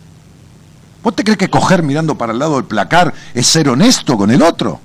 ¿Vos 1.03 1.15
te 1.15 1.23
crees 1.23 1.38
que 1.38 1.49
coger 1.49 1.81
mirando 1.84 2.15
para 2.17 2.34
el 2.34 2.39
lado 2.39 2.55
del 2.57 2.65
placar 2.65 3.13
es 3.34 3.47
ser 3.47 3.69
honesto 3.69 4.15
con 4.17 4.29
el 4.29 4.41
otro? 4.43 4.79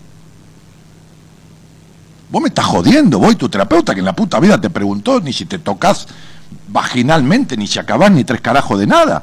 Vos 2.33 2.41
me 2.41 2.49
estás 2.49 2.65
jodiendo, 2.65 3.19
voy 3.19 3.37
tu 3.37 3.47
terapeuta 3.51 3.93
que 3.93 4.01
en 4.01 4.07
la 4.07 4.15
puta 4.17 4.41
vida 4.41 4.59
te 4.59 4.71
preguntó 4.71 5.21
ni 5.21 5.35
si 5.35 5.45
te 5.45 5.59
tocas 5.59 6.09
vaginalmente, 6.69 7.59
ni 7.59 7.67
si 7.67 7.79
acabás 7.79 8.11
ni 8.11 8.25
tres 8.25 8.41
carajos 8.41 8.79
de 8.81 8.87
nada. 8.87 9.23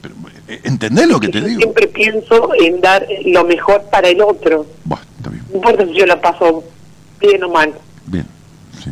Pero, 0.00 0.14
eh, 0.48 0.62
¿Entendés 0.64 1.06
lo 1.06 1.20
que 1.20 1.28
te 1.28 1.40
yo 1.42 1.46
digo? 1.46 1.60
siempre 1.60 1.88
pienso 1.88 2.54
en 2.58 2.80
dar 2.80 3.06
lo 3.26 3.44
mejor 3.44 3.82
para 3.90 4.08
el 4.08 4.22
otro. 4.22 4.66
Está 5.18 5.28
bien, 5.28 5.44
No 5.50 5.56
importa 5.56 5.84
si 5.84 5.92
yo 5.94 6.06
la 6.06 6.18
paso 6.22 6.64
bien 7.20 7.44
o 7.44 7.50
mal. 7.50 7.74
bien, 8.06 8.26
sí. 8.82 8.90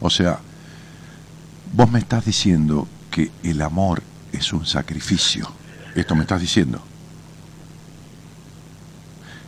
O 0.00 0.10
sea, 0.10 0.38
vos 1.72 1.90
me 1.90 2.00
estás 2.00 2.26
diciendo 2.26 2.86
que 3.10 3.30
el 3.42 3.62
amor 3.62 4.02
es 4.32 4.52
un 4.52 4.66
sacrificio. 4.66 5.50
Esto 5.94 6.14
me 6.14 6.22
estás 6.22 6.42
diciendo. 6.42 6.82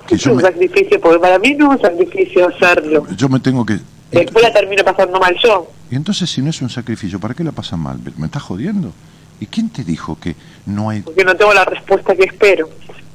Que 0.07 0.15
Es 0.15 0.27
un 0.27 0.37
me, 0.37 0.43
sacrificio, 0.43 1.01
porque 1.01 1.19
para 1.19 1.39
mí 1.39 1.55
no 1.55 1.73
es 1.73 1.81
un 1.81 1.83
sacrificio 1.83 2.49
hacerlo. 2.49 3.07
yo 3.17 3.29
me 3.29 3.41
tengo 3.41 3.65
que... 3.65 3.79
Después 4.11 4.45
la 4.45 4.53
termino 4.53 4.85
pasando 4.85 5.19
mal 5.19 5.37
yo. 5.43 5.71
Y 5.91 5.97
entonces 5.97 6.31
si 6.31 6.43
no 6.43 6.51
es 6.51 6.63
un 6.63 6.71
sacrificio, 6.71 7.19
¿para 7.19 7.35
qué 7.35 7.43
la 7.45 7.53
pasas 7.53 7.79
mal? 7.79 7.99
¿Me 8.17 8.27
estás 8.27 8.43
jodiendo? 8.43 8.93
¿Y 9.41 9.47
quién 9.47 9.69
te 9.69 9.85
dijo 9.85 10.19
que 10.19 10.37
no 10.65 10.91
hay... 10.91 11.03
Porque 11.03 11.25
no 11.25 11.35
tengo 11.35 11.53
la 11.53 11.65
respuesta 11.65 12.15
que 12.15 12.25
espero. 12.25 12.69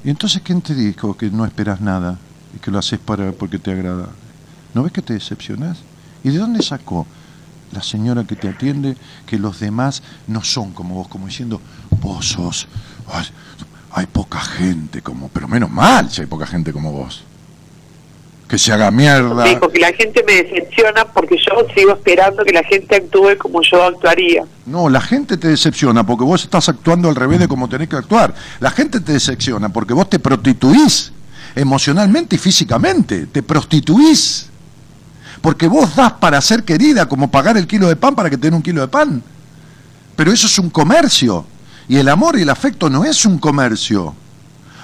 ¿Y 0.03 0.09
entonces 0.09 0.41
quién 0.43 0.61
te 0.61 0.73
dijo 0.73 1.15
que 1.15 1.29
no 1.29 1.45
esperas 1.45 1.81
nada 1.81 2.17
y 2.55 2.59
que 2.59 2.71
lo 2.71 2.79
haces 2.79 2.99
para 2.99 3.31
porque 3.31 3.59
te 3.59 3.71
agrada? 3.71 4.09
¿No 4.73 4.83
ves 4.83 4.91
que 4.91 5.01
te 5.01 5.13
decepcionas? 5.13 5.79
¿Y 6.23 6.29
de 6.29 6.37
dónde 6.37 6.61
sacó 6.61 7.07
la 7.71 7.81
señora 7.81 8.25
que 8.25 8.35
te 8.35 8.49
atiende 8.49 8.95
que 9.25 9.39
los 9.39 9.59
demás 9.59 10.03
no 10.27 10.43
son 10.43 10.71
como 10.71 10.95
vos, 10.95 11.07
como 11.07 11.27
diciendo, 11.27 11.61
vos 12.01 12.27
sos, 12.27 12.67
ay, 13.07 13.25
hay 13.93 14.05
poca 14.05 14.39
gente 14.39 15.01
como, 15.01 15.29
pero 15.29 15.47
menos 15.47 15.69
mal 15.69 16.09
si 16.09 16.21
hay 16.21 16.27
poca 16.27 16.45
gente 16.45 16.71
como 16.71 16.91
vos. 16.91 17.23
Que 18.47 18.57
se 18.57 18.73
haga 18.73 18.91
mierda. 18.91 19.43
Me 19.43 19.49
dijo 19.51 19.69
que 19.69 19.79
la 19.79 19.93
gente 19.93 20.23
me 20.27 20.43
decepciona 20.43 21.05
porque 21.05 21.37
yo 21.37 21.65
sigo 21.73 21.93
esperando 21.93 22.43
que 22.43 22.51
la 22.51 22.63
gente 22.63 22.97
actúe 22.97 23.37
como 23.37 23.61
yo 23.61 23.81
actuaría. 23.83 24.43
No, 24.65 24.89
la 24.89 24.99
gente 24.99 25.37
te 25.37 25.47
decepciona 25.47 26.05
porque 26.05 26.25
vos 26.25 26.43
estás 26.43 26.67
actuando 26.67 27.07
al 27.07 27.15
revés 27.15 27.39
de 27.39 27.47
como 27.47 27.69
tenés 27.69 27.87
que 27.87 27.95
actuar. 27.95 28.33
La 28.59 28.71
gente 28.71 28.99
te 28.99 29.13
decepciona 29.13 29.69
porque 29.69 29.93
vos 29.93 30.09
te 30.09 30.19
prostituís 30.19 31.13
emocionalmente 31.55 32.35
y 32.35 32.39
físicamente. 32.39 33.25
Te 33.27 33.41
prostituís. 33.41 34.49
Porque 35.41 35.67
vos 35.67 35.95
das 35.95 36.13
para 36.13 36.39
ser 36.41 36.63
querida 36.63 37.07
como 37.07 37.31
pagar 37.31 37.57
el 37.57 37.67
kilo 37.67 37.87
de 37.87 37.95
pan 37.95 38.15
para 38.15 38.29
que 38.29 38.37
te 38.37 38.47
den 38.47 38.55
un 38.55 38.61
kilo 38.61 38.81
de 38.81 38.89
pan. 38.89 39.23
Pero 40.17 40.31
eso 40.31 40.47
es 40.47 40.59
un 40.59 40.69
comercio. 40.69 41.45
Y 41.91 41.97
el 41.97 42.07
amor 42.07 42.39
y 42.39 42.43
el 42.43 42.49
afecto 42.49 42.89
no 42.89 43.03
es 43.03 43.25
un 43.25 43.37
comercio. 43.37 44.15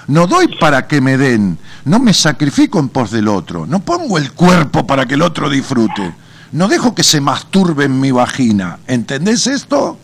No 0.08 0.26
doy 0.26 0.46
para 0.60 0.86
que 0.86 1.00
me 1.00 1.16
den, 1.16 1.56
no 1.86 1.98
me 2.00 2.12
sacrifico 2.12 2.78
en 2.78 2.90
pos 2.90 3.10
del 3.10 3.28
otro, 3.28 3.64
no 3.64 3.80
pongo 3.80 4.18
el 4.18 4.32
cuerpo 4.32 4.86
para 4.86 5.06
que 5.06 5.14
el 5.14 5.22
otro 5.22 5.48
disfrute, 5.48 6.14
no 6.52 6.68
dejo 6.68 6.94
que 6.94 7.02
se 7.02 7.22
masturbe 7.22 7.86
en 7.86 7.98
mi 7.98 8.10
vagina. 8.10 8.80
¿Entendés 8.86 9.46
esto? 9.46 9.98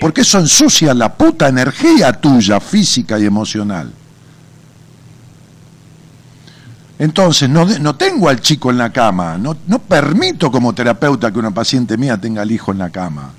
Porque 0.00 0.20
eso 0.20 0.38
ensucia 0.38 0.94
la 0.94 1.14
puta 1.14 1.48
energía 1.48 2.12
tuya, 2.12 2.60
física 2.60 3.18
y 3.18 3.26
emocional. 3.26 3.92
Entonces, 6.96 7.48
no, 7.48 7.96
tengo 7.96 8.28
al 8.28 8.40
chico 8.40 8.70
en 8.70 8.78
la 8.78 8.92
cama, 8.92 9.36
no 9.36 9.78
permito 9.80 10.48
como 10.52 10.72
terapeuta 10.72 11.32
que 11.32 11.40
una 11.40 11.50
paciente 11.50 11.96
mía 11.96 12.20
tenga 12.20 12.42
al 12.42 12.52
hijo 12.52 12.70
en 12.70 12.78
la 12.78 12.90
cama. 12.90 13.32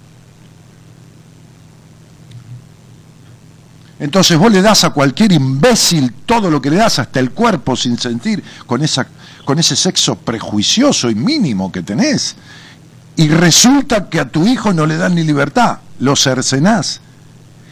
Entonces 4.04 4.38
vos 4.38 4.52
le 4.52 4.62
das 4.62 4.84
a 4.84 4.90
cualquier 4.90 5.32
imbécil 5.32 6.12
todo 6.26 6.52
lo 6.52 6.62
que 6.62 6.70
le 6.70 6.76
das, 6.76 7.00
hasta 7.00 7.22
el 7.22 7.32
cuerpo, 7.32 7.74
sin 7.78 7.98
sentir, 7.98 8.44
con, 8.68 8.84
esa, 8.84 9.08
con 9.46 9.58
ese 9.60 9.78
sexo 9.78 10.16
prejuicioso 10.16 11.10
y 11.10 11.16
mínimo 11.16 11.72
que 11.72 11.84
tenés. 11.84 12.36
Y 13.16 13.30
resulta 13.30 14.10
que 14.10 14.20
a 14.20 14.28
tu 14.28 14.46
hijo 14.46 14.74
no 14.74 14.86
le 14.86 14.98
dan 14.98 15.16
ni 15.16 15.24
libertad, 15.24 15.78
lo 16.00 16.18
cercenás 16.18 17.00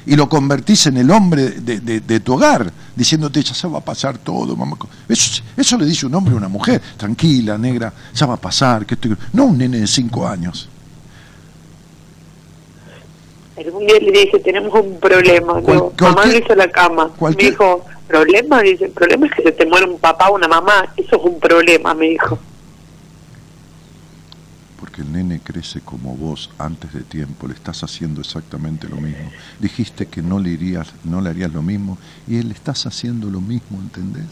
y 0.05 0.15
lo 0.15 0.29
convertís 0.29 0.87
en 0.87 0.95
el 0.95 1.11
hombre 1.11 1.49
de, 1.49 2.19
tu 2.21 2.35
hogar, 2.35 2.71
diciéndote, 2.95 3.43
ya 3.43 3.53
se 3.53 3.67
va 3.67 3.79
a 3.79 3.83
pasar 3.83 4.17
todo, 4.17 4.55
mamá. 4.55 4.77
Eso, 5.09 5.43
eso 5.57 5.77
le 5.77 5.85
dice 5.85 6.05
un 6.05 6.15
hombre 6.15 6.33
a 6.33 6.37
una 6.37 6.47
mujer, 6.47 6.81
tranquila, 6.95 7.57
negra, 7.57 7.93
ya 8.15 8.25
va 8.25 8.35
a 8.35 8.41
pasar, 8.41 8.85
que 8.85 8.93
estoy... 8.93 9.17
No 9.33 9.47
un 9.47 9.57
nene 9.57 9.79
de 9.79 9.87
cinco 9.87 10.25
años. 10.25 10.69
Algún 13.65 13.85
día 13.85 13.99
le 13.99 14.11
dije, 14.11 14.39
tenemos 14.39 14.73
un 14.73 14.99
problema. 14.99 15.59
Digo, 15.61 15.93
mamá 15.99 16.25
no 16.25 16.37
hizo 16.37 16.55
la 16.55 16.67
cama. 16.69 17.09
cualquier- 17.17 17.45
Me 17.45 17.51
dijo, 17.51 17.85
¿problema? 18.07 18.61
Dice, 18.61 18.85
el 18.85 18.91
problema 18.91 19.27
es 19.27 19.33
que 19.33 19.43
se 19.43 19.51
te 19.51 19.65
muere 19.65 19.85
un 19.85 19.99
papá 19.99 20.29
o 20.29 20.35
una 20.35 20.47
mamá. 20.47 20.93
Eso 20.97 21.15
es 21.17 21.23
un 21.23 21.39
problema, 21.39 21.93
me 21.93 22.09
dijo. 22.09 22.37
Porque 24.79 25.01
el 25.03 25.11
nene 25.11 25.39
crece 25.43 25.81
como 25.81 26.15
vos 26.15 26.49
antes 26.57 26.91
de 26.93 27.01
tiempo, 27.01 27.47
le 27.47 27.53
estás 27.53 27.83
haciendo 27.83 28.21
exactamente 28.21 28.87
lo 28.89 28.95
mismo. 28.97 29.31
Dijiste 29.59 30.07
que 30.07 30.21
no 30.23 30.39
le 30.39 30.49
irías, 30.49 30.91
no 31.03 31.21
le 31.21 31.29
harías 31.29 31.53
lo 31.53 31.61
mismo, 31.61 31.97
y 32.27 32.37
él 32.39 32.47
le 32.47 32.53
estás 32.55 32.85
haciendo 32.87 33.27
lo 33.29 33.41
mismo, 33.41 33.79
¿entendés? 33.79 34.25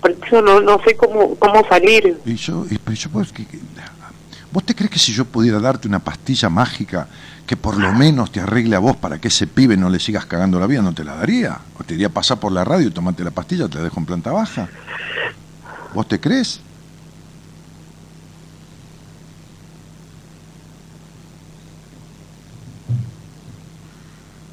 Por 0.00 0.12
eso 0.12 0.40
no, 0.40 0.60
no 0.60 0.80
sé 0.82 0.96
cómo, 0.96 1.34
cómo 1.34 1.66
salir. 1.68 2.18
Y 2.24 2.36
yo, 2.36 2.64
y- 2.70 2.78
pero 2.78 2.96
yo 2.96 3.10
pues, 3.10 3.32
que- 3.32 3.46
¿Vos 4.50 4.64
te 4.64 4.74
crees 4.74 4.90
que 4.90 4.98
si 4.98 5.12
yo 5.12 5.26
pudiera 5.26 5.60
darte 5.60 5.88
una 5.88 5.98
pastilla 5.98 6.48
mágica 6.48 7.06
que 7.46 7.56
por 7.56 7.76
lo 7.76 7.92
menos 7.92 8.32
te 8.32 8.40
arregle 8.40 8.76
a 8.76 8.78
vos 8.78 8.96
para 8.96 9.18
que 9.20 9.28
ese 9.28 9.46
pibe 9.46 9.76
no 9.76 9.90
le 9.90 10.00
sigas 10.00 10.24
cagando 10.26 10.58
la 10.58 10.66
vida, 10.66 10.80
no 10.80 10.94
te 10.94 11.04
la 11.04 11.16
daría? 11.16 11.58
¿O 11.78 11.84
te 11.84 11.94
diría 11.94 12.08
pasar 12.08 12.38
por 12.40 12.52
la 12.52 12.64
radio 12.64 12.88
y 12.88 12.90
tomate 12.90 13.22
la 13.24 13.30
pastilla, 13.30 13.68
te 13.68 13.76
la 13.76 13.84
dejo 13.84 14.00
en 14.00 14.06
planta 14.06 14.32
baja? 14.32 14.68
¿Vos 15.94 16.08
te 16.08 16.18
crees? 16.18 16.60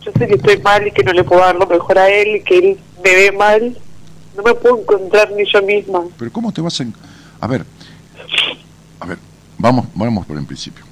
Yo 0.03 0.11
sé 0.17 0.27
que 0.27 0.35
estoy 0.35 0.57
mal 0.59 0.85
y 0.87 0.91
que 0.91 1.03
no 1.03 1.13
le 1.13 1.23
puedo 1.23 1.41
dar 1.41 1.55
lo 1.55 1.65
mejor 1.65 1.97
a 1.97 2.09
él 2.09 2.35
y 2.37 2.41
que 2.41 2.57
él 2.57 2.79
me 3.03 3.15
ve 3.15 3.31
mal. 3.31 3.77
No 4.37 4.43
me 4.43 4.53
puedo 4.53 4.79
encontrar 4.81 5.31
ni 5.31 5.49
yo 5.51 5.61
misma. 5.63 6.01
Pero 6.17 6.31
¿cómo 6.31 6.51
te 6.51 6.61
vas 6.61 6.79
a... 6.79 6.83
en- 6.83 6.93
A 7.39 7.47
ver, 7.47 7.65
a 8.99 9.05
ver, 9.05 9.17
vamos, 9.65 9.87
vamos 9.95 10.25
por 10.27 10.37
el 10.37 10.45
principio. 10.45 10.85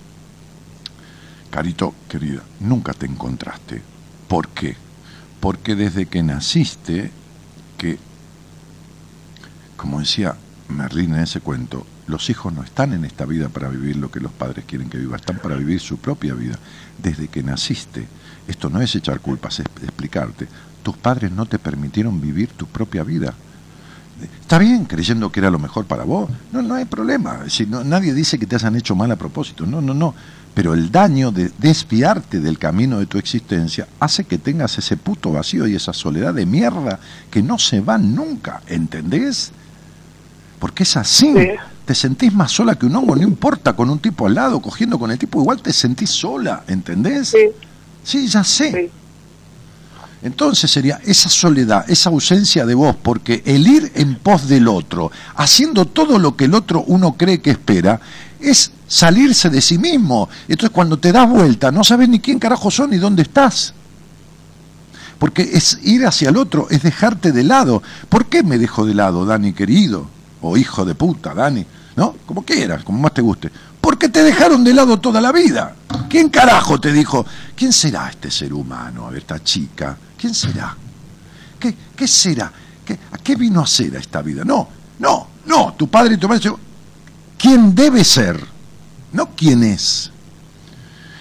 Carito, 1.52 1.94
querida, 2.10 2.42
nunca 2.60 2.94
te 2.94 3.06
encontraste. 3.06 3.82
¿Por 4.28 4.48
qué? 4.48 4.76
Porque 5.40 5.76
desde 5.76 6.08
que 6.08 6.24
naciste, 6.24 7.12
que, 7.78 8.00
como 9.78 10.00
decía 10.00 10.36
Merlín 10.70 11.14
en 11.14 11.22
ese 11.22 11.40
cuento, 11.40 11.86
los 12.08 12.30
hijos 12.32 12.52
no 12.52 12.64
están 12.64 12.94
en 12.94 13.06
esta 13.06 13.26
vida 13.26 13.48
para 13.50 13.70
vivir 13.70 13.98
lo 13.98 14.10
que 14.10 14.20
los 14.20 14.32
padres 14.32 14.66
quieren 14.66 14.90
que 14.90 14.98
viva, 14.98 15.18
están 15.18 15.38
para 15.38 15.56
vivir 15.56 15.80
su 15.80 15.98
propia 15.98 16.34
vida. 16.34 16.58
Desde 16.98 17.28
que 17.28 17.44
naciste, 17.44 18.08
esto 18.48 18.72
no 18.72 18.82
es 18.82 18.96
echar 18.96 19.20
culpas, 19.20 19.60
es 19.60 19.68
explicarte. 19.84 20.48
Tus 20.82 20.98
padres 20.98 21.32
no 21.32 21.46
te 21.46 21.60
permitieron 21.60 22.20
vivir 22.20 22.50
tu 22.50 22.66
propia 22.66 23.04
vida. 23.04 23.36
Está 24.42 24.58
bien 24.58 24.86
creyendo 24.86 25.32
que 25.32 25.40
era 25.40 25.50
lo 25.50 25.60
mejor 25.60 25.86
para 25.86 26.04
vos. 26.04 26.30
No, 26.52 26.62
no 26.62 26.76
hay 26.76 26.86
problema. 26.86 27.42
Si 27.50 27.66
no, 27.66 27.84
nadie 27.84 28.14
dice 28.14 28.38
que 28.38 28.46
te 28.46 28.56
hayan 28.56 28.76
hecho 28.76 28.96
mal 28.96 29.12
a 29.12 29.16
propósito. 29.16 29.66
No, 29.66 29.82
no, 29.82 29.94
no. 29.94 30.14
Pero 30.54 30.74
el 30.74 30.92
daño 30.92 31.32
de 31.32 31.52
desviarte 31.58 32.40
del 32.40 32.60
camino 32.60 33.00
de 33.00 33.08
tu 33.08 33.18
existencia 33.18 33.88
hace 34.00 34.24
que 34.26 34.38
tengas 34.38 34.78
ese 34.78 34.98
puto 34.98 35.32
vacío 35.32 35.66
y 35.68 35.76
esa 35.76 35.94
soledad 35.94 36.34
de 36.34 36.46
mierda 36.46 37.00
que 37.32 37.42
no 37.42 37.58
se 37.58 37.82
va 37.82 37.98
nunca. 37.98 38.62
¿Entendés? 38.68 39.52
Porque 40.60 40.84
es 40.84 40.96
así. 40.96 41.34
Sí. 41.36 41.48
Te 41.86 41.96
sentís 41.96 42.34
más 42.34 42.52
sola 42.52 42.76
que 42.76 42.86
un 42.86 42.96
hongo, 42.96 43.16
no 43.16 43.24
importa, 43.24 43.74
con 43.74 43.90
un 43.90 44.00
tipo 44.00 44.26
al 44.28 44.36
lado, 44.36 44.62
cogiendo 44.62 44.98
con 44.98 45.12
el 45.12 45.18
tipo, 45.20 45.42
igual 45.42 45.62
te 45.62 45.74
sentís 45.74 46.12
sola, 46.12 46.64
¿entendés? 46.68 47.30
Sí, 47.30 47.50
Sí, 48.04 48.28
ya 48.28 48.44
sé. 48.44 48.72
sí. 48.72 48.92
Entonces 50.24 50.72
sería 50.72 51.02
esa 51.04 51.28
soledad, 51.28 51.84
esa 51.90 52.10
ausencia 52.10 52.66
de 52.66 52.74
vos, 52.74 52.96
porque 53.02 53.44
el 53.46 53.68
ir 53.68 53.92
en 53.96 54.16
pos 54.16 54.48
del 54.48 54.70
otro, 54.70 55.12
haciendo 55.36 55.84
todo 55.84 56.18
lo 56.18 56.38
que 56.38 56.46
el 56.46 56.56
otro 56.56 56.86
uno 56.88 57.18
cree 57.18 57.42
que 57.42 57.52
espera, 57.52 58.00
es 58.40 58.72
salirse 58.88 59.50
de 59.50 59.60
sí 59.62 59.78
mismo. 59.78 60.30
Entonces 60.48 60.70
cuando 60.70 60.98
te 60.98 61.12
das 61.12 61.30
vuelta, 61.30 61.72
no 61.72 61.84
sabes 61.84 62.08
ni 62.08 62.22
quién 62.22 62.40
carajo 62.40 62.72
son 62.72 62.92
ni 62.92 62.98
dónde 62.98 63.24
estás. 63.24 63.74
Porque 65.20 65.42
es 65.42 65.80
ir 65.84 66.06
hacia 66.06 66.30
el 66.30 66.38
otro, 66.38 66.68
es 66.70 66.84
dejarte 66.84 67.34
de 67.34 67.44
lado. 67.44 67.84
¿Por 68.08 68.28
qué 68.28 68.44
me 68.44 68.58
dejo 68.58 68.86
de 68.86 68.94
lado, 68.94 69.26
Dani 69.26 69.52
querido? 69.52 70.08
O 70.42 70.56
hijo 70.56 70.86
de 70.86 70.96
puta, 70.96 71.34
Dani. 71.34 71.66
¿No? 71.98 72.16
Como 72.26 72.44
quieras, 72.44 72.84
como 72.84 73.00
más 73.00 73.14
te 73.14 73.22
guste. 73.22 73.52
Porque 73.80 74.08
te 74.08 74.24
dejaron 74.24 74.64
de 74.64 74.74
lado 74.74 75.00
toda 75.00 75.20
la 75.20 75.34
vida. 75.34 75.76
¿Quién 76.10 76.30
carajo 76.30 76.80
te 76.80 76.94
dijo? 76.94 77.26
¿Quién 77.56 77.74
será 77.74 78.10
este 78.10 78.32
ser 78.32 78.54
humano? 78.54 79.06
A 79.06 79.10
ver, 79.10 79.20
esta 79.20 79.44
chica. 79.44 79.98
¿Quién 80.24 80.34
será? 80.34 80.74
¿Qué, 81.60 81.76
qué 81.98 82.08
será? 82.08 82.50
¿Qué, 82.86 82.98
¿A 83.12 83.18
qué 83.18 83.36
vino 83.36 83.60
a 83.60 83.66
hacer 83.66 83.98
a 83.98 84.00
esta 84.00 84.22
vida? 84.22 84.46
No, 84.46 84.70
no, 85.00 85.28
no. 85.46 85.74
Tu 85.74 85.90
padre 85.90 86.14
y 86.14 86.18
tu 86.18 86.30
madre. 86.30 86.50
quién 87.38 87.76
debe 87.76 88.06
ser, 88.06 88.42
no 89.12 89.32
quién 89.36 89.66
es. 89.66 90.10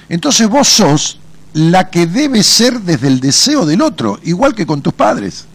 Entonces 0.08 0.48
vos 0.48 0.68
sos 0.68 1.18
la 1.54 1.90
que 1.90 2.06
debe 2.06 2.44
ser 2.44 2.80
desde 2.80 3.08
el 3.08 3.18
deseo 3.18 3.66
del 3.66 3.82
otro, 3.82 4.20
igual 4.22 4.54
que 4.54 4.66
con 4.66 4.80
tus 4.80 4.94
padres. 4.94 5.46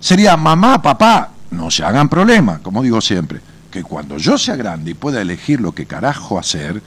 Sería 0.00 0.36
mamá, 0.36 0.82
papá, 0.82 1.30
no 1.52 1.70
se 1.70 1.84
hagan 1.84 2.10
problema, 2.10 2.58
como 2.58 2.82
digo 2.82 3.00
siempre, 3.00 3.40
que 3.70 3.82
cuando 3.82 4.18
yo 4.18 4.36
sea 4.36 4.56
grande 4.56 4.90
y 4.90 4.94
pueda 4.94 5.22
elegir 5.22 5.58
lo 5.62 5.72
que 5.72 5.86
carajo 5.86 6.38
hacer, 6.38 6.82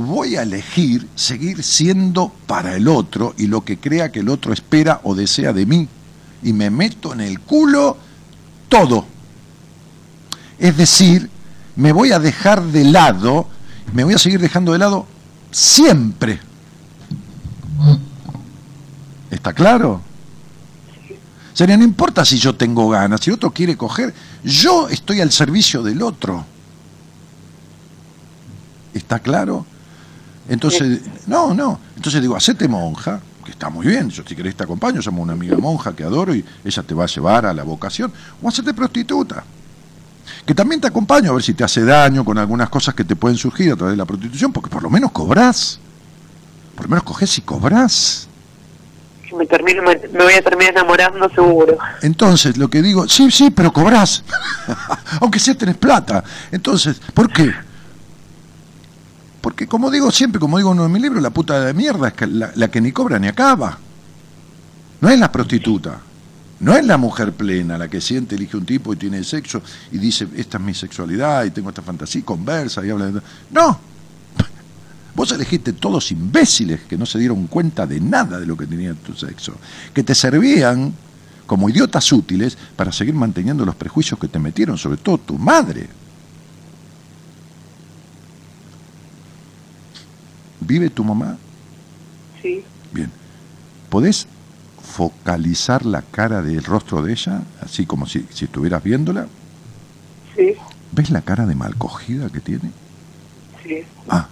voy 0.00 0.36
a 0.36 0.42
elegir 0.42 1.08
seguir 1.14 1.62
siendo 1.62 2.32
para 2.46 2.74
el 2.74 2.88
otro 2.88 3.34
y 3.38 3.46
lo 3.46 3.64
que 3.64 3.78
crea 3.78 4.10
que 4.10 4.20
el 4.20 4.28
otro 4.28 4.52
espera 4.52 5.00
o 5.04 5.14
desea 5.14 5.52
de 5.52 5.66
mí. 5.66 5.88
Y 6.42 6.52
me 6.52 6.70
meto 6.70 7.12
en 7.12 7.20
el 7.20 7.40
culo 7.40 7.96
todo. 8.68 9.06
Es 10.58 10.76
decir, 10.76 11.30
me 11.76 11.92
voy 11.92 12.12
a 12.12 12.18
dejar 12.18 12.62
de 12.62 12.84
lado, 12.84 13.48
me 13.92 14.04
voy 14.04 14.14
a 14.14 14.18
seguir 14.18 14.40
dejando 14.40 14.72
de 14.72 14.78
lado 14.78 15.06
siempre. 15.50 16.40
¿Está 19.30 19.52
claro? 19.52 20.00
Sería, 21.52 21.76
no 21.76 21.84
importa 21.84 22.24
si 22.24 22.36
yo 22.36 22.56
tengo 22.56 22.88
ganas, 22.88 23.20
si 23.20 23.30
otro 23.30 23.52
quiere 23.52 23.76
coger, 23.76 24.12
yo 24.42 24.88
estoy 24.88 25.20
al 25.20 25.30
servicio 25.30 25.82
del 25.84 26.02
otro. 26.02 26.44
¿Está 28.92 29.20
claro? 29.20 29.66
Entonces, 30.48 31.00
no, 31.26 31.54
no. 31.54 31.80
Entonces 31.96 32.20
digo, 32.20 32.36
hacete 32.36 32.68
monja, 32.68 33.20
que 33.44 33.50
está 33.50 33.70
muy 33.70 33.86
bien, 33.86 34.10
yo 34.10 34.22
si 34.26 34.34
querés 34.34 34.56
te 34.56 34.64
acompaño, 34.64 35.00
somos 35.02 35.22
una 35.22 35.32
amiga 35.32 35.56
monja 35.56 35.94
que 35.94 36.04
adoro 36.04 36.34
y 36.34 36.44
ella 36.64 36.82
te 36.82 36.94
va 36.94 37.04
a 37.04 37.06
llevar 37.06 37.46
a 37.46 37.54
la 37.54 37.62
vocación, 37.62 38.12
o 38.42 38.48
hacete 38.48 38.74
prostituta. 38.74 39.44
Que 40.44 40.54
también 40.54 40.80
te 40.80 40.86
acompaño 40.86 41.30
a 41.30 41.34
ver 41.34 41.42
si 41.42 41.54
te 41.54 41.64
hace 41.64 41.84
daño 41.84 42.24
con 42.24 42.38
algunas 42.38 42.68
cosas 42.68 42.94
que 42.94 43.04
te 43.04 43.16
pueden 43.16 43.36
surgir 43.36 43.72
a 43.72 43.76
través 43.76 43.92
de 43.92 43.96
la 43.96 44.04
prostitución, 44.04 44.52
porque 44.52 44.70
por 44.70 44.82
lo 44.82 44.90
menos 44.90 45.10
cobrás. 45.12 45.80
Por 46.74 46.86
lo 46.86 46.90
menos 46.90 47.04
coges 47.04 47.38
y 47.38 47.42
cobrás 47.42 48.28
me, 49.36 49.46
termino, 49.46 49.82
me, 49.82 49.96
voy 49.96 50.34
a 50.34 50.42
terminar 50.42 50.72
enamorando 50.72 51.28
seguro. 51.30 51.78
Entonces, 52.02 52.56
lo 52.56 52.68
que 52.68 52.82
digo, 52.82 53.08
sí, 53.08 53.30
sí, 53.30 53.50
pero 53.50 53.72
cobras. 53.72 54.24
Aunque 55.20 55.38
sea 55.38 55.54
tenés 55.54 55.76
plata. 55.76 56.22
Entonces, 56.50 57.00
¿por 57.12 57.32
qué? 57.32 57.52
Porque 59.44 59.66
como 59.66 59.90
digo 59.90 60.10
siempre, 60.10 60.40
como 60.40 60.56
digo 60.56 60.72
en 60.72 60.78
uno 60.78 60.84
de 60.84 60.88
mis 60.88 61.02
libros, 61.02 61.22
la 61.22 61.28
puta 61.28 61.62
de 61.62 61.74
mierda 61.74 62.08
es 62.08 62.28
la, 62.30 62.50
la 62.54 62.68
que 62.70 62.80
ni 62.80 62.92
cobra 62.92 63.18
ni 63.18 63.28
acaba. 63.28 63.78
No 65.02 65.10
es 65.10 65.18
la 65.18 65.30
prostituta. 65.30 66.00
No 66.60 66.74
es 66.74 66.82
la 66.86 66.96
mujer 66.96 67.34
plena 67.34 67.76
la 67.76 67.88
que 67.88 68.00
siente, 68.00 68.36
elige 68.36 68.56
un 68.56 68.64
tipo 68.64 68.94
y 68.94 68.96
tiene 68.96 69.22
sexo 69.22 69.60
y 69.92 69.98
dice, 69.98 70.26
esta 70.34 70.56
es 70.56 70.64
mi 70.64 70.72
sexualidad 70.72 71.44
y 71.44 71.50
tengo 71.50 71.68
esta 71.68 71.82
fantasía 71.82 72.20
y 72.20 72.24
conversa 72.24 72.86
y 72.86 72.88
habla 72.88 73.10
de... 73.10 73.20
No, 73.50 73.78
Vos 75.14 75.30
elegiste 75.32 75.74
todos 75.74 76.10
imbéciles 76.10 76.80
que 76.88 76.96
no 76.96 77.04
se 77.04 77.18
dieron 77.18 77.46
cuenta 77.46 77.86
de 77.86 78.00
nada 78.00 78.40
de 78.40 78.46
lo 78.46 78.56
que 78.56 78.66
tenía 78.66 78.94
tu 78.94 79.12
sexo, 79.12 79.56
que 79.92 80.02
te 80.02 80.14
servían 80.14 80.94
como 81.46 81.68
idiotas 81.68 82.10
útiles 82.12 82.56
para 82.76 82.92
seguir 82.92 83.12
manteniendo 83.12 83.66
los 83.66 83.74
prejuicios 83.74 84.18
que 84.18 84.28
te 84.28 84.38
metieron, 84.38 84.78
sobre 84.78 84.96
todo 84.96 85.18
tu 85.18 85.36
madre. 85.36 85.86
¿Vive 90.66 90.90
tu 90.90 91.04
mamá? 91.04 91.36
Sí. 92.42 92.62
Bien. 92.92 93.10
¿Podés 93.90 94.26
focalizar 94.82 95.84
la 95.84 96.02
cara 96.02 96.42
del 96.42 96.62
rostro 96.64 97.02
de 97.02 97.12
ella, 97.12 97.42
así 97.60 97.86
como 97.86 98.06
si, 98.06 98.26
si 98.30 98.44
estuvieras 98.46 98.82
viéndola? 98.82 99.26
Sí. 100.36 100.54
¿Ves 100.92 101.10
la 101.10 101.22
cara 101.22 101.46
de 101.46 101.54
mal 101.54 101.76
cogida 101.76 102.28
que 102.30 102.40
tiene? 102.40 102.70
Sí. 103.62 103.82
Ah, 104.08 104.28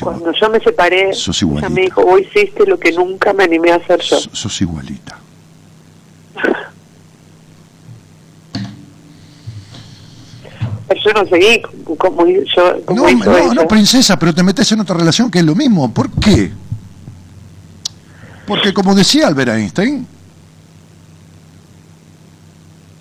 cuando 0.00 0.32
yo 0.32 0.50
me 0.50 0.60
separé, 0.60 1.10
ella 1.10 1.68
me 1.68 1.82
dijo, 1.82 2.04
vos 2.04 2.20
hiciste 2.20 2.66
lo 2.66 2.78
que 2.78 2.92
nunca 2.92 3.32
me 3.32 3.44
animé 3.44 3.72
a 3.72 3.76
hacer 3.76 4.00
yo. 4.00 4.16
Sos 4.18 4.60
igualita. 4.60 5.18
Yo 10.88 11.12
no 11.12 11.26
seguí 11.26 11.62
como, 11.96 12.26
yo, 12.26 12.84
como 12.84 13.08
no, 13.08 13.24
no, 13.24 13.54
no, 13.54 13.68
princesa, 13.68 14.18
pero 14.18 14.34
te 14.34 14.42
metes 14.42 14.70
en 14.72 14.80
otra 14.80 14.96
relación 14.96 15.30
que 15.30 15.38
es 15.38 15.44
lo 15.44 15.54
mismo. 15.54 15.92
¿Por 15.92 16.10
qué? 16.10 16.52
Porque 18.46 18.74
como 18.74 18.94
decía 18.94 19.26
Albert 19.26 19.52
Einstein, 19.52 20.06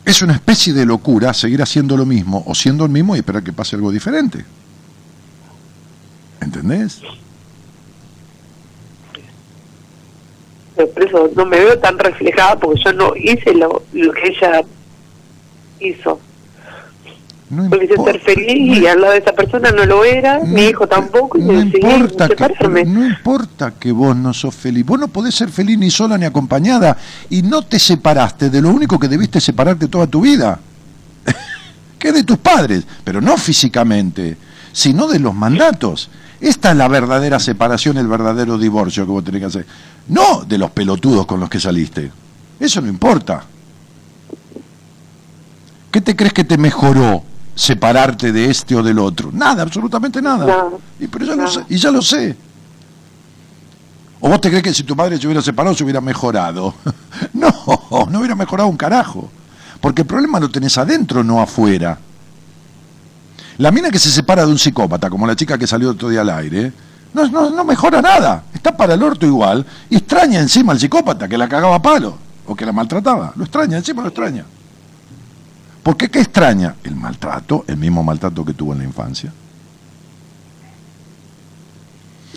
es 0.06 0.22
una 0.22 0.34
especie 0.34 0.74
de 0.74 0.86
locura 0.86 1.34
seguir 1.34 1.62
haciendo 1.62 1.98
lo 1.98 2.06
mismo 2.06 2.44
o 2.46 2.56
siendo 2.56 2.86
el 2.86 2.92
mismo 2.92 3.16
y 3.16 3.20
esperar 3.20 3.44
que 3.44 3.54
pase 3.54 3.76
algo 3.76 3.92
diferente. 3.92 4.46
¿Entendés? 6.42 7.02
Por 10.76 11.04
eso 11.04 11.30
no 11.36 11.46
me 11.46 11.60
veo 11.60 11.78
tan 11.80 12.00
reflejada 12.00 12.58
porque 12.58 12.82
yo 12.84 12.94
no 12.94 13.14
hice 13.16 13.54
lo, 13.54 13.84
lo 13.94 14.14
que 14.14 14.30
ella 14.30 14.62
hizo. 15.80 16.20
No 17.54 17.70
porque 17.70 17.88
ser 17.88 18.20
feliz 18.20 18.80
y 18.80 18.88
al 18.88 19.02
lado 19.02 19.14
de 19.14 19.20
esa 19.20 19.34
persona 19.34 19.72
no 19.72 19.86
lo 19.86 20.04
era, 20.04 20.40
mi 20.40 20.64
hijo 20.64 20.88
tampoco, 20.88 21.38
y 21.38 21.42
no 21.42 21.62
importa 21.62 22.28
que, 22.28 22.86
No 22.86 23.06
importa 23.06 23.74
que 23.80 23.92
vos 23.92 24.16
no 24.16 24.34
sos 24.34 24.56
feliz, 24.56 24.86
vos 24.86 25.00
no 25.00 25.08
podés 25.08 25.36
ser 25.36 25.50
feliz 25.50 25.78
ni 25.78 25.92
sola 25.92 26.18
ni 26.18 26.26
acompañada 26.26 26.98
y 27.30 27.44
no 27.44 27.62
te 27.62 27.80
separaste 27.80 28.50
de 28.50 28.62
lo 28.62 28.70
único 28.70 28.98
que 28.98 29.08
debiste 29.08 29.40
separarte 29.40 29.88
toda 29.88 30.08
tu 30.08 30.22
vida, 30.22 30.60
que 32.00 32.12
de 32.12 32.24
tus 32.24 32.38
padres, 32.38 32.86
pero 33.04 33.22
no 33.22 33.38
físicamente, 33.38 34.38
sino 34.72 35.08
de 35.08 35.20
los 35.20 35.36
mandatos. 35.36 36.10
Esta 36.42 36.72
es 36.72 36.78
la 36.78 36.88
verdadera 36.88 37.40
separación, 37.40 37.98
el 37.98 38.08
verdadero 38.08 38.58
divorcio 38.58 39.06
que 39.06 39.12
vos 39.12 39.24
tenés 39.24 39.42
que 39.42 39.48
hacer. 39.48 39.66
No 40.10 40.44
de 40.44 40.58
los 40.58 40.72
pelotudos 40.72 41.26
con 41.26 41.40
los 41.40 41.50
que 41.50 41.60
saliste. 41.60 42.12
Eso 42.60 42.82
no 42.82 42.90
importa. 42.90 43.46
¿Qué 45.94 46.02
te 46.02 46.16
crees 46.16 46.34
que 46.34 46.44
te 46.44 46.58
mejoró 46.58 47.24
separarte 47.56 48.32
de 48.32 48.50
este 48.50 48.76
o 48.76 48.84
del 48.84 49.00
otro? 49.00 49.32
Nada, 49.32 49.64
absolutamente 49.64 50.22
nada. 50.22 50.70
y, 51.00 51.08
pero 51.08 51.26
ya 51.26 51.36
lo 51.36 51.48
sé, 51.48 51.66
y 51.70 51.78
ya 51.78 51.92
lo 51.92 52.02
sé. 52.02 52.36
¿O 54.20 54.30
vos 54.30 54.40
te 54.40 54.50
crees 54.50 54.64
que 54.64 54.74
si 54.74 54.84
tu 54.84 54.96
madre 54.96 55.18
se 55.18 55.28
hubiera 55.28 55.42
separado 55.42 55.76
se 55.76 55.84
hubiera 55.84 56.00
mejorado? 56.00 56.74
no, 57.34 57.54
no 58.10 58.20
hubiera 58.20 58.36
mejorado 58.36 58.70
un 58.70 58.78
carajo. 58.78 59.30
Porque 59.82 60.04
el 60.04 60.08
problema 60.08 60.40
lo 60.40 60.50
tenés 60.50 60.78
adentro, 60.78 61.26
no 61.26 61.42
afuera. 61.42 61.98
La 63.58 63.70
mina 63.70 63.92
que 63.92 64.00
se 64.00 64.10
separa 64.10 64.46
de 64.46 64.52
un 64.52 64.58
psicópata, 64.58 65.10
como 65.10 65.28
la 65.28 65.36
chica 65.36 65.58
que 65.58 65.68
salió 65.68 65.92
otro 65.92 66.08
día 66.10 66.22
al 66.22 66.30
aire, 66.30 66.72
no, 67.14 67.28
no, 67.28 67.64
mejora 67.64 68.02
nada. 68.02 68.46
Está 68.54 68.76
para 68.76 68.94
el 68.96 69.04
orto 69.04 69.26
igual 69.26 69.66
y 69.90 69.98
extraña 69.98 70.40
encima 70.40 70.72
al 70.72 70.80
psicópata 70.80 71.28
que 71.28 71.38
la 71.38 71.48
cagaba 71.48 71.76
a 71.76 71.82
palo 71.82 72.18
o 72.48 72.56
que 72.56 72.66
la 72.66 72.72
maltrataba. 72.72 73.34
Lo 73.36 73.44
extraña, 73.44 73.78
encima 73.78 74.02
lo 74.02 74.08
extraña. 74.08 74.46
¿Por 75.84 75.98
qué 75.98 76.10
qué 76.10 76.20
extraña? 76.20 76.76
El 76.84 76.96
maltrato, 76.96 77.66
el 77.68 77.76
mismo 77.78 78.04
maltrato 78.04 78.46
que 78.46 78.54
tuvo 78.54 78.72
en 78.72 78.80
la 78.80 78.86
infancia. 78.86 79.34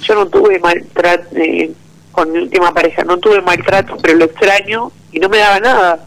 Yo 0.03 0.15
no 0.17 0.27
tuve 0.27 0.59
maltrato 0.59 1.37
eh, 1.37 1.73
con 2.11 2.33
mi 2.33 2.39
última 2.39 2.75
pareja, 2.75 3.05
no 3.05 3.19
tuve 3.19 3.41
maltrato, 3.41 3.97
pero 4.03 4.19
lo 4.19 4.25
extraño 4.25 4.91
y 5.13 5.21
no 5.21 5.29
me 5.29 5.39
daba 5.39 5.61
nada. 5.61 6.07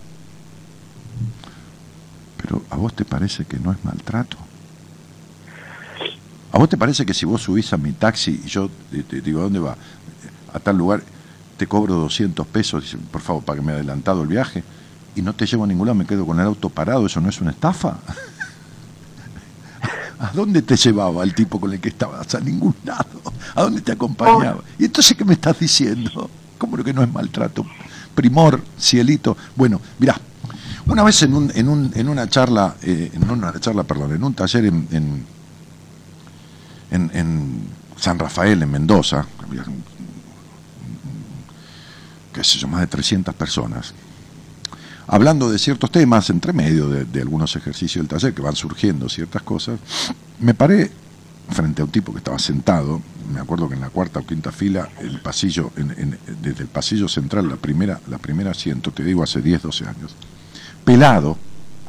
Pero 2.41 2.61
¿a 2.69 2.75
vos 2.75 2.93
te 2.93 3.05
parece 3.05 3.45
que 3.45 3.57
no 3.57 3.71
es 3.71 3.83
maltrato? 3.85 4.37
¿A 6.51 6.57
vos 6.57 6.67
te 6.67 6.77
parece 6.77 7.05
que 7.05 7.13
si 7.13 7.25
vos 7.25 7.41
subís 7.43 7.71
a 7.73 7.77
mi 7.77 7.93
taxi 7.93 8.41
y 8.43 8.47
yo 8.47 8.69
te, 9.07 9.21
digo, 9.21 9.41
dónde 9.41 9.59
va? 9.59 9.77
A 10.51 10.59
tal 10.59 10.77
lugar, 10.77 11.03
te 11.57 11.67
cobro 11.67 11.93
200 11.93 12.47
pesos, 12.47 12.97
por 13.11 13.21
favor, 13.21 13.43
para 13.43 13.59
que 13.59 13.65
me 13.65 13.73
adelantado 13.73 14.23
el 14.23 14.27
viaje, 14.27 14.63
y 15.15 15.21
no 15.21 15.33
te 15.33 15.45
llevo 15.45 15.63
a 15.63 15.67
ningún 15.67 15.87
lado, 15.87 15.95
me 15.95 16.05
quedo 16.05 16.25
con 16.25 16.39
el 16.39 16.45
auto 16.45 16.69
parado, 16.69 17.05
¿eso 17.05 17.21
no 17.21 17.29
es 17.29 17.39
una 17.41 17.51
estafa? 17.51 17.97
¿A 20.19 20.31
dónde 20.33 20.61
te 20.61 20.75
llevaba 20.75 21.23
el 21.23 21.33
tipo 21.33 21.59
con 21.59 21.71
el 21.71 21.79
que 21.79 21.89
estabas? 21.89 22.35
A 22.35 22.39
ningún 22.39 22.75
lado. 22.83 23.21
¿A 23.55 23.63
dónde 23.63 23.81
te 23.81 23.93
acompañaba? 23.93 24.61
¿Y 24.77 24.85
entonces 24.85 25.15
qué 25.15 25.23
me 25.23 25.33
estás 25.33 25.59
diciendo? 25.59 26.29
¿Cómo 26.57 26.75
lo 26.75 26.83
que 26.83 26.93
no 26.93 27.01
es 27.01 27.11
maltrato? 27.11 27.65
Primor, 28.13 28.61
cielito. 28.77 29.37
Bueno, 29.55 29.79
mirá, 29.97 30.19
una 30.87 31.03
vez 31.03 31.23
en, 31.23 31.33
un, 31.33 31.51
en, 31.55 31.69
un, 31.69 31.91
en 31.95 32.09
una 32.09 32.27
charla, 32.27 32.75
eh, 32.81 33.11
en 33.13 33.29
una 33.29 33.57
charla, 33.59 33.83
perdón, 33.83 34.13
en 34.13 34.23
un 34.23 34.33
taller 34.33 34.65
en 34.65 35.25
en, 36.91 37.79
San 37.95 38.17
Rafael, 38.17 38.61
en 38.61 38.71
Mendoza, 38.71 39.25
había, 39.43 39.63
qué 42.33 42.43
sé 42.43 42.57
yo, 42.57 42.67
más 42.67 42.81
de 42.81 42.87
300 42.87 43.35
personas, 43.35 43.93
hablando 45.09 45.49
de 45.49 45.57
ciertos 45.57 45.91
temas, 45.91 46.29
entre 46.29 46.53
medio 46.53 46.87
de, 46.87 47.21
algunos 47.21 47.55
ejercicios 47.55 48.03
del 48.03 48.07
taller 48.07 48.33
que 48.33 48.43
van 48.43 48.55
surgiendo 48.55 49.09
ciertas 49.09 49.41
cosas, 49.41 49.79
me 50.39 50.53
paré 50.53 50.91
frente 51.49 51.81
a 51.81 51.85
un 51.85 51.91
tipo 51.91 52.11
que 52.11 52.19
estaba 52.19 52.37
sentado, 52.37 53.01
me 53.33 53.39
acuerdo 53.39 53.67
que 53.67 53.73
en 53.73 53.81
la 53.81 53.89
cuarta 53.89 54.19
o 54.19 54.25
quinta 54.25 54.51
fila, 54.51 54.87
el 54.99 55.19
pasillo, 55.19 55.71
desde 56.41 56.61
el 56.61 56.69
pasillo 56.69 57.07
central, 57.07 57.49
la 57.49 57.55
primera, 57.55 57.99
la 58.07 58.19
primera 58.19 58.51
asiento, 58.51 58.91
te 58.91 59.03
digo 59.03 59.23
hace 59.23 59.41
10, 59.41 59.63
12 59.63 59.87
años, 59.87 60.15
pelado, 60.85 61.37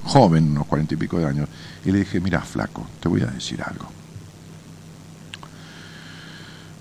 joven, 0.04 0.52
unos 0.52 0.66
cuarenta 0.66 0.94
y 0.94 0.96
pico 0.96 1.18
de 1.18 1.26
años, 1.26 1.48
y 1.84 1.92
le 1.92 1.98
dije, 1.98 2.20
mira, 2.20 2.40
flaco, 2.40 2.86
te 3.00 3.08
voy 3.10 3.20
a 3.20 3.26
decir 3.26 3.62
algo. 3.62 3.86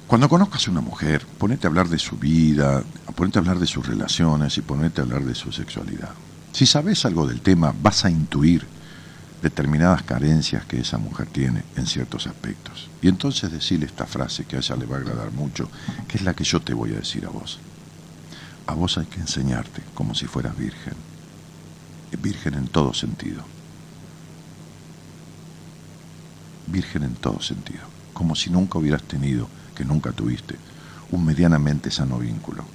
Cuando 0.08 0.30
conozcas 0.30 0.68
a 0.68 0.72
una 0.72 0.82
mujer, 0.82 1.26
ponete 1.38 1.68
a 1.68 1.70
hablar 1.70 1.90
de 1.90 2.00
su 2.00 2.18
vida, 2.18 2.82
ponete 3.14 3.40
a 3.40 3.42
hablar 3.42 3.60
de 3.60 3.68
sus 3.68 3.86
relaciones 3.86 4.58
y 4.58 4.62
ponete 4.62 5.02
a 5.02 5.04
hablar 5.04 5.24
de 5.24 5.36
su 5.36 5.52
sexualidad. 5.52 6.10
Si 6.52 6.66
sabes 6.66 7.06
algo 7.06 7.28
del 7.28 7.42
tema, 7.42 7.74
vas 7.82 8.06
a 8.06 8.10
intuir 8.10 8.66
determinadas 9.42 10.04
carencias 10.04 10.66
que 10.66 10.80
esa 10.80 10.98
mujer 10.98 11.28
tiene 11.28 11.64
en 11.76 11.86
ciertos 11.86 12.28
aspectos. 12.28 12.90
Y 13.02 13.08
entonces 13.08 13.52
decirle 13.52 13.86
esta 13.86 14.06
frase 14.06 14.46
que 14.46 14.58
a 14.58 14.60
ella 14.60 14.76
le 14.76 14.86
va 14.86 14.98
a 14.98 15.00
agradar 15.00 15.32
mucho, 15.32 15.70
que 16.08 16.18
es 16.18 16.24
la 16.24 16.34
que 16.34 16.44
yo 16.44 16.62
te 16.62 16.74
voy 16.74 16.92
a 16.94 16.98
decir 16.98 17.26
a 17.26 17.30
vos. 17.30 17.60
A 18.68 18.74
vos 18.74 18.98
hay 18.98 19.06
que 19.06 19.20
enseñarte 19.20 19.82
como 19.94 20.14
si 20.14 20.26
fueras 20.26 20.58
virgen. 20.58 20.94
Virgen 22.22 22.56
en 22.56 22.68
todo 22.68 22.94
sentido. 22.94 23.44
Virgen 26.68 27.04
en 27.04 27.16
todo 27.16 27.42
sentido. 27.42 27.82
Como 28.14 28.36
si 28.36 28.50
nunca 28.50 28.78
hubieras 28.78 29.04
tenido 29.04 29.48
que 29.76 29.86
nunca 29.86 30.12
tuviste, 30.12 30.56
un 31.12 31.26
medianamente 31.26 31.90
sano 31.90 32.20
vínculo. 32.20 32.66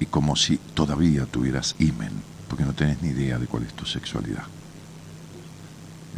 Y 0.00 0.06
como 0.06 0.36
si 0.36 0.56
todavía 0.56 1.26
tuvieras 1.26 1.76
imen, 1.78 2.31
porque 2.52 2.66
no 2.66 2.74
tenés 2.74 3.00
ni 3.00 3.08
idea 3.08 3.38
de 3.38 3.46
cuál 3.46 3.62
es 3.62 3.72
tu 3.72 3.86
sexualidad. 3.86 4.44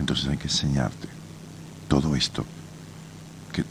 Entonces 0.00 0.26
hay 0.26 0.36
que 0.36 0.48
enseñarte 0.48 1.06
todo 1.86 2.16
esto, 2.16 2.44
que, 3.52 3.64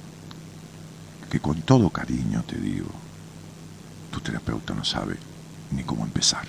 que 1.30 1.42
con 1.42 1.62
todo 1.64 1.90
cariño 1.90 2.42
te 2.48 2.56
digo, 2.56 2.90
tu 4.14 4.22
terapeuta 4.22 4.74
no 4.74 4.86
sabe 4.86 5.18
ni 5.72 5.84
cómo 5.84 6.06
empezar, 6.06 6.48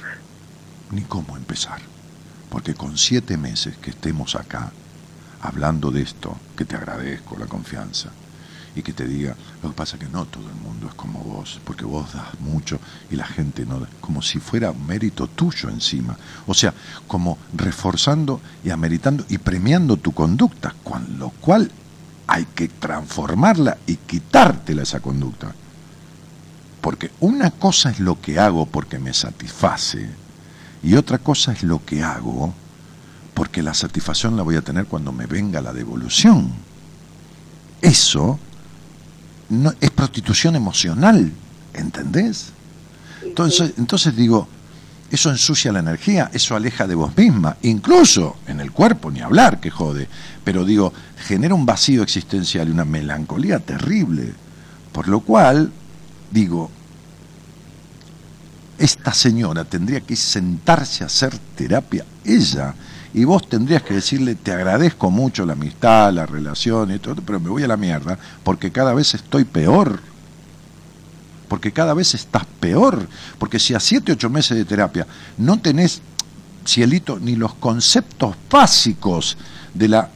ni 0.92 1.02
cómo 1.02 1.36
empezar. 1.36 1.80
Porque 2.48 2.76
con 2.76 2.96
siete 2.96 3.36
meses 3.36 3.76
que 3.78 3.90
estemos 3.90 4.36
acá 4.36 4.70
hablando 5.40 5.90
de 5.90 6.02
esto, 6.02 6.38
que 6.56 6.64
te 6.64 6.76
agradezco 6.76 7.36
la 7.36 7.46
confianza, 7.46 8.10
y 8.74 8.82
que 8.82 8.92
te 8.92 9.06
diga, 9.06 9.36
lo 9.62 9.70
que 9.70 9.76
pasa 9.76 9.98
que 9.98 10.08
no 10.08 10.26
todo 10.26 10.48
el 10.48 10.54
mundo 10.56 10.88
es 10.88 10.94
como 10.94 11.20
vos, 11.20 11.60
porque 11.64 11.84
vos 11.84 12.12
das 12.12 12.38
mucho 12.40 12.78
y 13.10 13.16
la 13.16 13.26
gente 13.26 13.64
no 13.64 13.80
da, 13.80 13.88
como 14.00 14.20
si 14.22 14.38
fuera 14.38 14.72
mérito 14.72 15.28
tuyo 15.28 15.68
encima, 15.68 16.16
o 16.46 16.54
sea, 16.54 16.74
como 17.06 17.38
reforzando 17.54 18.40
y 18.64 18.70
ameritando 18.70 19.24
y 19.28 19.38
premiando 19.38 19.96
tu 19.96 20.12
conducta, 20.12 20.74
con 20.82 21.18
lo 21.18 21.30
cual 21.30 21.70
hay 22.26 22.46
que 22.46 22.68
transformarla 22.68 23.78
y 23.86 23.96
quitártela 23.96 24.82
esa 24.82 25.00
conducta. 25.00 25.54
Porque 26.80 27.10
una 27.20 27.50
cosa 27.50 27.90
es 27.90 28.00
lo 28.00 28.20
que 28.20 28.38
hago 28.38 28.66
porque 28.66 28.98
me 28.98 29.14
satisface 29.14 30.08
y 30.82 30.94
otra 30.96 31.18
cosa 31.18 31.52
es 31.52 31.62
lo 31.62 31.84
que 31.84 32.02
hago 32.02 32.52
porque 33.32 33.62
la 33.62 33.74
satisfacción 33.74 34.36
la 34.36 34.42
voy 34.42 34.56
a 34.56 34.62
tener 34.62 34.86
cuando 34.86 35.12
me 35.12 35.26
venga 35.26 35.60
la 35.60 35.72
devolución. 35.72 36.52
Eso 37.80 38.38
no, 39.48 39.72
es 39.80 39.90
prostitución 39.90 40.56
emocional, 40.56 41.32
¿entendés? 41.72 42.52
Entonces, 43.22 43.74
entonces 43.78 44.14
digo, 44.16 44.48
eso 45.10 45.30
ensucia 45.30 45.72
la 45.72 45.80
energía, 45.80 46.30
eso 46.32 46.56
aleja 46.56 46.86
de 46.86 46.94
vos 46.94 47.16
misma, 47.16 47.56
incluso 47.62 48.36
en 48.46 48.60
el 48.60 48.72
cuerpo, 48.72 49.10
ni 49.10 49.20
hablar, 49.20 49.60
que 49.60 49.70
jode, 49.70 50.08
pero 50.42 50.64
digo, 50.64 50.92
genera 51.26 51.54
un 51.54 51.66
vacío 51.66 52.02
existencial 52.02 52.68
y 52.68 52.72
una 52.72 52.84
melancolía 52.84 53.60
terrible, 53.60 54.32
por 54.92 55.08
lo 55.08 55.20
cual, 55.20 55.70
digo, 56.30 56.70
esta 58.78 59.14
señora 59.14 59.64
tendría 59.64 60.00
que 60.00 60.16
sentarse 60.16 61.04
a 61.04 61.06
hacer 61.06 61.38
terapia, 61.56 62.04
ella, 62.24 62.74
y 63.14 63.22
vos 63.24 63.48
tendrías 63.48 63.82
que 63.82 63.94
decirle, 63.94 64.34
te 64.34 64.52
agradezco 64.52 65.08
mucho 65.08 65.46
la 65.46 65.52
amistad, 65.52 66.12
la 66.12 66.26
relación 66.26 67.00
pero 67.24 67.38
me 67.38 67.48
voy 67.48 67.62
a 67.62 67.68
la 67.68 67.76
mierda, 67.76 68.18
porque 68.42 68.72
cada 68.72 68.92
vez 68.92 69.14
estoy 69.14 69.44
peor. 69.44 70.00
Porque 71.48 71.70
cada 71.70 71.94
vez 71.94 72.14
estás 72.14 72.44
peor. 72.58 73.06
Porque 73.38 73.60
si 73.60 73.72
a 73.72 73.78
siete, 73.78 74.10
ocho 74.10 74.28
meses 74.30 74.56
de 74.56 74.64
terapia 74.64 75.06
no 75.38 75.60
tenés, 75.60 76.02
cielito, 76.66 77.20
ni 77.20 77.36
los 77.36 77.54
conceptos 77.54 78.34
básicos 78.50 79.36
de 79.72 79.88
la 79.88 80.08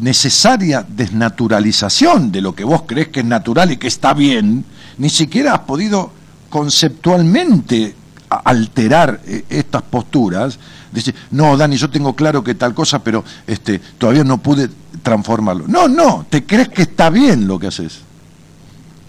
necesaria 0.00 0.84
desnaturalización 0.86 2.32
de 2.32 2.40
lo 2.40 2.54
que 2.54 2.64
vos 2.64 2.82
crees 2.86 3.08
que 3.08 3.20
es 3.20 3.26
natural 3.26 3.70
y 3.70 3.76
que 3.76 3.88
está 3.88 4.12
bien, 4.12 4.64
ni 4.98 5.08
siquiera 5.08 5.54
has 5.54 5.60
podido 5.60 6.12
conceptualmente 6.48 7.94
alterar 8.28 9.20
eh, 9.26 9.44
estas 9.48 9.82
posturas, 9.82 10.58
dice, 10.92 11.14
no, 11.30 11.56
Dani, 11.56 11.76
yo 11.76 11.90
tengo 11.90 12.14
claro 12.14 12.42
que 12.42 12.54
tal 12.54 12.74
cosa, 12.74 13.02
pero 13.02 13.24
este, 13.46 13.78
todavía 13.78 14.24
no 14.24 14.38
pude 14.38 14.68
transformarlo. 15.02 15.66
No, 15.68 15.88
no, 15.88 16.26
te 16.28 16.44
crees 16.44 16.68
que 16.68 16.82
está 16.82 17.10
bien 17.10 17.46
lo 17.46 17.58
que 17.58 17.68
haces. 17.68 18.00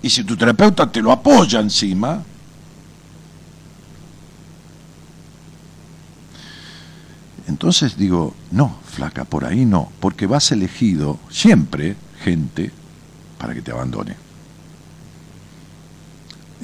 Y 0.02 0.10
si 0.10 0.24
tu 0.24 0.36
terapeuta 0.36 0.92
te 0.92 1.02
lo 1.02 1.12
apoya 1.12 1.60
encima, 1.60 2.24
entonces 7.48 7.98
digo, 7.98 8.34
no, 8.52 8.78
flaca, 8.86 9.26
por 9.26 9.46
ahí 9.46 9.66
no, 9.66 9.92
porque 10.00 10.26
vas 10.26 10.52
elegido 10.52 11.20
siempre 11.30 11.96
gente 12.24 12.72
para 13.38 13.54
que 13.54 13.62
te 13.62 13.72
abandone 13.72 14.31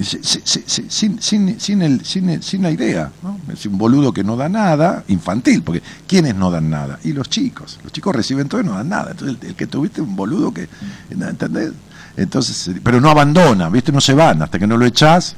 sin, 0.00 1.20
sin, 1.20 1.60
sin, 1.60 1.82
el, 1.82 2.04
sin, 2.04 2.62
la 2.62 2.70
idea. 2.70 3.10
¿no? 3.22 3.38
Es 3.52 3.66
un 3.66 3.78
boludo 3.78 4.12
que 4.12 4.22
no 4.22 4.36
da 4.36 4.48
nada, 4.48 5.04
infantil, 5.08 5.62
porque 5.62 5.82
¿quiénes 6.06 6.34
no 6.34 6.50
dan 6.50 6.70
nada? 6.70 6.98
Y 7.04 7.12
los 7.12 7.28
chicos. 7.28 7.78
Los 7.82 7.92
chicos 7.92 8.14
reciben 8.14 8.48
todo 8.48 8.60
y 8.60 8.64
no 8.64 8.72
dan 8.72 8.88
nada. 8.88 9.10
Entonces, 9.10 9.38
el, 9.42 9.54
que 9.54 9.66
tuviste 9.66 10.00
un 10.00 10.14
boludo 10.14 10.52
que. 10.52 10.68
¿Entendés? 11.10 11.72
Entonces, 12.16 12.76
pero 12.82 13.00
no 13.00 13.10
abandona, 13.10 13.68
¿viste? 13.68 13.92
No 13.92 14.00
se 14.00 14.14
van 14.14 14.42
hasta 14.42 14.58
que 14.58 14.66
no 14.66 14.76
lo 14.76 14.86
echás. 14.86 15.36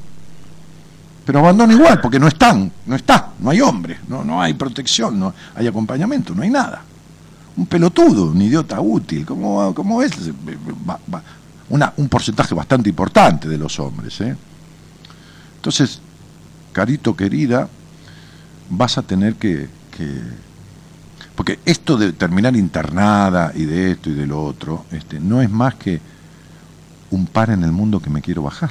Pero 1.24 1.38
abandona 1.38 1.72
igual, 1.72 2.00
porque 2.00 2.18
no 2.18 2.26
están, 2.26 2.72
no 2.86 2.96
está, 2.96 3.30
no 3.38 3.50
hay 3.50 3.60
hombre, 3.60 3.98
no, 4.08 4.24
no 4.24 4.42
hay 4.42 4.54
protección, 4.54 5.20
no 5.20 5.32
hay 5.54 5.66
acompañamiento, 5.66 6.34
no 6.34 6.42
hay 6.42 6.50
nada. 6.50 6.82
Un 7.56 7.66
pelotudo, 7.66 8.30
un 8.30 8.40
idiota 8.40 8.80
útil, 8.80 9.24
¿cómo, 9.26 9.72
cómo 9.74 10.02
es? 10.02 10.12
Una, 11.70 11.92
un 11.96 12.08
porcentaje 12.08 12.54
bastante 12.54 12.90
importante 12.90 13.48
de 13.48 13.56
los 13.56 13.78
hombres. 13.78 14.20
¿eh? 14.20 14.36
Entonces, 15.56 16.00
carito 16.72 17.16
querida, 17.16 17.68
vas 18.70 18.98
a 18.98 19.02
tener 19.02 19.34
que, 19.34 19.68
porque 21.34 21.58
esto 21.64 21.96
de 21.96 22.12
terminar 22.12 22.56
internada 22.56 23.52
y 23.54 23.64
de 23.64 23.92
esto 23.92 24.10
y 24.10 24.14
de 24.14 24.26
lo 24.26 24.42
otro, 24.42 24.86
este, 24.90 25.20
no 25.20 25.42
es 25.42 25.50
más 25.50 25.74
que 25.74 26.00
un 27.10 27.26
par 27.26 27.50
en 27.50 27.64
el 27.64 27.72
mundo 27.72 28.00
que 28.00 28.10
me 28.10 28.22
quiero 28.22 28.42
bajar, 28.42 28.70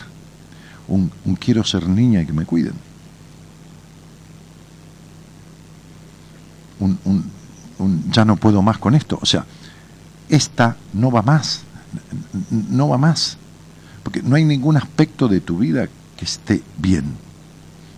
un, 0.87 1.11
quiero 1.39 1.63
ser 1.63 1.87
niña 1.87 2.21
y 2.21 2.25
que 2.25 2.33
me 2.33 2.45
cuiden. 2.45 2.73
Un, 6.79 6.97
un, 7.05 8.11
ya 8.11 8.25
no 8.25 8.37
puedo 8.37 8.61
más 8.61 8.77
con 8.77 8.95
esto. 8.95 9.19
O 9.21 9.25
sea, 9.25 9.45
esta 10.29 10.77
no 10.93 11.11
va 11.11 11.21
más, 11.21 11.61
no 12.69 12.89
va 12.89 12.97
más, 12.97 13.37
porque 14.03 14.21
no 14.21 14.35
hay 14.35 14.45
ningún 14.45 14.77
aspecto 14.77 15.27
de 15.27 15.41
tu 15.41 15.57
vida 15.57 15.87
que 16.17 16.25
esté 16.25 16.61
bien. 16.77 17.05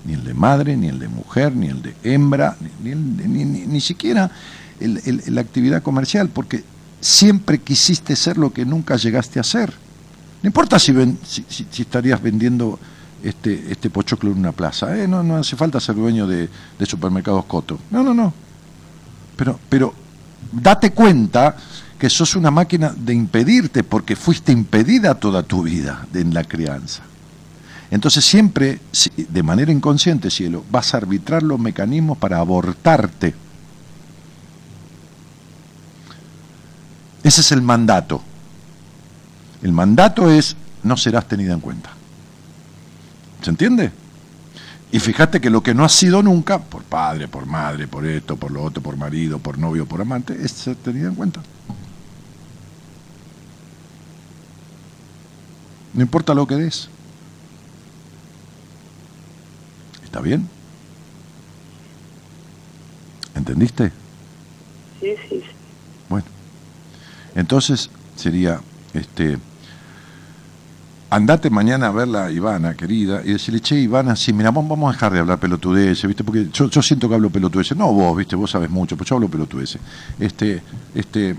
Ni 0.05 0.13
el 0.13 0.23
de 0.23 0.33
madre, 0.33 0.75
ni 0.77 0.87
el 0.87 0.99
de 0.99 1.07
mujer, 1.07 1.55
ni 1.55 1.67
el 1.67 1.81
de 1.81 1.95
hembra, 2.03 2.57
ni, 2.83 2.95
ni, 2.95 3.81
siquiera 3.81 4.31
la 4.79 5.41
actividad 5.41 5.83
comercial, 5.83 6.29
porque 6.29 6.63
siempre 6.99 7.59
quisiste 7.59 8.15
ser 8.15 8.37
lo 8.37 8.51
que 8.51 8.65
nunca 8.65 8.95
llegaste 8.95 9.39
a 9.39 9.43
ser. 9.43 9.71
No 10.41 10.47
importa 10.47 10.79
si, 10.79 10.93
si, 11.23 11.81
estarías 11.81 12.21
vendiendo 12.21 12.79
este, 13.23 13.71
este 13.71 13.91
pochoclo 13.91 14.31
en 14.31 14.39
una 14.39 14.51
plaza, 14.51 14.97
¿eh? 14.97 15.07
no, 15.07 15.21
no 15.21 15.37
hace 15.37 15.55
falta 15.55 15.79
ser 15.79 15.95
dueño 15.95 16.25
de, 16.25 16.49
de 16.79 16.85
supermercados 16.87 17.45
Coto. 17.45 17.79
No, 17.91 18.01
no, 18.01 18.13
no. 18.15 18.33
Pero, 19.35 19.59
pero 19.69 19.93
date 20.51 20.91
cuenta 20.91 21.55
que 22.01 22.09
sos 22.09 22.35
una 22.35 22.49
máquina 22.49 22.91
de 22.97 23.13
impedirte 23.13 23.83
porque 23.83 24.15
fuiste 24.15 24.51
impedida 24.51 25.13
toda 25.13 25.43
tu 25.43 25.61
vida 25.61 26.07
en 26.15 26.33
la 26.33 26.43
crianza. 26.43 27.03
Entonces 27.91 28.25
siempre, 28.25 28.79
de 29.15 29.43
manera 29.43 29.71
inconsciente, 29.71 30.31
cielo, 30.31 30.65
vas 30.71 30.95
a 30.95 30.97
arbitrar 30.97 31.43
los 31.43 31.59
mecanismos 31.59 32.17
para 32.17 32.39
abortarte. 32.39 33.35
Ese 37.21 37.41
es 37.41 37.51
el 37.51 37.61
mandato. 37.61 38.23
El 39.61 39.71
mandato 39.71 40.27
es 40.31 40.55
no 40.81 40.97
serás 40.97 41.27
tenida 41.27 41.53
en 41.53 41.59
cuenta. 41.59 41.91
¿Se 43.43 43.51
entiende? 43.51 43.91
Y 44.91 44.97
fíjate 44.97 45.39
que 45.39 45.51
lo 45.51 45.61
que 45.61 45.75
no 45.75 45.85
has 45.85 45.93
sido 45.93 46.23
nunca, 46.23 46.57
por 46.57 46.81
padre, 46.81 47.27
por 47.27 47.45
madre, 47.45 47.87
por 47.87 48.07
esto, 48.07 48.37
por 48.37 48.49
lo 48.49 48.63
otro, 48.63 48.81
por 48.81 48.97
marido, 48.97 49.37
por 49.37 49.59
novio, 49.59 49.85
por 49.85 50.01
amante, 50.01 50.35
es 50.43 50.51
ser 50.51 50.77
tenida 50.77 51.07
en 51.07 51.13
cuenta. 51.13 51.41
No 55.93 56.01
importa 56.01 56.33
lo 56.33 56.47
que 56.47 56.55
des. 56.55 56.89
¿Está 60.03 60.21
bien? 60.21 60.47
¿Entendiste? 63.35 63.91
Sí, 64.99 65.15
sí, 65.29 65.35
sí. 65.39 65.43
Bueno, 66.09 66.25
entonces 67.35 67.89
sería, 68.15 68.59
este, 68.93 69.37
andate 71.09 71.49
mañana 71.49 71.87
a 71.87 71.91
verla 71.91 72.25
a 72.25 72.31
Ivana, 72.31 72.73
querida, 72.75 73.21
y 73.23 73.33
decirle, 73.33 73.59
che, 73.59 73.79
Ivana, 73.79 74.15
sí, 74.15 74.31
mira, 74.31 74.51
vamos 74.51 74.69
vamos 74.69 74.89
a 74.89 74.93
dejar 74.93 75.13
de 75.13 75.19
hablar 75.19 75.39
pelotudeces, 75.39 76.07
¿viste? 76.07 76.23
Porque 76.23 76.49
yo, 76.51 76.69
yo 76.69 76.81
siento 76.81 77.09
que 77.09 77.15
hablo 77.15 77.29
pelotudeces, 77.29 77.77
no 77.77 77.91
vos, 77.91 78.17
¿viste? 78.17 78.35
Vos 78.35 78.51
sabes 78.51 78.69
mucho, 78.69 78.95
pues 78.95 79.09
yo 79.09 79.15
hablo 79.15 79.27
pelotudeces. 79.27 79.81
Este, 80.19 80.61
este, 80.95 81.35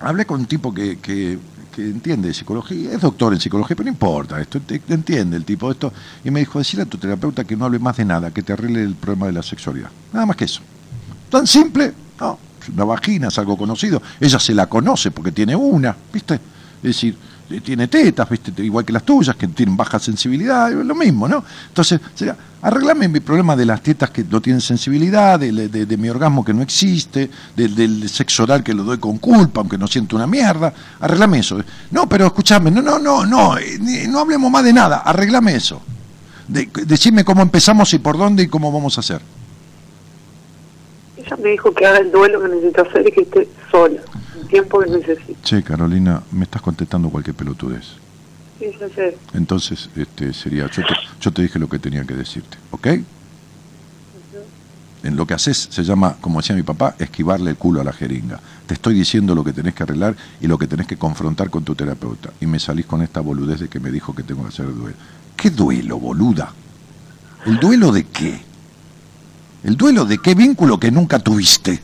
hablé 0.00 0.24
con 0.26 0.40
un 0.40 0.46
tipo 0.46 0.72
que, 0.72 0.98
que, 0.98 1.38
que 1.74 1.82
entiende 1.82 2.28
de 2.28 2.34
psicología, 2.34 2.92
es 2.92 3.00
doctor 3.00 3.32
en 3.32 3.40
psicología, 3.40 3.76
pero 3.76 3.86
no 3.86 3.92
importa, 3.92 4.40
esto 4.40 4.60
entiende 4.88 5.36
el 5.36 5.44
tipo 5.44 5.66
de 5.68 5.72
esto, 5.72 5.92
y 6.24 6.30
me 6.30 6.40
dijo, 6.40 6.58
decirle 6.58 6.82
a 6.82 6.86
tu 6.86 6.98
terapeuta 6.98 7.44
que 7.44 7.56
no 7.56 7.64
hable 7.64 7.78
más 7.78 7.96
de 7.96 8.04
nada, 8.04 8.30
que 8.30 8.42
te 8.42 8.52
arregle 8.52 8.82
el 8.82 8.94
problema 8.94 9.26
de 9.26 9.32
la 9.32 9.42
sexualidad. 9.42 9.90
Nada 10.12 10.26
más 10.26 10.36
que 10.36 10.44
eso. 10.44 10.60
Tan 11.30 11.46
simple, 11.46 11.92
no, 12.20 12.38
una 12.74 12.84
vagina 12.84 13.28
es 13.28 13.38
algo 13.38 13.56
conocido, 13.56 14.02
ella 14.18 14.38
se 14.38 14.54
la 14.54 14.66
conoce 14.66 15.10
porque 15.10 15.32
tiene 15.32 15.54
una, 15.54 15.96
¿viste? 16.12 16.34
Es 16.34 16.82
decir, 16.82 17.16
eh, 17.50 17.60
tiene 17.60 17.88
tetas, 17.88 18.28
¿viste? 18.28 18.52
Igual 18.62 18.84
que 18.84 18.92
las 18.92 19.04
tuyas, 19.04 19.36
que 19.36 19.48
tienen 19.48 19.76
baja 19.76 19.98
sensibilidad, 19.98 20.70
lo 20.72 20.94
mismo, 20.94 21.28
¿no? 21.28 21.44
Entonces, 21.68 22.00
sería, 22.14 22.36
arreglame 22.62 23.08
mi 23.08 23.20
problema 23.20 23.56
de 23.56 23.64
las 23.64 23.82
tetas 23.82 24.10
que 24.10 24.22
no 24.24 24.40
tienen 24.40 24.60
sensibilidad, 24.60 25.38
de, 25.40 25.50
de- 25.68 25.86
de 25.86 25.96
mi 25.96 26.08
orgasmo 26.08 26.44
que 26.44 26.52
no 26.52 26.62
existe, 26.62 27.30
del, 27.56 27.74
del 27.74 28.08
sexo 28.08 28.42
oral 28.42 28.62
que 28.62 28.74
lo 28.74 28.84
doy 28.84 28.98
con 28.98 29.18
culpa, 29.18 29.60
aunque 29.60 29.78
no 29.78 29.86
siento 29.86 30.16
una 30.16 30.26
mierda, 30.26 30.72
arreglame 31.00 31.38
eso. 31.38 31.62
No, 31.90 32.08
pero 32.08 32.26
escúchame, 32.26 32.70
no, 32.70 32.82
no, 32.82 32.98
no, 32.98 33.24
no, 33.26 33.56
eh, 33.58 33.78
no 34.08 34.18
hablemos 34.20 34.50
más 34.50 34.64
de 34.64 34.72
nada, 34.72 34.98
arreglame 34.98 35.54
eso. 35.54 35.80
De, 36.48 36.68
decime 36.86 37.24
cómo 37.24 37.42
empezamos 37.42 37.94
y 37.94 37.98
por 37.98 38.18
dónde 38.18 38.42
y 38.42 38.48
cómo 38.48 38.70
vamos 38.72 38.96
a 38.98 39.00
hacer. 39.00 39.20
Ella 41.16 41.36
me 41.42 41.50
dijo 41.50 41.72
que 41.72 41.86
haga 41.86 41.98
el 41.98 42.10
duelo 42.10 42.40
que 42.42 42.48
necesito 42.48 42.82
hacer 42.82 43.08
y 43.08 43.12
que 43.12 43.20
esté 43.22 43.48
sola, 43.70 44.00
el 44.40 44.48
tiempo 44.48 44.80
que 44.80 44.90
necesito. 44.90 45.38
Che, 45.42 45.62
Carolina, 45.62 46.22
me 46.32 46.44
estás 46.44 46.60
contestando 46.62 47.08
cualquier 47.10 47.36
pelotudez. 47.36 47.84
Sí, 48.60 48.66
ya 48.78 48.88
sé. 48.90 49.16
Entonces, 49.32 49.88
este 49.96 50.34
sería, 50.34 50.70
yo 50.70 50.82
te, 50.82 50.94
yo 51.18 51.32
te 51.32 51.42
dije 51.42 51.58
lo 51.58 51.68
que 51.68 51.78
tenía 51.78 52.04
que 52.04 52.14
decirte, 52.14 52.58
¿ok? 52.70 52.88
En 55.02 55.16
lo 55.16 55.26
que 55.26 55.32
haces 55.32 55.68
se 55.70 55.82
llama, 55.82 56.16
como 56.20 56.40
decía 56.40 56.54
mi 56.54 56.62
papá, 56.62 56.94
esquivarle 56.98 57.52
el 57.52 57.56
culo 57.56 57.80
a 57.80 57.84
la 57.84 57.92
jeringa. 57.94 58.38
Te 58.66 58.74
estoy 58.74 58.94
diciendo 58.94 59.34
lo 59.34 59.42
que 59.42 59.54
tenés 59.54 59.74
que 59.74 59.82
arreglar 59.82 60.14
y 60.42 60.46
lo 60.46 60.58
que 60.58 60.66
tenés 60.66 60.86
que 60.86 60.98
confrontar 60.98 61.48
con 61.48 61.64
tu 61.64 61.74
terapeuta. 61.74 62.30
Y 62.38 62.44
me 62.44 62.58
salís 62.58 62.84
con 62.84 63.00
esta 63.00 63.20
boludez 63.20 63.60
de 63.60 63.68
que 63.68 63.80
me 63.80 63.90
dijo 63.90 64.14
que 64.14 64.22
tengo 64.22 64.42
que 64.42 64.48
hacer 64.48 64.66
el 64.66 64.74
duelo. 64.74 64.96
¿Qué 65.38 65.48
duelo, 65.48 65.98
boluda? 65.98 66.52
¿El 67.46 67.58
duelo 67.58 67.92
de 67.92 68.04
qué? 68.04 68.42
¿El 69.64 69.74
duelo 69.78 70.04
de 70.04 70.18
qué 70.18 70.34
vínculo 70.34 70.78
que 70.78 70.90
nunca 70.90 71.18
tuviste? 71.18 71.80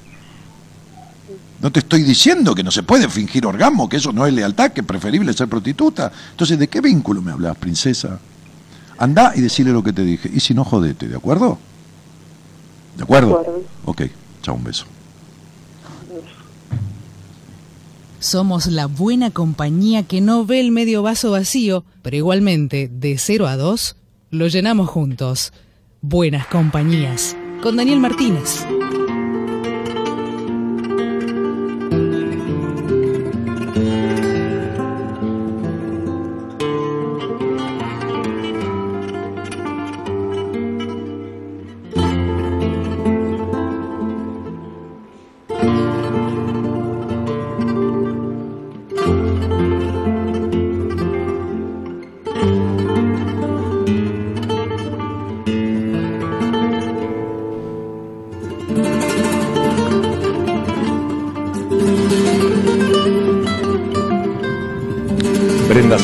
No 1.61 1.73
te 1.73 1.81
estoy 1.81 2.03
diciendo 2.03 2.55
que 2.55 2.63
no 2.63 2.71
se 2.71 2.83
puede 2.83 3.09
fingir 3.09 3.47
orgasmo, 3.47 3.89
que 3.89 3.97
eso 3.97 4.13
no 4.13 4.27
es 4.27 4.35
lealtad, 4.35 4.73
que 4.73 4.83
es 4.83 4.87
preferible 4.87 5.33
ser 5.33 5.49
prostituta. 5.49 6.13
Entonces, 6.31 6.59
¿de 6.59 6.69
qué 6.69 6.81
vínculo 6.81 7.23
me 7.23 7.33
hablas, 7.33 7.57
princesa? 7.57 8.19
Andá 8.99 9.33
y 9.35 9.41
decirle 9.41 9.73
lo 9.73 9.83
que 9.83 9.93
te 9.93 10.03
dije. 10.03 10.31
Y 10.33 10.41
si 10.41 10.55
no, 10.55 10.65
jodete, 10.65 11.09
¿de 11.09 11.17
acuerdo? 11.17 11.59
¿De 12.97 13.03
acuerdo? 13.03 13.29
De 13.29 13.35
acuerdo. 13.35 13.65
Ok, 13.85 14.03
chao, 14.43 14.55
un 14.55 14.65
beso. 14.65 14.87
Somos 18.19 18.67
la 18.67 18.87
buena 18.87 19.31
compañía 19.31 20.03
que 20.03 20.21
no 20.21 20.47
ve 20.47 20.61
el 20.61 20.73
medio 20.73 21.03
vaso 21.03 21.31
vacío, 21.31 21.85
pero 22.03 22.17
igualmente, 22.17 22.89
de 22.93 23.19
0 23.19 23.47
a 23.47 23.57
2, 23.57 23.97
lo 24.31 24.49
llenamos 24.49 24.89
juntos. 24.89 25.53
Buenas 26.01 26.47
compañías. 26.47 27.37
Con 27.63 27.77
Daniel 27.77 28.01
Martínez. 28.01 28.67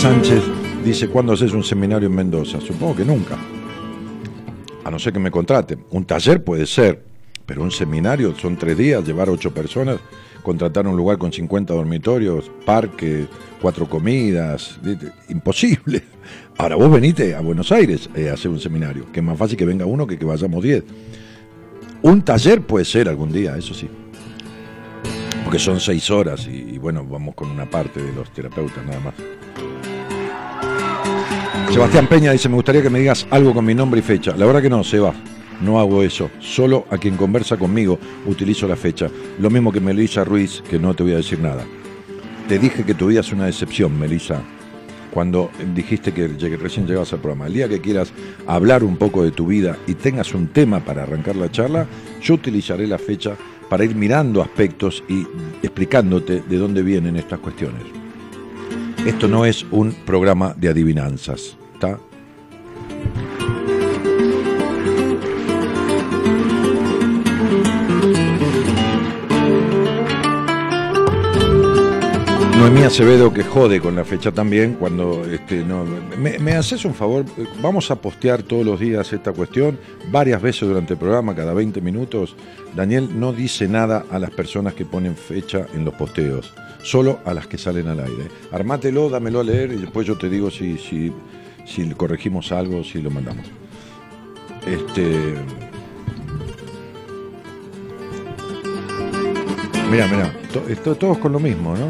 Sánchez 0.03 0.43
dice, 0.85 1.07
¿cuándo 1.07 1.33
haces 1.33 1.53
un 1.53 1.63
seminario 1.63 2.09
en 2.09 2.15
Mendoza? 2.17 2.61
Supongo 2.61 2.97
que 2.97 3.05
nunca. 3.05 3.39
A 4.83 4.91
no 4.91 4.99
ser 4.99 5.13
que 5.13 5.21
me 5.21 5.31
contraten. 5.31 5.85
Un 5.93 6.05
taller 6.05 6.43
puede 6.43 6.67
ser, 6.67 7.05
pero 7.47 7.63
un 7.63 7.71
seminario 7.71 8.35
son 8.37 8.57
tres 8.57 8.77
días, 8.77 9.07
llevar 9.07 9.31
ocho 9.31 9.55
personas, 9.55 10.01
contratar 10.43 10.89
un 10.89 10.97
lugar 10.97 11.19
con 11.19 11.33
50 11.33 11.73
dormitorios, 11.73 12.51
parque, 12.67 13.29
cuatro 13.61 13.89
comidas, 13.89 14.81
imposible. 15.29 16.03
Ahora 16.59 16.75
vos 16.75 16.91
venite 16.91 17.37
a 17.37 17.41
Buenos 17.41 17.71
Aires 17.71 18.11
eh, 18.17 18.29
a 18.29 18.35
hacer 18.35 18.51
un 18.51 18.59
seminario, 18.59 19.07
que 19.13 19.21
es 19.21 19.25
más 19.25 19.39
fácil 19.39 19.57
que 19.57 19.65
venga 19.65 19.87
uno 19.87 20.05
que 20.05 20.19
que 20.19 20.25
vayamos 20.25 20.65
diez. 20.65 20.83
Un 22.03 22.23
taller 22.23 22.63
puede 22.63 22.85
ser 22.85 23.09
algún 23.09 23.31
día, 23.31 23.57
eso 23.57 23.73
sí. 23.73 23.89
Porque 25.45 25.61
son 25.61 25.79
seis 25.79 26.11
horas 26.11 26.49
y, 26.49 26.75
y 26.75 26.79
bueno, 26.79 27.07
vamos 27.07 27.37
con 27.37 27.49
una 27.49 27.71
parte 27.71 28.03
de 28.03 28.13
los 28.13 28.33
terapeutas 28.33 28.85
nada 28.85 28.99
más. 28.99 29.15
Sebastián 31.73 32.07
Peña 32.07 32.33
dice, 32.33 32.51
me 32.51 32.57
gustaría 32.57 32.83
que 32.83 32.91
me 32.91 33.01
digas 33.01 33.27
algo 33.31 33.55
con 33.55 33.65
mi 33.65 33.75
nombre 33.75 34.01
y 34.01 34.03
fecha. 34.03 34.37
La 34.37 34.45
verdad 34.45 34.61
que 34.61 34.69
no, 34.69 34.85
Seba, 34.85 35.15
no 35.63 35.81
hago 35.81 36.03
eso. 36.03 36.31
Solo 36.39 36.85
a 36.91 36.99
quien 36.99 37.17
conversa 37.17 37.57
conmigo 37.57 37.99
utilizo 38.27 38.69
la 38.69 38.77
fecha. 38.77 39.09
Lo 39.41 39.49
mismo 39.49 39.73
que 39.73 39.81
Melissa 39.81 40.23
Ruiz, 40.23 40.63
que 40.69 40.79
no 40.79 40.95
te 40.95 41.03
voy 41.03 41.15
a 41.15 41.17
decir 41.17 41.41
nada. 41.41 41.65
Te 42.47 42.59
dije 42.59 42.85
que 42.85 42.93
tu 42.93 43.07
vida 43.07 43.21
es 43.21 43.33
una 43.33 43.47
decepción, 43.47 43.99
Melissa, 43.99 44.43
cuando 45.11 45.51
dijiste 45.75 46.13
que 46.13 46.29
recién 46.59 46.87
llegabas 46.87 47.15
al 47.15 47.21
programa. 47.21 47.47
El 47.47 47.55
día 47.55 47.71
que 47.71 47.81
quieras 47.81 48.13
hablar 48.47 48.85
un 48.85 48.99
poco 48.99 49.25
de 49.25 49.31
tu 49.31 49.47
vida 49.47 49.79
y 49.87 49.95
tengas 49.95 50.35
un 50.35 50.49
tema 50.49 50.81
para 50.81 51.05
arrancar 51.05 51.37
la 51.37 51.51
charla, 51.51 51.87
yo 52.21 52.35
utilizaré 52.35 52.87
la 52.87 52.99
fecha 52.99 53.35
para 53.71 53.85
ir 53.85 53.95
mirando 53.95 54.43
aspectos 54.43 55.03
y 55.09 55.27
explicándote 55.63 56.43
de 56.43 56.57
dónde 56.59 56.83
vienen 56.83 57.17
estas 57.17 57.39
cuestiones. 57.39 57.83
Esto 59.07 59.27
no 59.27 59.47
es 59.47 59.65
un 59.71 59.93
programa 59.93 60.55
de 60.57 60.69
adivinanzas, 60.69 61.57
¿está? 61.83 61.99
Noemí 72.59 72.85
Acevedo 72.85 73.33
que 73.33 73.43
jode 73.43 73.81
con 73.81 73.97
la 73.97 74.05
fecha 74.05 74.31
también 74.31 74.75
cuando 74.75 75.25
este, 75.25 75.65
me 75.65 76.53
haces 76.53 76.85
un 76.85 76.95
favor, 76.95 77.25
vamos 77.61 77.91
a 77.91 77.97
postear 77.97 78.45
todos 78.45 78.65
los 78.65 78.79
días 78.79 79.13
esta 79.13 79.33
cuestión, 79.33 79.81
varias 80.13 80.41
veces 80.41 80.69
durante 80.69 80.93
el 80.93 80.99
programa, 81.01 81.35
cada 81.35 81.55
20 81.55 81.81
minutos. 81.81 82.37
Daniel 82.77 83.19
no 83.19 83.33
dice 83.33 83.67
nada 83.67 84.05
a 84.09 84.21
las 84.21 84.31
personas 84.31 84.75
que 84.75 84.85
ponen 84.85 85.17
fecha 85.17 85.67
en 85.75 85.85
los 85.85 85.95
posteos, 85.95 86.55
solo 86.85 87.19
a 87.25 87.35
las 87.35 87.49
que 87.49 87.59
salen 87.59 87.89
al 87.89 87.99
aire. 87.99 88.29
Armátelo, 88.53 89.11
dámelo 89.11 89.41
a 89.41 89.45
leer 89.45 89.73
y 89.73 89.77
después 89.79 90.07
yo 90.07 90.17
te 90.17 90.29
digo 90.29 90.49
si, 90.49 90.79
si, 90.79 91.13
si 91.67 91.89
corregimos 91.91 92.53
algo, 92.53 92.83
si 92.85 93.01
lo 93.03 93.11
mandamos. 93.11 93.47
Este. 94.67 95.35
Mira, 99.91 100.07
mira, 100.09 100.33
to- 100.53 100.65
esto- 100.69 100.95
todos 100.95 101.19
con 101.19 101.33
lo 101.33 101.41
mismo, 101.41 101.75
¿no? 101.77 101.89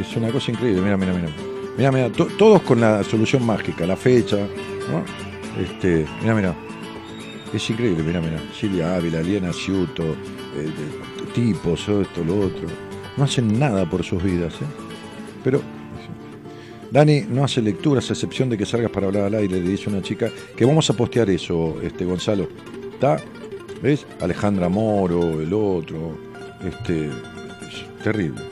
Es 0.00 0.16
una 0.16 0.30
cosa 0.30 0.50
increíble, 0.52 0.80
mira, 0.80 0.96
mira, 0.96 1.12
mira. 1.12 1.28
Mira, 1.76 1.92
mira, 1.92 2.10
to- 2.10 2.26
todos 2.38 2.62
con 2.62 2.80
la 2.80 3.02
solución 3.04 3.44
mágica, 3.44 3.86
la 3.86 3.96
fecha, 3.96 4.36
¿no? 4.36 5.04
Este, 5.62 6.06
mira, 6.22 6.34
mira. 6.34 6.54
Es 7.52 7.68
increíble, 7.68 8.02
mira, 8.02 8.20
mira. 8.20 8.38
Silvia 8.58 8.96
Ávila, 8.96 9.20
Liana 9.20 9.52
Ciuto, 9.52 10.02
eh, 10.56 10.70
tipos, 11.34 11.80
esto, 11.88 12.24
lo 12.24 12.40
otro. 12.40 12.66
No 13.18 13.24
hacen 13.24 13.58
nada 13.58 13.88
por 13.88 14.02
sus 14.02 14.22
vidas, 14.22 14.54
¿eh? 14.54 14.64
Pero 15.44 15.60
Dani 16.92 17.22
no 17.22 17.42
hace 17.42 17.62
lecturas, 17.62 18.10
a 18.10 18.12
excepción 18.12 18.50
de 18.50 18.58
que 18.58 18.66
salgas 18.66 18.90
para 18.90 19.06
hablar 19.06 19.24
al 19.24 19.34
aire, 19.34 19.58
le 19.58 19.70
dice 19.70 19.88
una 19.88 20.02
chica, 20.02 20.30
que 20.54 20.66
vamos 20.66 20.90
a 20.90 20.92
postear 20.92 21.30
eso, 21.30 21.80
este 21.82 22.04
Gonzalo. 22.04 22.48
¿Está? 22.92 23.16
¿Ves? 23.82 24.06
Alejandra 24.20 24.68
Moro, 24.68 25.40
el 25.40 25.54
otro, 25.54 26.18
este, 26.62 27.06
es 27.06 28.04
terrible. 28.04 28.42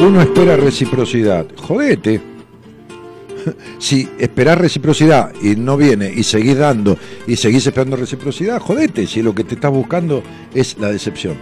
Uno 0.00 0.20
espera 0.20 0.56
reciprocidad. 0.56 1.46
Jodete. 1.56 2.31
si 3.78 4.08
esperás 4.18 4.58
reciprocidad 4.58 5.32
y 5.42 5.56
no 5.56 5.76
viene 5.76 6.12
y 6.14 6.22
seguís 6.22 6.56
dando 6.56 6.98
y 7.26 7.36
seguís 7.36 7.66
esperando 7.66 7.96
reciprocidad, 7.96 8.60
jodete, 8.60 9.06
si 9.06 9.22
lo 9.22 9.34
que 9.34 9.44
te 9.44 9.54
estás 9.54 9.70
buscando 9.70 10.22
es 10.54 10.78
la 10.78 10.90
decepción. 10.90 11.36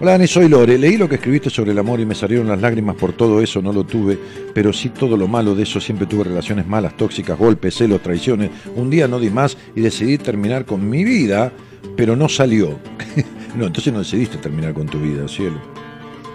Hola 0.00 0.12
Dani, 0.12 0.28
soy 0.28 0.48
Lore. 0.48 0.78
Leí 0.78 0.96
lo 0.96 1.08
que 1.08 1.16
escribiste 1.16 1.50
sobre 1.50 1.72
el 1.72 1.78
amor 1.78 1.98
y 1.98 2.06
me 2.06 2.14
salieron 2.14 2.46
las 2.46 2.60
lágrimas 2.60 2.94
por 2.94 3.12
todo 3.14 3.42
eso, 3.42 3.60
no 3.60 3.72
lo 3.72 3.82
tuve, 3.82 4.16
pero 4.54 4.72
sí 4.72 4.90
todo 4.90 5.16
lo 5.16 5.26
malo 5.26 5.56
de 5.56 5.64
eso. 5.64 5.80
Siempre 5.80 6.06
tuve 6.06 6.22
relaciones 6.22 6.68
malas, 6.68 6.96
tóxicas, 6.96 7.36
golpes, 7.36 7.74
celos, 7.74 8.00
traiciones. 8.00 8.50
Un 8.76 8.90
día 8.90 9.08
no 9.08 9.18
di 9.18 9.28
más 9.28 9.56
y 9.74 9.80
decidí 9.80 10.16
terminar 10.16 10.66
con 10.66 10.88
mi 10.88 11.02
vida, 11.02 11.52
pero 11.96 12.14
no 12.14 12.28
salió. 12.28 12.78
no, 13.56 13.66
entonces 13.66 13.92
no 13.92 13.98
decidiste 13.98 14.38
terminar 14.38 14.72
con 14.72 14.86
tu 14.86 15.00
vida, 15.00 15.26
cielo. 15.26 15.60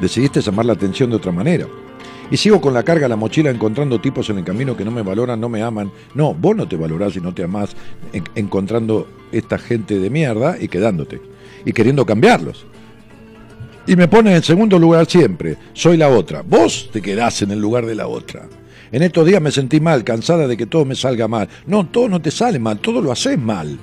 Decidiste 0.02 0.42
llamar 0.42 0.66
la 0.66 0.74
atención 0.74 1.10
de 1.10 1.16
otra 1.16 1.32
manera. 1.32 1.66
Y 2.32 2.38
sigo 2.38 2.60
con 2.62 2.74
la 2.74 2.84
carga, 2.84 3.08
la 3.08 3.16
mochila, 3.16 3.50
encontrando 3.52 4.02
tipos 4.02 4.30
en 4.30 4.40
el 4.40 4.44
camino 4.44 4.76
que 4.76 4.86
no 4.86 4.92
me 4.92 5.02
valoran, 5.04 5.40
no 5.40 5.50
me 5.50 5.62
aman. 5.62 5.92
No, 6.16 6.34
vos 6.34 6.56
no 6.56 6.68
te 6.68 6.76
valorás 6.76 7.16
y 7.16 7.22
no 7.22 7.34
te 7.34 7.44
amás 7.44 7.76
en- 8.12 8.24
encontrando 8.36 9.08
esta 9.32 9.58
gente 9.60 10.00
de 10.00 10.10
mierda 10.10 10.58
y 10.60 10.68
quedándote. 10.68 11.22
Y 11.66 11.74
queriendo 11.74 12.06
cambiarlos. 12.06 12.66
Y 13.86 13.96
me 13.96 14.08
pone 14.08 14.36
en 14.36 14.42
segundo 14.44 14.80
lugar 14.80 15.06
siempre. 15.06 15.58
Soy 15.74 15.98
la 15.98 16.10
otra. 16.10 16.42
Vos 16.42 16.90
te 16.92 17.02
quedás 17.02 17.42
en 17.42 17.52
el 17.52 17.60
lugar 17.60 17.86
de 17.86 17.96
la 17.96 18.08
otra. 18.08 18.48
En 18.92 19.04
estos 19.04 19.26
días 19.26 19.42
me 19.42 19.52
sentí 19.52 19.80
mal, 19.80 20.04
cansada 20.04 20.48
de 20.48 20.56
que 20.56 20.66
todo 20.66 20.86
me 20.86 20.96
salga 20.96 21.28
mal. 21.28 21.50
No, 21.68 21.86
todo 21.88 22.08
no 22.10 22.22
te 22.22 22.32
sale 22.32 22.60
mal, 22.60 22.80
todo 22.80 23.02
lo 23.02 23.12
haces 23.12 23.38
mal. 23.38 23.78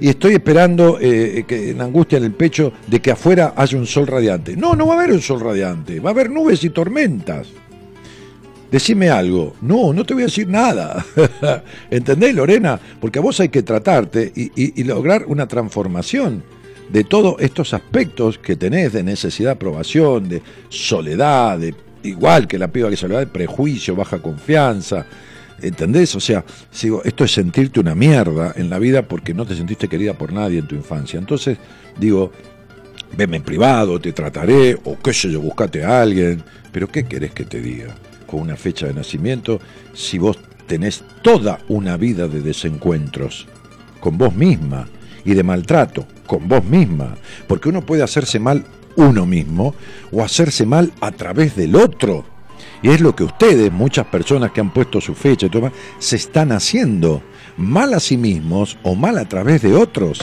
Y 0.00 0.08
estoy 0.08 0.34
esperando 0.34 0.98
eh, 1.00 1.44
que 1.48 1.70
en 1.70 1.80
angustia 1.80 2.18
en 2.18 2.24
el 2.24 2.32
pecho 2.32 2.72
de 2.86 3.00
que 3.00 3.10
afuera 3.12 3.54
haya 3.56 3.78
un 3.78 3.86
sol 3.86 4.06
radiante. 4.06 4.56
No, 4.56 4.74
no 4.74 4.86
va 4.86 4.94
a 4.94 4.98
haber 4.98 5.12
un 5.12 5.22
sol 5.22 5.40
radiante, 5.40 6.00
va 6.00 6.10
a 6.10 6.12
haber 6.12 6.30
nubes 6.30 6.62
y 6.64 6.70
tormentas. 6.70 7.48
Decime 8.70 9.08
algo. 9.10 9.54
No, 9.62 9.92
no 9.92 10.04
te 10.04 10.12
voy 10.14 10.24
a 10.24 10.26
decir 10.26 10.48
nada. 10.48 11.04
¿Entendés, 11.90 12.34
Lorena? 12.34 12.78
Porque 13.00 13.18
a 13.20 13.22
vos 13.22 13.38
hay 13.40 13.48
que 13.48 13.62
tratarte 13.62 14.32
y, 14.34 14.50
y- 14.60 14.80
y 14.80 14.84
lograr 14.84 15.24
una 15.26 15.46
transformación 15.46 16.42
de 16.90 17.04
todos 17.04 17.36
estos 17.40 17.72
aspectos 17.74 18.38
que 18.38 18.56
tenés 18.56 18.92
de 18.92 19.02
necesidad 19.02 19.50
de 19.50 19.54
aprobación, 19.54 20.28
de 20.28 20.42
soledad, 20.68 21.58
de 21.58 21.74
igual 22.02 22.46
que 22.46 22.58
la 22.58 22.68
piba 22.68 22.90
que 22.90 22.96
soledad, 22.96 23.20
de 23.20 23.26
prejuicio, 23.28 23.96
baja 23.96 24.18
confianza. 24.20 25.06
¿Entendés? 25.62 26.14
O 26.14 26.20
sea, 26.20 26.44
sigo, 26.70 27.02
esto 27.04 27.24
es 27.24 27.32
sentirte 27.32 27.80
una 27.80 27.94
mierda 27.94 28.52
en 28.56 28.68
la 28.68 28.78
vida 28.78 29.02
porque 29.02 29.34
no 29.34 29.46
te 29.46 29.56
sentiste 29.56 29.88
querida 29.88 30.14
por 30.14 30.32
nadie 30.32 30.58
en 30.58 30.66
tu 30.66 30.74
infancia. 30.74 31.18
Entonces, 31.18 31.58
digo, 31.98 32.32
veme 33.16 33.38
en 33.38 33.42
privado, 33.42 34.00
te 34.00 34.12
trataré, 34.12 34.78
o 34.84 34.98
qué 34.98 35.12
sé 35.12 35.30
yo, 35.30 35.40
buscate 35.40 35.84
a 35.84 36.02
alguien. 36.02 36.42
Pero 36.72 36.88
¿qué 36.88 37.04
querés 37.04 37.32
que 37.32 37.44
te 37.44 37.60
diga? 37.60 37.94
Con 38.26 38.40
una 38.40 38.56
fecha 38.56 38.86
de 38.86 38.94
nacimiento, 38.94 39.60
si 39.94 40.18
vos 40.18 40.38
tenés 40.66 41.04
toda 41.22 41.60
una 41.68 41.96
vida 41.96 42.28
de 42.28 42.40
desencuentros 42.40 43.46
con 44.00 44.18
vos 44.18 44.34
misma 44.34 44.88
y 45.24 45.34
de 45.34 45.42
maltrato 45.42 46.06
con 46.26 46.48
vos 46.48 46.64
misma, 46.64 47.16
porque 47.46 47.68
uno 47.68 47.86
puede 47.86 48.02
hacerse 48.02 48.38
mal 48.38 48.64
uno 48.96 49.26
mismo 49.26 49.74
o 50.10 50.22
hacerse 50.22 50.66
mal 50.66 50.92
a 51.00 51.12
través 51.12 51.56
del 51.56 51.76
otro. 51.76 52.24
Y 52.86 52.90
es 52.90 53.00
lo 53.00 53.16
que 53.16 53.24
ustedes, 53.24 53.72
muchas 53.72 54.06
personas 54.06 54.52
que 54.52 54.60
han 54.60 54.72
puesto 54.72 55.00
su 55.00 55.12
fecha 55.12 55.46
y 55.46 55.48
todo, 55.48 55.72
se 55.98 56.14
están 56.14 56.52
haciendo 56.52 57.20
mal 57.56 57.92
a 57.94 57.98
sí 57.98 58.16
mismos 58.16 58.78
o 58.84 58.94
mal 58.94 59.18
a 59.18 59.24
través 59.24 59.62
de 59.62 59.74
otros. 59.74 60.20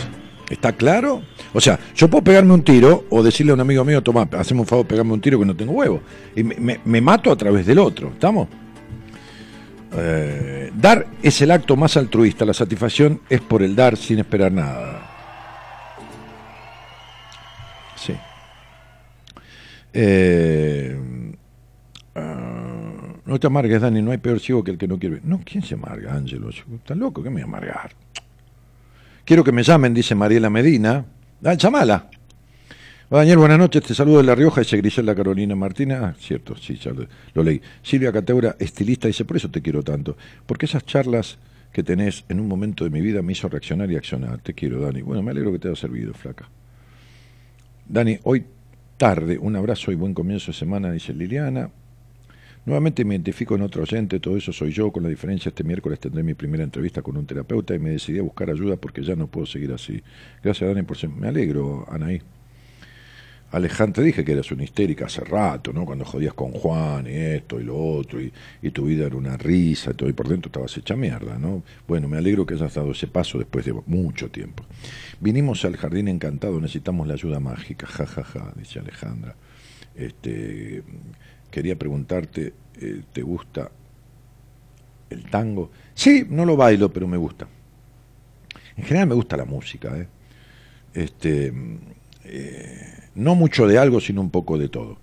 ¿Está 0.49 0.71
claro? 0.71 1.23
O 1.51 1.59
sea, 1.59 1.77
yo 1.93 2.07
puedo 2.07 2.23
pegarme 2.23 2.53
un 2.53 2.63
tiro 2.63 3.03
o 3.09 3.21
decirle 3.21 3.51
a 3.51 3.55
un 3.55 3.59
amigo 3.59 3.83
mío, 3.83 4.01
toma, 4.01 4.29
haceme 4.31 4.61
un 4.61 4.65
favor, 4.65 4.87
pegarme 4.87 5.11
un 5.11 5.19
tiro 5.19 5.37
que 5.39 5.45
no 5.45 5.53
tengo 5.53 5.73
huevo. 5.73 6.03
Y 6.37 6.43
me, 6.45 7.01
mato 7.01 7.33
a 7.33 7.35
través 7.35 7.65
del 7.65 7.79
otro. 7.79 8.11
¿Estamos? 8.13 8.47
Eh, 9.97 10.71
dar 10.73 11.05
es 11.21 11.41
el 11.41 11.51
acto 11.51 11.75
más 11.75 11.97
altruista, 11.97 12.45
la 12.45 12.53
satisfacción 12.53 13.19
es 13.29 13.41
por 13.41 13.61
el 13.61 13.75
dar 13.75 13.97
sin 13.97 14.19
esperar 14.19 14.53
nada. 14.53 15.09
Sí. 17.97 18.13
Eh, 19.91 21.22
no 23.25 23.39
te 23.39 23.47
amargues, 23.47 23.81
Dani, 23.81 24.01
no 24.01 24.11
hay 24.11 24.17
peor 24.17 24.39
ciego 24.39 24.63
que 24.63 24.71
el 24.71 24.77
que 24.77 24.87
no 24.87 24.99
quiere 24.99 25.15
ver. 25.15 25.25
No, 25.25 25.41
¿quién 25.43 25.63
se 25.63 25.75
amarga, 25.75 26.13
Ángelo? 26.13 26.49
¿Estás 26.49 26.97
loco? 26.97 27.23
¿Qué 27.23 27.29
me 27.29 27.35
voy 27.35 27.41
a 27.41 27.45
amargar? 27.45 27.91
Quiero 29.25 29.43
que 29.43 29.51
me 29.51 29.63
llamen, 29.63 29.93
dice 29.93 30.15
Mariela 30.15 30.49
Medina. 30.49 31.05
Ah, 31.43 31.53
llamala. 31.53 32.09
Daniel, 33.09 33.37
buenas 33.37 33.59
noches. 33.59 33.83
Te 33.83 33.93
saludo 33.93 34.17
de 34.17 34.23
La 34.23 34.35
Rioja, 34.35 34.61
dice 34.61 34.75
Griselda 34.77 35.15
Carolina 35.15 35.55
Martina. 35.55 36.07
Ah, 36.07 36.15
cierto, 36.19 36.57
sí, 36.57 36.75
ya 36.75 36.91
lo, 36.91 37.05
lo 37.33 37.43
leí. 37.43 37.61
Silvia 37.81 38.11
Cateura, 38.11 38.55
estilista, 38.59 39.07
dice, 39.07 39.23
por 39.23 39.37
eso 39.37 39.49
te 39.49 39.61
quiero 39.61 39.83
tanto. 39.83 40.17
Porque 40.45 40.65
esas 40.65 40.85
charlas 40.85 41.37
que 41.71 41.83
tenés 41.83 42.25
en 42.27 42.39
un 42.39 42.47
momento 42.47 42.83
de 42.83 42.89
mi 42.89 43.01
vida 43.01 43.21
me 43.21 43.31
hizo 43.31 43.47
reaccionar 43.47 43.89
y 43.91 43.95
accionar. 43.95 44.39
Te 44.39 44.53
quiero, 44.53 44.81
Dani. 44.81 45.01
Bueno, 45.01 45.21
me 45.23 45.31
alegro 45.31 45.51
que 45.51 45.59
te 45.59 45.67
haya 45.69 45.77
servido, 45.77 46.13
flaca. 46.13 46.49
Dani, 47.87 48.19
hoy 48.23 48.45
tarde, 48.97 49.37
un 49.37 49.55
abrazo 49.55 49.91
y 49.91 49.95
buen 49.95 50.13
comienzo 50.13 50.51
de 50.51 50.57
semana, 50.57 50.91
dice 50.91 51.13
Liliana. 51.13 51.69
Nuevamente 52.65 53.03
me 53.03 53.15
identifico 53.15 53.55
en 53.55 53.61
otro 53.61 53.83
oyente, 53.83 54.21
todo 54.21 54.37
eso 54.37 54.53
soy 54.53 54.71
yo, 54.71 54.89
con 54.91 55.03
la 55.03 55.09
diferencia 55.09 55.49
este 55.49 55.65
miércoles 55.65 55.99
tendré 55.99 56.23
mi 56.23 56.33
primera 56.33 56.63
entrevista 56.63 57.01
con 57.01 57.17
un 57.17 57.25
terapeuta 57.25 57.75
y 57.75 57.79
me 57.79 57.89
decidí 57.89 58.19
a 58.19 58.23
buscar 58.23 58.49
ayuda 58.49 58.77
porque 58.77 59.03
ya 59.03 59.15
no 59.17 59.27
puedo 59.27 59.45
seguir 59.45 59.73
así. 59.73 60.01
Gracias 60.41 60.69
Dani 60.69 60.83
por 60.83 60.97
ser... 60.97 61.09
Me 61.09 61.27
alegro, 61.27 61.85
Anaí. 61.91 62.21
Alejandra, 63.51 64.01
te 64.01 64.03
dije 64.03 64.25
que 64.25 64.31
eras 64.31 64.51
una 64.51 64.63
histérica 64.63 65.05
hace 65.05 65.21
rato, 65.21 65.71
¿no? 65.73 65.85
Cuando 65.85 66.05
jodías 66.05 66.33
con 66.33 66.53
Juan 66.53 67.05
y 67.05 67.11
esto 67.11 67.59
y 67.59 67.63
lo 67.63 67.77
otro, 67.77 68.19
y, 68.19 68.31
y 68.63 68.71
tu 68.71 68.85
vida 68.85 69.05
era 69.05 69.15
una 69.15 69.37
risa 69.37 69.91
y 69.91 69.93
todo, 69.93 70.09
y 70.09 70.13
por 70.13 70.27
dentro 70.27 70.47
estabas 70.47 70.75
hecha 70.75 70.95
mierda, 70.95 71.37
¿no? 71.37 71.61
Bueno, 71.87 72.07
me 72.07 72.17
alegro 72.17 72.47
que 72.47 72.55
hayas 72.55 72.73
dado 72.73 72.93
ese 72.93 73.05
paso 73.05 73.37
después 73.37 73.65
de 73.65 73.73
mucho 73.85 74.31
tiempo. 74.31 74.65
Vinimos 75.19 75.65
al 75.65 75.77
jardín 75.77 76.07
encantado, 76.07 76.59
necesitamos 76.59 77.07
la 77.07 77.13
ayuda 77.13 77.39
mágica, 77.39 77.85
ja, 77.85 78.07
ja, 78.07 78.23
ja, 78.23 78.53
dice 78.55 78.79
Alejandra. 78.79 79.35
Este, 79.95 80.81
quería 81.53 81.77
preguntarte, 81.77 82.51
eh, 82.81 83.03
¿te 83.13 83.21
gusta 83.21 83.69
el 85.11 85.23
tango? 85.29 85.69
Sí, 85.93 86.25
no 86.27 86.45
lo 86.45 86.57
bailo, 86.57 86.91
pero 86.91 87.07
me 87.07 87.15
gusta. 87.15 87.47
En 88.75 88.83
general 88.83 89.09
me 89.09 89.13
gusta 89.13 89.37
la 89.37 89.45
música, 89.45 89.95
¿eh? 89.95 90.07
Este, 90.95 91.53
eh, 92.23 92.93
no 93.13 93.35
mucho 93.35 93.67
de 93.67 93.77
algo, 93.77 94.01
sino 94.01 94.19
un 94.21 94.31
poco 94.31 94.57
de 94.57 94.67
todo. 94.67 94.97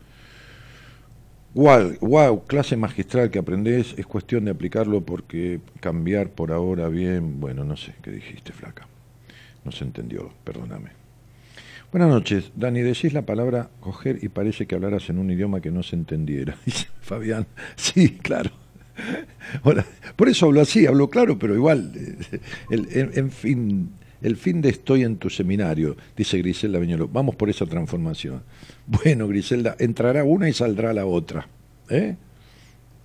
Wow, 1.55 1.99
wow, 2.01 2.45
clase 2.47 2.77
magistral 2.77 3.31
que 3.31 3.39
aprendés, 3.39 3.95
es 3.97 4.07
cuestión 4.07 4.45
de 4.45 4.51
aplicarlo 4.51 5.03
porque 5.03 5.61
cambiar 5.79 6.31
por 6.31 6.51
ahora 6.51 6.89
bien, 6.89 7.41
bueno, 7.41 7.63
no 7.65 7.77
sé 7.77 7.95
qué 8.03 8.11
dijiste, 8.11 8.53
flaca. 8.53 8.89
No 9.65 9.71
se 9.71 9.85
entendió, 9.85 10.33
perdóname. 10.43 11.00
Buenas 11.93 12.09
noches, 12.09 12.53
Dani, 12.55 12.83
decís 12.83 13.13
la 13.13 13.23
palabra 13.23 13.69
coger 13.81 14.23
y 14.23 14.29
parece 14.29 14.67
que 14.67 14.77
hablaras 14.77 15.11
en 15.11 15.19
un 15.19 15.31
idioma 15.31 15.61
que 15.61 15.73
no 15.73 15.83
se 15.83 15.97
entendiera, 15.97 16.57
dice 16.65 16.87
Fabián. 17.01 17.47
Sí, 17.75 18.11
claro. 18.11 18.51
Hola. 19.65 19.85
Por 20.15 20.29
eso 20.29 20.47
hablo 20.47 20.61
así, 20.61 20.87
hablo 20.87 21.11
claro, 21.11 21.39
pero 21.39 21.55
igual, 21.55 21.93
eh, 22.71 23.11
en 23.15 23.31
fin, 23.33 23.91
el 24.23 24.37
fin 24.37 24.61
de 24.61 24.69
estoy 24.69 25.03
en 25.03 25.17
tu 25.17 25.31
seminario, 25.31 25.97
dice 26.17 26.39
Griselda 26.39 26.79
Viñolo. 26.79 27.09
Vamos 27.09 27.35
por 27.35 27.51
esa 27.51 27.67
transformación. 27.67 28.43
Bueno, 28.87 29.27
Griselda, 29.27 29.75
entrará 29.79 30.23
una 30.25 30.49
y 30.49 30.53
saldrá 30.53 30.93
la 30.93 31.07
otra. 31.07 31.49
¿eh? 31.89 32.17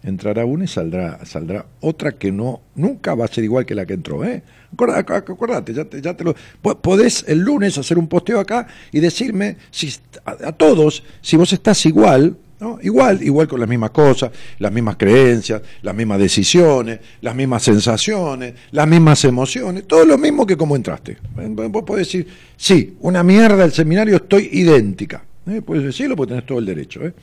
Entrará 0.05 0.45
una 0.45 0.65
y 0.65 0.67
saldrá, 0.67 1.25
saldrá 1.25 1.65
otra 1.81 2.11
que 2.11 2.31
no, 2.31 2.61
nunca 2.75 3.15
va 3.15 3.25
a 3.25 3.27
ser 3.27 3.43
igual 3.43 3.65
que 3.65 3.73
la 3.73 3.85
que 3.87 3.93
entró, 3.95 4.23
¿eh? 4.23 4.43
Acorda- 4.71 5.03
ac- 5.03 5.31
Acordate, 5.33 5.73
ya 5.73 5.85
te, 5.85 5.99
ya 6.01 6.13
te 6.15 6.23
lo. 6.23 6.35
po- 6.61 6.77
Podés 6.79 7.25
el 7.27 7.39
lunes 7.39 7.77
hacer 7.79 7.97
un 7.97 8.07
posteo 8.07 8.39
acá 8.39 8.67
y 8.91 8.99
decirme 8.99 9.57
si 9.71 9.91
a, 10.25 10.51
todos 10.51 11.03
si 11.21 11.37
vos 11.37 11.51
estás 11.53 11.83
igual, 11.87 12.37
¿no? 12.59 12.77
Igual, 12.83 13.23
igual 13.23 13.47
con 13.47 13.59
las 13.59 13.67
mismas 13.67 13.89
cosas, 13.89 14.29
las 14.59 14.71
mismas 14.71 14.95
creencias, 14.97 15.61
las 15.81 15.95
mismas 15.95 16.19
decisiones, 16.19 16.99
las 17.21 17.35
mismas 17.35 17.63
sensaciones, 17.63 18.53
las 18.71 18.87
mismas 18.87 19.25
emociones, 19.25 19.85
todo 19.87 20.05
lo 20.05 20.17
mismo 20.19 20.45
que 20.45 20.55
como 20.55 20.75
entraste. 20.75 21.17
Vos 21.69 21.83
podés 21.83 22.05
decir, 22.07 22.27
sí, 22.55 22.95
una 22.99 23.23
mierda 23.23 23.65
el 23.65 23.71
seminario, 23.71 24.17
estoy 24.17 24.49
idéntica. 24.51 25.23
¿eh? 25.47 25.61
Puedes 25.65 25.83
decirlo 25.83 26.15
porque 26.15 26.29
tenés 26.33 26.45
todo 26.45 26.59
el 26.59 26.65
derecho, 26.65 27.03
¿eh? 27.05 27.13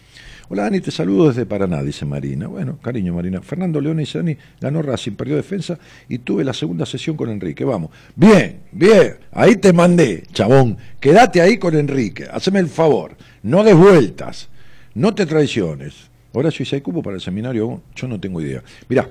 Hola 0.52 0.64
Dani, 0.64 0.82
te 0.82 0.90
saludo 0.90 1.28
desde 1.28 1.46
Paraná, 1.46 1.82
dice 1.82 2.04
Marina. 2.04 2.46
Bueno, 2.46 2.76
cariño 2.76 3.14
Marina. 3.14 3.40
Fernando 3.40 3.80
León 3.80 3.96
dice 3.96 4.18
Dani, 4.18 4.36
ganó 4.60 4.82
Racing, 4.82 5.12
perdió 5.12 5.34
defensa 5.34 5.78
y 6.10 6.18
tuve 6.18 6.44
la 6.44 6.52
segunda 6.52 6.84
sesión 6.84 7.16
con 7.16 7.30
Enrique. 7.30 7.64
Vamos. 7.64 7.90
Bien, 8.14 8.60
bien, 8.70 9.16
ahí 9.30 9.56
te 9.56 9.72
mandé, 9.72 10.24
chabón. 10.30 10.76
Quédate 11.00 11.40
ahí 11.40 11.56
con 11.56 11.74
Enrique, 11.74 12.26
haceme 12.30 12.58
el 12.58 12.68
favor. 12.68 13.16
No 13.42 13.64
des 13.64 13.74
vueltas, 13.74 14.50
no 14.92 15.14
te 15.14 15.24
traiciones. 15.24 16.10
Ahora 16.34 16.50
si 16.50 16.64
hay 16.70 16.82
cupo 16.82 17.02
para 17.02 17.16
el 17.16 17.22
seminario, 17.22 17.80
yo 17.96 18.06
no 18.06 18.20
tengo 18.20 18.38
idea. 18.42 18.62
Mirá, 18.90 19.08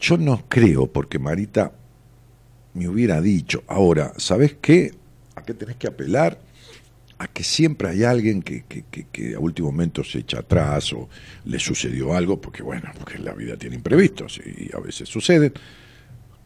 yo 0.00 0.16
no 0.16 0.42
creo 0.48 0.86
porque 0.86 1.18
Marita 1.18 1.70
me 2.72 2.88
hubiera 2.88 3.20
dicho, 3.20 3.62
ahora, 3.66 4.14
¿sabes 4.16 4.56
qué? 4.58 4.94
¿A 5.34 5.42
qué 5.42 5.52
tenés 5.52 5.76
que 5.76 5.86
apelar? 5.86 6.45
A 7.18 7.28
que 7.28 7.42
siempre 7.42 7.88
hay 7.88 8.04
alguien 8.04 8.42
que, 8.42 8.64
que, 8.64 9.34
a 9.34 9.38
último 9.38 9.70
momento 9.70 10.04
se 10.04 10.18
echa 10.18 10.40
atrás 10.40 10.92
o 10.92 11.08
le 11.44 11.58
sucedió 11.58 12.14
algo, 12.14 12.40
porque 12.40 12.62
bueno, 12.62 12.90
porque 12.98 13.18
la 13.18 13.32
vida 13.32 13.56
tiene 13.56 13.76
imprevistos 13.76 14.38
y 14.44 14.74
a 14.74 14.80
veces 14.80 15.08
suceden 15.08 15.52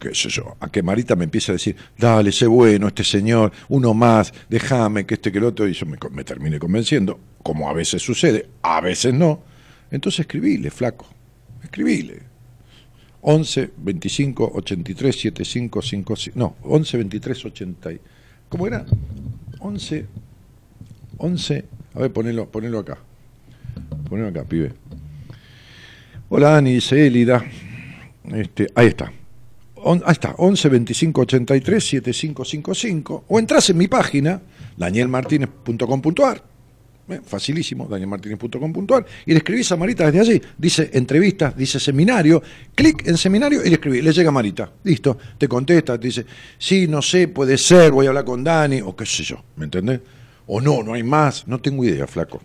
qué 0.01 0.15
sé 0.15 0.29
yo, 0.29 0.57
a 0.59 0.67
que 0.69 0.81
Marita 0.81 1.15
me 1.15 1.25
empiece 1.25 1.51
a 1.51 1.53
decir, 1.53 1.75
dale, 1.95 2.31
sé 2.31 2.47
bueno, 2.47 2.87
este 2.87 3.03
señor, 3.03 3.51
uno 3.69 3.93
más, 3.93 4.33
déjame, 4.49 5.05
que 5.05 5.13
este 5.13 5.31
que 5.31 5.37
el 5.37 5.43
otro, 5.43 5.67
y 5.67 5.73
yo 5.73 5.85
me, 5.85 5.97
me 6.09 6.23
termine 6.23 6.57
convenciendo, 6.57 7.19
como 7.43 7.69
a 7.69 7.73
veces 7.73 8.01
sucede, 8.01 8.49
a 8.63 8.81
veces 8.81 9.13
no. 9.13 9.43
Entonces 9.91 10.21
escribile, 10.21 10.71
flaco, 10.71 11.05
escribile. 11.63 12.23
11 13.21 13.73
25 13.77 14.51
83 14.55 15.15
75 15.15 15.81
55, 15.83 16.39
no, 16.39 16.55
11 16.63 16.97
23 16.97 17.45
80. 17.45 17.89
¿Cómo 18.49 18.65
era? 18.65 18.83
11 19.59 20.07
11, 21.21 21.65
a 21.93 21.99
ver, 21.99 22.11
ponelo, 22.11 22.49
ponelo 22.49 22.79
acá. 22.79 22.97
Ponelo 24.09 24.29
acá, 24.29 24.43
pibe. 24.43 24.73
Hola, 26.29 26.57
Ani, 26.57 26.73
dice 26.73 27.07
Elida. 27.07 27.43
Este, 28.33 28.67
ahí 28.75 28.87
está. 28.87 29.11
Ahí 29.83 30.11
está, 30.11 30.35
11 30.37 30.69
25 30.69 31.21
83 31.21 31.83
7555. 31.83 33.25
O 33.27 33.39
entras 33.39 33.69
en 33.69 33.77
mi 33.77 33.87
página, 33.87 34.41
danielmartinez.com.ar. 34.77 36.43
Eh, 37.09 37.19
facilísimo, 37.25 37.87
danielmartinez.com.ar. 37.87 39.05
Y 39.25 39.31
le 39.31 39.37
escribís 39.37 39.71
a 39.71 39.75
Marita 39.75 40.09
desde 40.09 40.19
allí. 40.19 40.41
Dice 40.57 40.89
entrevistas, 40.93 41.55
dice 41.55 41.79
seminario. 41.79 42.41
Clic 42.73 43.07
en 43.07 43.17
seminario 43.17 43.63
y 43.63 43.69
le 43.69 43.75
escribís. 43.75 44.03
Le 44.03 44.13
llega 44.13 44.31
Marita. 44.31 44.71
Listo. 44.83 45.17
Te 45.37 45.47
contesta, 45.47 45.99
te 45.99 46.07
dice, 46.07 46.25
sí, 46.57 46.87
no 46.87 47.01
sé, 47.01 47.27
puede 47.27 47.57
ser, 47.57 47.91
voy 47.91 48.05
a 48.05 48.09
hablar 48.09 48.25
con 48.25 48.43
Dani, 48.43 48.81
o 48.81 48.95
qué 48.95 49.05
sé 49.05 49.23
yo. 49.23 49.43
¿Me 49.57 49.65
entendés? 49.65 49.99
O 50.53 50.59
no, 50.59 50.83
no 50.83 50.95
hay 50.95 51.03
más. 51.03 51.47
No 51.47 51.61
tengo 51.61 51.85
idea, 51.85 52.05
flaco. 52.07 52.41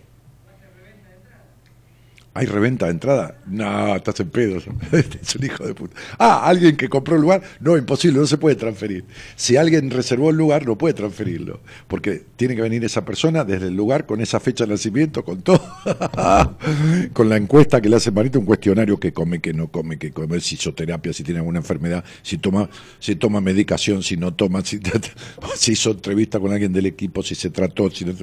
¿Hay 2.37 2.45
reventa 2.45 2.85
de 2.85 2.91
entrada? 2.91 3.39
No, 3.47 3.95
estás 3.95 4.19
en 4.19 4.29
pedo. 4.29 4.57
es 4.91 5.35
un 5.35 5.43
hijo 5.43 5.65
de 5.65 5.73
puta. 5.73 5.95
Ah, 6.19 6.47
alguien 6.47 6.77
que 6.77 6.87
compró 6.87 7.15
el 7.15 7.21
lugar. 7.23 7.41
No, 7.59 7.75
imposible, 7.75 8.19
no 8.19 8.27
se 8.27 8.37
puede 8.37 8.55
transferir. 8.55 9.05
Si 9.35 9.57
alguien 9.57 9.89
reservó 9.89 10.29
el 10.29 10.37
lugar, 10.37 10.63
no 10.63 10.77
puede 10.77 10.93
transferirlo. 10.93 11.61
Porque 11.87 12.23
tiene 12.35 12.55
que 12.55 12.61
venir 12.61 12.85
esa 12.85 13.03
persona 13.03 13.43
desde 13.43 13.69
el 13.69 13.75
lugar 13.75 14.05
con 14.05 14.21
esa 14.21 14.39
fecha 14.39 14.65
de 14.65 14.73
nacimiento, 14.73 15.25
con 15.25 15.41
todo. 15.41 15.59
con 17.13 17.27
la 17.27 17.37
encuesta 17.37 17.81
que 17.81 17.89
le 17.89 17.95
hace 17.95 18.11
Marita, 18.11 18.37
un 18.37 18.45
cuestionario 18.45 18.99
que 18.99 19.11
come, 19.11 19.39
que 19.39 19.51
no 19.51 19.69
come, 19.69 19.97
que 19.97 20.11
come, 20.11 20.39
si 20.39 20.53
hizo 20.53 20.75
terapia, 20.75 21.13
si 21.13 21.23
tiene 21.23 21.39
alguna 21.39 21.57
enfermedad, 21.57 22.03
si 22.21 22.37
toma, 22.37 22.69
si 22.99 23.15
toma 23.15 23.41
medicación, 23.41 24.03
si 24.03 24.15
no 24.15 24.35
toma, 24.35 24.63
si, 24.63 24.79
si 25.55 25.71
hizo 25.71 25.89
entrevista 25.89 26.39
con 26.39 26.53
alguien 26.53 26.71
del 26.71 26.85
equipo, 26.85 27.23
si 27.23 27.33
se 27.33 27.49
trató, 27.49 27.89
si 27.89 28.05
no. 28.05 28.13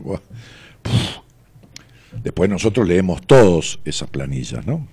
Después 2.23 2.49
nosotros 2.49 2.87
leemos 2.89 3.27
todos 3.27 3.81
esas 3.85 4.09
planillas, 4.09 4.67
¿no? 4.67 4.87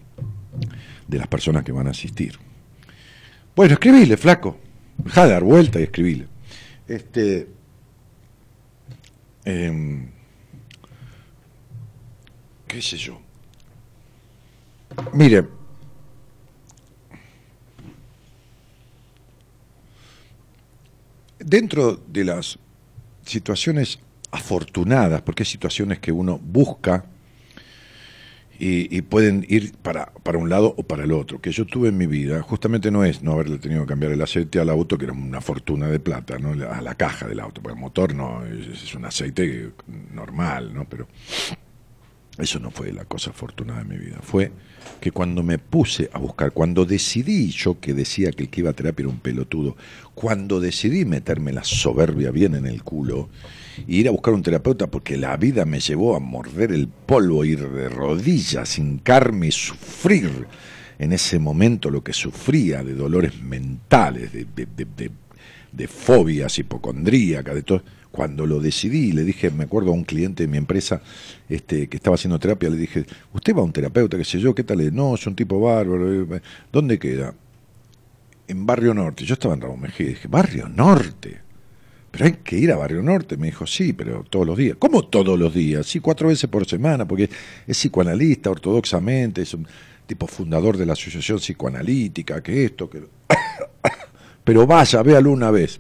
De 1.08 1.18
las 1.18 1.28
personas 1.28 1.64
que 1.64 1.72
van 1.72 1.88
a 1.88 1.92
asistir. 1.92 2.38
Bueno, 3.56 3.74
escribile, 3.74 4.18
flaco. 4.18 4.58
Deja 4.98 5.26
de 5.26 5.32
dar 5.32 5.44
vuelta 5.44 5.80
y 5.80 5.84
escribile. 5.84 6.28
Este. 6.88 7.48
Eh, 9.46 10.10
¿Qué 12.68 12.82
sé 12.82 12.98
yo? 12.98 13.20
Mire. 15.14 15.46
Dentro 21.40 21.96
de 21.96 22.24
las 22.24 22.60
situaciones 23.26 24.00
afortunadas, 24.32 25.22
porque 25.22 25.44
hay 25.44 25.48
situaciones 25.48 26.00
que 26.00 26.12
uno 26.12 26.40
busca 26.40 27.06
y, 28.64 29.02
pueden 29.02 29.44
ir 29.50 29.74
para, 29.82 30.14
para 30.22 30.38
un 30.38 30.48
lado 30.48 30.76
o 30.78 30.84
para 30.84 31.04
el 31.04 31.12
otro. 31.14 31.42
Que 31.42 31.52
yo 31.52 31.66
tuve 31.66 31.90
en 31.90 31.98
mi 31.98 32.06
vida, 32.06 32.44
justamente 32.44 32.92
no 32.92 33.04
es 33.04 33.24
no 33.24 33.34
haberle 33.34 33.58
tenido 33.58 33.82
que 33.82 33.88
cambiar 33.88 34.12
el 34.12 34.22
aceite 34.22 34.60
al 34.60 34.70
auto, 34.70 35.00
que 35.00 35.06
era 35.06 35.14
una 35.14 35.42
fortuna 35.42 35.88
de 35.88 36.00
plata, 36.00 36.38
¿no? 36.38 36.52
a 36.52 36.80
la 36.80 36.94
caja 36.94 37.28
del 37.28 37.40
auto, 37.40 37.60
porque 37.62 37.74
el 37.74 37.82
motor 37.82 38.14
no, 38.14 38.46
es, 38.46 38.84
es 38.84 38.94
un 38.94 39.06
aceite 39.06 39.72
normal, 40.14 40.76
¿no? 40.76 40.86
Pero 40.88 41.08
eso 42.38 42.60
no 42.60 42.70
fue 42.70 42.92
la 42.94 43.06
cosa 43.06 43.32
afortunada 43.32 43.84
de 43.84 43.86
mi 43.86 43.98
vida. 43.98 44.20
Fue 44.22 44.52
que 45.00 45.12
cuando 45.12 45.42
me 45.42 45.58
puse 45.58 46.10
a 46.14 46.20
buscar, 46.20 46.52
cuando 46.52 46.86
decidí, 46.86 47.50
yo 47.50 47.80
que 47.80 47.96
decía 47.96 48.32
que 48.32 48.44
el 48.44 48.50
que 48.50 48.62
iba 48.62 48.70
a 48.70 48.74
terapia 48.74 49.04
era 49.04 49.10
un 49.10 49.20
pelotudo, 49.20 49.76
cuando 50.14 50.60
decidí 50.60 51.04
meterme 51.04 51.52
la 51.52 51.64
soberbia 51.64 52.30
bien 52.30 52.54
en 52.54 52.68
el 52.68 52.84
culo 52.84 53.30
y 53.88 54.00
ir 54.00 54.08
a 54.08 54.12
buscar 54.12 54.34
un 54.34 54.44
terapeuta 54.44 54.88
porque 54.88 55.18
la 55.18 55.38
vida 55.38 55.66
me 55.66 55.80
llevó 55.80 56.16
a 56.16 56.20
morder 56.20 56.72
el 56.72 56.88
polvo, 56.88 57.46
ir 57.46 57.68
de 57.70 57.90
rodillas, 57.90 58.78
hincarme 58.78 59.48
y 59.48 59.52
sufrir 59.52 60.48
en 61.02 61.14
ese 61.14 61.40
momento 61.40 61.90
lo 61.90 62.04
que 62.04 62.14
sufría 62.14 62.84
de 62.84 62.94
dolores 62.94 63.42
mentales, 63.42 64.32
de, 64.32 64.46
de, 64.46 64.68
de, 64.68 65.12
de, 65.72 65.88
fobias 65.88 66.60
hipocondríacas, 66.60 67.56
de 67.56 67.64
todo. 67.64 67.84
Cuando 68.12 68.46
lo 68.46 68.60
decidí, 68.60 69.12
le 69.14 69.24
dije, 69.24 69.50
me 69.50 69.64
acuerdo 69.64 69.92
a 69.92 69.94
un 69.94 70.04
cliente 70.04 70.44
de 70.44 70.48
mi 70.48 70.58
empresa 70.58 71.02
este, 71.50 71.88
que 71.88 71.98
estaba 71.98 72.16
haciendo 72.16 72.38
terapia, 72.38 72.70
le 72.70 72.78
dije, 72.78 73.06
¿usted 73.34 73.56
va 73.56 73.62
a 73.62 73.64
un 73.64 73.72
terapeuta, 73.72 74.16
qué 74.16 74.26
sé 74.26 74.40
yo? 74.40 74.54
¿Qué 74.54 74.64
tal? 74.64 74.94
No, 74.94 75.16
es 75.16 75.26
un 75.26 75.34
tipo 75.34 75.60
bárbaro. 75.60 76.28
¿Dónde 76.72 77.00
queda? 77.00 77.34
En 78.48 78.66
Barrio 78.66 78.94
Norte. 78.94 79.26
Yo 79.26 79.34
estaba 79.34 79.56
en 79.56 79.62
Raúl 79.62 79.80
Mejía 79.80 80.06
y 80.06 80.10
dije, 80.10 80.28
¿Barrio 80.28 80.68
Norte? 80.68 81.40
Pero 82.12 82.26
hay 82.26 82.34
que 82.34 82.58
ir 82.58 82.72
a 82.72 82.76
Barrio 82.76 83.02
Norte. 83.02 83.38
Me 83.38 83.48
dijo, 83.48 83.66
sí, 83.66 83.94
pero 83.94 84.26
todos 84.30 84.46
los 84.46 84.58
días. 84.58 84.76
¿Cómo 84.78 85.08
todos 85.08 85.40
los 85.40 85.54
días? 85.54 85.88
Sí, 85.88 86.02
cuatro 86.02 86.28
veces 86.28 86.50
por 86.50 86.68
semana, 86.68 87.08
porque 87.08 87.30
es 87.66 87.78
psicoanalista 87.78 88.52
ortodoxamente, 88.52 89.42
es 89.42 89.54
un 89.54 89.66
tipo 90.06 90.28
fundador 90.28 90.76
de 90.76 90.86
la 90.86 90.94
Asociación 90.94 91.40
Psicoanalítica, 91.40 92.44
que 92.44 92.66
esto, 92.66 92.90
que... 92.90 93.08
pero 94.44 94.68
vaya, 94.68 95.02
véalo 95.02 95.32
una 95.32 95.52
vez. 95.52 95.80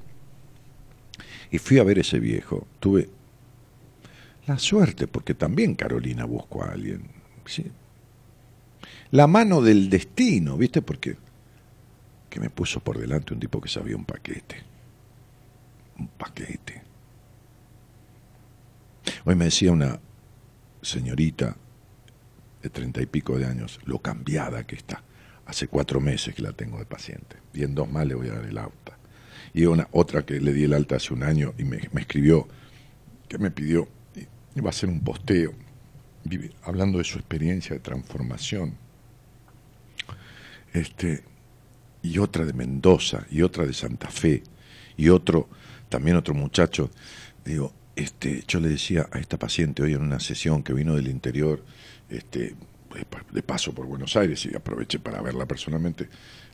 Y 1.51 1.57
fui 1.57 1.79
a 1.79 1.83
ver 1.83 1.99
ese 1.99 2.19
viejo. 2.19 2.65
Tuve 2.79 3.09
la 4.47 4.57
suerte, 4.57 5.07
porque 5.07 5.33
también 5.33 5.75
Carolina 5.75 6.23
buscó 6.23 6.63
a 6.63 6.69
alguien. 6.69 7.01
La 9.11 9.27
mano 9.27 9.61
del 9.61 9.89
destino, 9.89 10.57
¿viste? 10.57 10.81
Porque 10.81 11.17
que 12.29 12.39
me 12.39 12.49
puso 12.49 12.79
por 12.79 12.97
delante 12.97 13.33
un 13.33 13.41
tipo 13.41 13.59
que 13.59 13.67
sabía 13.67 13.97
un 13.97 14.05
paquete 14.05 14.70
un 16.01 16.07
paquete. 16.07 16.81
Hoy 19.23 19.35
me 19.35 19.45
decía 19.45 19.71
una 19.71 19.99
señorita 20.81 21.55
de 22.61 22.69
treinta 22.69 23.01
y 23.01 23.05
pico 23.05 23.37
de 23.37 23.45
años, 23.45 23.79
lo 23.85 23.99
cambiada 23.99 24.65
que 24.65 24.75
está. 24.75 25.03
Hace 25.45 25.67
cuatro 25.67 25.99
meses 25.99 26.33
que 26.33 26.41
la 26.41 26.53
tengo 26.53 26.79
de 26.79 26.85
paciente 26.85 27.37
y 27.53 27.63
en 27.63 27.75
dos 27.75 27.89
más 27.89 28.05
le 28.07 28.15
voy 28.15 28.29
a 28.29 28.33
dar 28.33 28.45
el 28.45 28.57
alta. 28.57 28.97
Y 29.53 29.65
una 29.65 29.87
otra 29.91 30.25
que 30.25 30.39
le 30.39 30.53
di 30.53 30.63
el 30.63 30.73
alta 30.73 30.95
hace 30.95 31.13
un 31.13 31.23
año 31.23 31.53
y 31.57 31.63
me, 31.63 31.77
escribió, 31.77 32.47
que 33.27 33.37
me 33.37 33.51
pidió, 33.51 33.87
iba 34.55 34.69
a 34.69 34.69
hacer 34.69 34.89
un 34.89 35.01
posteo, 35.01 35.53
hablando 36.63 36.97
de 36.97 37.03
su 37.03 37.17
experiencia 37.17 37.75
de 37.75 37.79
transformación. 37.79 38.75
Este, 40.73 41.23
y 42.01 42.17
otra 42.17 42.45
de 42.45 42.53
Mendoza, 42.53 43.25
y 43.29 43.41
otra 43.41 43.65
de 43.65 43.73
Santa 43.73 44.07
Fe, 44.07 44.43
y 44.95 45.09
otro 45.09 45.49
también 45.91 46.15
otro 46.15 46.33
muchacho, 46.33 46.89
digo, 47.43 47.73
este, 47.97 48.45
yo 48.47 48.61
le 48.61 48.69
decía 48.69 49.09
a 49.11 49.19
esta 49.19 49.37
paciente 49.37 49.83
hoy 49.83 49.93
en 49.93 50.01
una 50.01 50.21
sesión 50.21 50.63
que 50.63 50.73
vino 50.73 50.95
del 50.95 51.09
interior, 51.09 51.63
este, 52.09 52.55
de 53.31 53.43
paso 53.43 53.73
por 53.73 53.85
Buenos 53.85 54.15
Aires 54.15 54.45
y 54.45 54.55
aproveché 54.55 54.99
para 54.99 55.21
verla 55.21 55.45
personalmente, 55.45 56.07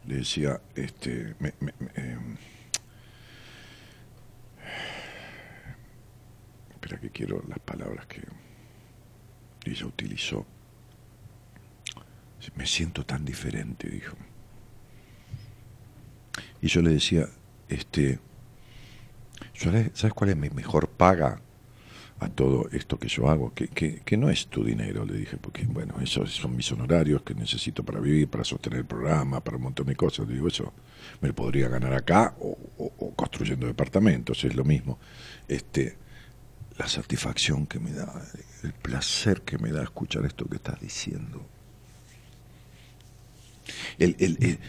le 0.08 0.16
decía, 0.16 0.60
este, 0.76 1.36
me, 1.40 1.50
eh, 1.96 2.18
espera 6.72 7.00
que 7.00 7.12
quiero 7.12 7.44
las 7.48 7.60
palabras 7.60 8.08
que 8.08 8.24
ella 9.66 9.86
utilizó. 9.86 10.48
Me 12.56 12.66
siento 12.66 13.06
tan 13.06 13.24
diferente, 13.24 13.90
dijo. 13.90 14.16
Y 16.62 16.68
yo 16.70 16.82
le 16.82 16.92
decía, 16.92 17.28
este, 17.68 18.20
¿Sabes 19.58 20.14
cuál 20.14 20.30
es 20.30 20.38
mi 20.38 20.50
mejor 20.52 20.88
paga 20.88 21.42
a 22.20 22.30
todo 22.30 22.70
esto 22.72 23.00
que 23.00 23.08
yo 23.08 23.30
hago? 23.30 23.54
Que, 23.54 23.68
que, 23.68 24.18
no 24.18 24.30
es 24.30 24.48
tu 24.48 24.64
dinero, 24.64 25.04
le 25.04 25.18
dije, 25.18 25.38
porque 25.38 25.66
bueno, 25.66 25.96
esos 26.00 26.32
son 26.32 26.56
mis 26.56 26.72
honorarios 26.72 27.24
que 27.24 27.34
necesito 27.34 27.84
para 27.84 28.00
vivir, 28.00 28.28
para 28.28 28.44
sostener 28.44 28.80
el 28.80 28.86
programa, 28.86 29.44
para 29.44 29.58
un 29.58 29.64
montón 29.64 29.88
de 29.88 29.96
cosas. 29.96 30.28
Digo, 30.28 30.48
eso 30.48 30.74
me 31.22 31.30
lo 31.30 31.36
podría 31.36 31.70
ganar 31.70 31.94
acá 31.94 32.36
o, 32.40 32.58
o, 32.78 32.94
o 33.00 33.16
construyendo 33.16 33.66
departamentos, 33.66 34.44
es 34.44 34.56
lo 34.56 34.64
mismo. 34.64 35.00
Este, 35.48 35.98
la 36.78 36.88
satisfacción 36.88 37.66
que 37.66 37.80
me 37.80 37.92
da, 37.92 38.14
el 38.64 38.74
placer 38.74 39.42
que 39.42 39.58
me 39.58 39.72
da 39.72 39.84
escuchar 39.84 40.26
esto 40.26 40.46
que 40.46 40.58
estás 40.58 40.80
diciendo. 40.80 41.42
El, 43.98 44.16
el, 44.20 44.60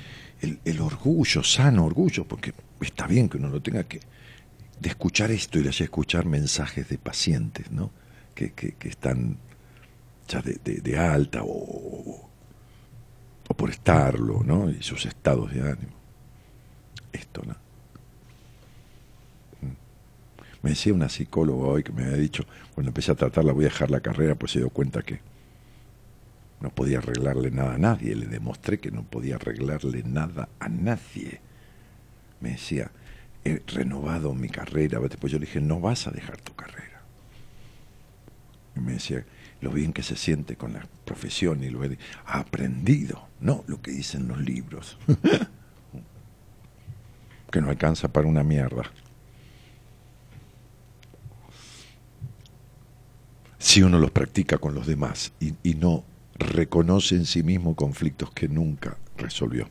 el, 0.41 0.61
el 0.65 0.81
orgullo, 0.81 1.43
sano 1.43 1.85
orgullo, 1.85 2.27
porque 2.27 2.55
está 2.81 3.07
bien 3.07 3.29
que 3.29 3.37
uno 3.37 3.49
lo 3.49 3.61
tenga 3.61 3.85
que 3.85 4.01
de 4.81 4.89
escuchar 4.89 5.31
esto 5.31 5.59
y 5.59 5.63
de 5.63 5.71
escuchar 5.71 6.25
mensajes 6.27 6.89
de 6.89 6.99
pacientes, 6.99 7.71
¿no? 7.71 7.91
Que, 8.35 8.53
que, 8.53 8.73
que 8.73 8.89
están 8.89 9.37
ya 10.29 10.41
de, 10.43 10.55
de- 10.65 10.99
alta 10.99 11.43
o, 11.43 12.29
o 13.49 13.55
por 13.57 13.71
estarlo, 13.71 14.43
¿no? 14.45 14.71
Y 14.71 14.83
sus 14.83 15.07
estados 15.07 15.53
de 15.53 15.61
ánimo. 15.63 15.93
Esto, 17.13 17.43
¿no? 17.47 17.55
Mm. 19.63 19.73
Me 20.63 20.71
decía 20.71 20.93
una 20.95 21.09
psicóloga 21.09 21.67
hoy 21.67 21.83
que 21.83 21.93
me 21.93 22.05
había 22.05 22.17
dicho, 22.17 22.45
cuando 22.75 22.91
empecé 22.91 23.13
a 23.13 23.17
tratarla 23.17 23.53
voy 23.53 23.65
a 23.65 23.69
dejar 23.69 23.91
la 23.91 24.01
carrera, 24.01 24.35
pues 24.35 24.53
se 24.53 24.59
dio 24.61 24.71
cuenta 24.71 25.03
que 25.03 25.21
no 26.61 26.71
podía 26.71 26.99
arreglarle 26.99 27.51
nada 27.51 27.75
a 27.75 27.79
nadie. 27.79 28.15
Le 28.15 28.27
demostré 28.27 28.79
que 28.79 28.91
no 28.91 29.03
podía 29.05 29.37
arreglarle 29.37 30.03
nada 30.05 30.49
a 30.61 30.69
nadie. 30.69 31.41
Me 32.41 32.51
decía, 32.51 32.91
he 33.49 33.63
renovado 33.67 34.35
mi 34.35 34.49
carrera. 34.49 35.01
Después 35.01 35.33
yo 35.33 35.39
le 35.39 35.47
dije, 35.47 35.61
no 35.61 35.81
vas 35.81 36.07
a 36.07 36.11
dejar 36.11 36.41
tu 36.41 36.55
carrera. 36.55 37.03
Y 38.77 38.81
me 38.81 38.93
decía, 38.93 39.25
lo 39.61 39.71
bien 39.71 39.93
que 39.93 40.03
se 40.03 40.17
siente 40.17 40.57
con 40.57 40.73
la 40.73 40.87
profesión 41.05 41.63
y 41.65 41.71
lo 41.71 41.85
he 41.85 41.99
aprendido, 42.27 43.29
no 43.41 43.65
lo 43.67 43.83
que 43.83 43.91
dicen 43.91 44.29
los 44.29 44.41
libros. 44.41 44.99
que 47.51 47.61
no 47.61 47.71
alcanza 47.71 48.09
para 48.09 48.29
una 48.29 48.43
mierda. 48.43 48.83
Si 53.59 53.83
uno 53.83 53.99
los 53.99 54.11
practica 54.11 54.59
con 54.59 54.75
los 54.75 54.87
demás 54.87 55.33
y, 55.41 55.55
y 55.63 55.75
no 55.75 56.05
reconoce 56.35 57.17
en 57.17 57.27
sí 57.27 57.43
mismo 57.43 57.75
conflictos 57.75 58.31
que 58.31 58.49
nunca 58.49 58.97
resolvió. 59.17 59.69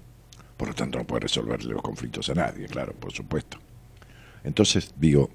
Por 0.57 0.69
lo 0.69 0.73
tanto, 0.73 0.97
no 0.97 1.05
puede 1.05 1.21
resolverle 1.21 1.73
los 1.73 1.81
conflictos 1.81 2.29
a 2.29 2.33
nadie, 2.33 2.67
claro, 2.67 2.93
por 2.93 3.13
supuesto. 3.13 3.59
Entonces, 4.43 4.93
digo, 4.97 5.29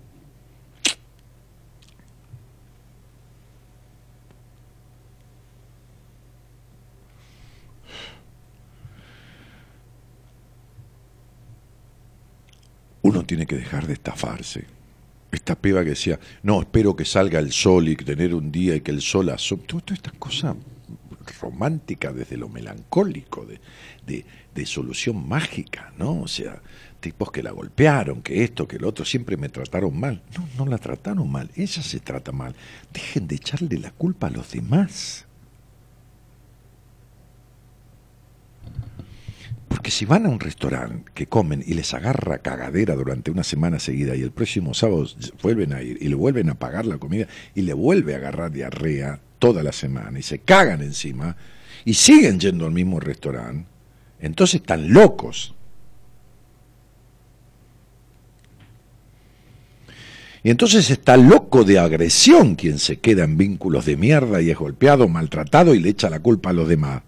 uno 13.03 13.25
tiene 13.25 13.47
que 13.47 13.57
dejar 13.57 13.87
de 13.87 13.95
estafarse. 13.95 14.65
Esta 15.31 15.55
piba 15.55 15.83
que 15.83 15.91
decía, 15.91 16.21
no, 16.43 16.61
espero 16.61 16.95
que 16.95 17.05
salga 17.05 17.39
el 17.39 17.53
sol 17.53 17.89
y 17.89 17.97
tener 17.97 18.35
un 18.35 18.53
día 18.53 18.77
y 18.77 18.81
que 18.81 18.91
el 18.91 19.01
sol 19.01 19.31
asome. 19.31 19.65
Todas 19.65 19.93
estas 19.93 20.13
cosas 20.15 20.57
románticas 21.41 22.15
desde 22.15 22.37
lo 22.37 22.49
melancólico, 22.49 23.47
de, 23.47 23.61
de, 24.07 24.25
de 24.55 24.67
solución 24.67 25.27
mágica, 25.27 25.93
¿no? 25.97 26.23
O 26.23 26.29
sea, 26.29 26.61
tipos 27.03 27.31
que 27.31 27.43
la 27.43 27.51
golpearon, 27.51 28.23
que 28.23 28.43
esto, 28.43 28.67
que 28.67 28.79
lo 28.79 28.89
otro, 28.89 29.05
siempre 29.05 29.37
me 29.37 29.51
trataron 29.51 30.01
mal. 30.01 30.23
No, 30.39 30.49
no 30.57 30.71
la 30.71 30.79
trataron 30.79 31.31
mal, 31.31 31.51
ella 31.55 31.83
se 31.83 32.01
trata 32.01 32.33
mal. 32.33 32.55
Dejen 32.91 33.29
de 33.29 33.35
echarle 33.35 33.79
la 33.79 33.91
culpa 33.91 34.29
a 34.29 34.31
los 34.31 34.51
demás. 34.51 35.27
Porque 39.69 39.91
si 39.91 40.05
van 40.05 40.27
a 40.27 40.29
un 40.29 40.39
restaurante 40.39 41.11
que 41.13 41.27
comen 41.27 41.65
y 41.67 41.75
les 41.75 41.93
agarra 41.93 42.39
cagadera 42.39 42.95
durante 42.95 43.31
una 43.31 43.43
semana 43.43 43.79
seguida 43.79 44.15
y 44.15 44.23
el 44.23 44.31
próximo 44.31 44.75
sábado 44.75 45.07
vuelven 45.43 45.73
a 45.73 45.83
ir 45.83 45.99
y 46.01 46.09
le 46.09 46.15
vuelven 46.15 46.51
a 46.51 46.55
pagar 46.55 46.87
la 46.87 46.99
comida 46.99 47.27
y 47.55 47.63
le 47.63 47.73
vuelve 47.73 48.15
a 48.15 48.19
agarrar 48.19 48.53
diarrea 48.53 49.21
toda 49.39 49.63
la 49.63 49.73
semana 49.73 50.19
y 50.19 50.23
se 50.23 50.39
cagan 50.39 50.83
encima 50.83 51.37
y 51.85 51.95
siguen 51.95 52.39
yendo 52.39 52.67
al 52.67 52.73
mismo 52.73 53.01
restaurante, 53.01 53.67
entonces 54.21 54.61
están 54.61 54.93
locos. 54.93 55.55
Y 60.45 60.51
entonces 60.51 60.91
está 60.91 61.17
loco 61.17 61.65
de 61.65 61.79
agresión 61.79 62.57
quien 62.57 62.79
se 62.79 62.99
queda 62.99 63.25
en 63.25 63.37
vínculos 63.37 63.87
de 63.87 63.97
mierda 63.97 64.41
y 64.43 64.51
es 64.51 64.59
golpeado, 64.59 65.09
maltratado 65.09 65.75
y 65.75 65.81
le 65.81 65.91
echa 65.91 66.11
la 66.11 66.21
culpa 66.21 66.51
a 66.51 66.53
los 66.53 66.69
demás. 66.69 67.03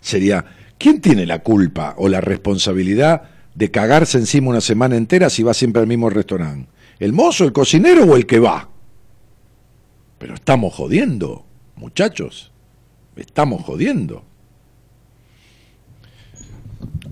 Sería, 0.00 0.44
¿quién 0.78 1.00
tiene 1.00 1.26
la 1.26 1.40
culpa 1.40 1.94
o 1.98 2.08
la 2.08 2.20
responsabilidad 2.20 3.22
de 3.54 3.70
cagarse 3.72 4.18
encima 4.18 4.50
una 4.50 4.60
semana 4.60 4.96
entera 4.96 5.30
si 5.30 5.42
va 5.42 5.52
siempre 5.52 5.82
al 5.82 5.88
mismo 5.88 6.10
restaurante? 6.10 6.70
¿El 7.00 7.12
mozo, 7.12 7.44
el 7.44 7.52
cocinero 7.52 8.04
o 8.04 8.16
el 8.16 8.26
que 8.26 8.38
va? 8.38 8.68
Pero 10.18 10.34
estamos 10.34 10.74
jodiendo, 10.74 11.46
muchachos. 11.74 12.52
Estamos 13.16 13.62
jodiendo. 13.64 14.24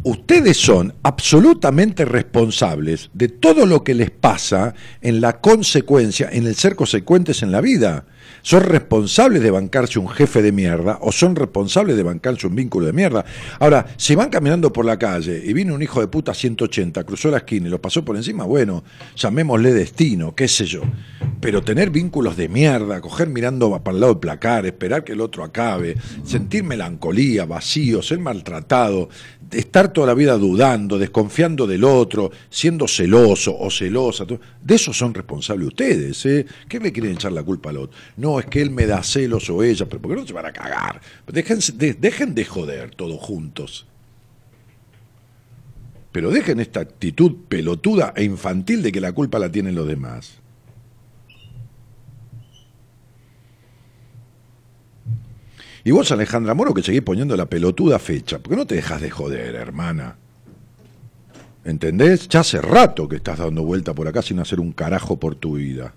Ustedes 0.05 0.57
son 0.57 0.95
absolutamente 1.03 2.05
responsables 2.05 3.11
de 3.15 3.29
todo 3.29 3.67
lo 3.67 3.83
que 3.83 3.95
les 3.95 4.11
pasa 4.11 4.75
en 5.01 5.21
la 5.21 5.41
consecuencia, 5.41 6.29
en 6.31 6.47
el 6.47 6.55
ser 6.55 6.77
consecuentes 6.77 7.43
en 7.43 7.51
la 7.51 7.61
vida. 7.61 8.07
Son 8.43 8.63
responsables 8.63 9.43
de 9.43 9.51
bancarse 9.51 9.99
un 9.99 10.09
jefe 10.09 10.41
de 10.41 10.53
mierda 10.53 10.99
o 11.01 11.11
son 11.11 11.35
responsables 11.35 11.97
de 11.97 12.03
bancarse 12.05 12.47
un 12.47 12.55
vínculo 12.55 12.87
de 12.87 12.93
mierda. 12.93 13.25
Ahora, 13.59 13.87
si 13.97 14.15
van 14.15 14.31
caminando 14.31 14.73
por 14.73 14.85
la 14.85 14.99
calle 14.99 15.43
y 15.45 15.53
viene 15.53 15.73
un 15.73 15.83
hijo 15.83 16.01
de 16.01 16.07
puta 16.07 16.33
180, 16.33 17.03
cruzó 17.05 17.31
la 17.31 17.39
esquina 17.39 17.67
y 17.67 17.71
lo 17.71 17.81
pasó 17.81 18.05
por 18.05 18.17
encima, 18.17 18.45
bueno, 18.45 18.85
llamémosle 19.17 19.73
destino, 19.73 20.35
qué 20.35 20.47
sé 20.47 20.65
yo. 20.65 20.83
Pero 21.41 21.63
tener 21.63 21.91
vínculos 21.91 22.37
de 22.37 22.49
mierda, 22.49 23.01
coger 23.01 23.29
mirando 23.29 23.71
para 23.83 23.95
el 23.95 24.01
lado 24.01 24.15
del 24.15 24.21
placar, 24.21 24.67
esperar 24.67 25.03
que 25.05 25.13
el 25.13 25.21
otro 25.21 25.43
acabe, 25.43 25.97
sentir 26.25 26.63
melancolía, 26.63 27.45
vacío, 27.45 28.03
ser 28.03 28.21
maltratado, 28.21 29.09
estar 29.53 29.93
toda 29.93 30.07
la 30.09 30.15
vida 30.15 30.37
dudando, 30.37 30.99
desconfiando 30.99 31.67
del 31.67 31.85
otro, 31.85 32.31
siendo 32.51 32.87
celoso 32.89 33.57
o 33.59 33.71
celosa, 33.71 34.25
de 34.25 34.75
eso 34.75 34.93
son 34.93 35.15
responsables 35.15 35.69
ustedes. 35.69 36.25
¿eh? 36.27 36.47
¿Qué 36.69 36.79
le 36.81 36.93
quieren 36.93 37.13
echar 37.13 37.33
la 37.33 37.43
culpa 37.43 37.71
al 37.71 37.79
otro? 37.79 37.97
No, 38.17 38.39
es 38.41 38.47
que 38.47 38.61
él 38.63 38.71
me 38.71 38.87
da 38.87 39.03
celos 39.03 39.49
o 39.51 39.63
ella, 39.63 39.87
pero 39.87 40.01
¿por 40.03 40.11
qué 40.15 40.21
no 40.21 40.27
se 40.27 40.33
van 40.33 40.47
a 40.47 40.53
cagar? 40.53 41.01
Déjense- 41.27 41.73
de- 41.73 41.95
dejen 41.95 42.35
de 42.35 42.45
joder 42.45 42.95
todos 42.95 43.19
juntos. 43.21 43.87
Pero 46.13 46.31
dejen 46.31 46.59
esta 46.61 46.81
actitud 46.81 47.33
pelotuda 47.49 48.13
e 48.17 48.25
infantil 48.25 48.83
de 48.83 48.91
que 48.93 49.01
la 49.01 49.13
culpa 49.13 49.39
la 49.39 49.53
tienen 49.53 49.75
los 49.75 49.87
demás. 49.87 50.39
Y 55.89 55.91
vos, 55.91 56.13
Alejandra 56.13 56.53
Moro, 56.53 56.75
que 56.75 56.83
seguís 56.83 57.01
poniendo 57.01 57.35
la 57.35 57.47
pelotuda 57.47 57.99
fecha, 57.99 58.39
¿por 58.41 58.51
qué 58.51 58.57
no 58.57 58.67
te 58.67 58.75
dejas 58.75 59.01
de 59.01 59.09
joder, 59.09 59.55
hermana? 59.55 60.17
¿Entendés? 61.65 62.29
Ya 62.29 62.41
hace 62.41 62.61
rato 62.61 63.09
que 63.09 63.17
estás 63.17 63.39
dando 63.39 63.63
vuelta 63.63 63.95
por 63.95 64.07
acá 64.07 64.21
sin 64.21 64.39
hacer 64.39 64.61
un 64.61 64.73
carajo 64.73 65.17
por 65.17 65.35
tu 65.35 65.55
vida. 65.55 65.95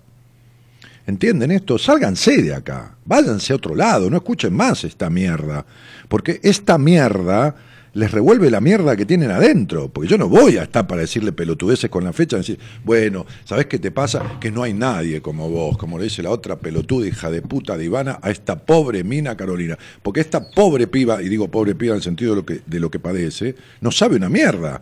¿Entienden 1.06 1.50
esto? 1.50 1.76
Sálganse 1.76 2.40
de 2.40 2.54
acá, 2.54 2.96
váyanse 3.04 3.52
a 3.52 3.56
otro 3.56 3.74
lado, 3.74 4.08
no 4.08 4.16
escuchen 4.16 4.54
más 4.54 4.82
esta 4.84 5.10
mierda, 5.10 5.66
porque 6.08 6.40
esta 6.42 6.78
mierda 6.78 7.54
les 7.94 8.10
revuelve 8.10 8.50
la 8.50 8.60
mierda 8.60 8.96
que 8.96 9.04
tienen 9.04 9.30
adentro, 9.30 9.90
porque 9.90 10.08
yo 10.08 10.16
no 10.16 10.28
voy 10.28 10.56
a 10.56 10.62
estar 10.62 10.86
para 10.86 11.02
decirle 11.02 11.32
pelotudeces 11.32 11.90
con 11.90 12.04
la 12.04 12.12
fecha 12.12 12.38
decir, 12.38 12.58
bueno, 12.84 13.26
¿sabés 13.44 13.66
qué 13.66 13.78
te 13.78 13.90
pasa? 13.90 14.38
Que 14.40 14.50
no 14.50 14.62
hay 14.62 14.72
nadie 14.72 15.20
como 15.20 15.50
vos, 15.50 15.76
como 15.76 15.98
le 15.98 16.04
dice 16.04 16.22
la 16.22 16.30
otra 16.30 16.56
pelotuda 16.56 17.06
hija 17.06 17.30
de 17.30 17.42
puta 17.42 17.76
de 17.76 17.84
Ivana 17.84 18.18
a 18.22 18.30
esta 18.30 18.64
pobre 18.64 19.04
mina 19.04 19.36
Carolina, 19.36 19.78
porque 20.02 20.20
esta 20.20 20.50
pobre 20.50 20.86
piba, 20.86 21.22
y 21.22 21.28
digo 21.28 21.50
pobre 21.50 21.74
piba 21.74 21.92
en 21.92 21.96
el 21.98 22.02
sentido 22.02 22.30
de 22.30 22.36
lo 22.36 22.46
que, 22.46 22.60
de 22.64 22.80
lo 22.80 22.90
que 22.90 22.98
padece, 22.98 23.54
no 23.80 23.90
sabe 23.90 24.16
una 24.16 24.28
mierda. 24.28 24.80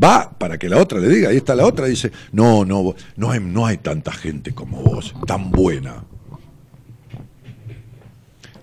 Va 0.00 0.30
para 0.38 0.56
que 0.56 0.70
la 0.70 0.78
otra 0.78 1.00
le 1.00 1.08
diga, 1.08 1.32
y 1.32 1.36
está 1.36 1.54
la 1.54 1.66
otra 1.66 1.86
dice, 1.86 2.12
no, 2.32 2.64
no, 2.64 2.94
no 3.16 3.30
hay, 3.30 3.40
no 3.40 3.66
hay 3.66 3.78
tanta 3.78 4.10
gente 4.12 4.52
como 4.52 4.82
vos, 4.82 5.14
tan 5.26 5.50
buena. 5.50 6.04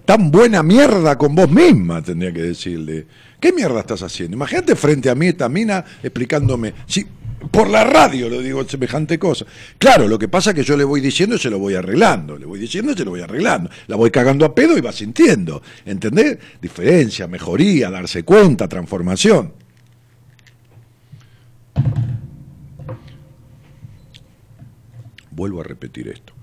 Tan 0.05 0.31
buena 0.31 0.63
mierda 0.63 1.19
con 1.19 1.35
vos 1.35 1.51
misma, 1.51 2.01
tendría 2.01 2.33
que 2.33 2.41
decirle. 2.41 3.05
¿Qué 3.39 3.53
mierda 3.53 3.79
estás 3.79 4.03
haciendo? 4.03 4.35
Imagínate 4.35 4.75
frente 4.75 5.09
a 5.09 5.15
mí 5.15 5.27
esta 5.27 5.47
mina 5.47 5.83
explicándome, 6.03 6.73
sí, 6.85 7.05
por 7.51 7.69
la 7.69 7.83
radio 7.85 8.27
lo 8.27 8.41
digo 8.41 8.67
semejante 8.67 9.17
cosa. 9.17 9.45
Claro, 9.77 10.07
lo 10.07 10.19
que 10.19 10.27
pasa 10.27 10.51
es 10.51 10.57
que 10.57 10.63
yo 10.63 10.75
le 10.75 10.83
voy 10.83 10.99
diciendo 10.99 11.35
y 11.35 11.39
se 11.39 11.49
lo 11.49 11.57
voy 11.57 11.73
arreglando, 11.75 12.37
le 12.37 12.45
voy 12.45 12.59
diciendo 12.59 12.91
y 12.91 12.95
se 12.95 13.05
lo 13.05 13.11
voy 13.11 13.21
arreglando. 13.21 13.69
La 13.87 13.95
voy 13.95 14.11
cagando 14.11 14.45
a 14.45 14.53
pedo 14.53 14.77
y 14.77 14.81
va 14.81 14.91
sintiendo. 14.91 15.61
¿Entendés? 15.85 16.37
Diferencia, 16.61 17.27
mejoría, 17.27 17.89
darse 17.89 18.23
cuenta, 18.23 18.67
transformación. 18.67 19.53
Vuelvo 25.31 25.61
a 25.61 25.63
repetir 25.63 26.09
esto. 26.09 26.33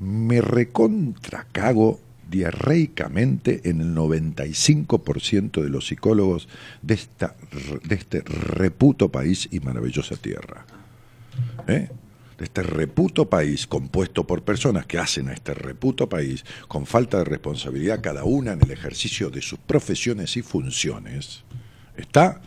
Me 0.00 0.42
recontra 0.42 1.46
cago 1.50 2.00
diarreicamente 2.32 3.60
en 3.68 3.82
el 3.82 3.94
95% 3.94 5.62
de 5.62 5.68
los 5.68 5.86
psicólogos 5.86 6.48
de, 6.80 6.94
esta, 6.94 7.36
de 7.84 7.94
este 7.94 8.22
reputo 8.22 9.12
país 9.12 9.48
y 9.52 9.60
maravillosa 9.60 10.16
tierra. 10.16 10.64
¿Eh? 11.68 11.90
De 12.38 12.44
este 12.44 12.62
reputo 12.62 13.28
país 13.28 13.66
compuesto 13.66 14.26
por 14.26 14.42
personas 14.42 14.86
que 14.86 14.98
hacen 14.98 15.28
a 15.28 15.34
este 15.34 15.52
reputo 15.52 16.08
país 16.08 16.44
con 16.68 16.86
falta 16.86 17.18
de 17.18 17.24
responsabilidad 17.24 18.00
cada 18.02 18.24
una 18.24 18.52
en 18.52 18.62
el 18.62 18.70
ejercicio 18.70 19.28
de 19.28 19.42
sus 19.42 19.58
profesiones 19.58 20.36
y 20.38 20.42
funciones. 20.42 21.44
Está 21.98 22.40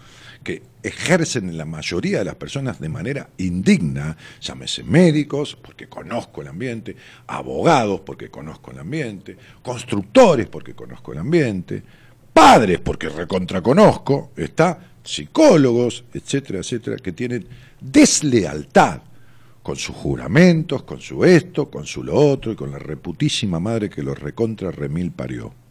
ejercen 0.87 1.49
en 1.49 1.57
la 1.57 1.65
mayoría 1.65 2.19
de 2.19 2.25
las 2.25 2.35
personas 2.35 2.79
de 2.79 2.89
manera 2.89 3.29
indigna, 3.37 4.15
llámese 4.39 4.83
médicos, 4.83 5.57
porque 5.61 5.87
conozco 5.87 6.41
el 6.41 6.47
ambiente, 6.47 6.95
abogados, 7.27 8.01
porque 8.01 8.29
conozco 8.29 8.71
el 8.71 8.79
ambiente, 8.79 9.35
constructores, 9.61 10.47
porque 10.47 10.73
conozco 10.73 11.13
el 11.13 11.19
ambiente, 11.19 11.81
padres, 12.33 12.79
porque 12.79 13.09
recontraconozco, 13.09 14.31
está, 14.35 14.79
psicólogos, 15.03 16.03
etcétera, 16.13 16.59
etcétera, 16.59 16.97
que 16.97 17.11
tienen 17.11 17.47
deslealtad 17.79 19.01
con 19.63 19.75
sus 19.77 19.95
juramentos, 19.95 20.83
con 20.83 21.01
su 21.01 21.25
esto, 21.25 21.71
con 21.71 21.85
su 21.85 22.03
lo 22.03 22.13
otro 22.13 22.51
y 22.51 22.55
con 22.55 22.71
la 22.71 22.77
reputísima 22.77 23.59
madre 23.59 23.89
que 23.89 24.03
los 24.03 24.19
recontra 24.19 24.69
remil 24.69 25.11
parió. 25.11 25.64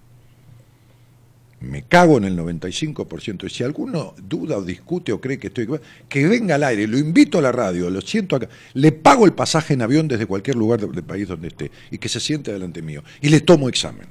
Me 1.64 1.82
cago 1.82 2.18
en 2.18 2.24
el 2.24 2.36
95%. 2.36 3.46
Y 3.46 3.50
si 3.50 3.64
alguno 3.64 4.14
duda 4.22 4.56
o 4.58 4.62
discute 4.62 5.12
o 5.12 5.20
cree 5.20 5.38
que 5.38 5.48
estoy... 5.48 5.68
Que 6.08 6.26
venga 6.26 6.54
al 6.54 6.64
aire, 6.64 6.86
lo 6.86 6.98
invito 6.98 7.38
a 7.38 7.42
la 7.42 7.52
radio, 7.52 7.90
lo 7.90 8.00
siento 8.00 8.36
acá, 8.36 8.48
le 8.74 8.92
pago 8.92 9.24
el 9.24 9.32
pasaje 9.32 9.74
en 9.74 9.82
avión 9.82 10.08
desde 10.08 10.26
cualquier 10.26 10.56
lugar 10.56 10.80
del 10.80 11.04
país 11.04 11.28
donde 11.28 11.48
esté 11.48 11.70
y 11.90 11.98
que 11.98 12.08
se 12.08 12.20
siente 12.20 12.52
delante 12.52 12.82
mío. 12.82 13.02
Y 13.20 13.28
le 13.28 13.40
tomo 13.40 13.68
examen. 13.68 14.06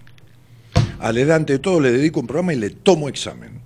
Adelante 0.99 1.53
de 1.53 1.59
todo 1.59 1.80
le 1.80 1.91
dedico 1.91 2.19
un 2.19 2.27
programa 2.27 2.53
y 2.53 2.57
le 2.57 2.69
tomo 2.69 3.09
examen 3.09 3.62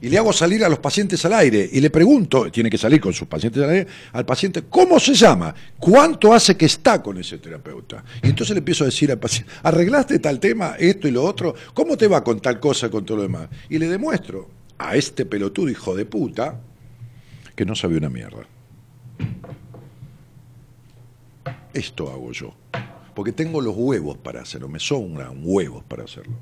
y 0.00 0.08
le 0.08 0.18
hago 0.18 0.32
salir 0.32 0.64
a 0.64 0.68
los 0.68 0.78
pacientes 0.78 1.24
al 1.24 1.32
aire 1.34 1.68
y 1.72 1.80
le 1.80 1.90
pregunto, 1.90 2.50
tiene 2.50 2.70
que 2.70 2.78
salir 2.78 3.00
con 3.00 3.12
sus 3.12 3.28
pacientes 3.28 3.62
al 3.62 3.70
aire, 3.70 3.86
al 4.12 4.24
paciente, 4.24 4.64
¿cómo 4.68 5.00
se 5.00 5.14
llama? 5.14 5.54
¿Cuánto 5.78 6.32
hace 6.32 6.56
que 6.56 6.66
está 6.66 7.02
con 7.02 7.18
ese 7.18 7.38
terapeuta? 7.38 8.04
Y 8.22 8.28
entonces 8.28 8.54
le 8.54 8.58
empiezo 8.58 8.84
a 8.84 8.86
decir 8.86 9.10
al 9.10 9.18
paciente, 9.18 9.50
¿arreglaste 9.62 10.18
tal 10.18 10.40
tema, 10.40 10.76
esto 10.78 11.08
y 11.08 11.10
lo 11.10 11.24
otro? 11.24 11.54
¿Cómo 11.74 11.96
te 11.96 12.08
va 12.08 12.22
con 12.22 12.40
tal 12.40 12.60
cosa, 12.60 12.90
con 12.90 13.04
todo 13.04 13.18
lo 13.18 13.22
demás? 13.22 13.48
Y 13.68 13.78
le 13.78 13.88
demuestro 13.88 14.48
a 14.78 14.96
este 14.96 15.24
pelotudo 15.24 15.70
hijo 15.70 15.94
de 15.94 16.04
puta 16.04 16.60
que 17.54 17.64
no 17.64 17.74
sabe 17.74 17.96
una 17.96 18.10
mierda. 18.10 18.46
Esto 21.72 22.10
hago 22.10 22.32
yo. 22.32 22.54
Porque 23.14 23.32
tengo 23.32 23.62
los 23.62 23.74
huevos 23.74 24.18
para 24.18 24.42
hacerlo, 24.42 24.68
me 24.68 24.78
sobran 24.78 25.40
huevos 25.42 25.82
para 25.84 26.04
hacerlo. 26.04 26.34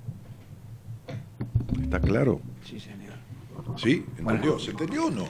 ¿Está 1.81 2.01
claro? 2.01 2.40
Sí. 3.77 4.05
¿Entendió? 4.19 4.59
¿Se 4.59 4.70
entendió 4.70 5.07
o 5.07 5.11
no? 5.11 5.24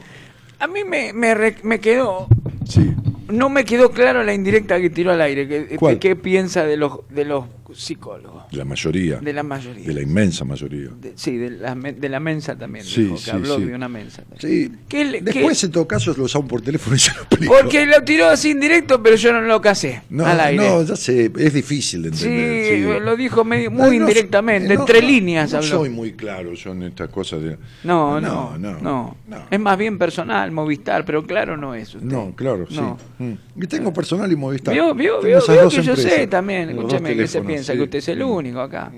A 0.58 0.66
mí 0.66 0.84
me, 0.84 1.12
me, 1.12 1.34
me 1.62 1.80
quedó. 1.80 2.26
Sí. 2.68 2.94
No 3.28 3.48
me 3.48 3.64
quedó 3.64 3.90
claro 3.90 4.22
la 4.22 4.34
indirecta 4.34 4.80
que 4.80 4.90
tiró 4.90 5.12
al 5.12 5.20
aire. 5.20 5.48
que- 5.48 5.76
¿Cuál? 5.76 5.98
¿Qué 5.98 6.14
piensa 6.14 6.64
de 6.64 6.76
los, 6.76 7.00
de 7.10 7.24
los 7.24 7.44
psicólogos? 7.74 8.44
De 8.50 8.58
la 8.58 8.64
mayoría. 8.64 9.18
De 9.18 9.32
la 9.32 9.42
mayoría. 9.42 9.86
De 9.86 9.94
la 9.94 10.02
inmensa 10.02 10.44
mayoría. 10.44 10.90
De- 11.00 11.14
sí, 11.16 11.36
de 11.36 11.50
la, 11.50 11.74
de 11.74 12.08
la 12.08 12.20
mensa 12.20 12.56
también. 12.56 12.84
Sí, 12.84 13.04
dijo, 13.04 13.14
que 13.16 13.20
sí, 13.22 13.30
habló 13.30 13.56
sí. 13.56 13.64
de 13.64 13.74
una 13.74 13.88
mensa. 13.88 14.22
Sí. 14.38 14.70
¿Qué 14.88 15.04
le- 15.04 15.20
Después, 15.22 15.58
qué- 15.60 15.66
en 15.66 15.72
todo 15.72 15.88
caso, 15.88 16.14
lo 16.16 16.24
usamos 16.24 16.48
por 16.48 16.60
teléfono 16.60 16.94
y 16.96 16.98
se 16.98 17.12
lo 17.14 17.22
explico. 17.22 17.54
Porque 17.60 17.86
lo 17.86 18.02
tiró 18.04 18.28
así 18.28 18.50
indirecto, 18.50 19.02
pero 19.02 19.16
yo 19.16 19.32
no 19.32 19.40
lo 19.40 19.60
casé 19.60 20.02
no, 20.10 20.26
al 20.26 20.38
aire. 20.40 20.68
no, 20.68 20.82
ya 20.82 20.94
sé, 20.94 21.32
es 21.36 21.52
difícil 21.54 22.02
de 22.02 22.12
sí, 22.14 22.26
entender. 22.28 23.02
lo 23.02 23.16
dijo 23.16 23.42
medio- 23.44 23.70
muy 23.70 23.98
no, 23.98 24.04
indirectamente, 24.04 24.74
no, 24.74 24.80
entre 24.80 25.00
líneas 25.02 25.50
no 25.52 25.58
habló. 25.58 25.70
soy 25.70 25.88
muy 25.88 26.12
claro 26.12 26.52
yo 26.52 26.72
en 26.72 26.84
estas 26.84 27.08
cosas 27.08 27.42
de... 27.42 27.56
No, 27.84 28.20
no, 28.20 28.56
no, 28.58 28.78
no, 28.80 29.16
no, 29.26 29.46
Es 29.50 29.58
más 29.58 29.78
bien 29.78 29.98
personal, 29.98 30.50
Movistar, 30.52 31.04
pero 31.04 31.24
claro 31.26 31.56
no 31.56 31.74
es 31.74 31.94
usted. 31.94 32.06
No, 32.08 32.32
claro, 32.36 32.53
sí. 32.68 32.76
No. 32.76 32.98
Mm. 33.18 33.32
Y 33.62 33.66
tengo 33.66 33.92
personal 33.92 34.30
y 34.30 34.36
Movistar. 34.36 34.74
Vio, 34.74 34.94
vio, 34.94 35.20
vio, 35.22 35.40
que 35.70 35.82
yo 35.82 35.96
sé 35.96 36.26
también, 36.26 36.70
escúcheme, 36.70 37.14
que 37.16 37.26
se 37.26 37.42
piensa 37.42 37.72
sí. 37.72 37.78
que 37.78 37.84
usted 37.84 37.98
es 37.98 38.08
el 38.08 38.20
Mm. 38.24 38.30
único 38.30 38.60
acá. 38.60 38.90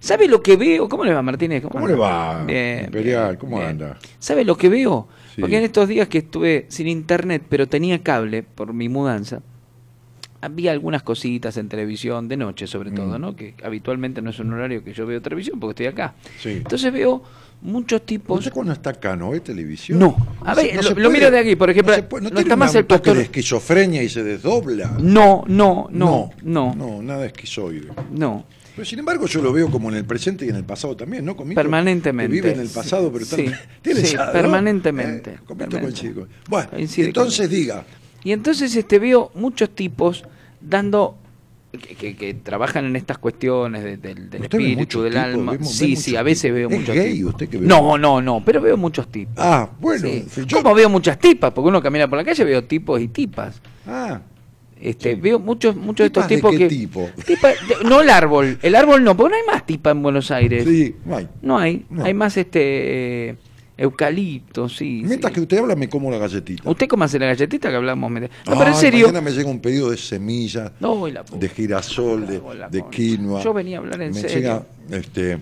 ¿Sabe 0.00 0.28
lo 0.28 0.40
que 0.42 0.56
veo? 0.56 0.88
¿Cómo 0.88 1.04
le 1.04 1.12
va 1.12 1.22
Martínez? 1.22 1.64
¿Cómo 1.64 1.86
le 1.88 1.94
va, 1.94 2.44
Bien, 2.44 2.84
Imperial? 2.84 3.26
bien, 3.30 3.36
¿Cómo 3.40 3.56
bien. 3.56 3.70
anda? 3.70 3.98
¿Sabe 4.20 4.44
lo 4.44 4.56
que 4.56 4.68
veo? 4.68 5.08
Sí. 5.34 5.40
Porque 5.40 5.58
en 5.58 5.64
estos 5.64 5.88
días 5.88 6.06
que 6.08 6.18
estuve 6.18 6.66
sin 6.68 6.86
internet, 6.86 7.42
pero 7.48 7.66
tenía 7.66 8.00
cable 8.02 8.42
por 8.44 8.72
mi 8.72 8.88
mudanza, 8.88 9.40
había 10.40 10.70
algunas 10.70 11.02
cositas 11.02 11.56
en 11.56 11.68
televisión, 11.68 12.28
de 12.28 12.36
noche 12.36 12.66
sobre 12.68 12.92
todo, 12.92 13.18
Mm. 13.18 13.20
¿no? 13.20 13.34
Que 13.34 13.54
habitualmente 13.64 14.22
no 14.22 14.30
es 14.30 14.38
un 14.38 14.52
horario 14.52 14.84
que 14.84 14.92
yo 14.92 15.06
veo 15.06 15.20
televisión 15.20 15.58
porque 15.58 15.72
estoy 15.72 15.86
acá. 15.86 16.14
Sí. 16.38 16.50
Entonces 16.50 16.92
veo 16.92 17.22
muchos 17.62 18.04
tipos... 18.06 18.38
¿Usted 18.38 18.52
cuando 18.52 18.72
está 18.72 18.90
acá 18.90 19.16
no 19.16 19.30
televisión? 19.40 19.98
No. 19.98 20.16
A 20.44 20.54
se- 20.54 20.62
ver, 20.74 20.84
lo- 20.84 20.90
lo 20.94 21.10
miro 21.10 21.30
de 21.30 21.38
aquí, 21.38 21.56
por 21.56 21.70
ejemplo, 21.70 21.96
No, 21.96 22.08
puede- 22.08 22.22
¿no 22.24 22.28
no 22.30 22.34
tiene 22.36 22.42
está 22.42 22.54
un 22.54 22.58
más 22.60 22.74
el 22.74 22.86
pastor- 22.86 23.16
de 23.16 23.22
esquizofrenia 23.22 24.02
y 24.02 24.08
se 24.08 24.22
desdobla? 24.22 24.96
No, 25.00 25.44
no, 25.46 25.88
no, 25.90 26.30
no, 26.42 26.74
No, 26.74 27.02
nada 27.02 27.26
esquizoide. 27.26 27.88
no. 28.12 28.44
Pero 28.74 28.84
sin 28.84 28.98
embargo 28.98 29.26
yo 29.26 29.40
lo 29.40 29.54
veo 29.54 29.70
como 29.70 29.88
en 29.88 29.96
el 29.96 30.04
presente 30.04 30.44
y 30.44 30.50
en 30.50 30.56
el 30.56 30.64
pasado 30.64 30.94
también, 30.94 31.24
¿no? 31.24 31.34
Comito, 31.34 31.58
Permanentemente. 31.58 32.28
Que 32.30 32.42
vive 32.42 32.52
en 32.52 32.60
el 32.60 32.68
pasado, 32.68 33.10
pero 33.10 33.24
Sí, 33.24 33.30
también- 33.30 33.54
tiene 33.82 34.00
sí, 34.04 34.16
¿no? 34.16 34.30
permanentemente, 34.32 35.30
Eh, 35.30 35.38
coincide 35.80 36.12
con- 36.14 36.28
Bueno, 36.50 36.68
Coincide 36.70 37.06
entonces 37.06 37.48
diga, 37.48 37.84
Y 38.22 38.32
entonces 38.32 38.76
este 38.76 38.98
veo 38.98 39.30
muchos 39.34 39.70
tipos 39.70 40.24
dando 40.60 41.16
que, 41.78 41.94
que- 41.94 42.16
que 42.16 42.34
trabajan 42.34 42.86
en 42.86 42.96
estas 42.96 43.18
cuestiones 43.18 43.82
de- 43.84 43.96
del, 43.96 44.30
del 44.30 44.42
¿Usted 44.42 44.58
ve 44.58 44.64
espíritu, 44.70 45.02
del 45.02 45.12
tipos? 45.12 45.24
alma. 45.26 45.52
Vemos- 45.52 45.72
sí, 45.72 45.96
sí, 45.96 46.16
a 46.16 46.22
veces 46.22 46.42
tipos. 46.42 46.54
veo 46.56 46.68
¿Es 46.70 46.78
muchos 46.80 46.94
gay 46.94 47.12
tipos. 47.14 47.30
usted 47.32 47.48
que 47.48 47.58
ve? 47.58 47.66
No, 47.66 47.98
no, 47.98 48.20
no, 48.20 48.42
pero 48.44 48.60
veo 48.60 48.76
muchos 48.76 49.08
tipos. 49.08 49.34
ah, 49.38 49.70
bueno, 49.80 50.06
Sí. 50.08 50.24
si 50.30 50.44
yo- 50.46 50.62
Como 50.62 50.74
veo 50.74 50.88
muchas 50.88 51.18
tipas, 51.18 51.52
porque 51.52 51.68
uno 51.68 51.82
camina 51.82 52.08
por 52.08 52.18
la 52.18 52.24
calle 52.24 52.44
veo 52.44 52.64
tipos 52.64 53.00
y 53.00 53.08
tipas. 53.08 53.60
Ah, 53.86 54.20
Este, 54.78 55.14
Sí. 55.14 55.20
veo 55.22 55.38
muchos 55.38 55.74
muchos 55.74 56.04
de 56.04 56.06
estos 56.08 56.26
¿Tipas 56.26 56.28
de 56.28 56.36
tipos 56.36 56.50
qué 56.52 56.58
que 56.58 56.68
tipo? 56.68 57.08
Tipa- 57.26 57.48
de- 57.48 57.88
no 57.88 58.02
el 58.02 58.10
árbol, 58.10 58.58
el 58.60 58.74
árbol 58.74 59.02
no, 59.02 59.16
porque 59.16 59.30
no 59.30 59.36
hay 59.36 59.54
más 59.54 59.64
tipa 59.64 59.90
en 59.90 60.02
Buenos 60.02 60.30
Aires. 60.30 60.64
sí, 60.68 60.94
no 61.06 61.16
hay. 61.16 61.28
No 61.40 61.58
hay, 61.58 61.86
No. 61.88 62.04
hay 62.04 62.12
más 62.12 62.36
este 62.36 63.36
eucalipto, 63.78 64.68
sí. 64.68 65.02
Mientras 65.04 65.30
sí. 65.30 65.34
que 65.34 65.40
usted 65.42 65.58
habla 65.58 65.76
me 65.76 65.88
como 65.88 66.10
la 66.10 66.18
galletita. 66.18 66.68
¿Usted 66.68 66.86
cómo 66.88 67.04
hace 67.04 67.18
la 67.18 67.26
galletita 67.26 67.68
que 67.70 67.76
hablamos? 67.76 68.10
No, 68.10 68.20
pero 68.46 68.66
en 68.68 68.74
serio. 68.74 69.06
Mañana 69.06 69.20
me 69.20 69.30
llega 69.32 69.48
un 69.50 69.60
pedido 69.60 69.90
de 69.90 69.96
semillas, 69.96 70.72
No, 70.80 71.04
de 71.06 71.48
girasol, 71.48 72.26
de, 72.26 72.84
quinoa. 72.90 73.42
Yo 73.42 73.52
venía 73.52 73.78
a 73.78 73.80
hablar 73.80 74.00
en 74.02 74.12
me 74.12 74.20
serio. 74.20 74.36
llega, 74.36 74.62
este, 74.98 75.38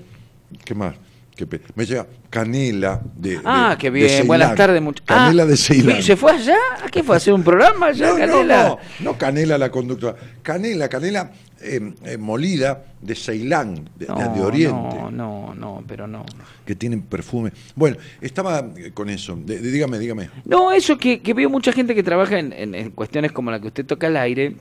¿qué 0.64 0.74
más? 0.74 0.94
¿Qué 1.36 1.48
pe- 1.48 1.60
me 1.74 1.84
llega 1.84 2.06
canela 2.30 3.02
de 3.16 3.40
Ah, 3.44 3.70
de- 3.70 3.78
qué 3.78 3.90
bien. 3.90 4.24
Buenas 4.24 4.54
tardes, 4.54 4.80
muchachos. 4.80 5.06
Canela 5.08 5.44
de 5.46 5.56
Ceilán. 5.56 6.00
¿Se 6.00 6.16
fue 6.16 6.30
allá? 6.30 6.56
¿A 6.84 6.88
qué 6.88 7.02
fue 7.02 7.16
a 7.16 7.18
hacer 7.18 7.34
un 7.34 7.42
programa 7.42 7.86
allá, 7.86 8.06
No, 8.10 8.12
no, 8.12 8.18
Canela? 8.20 8.68
no, 8.68 8.78
no 9.00 9.18
canela 9.18 9.58
la 9.58 9.68
conductora. 9.68 10.14
Canela, 10.44 10.88
canela 10.88 11.32
eh, 11.64 12.16
molida 12.18 12.84
de 13.00 13.14
Ceilán, 13.14 13.74
de, 13.96 14.06
de- 14.06 14.12
No, 14.12 14.34
de 14.34 14.40
Oriente, 14.40 14.96
No, 14.96 15.10
no, 15.10 15.54
no, 15.54 15.84
pero 15.86 16.06
no. 16.06 16.24
que 16.66 16.74
tienen 16.74 17.02
perfume. 17.02 17.52
Bueno, 17.74 17.96
estaba 18.20 18.64
con 18.94 19.08
eso. 19.10 19.36
De- 19.36 19.60
de- 19.60 19.70
dígame, 19.70 19.98
dígame. 19.98 20.30
No, 20.44 20.72
eso 20.72 20.96
que, 20.98 21.20
que 21.20 21.34
veo 21.34 21.48
mucha 21.50 21.72
gente 21.72 21.94
que 21.94 22.02
trabaja 22.02 22.38
en, 22.38 22.52
en- 22.52 22.74
en 22.74 22.90
cuestiones 22.90 23.32
como 23.32 23.50
la 23.50 23.60
que 23.60 23.68
usted 23.68 23.84
toca 23.86 24.06
al 24.08 24.16
aire 24.16 24.56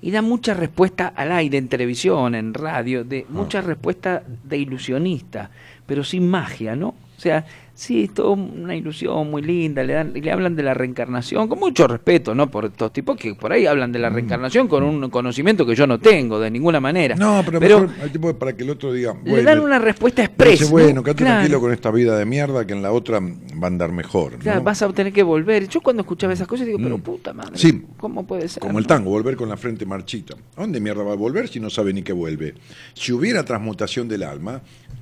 y 0.00 0.10
da 0.10 0.22
mucha 0.22 0.54
respuesta 0.54 1.08
al 1.14 1.30
aire 1.32 1.58
en 1.58 1.68
televisión, 1.68 2.34
en 2.34 2.54
radio, 2.54 3.04
de 3.04 3.24
Ah. 3.28 3.32
mucha 3.32 3.60
respuesta 3.60 4.22
de 4.44 4.56
ilusionista, 4.58 5.50
pero 5.86 6.02
sin 6.04 6.28
magia, 6.28 6.74
¿no? 6.74 6.88
O 6.88 7.20
sea, 7.20 7.44
sí, 7.80 8.04
es 8.04 8.12
toda 8.14 8.30
una 8.32 8.76
ilusión 8.76 9.30
muy 9.30 9.40
linda, 9.40 9.82
le, 9.82 9.94
dan, 9.94 10.12
le 10.12 10.30
hablan 10.30 10.54
de 10.54 10.62
la 10.62 10.74
reencarnación, 10.74 11.48
con 11.48 11.58
mucho 11.58 11.86
respeto, 11.88 12.34
¿no? 12.34 12.50
Por 12.50 12.66
estos 12.66 12.92
tipos 12.92 13.16
que 13.16 13.34
por 13.34 13.52
ahí 13.52 13.64
hablan 13.66 13.90
de 13.90 13.98
la 13.98 14.10
reencarnación 14.10 14.68
con 14.68 14.82
un 14.82 15.08
conocimiento 15.08 15.64
que 15.64 15.74
yo 15.74 15.86
no 15.86 15.98
tengo 15.98 16.38
de 16.38 16.50
ninguna 16.50 16.78
manera. 16.78 17.16
Mm. 17.16 17.18
No, 17.18 17.42
pero, 17.46 17.58
mejor 17.80 17.88
hay 18.02 18.10
tipo 18.10 18.34
para 18.34 18.54
que 18.54 18.64
el 18.64 18.70
otro 18.70 18.92
diga. 18.92 19.14
le 19.24 19.30
bueno, 19.30 19.44
dan 19.48 19.60
una 19.60 19.78
respuesta 19.78 20.20
dice, 20.20 20.30
expresa. 20.30 20.64
¿no? 20.66 20.70
bueno, 20.72 21.02
quédate 21.02 21.22
Claro. 21.22 21.34
tranquilo 21.38 21.60
con 21.60 21.72
esta 21.72 21.90
vida 21.90 22.18
de 22.18 22.26
mierda 22.26 22.66
que 22.66 22.74
en 22.74 22.82
la 22.82 22.92
otra 22.92 23.18
va 23.20 23.64
a 23.64 23.66
andar 23.66 23.92
mejor. 23.92 24.34
vas 24.62 24.82
a 24.82 24.92
tener 24.92 25.12
que 25.12 25.22
volver. 25.22 25.66
Yo 25.66 25.80
cuando 25.80 26.02
escuchaba 26.02 26.34
esas 26.34 26.46
cosas 26.46 26.66
digo, 26.66 26.78
pero 26.82 26.98
Mm. 26.98 27.00
puta 27.00 27.32
madre, 27.32 27.52
Sí. 27.56 27.82
¿cómo 27.96 28.26
puede 28.26 28.46
ser? 28.48 28.60
Como 28.60 28.78
el 28.78 28.86
tango, 28.86 29.08
volver 29.10 29.36
con 29.36 29.48
la 29.48 29.56
frente 29.56 29.86
marchita. 29.86 30.34
¿A 30.56 30.60
dónde 30.60 30.80
mierda 30.80 31.02
va 31.02 31.12
a 31.12 31.16
volver 31.16 31.48
si 31.48 31.60
no 31.60 31.70
sabe 31.70 31.94
ni 31.94 32.02
que 32.02 32.12
vuelve? 32.12 32.54
Si 32.92 33.10
hubiera 33.12 33.42
transmutación 33.44 34.06
del 34.06 34.22
alma, 34.22 34.60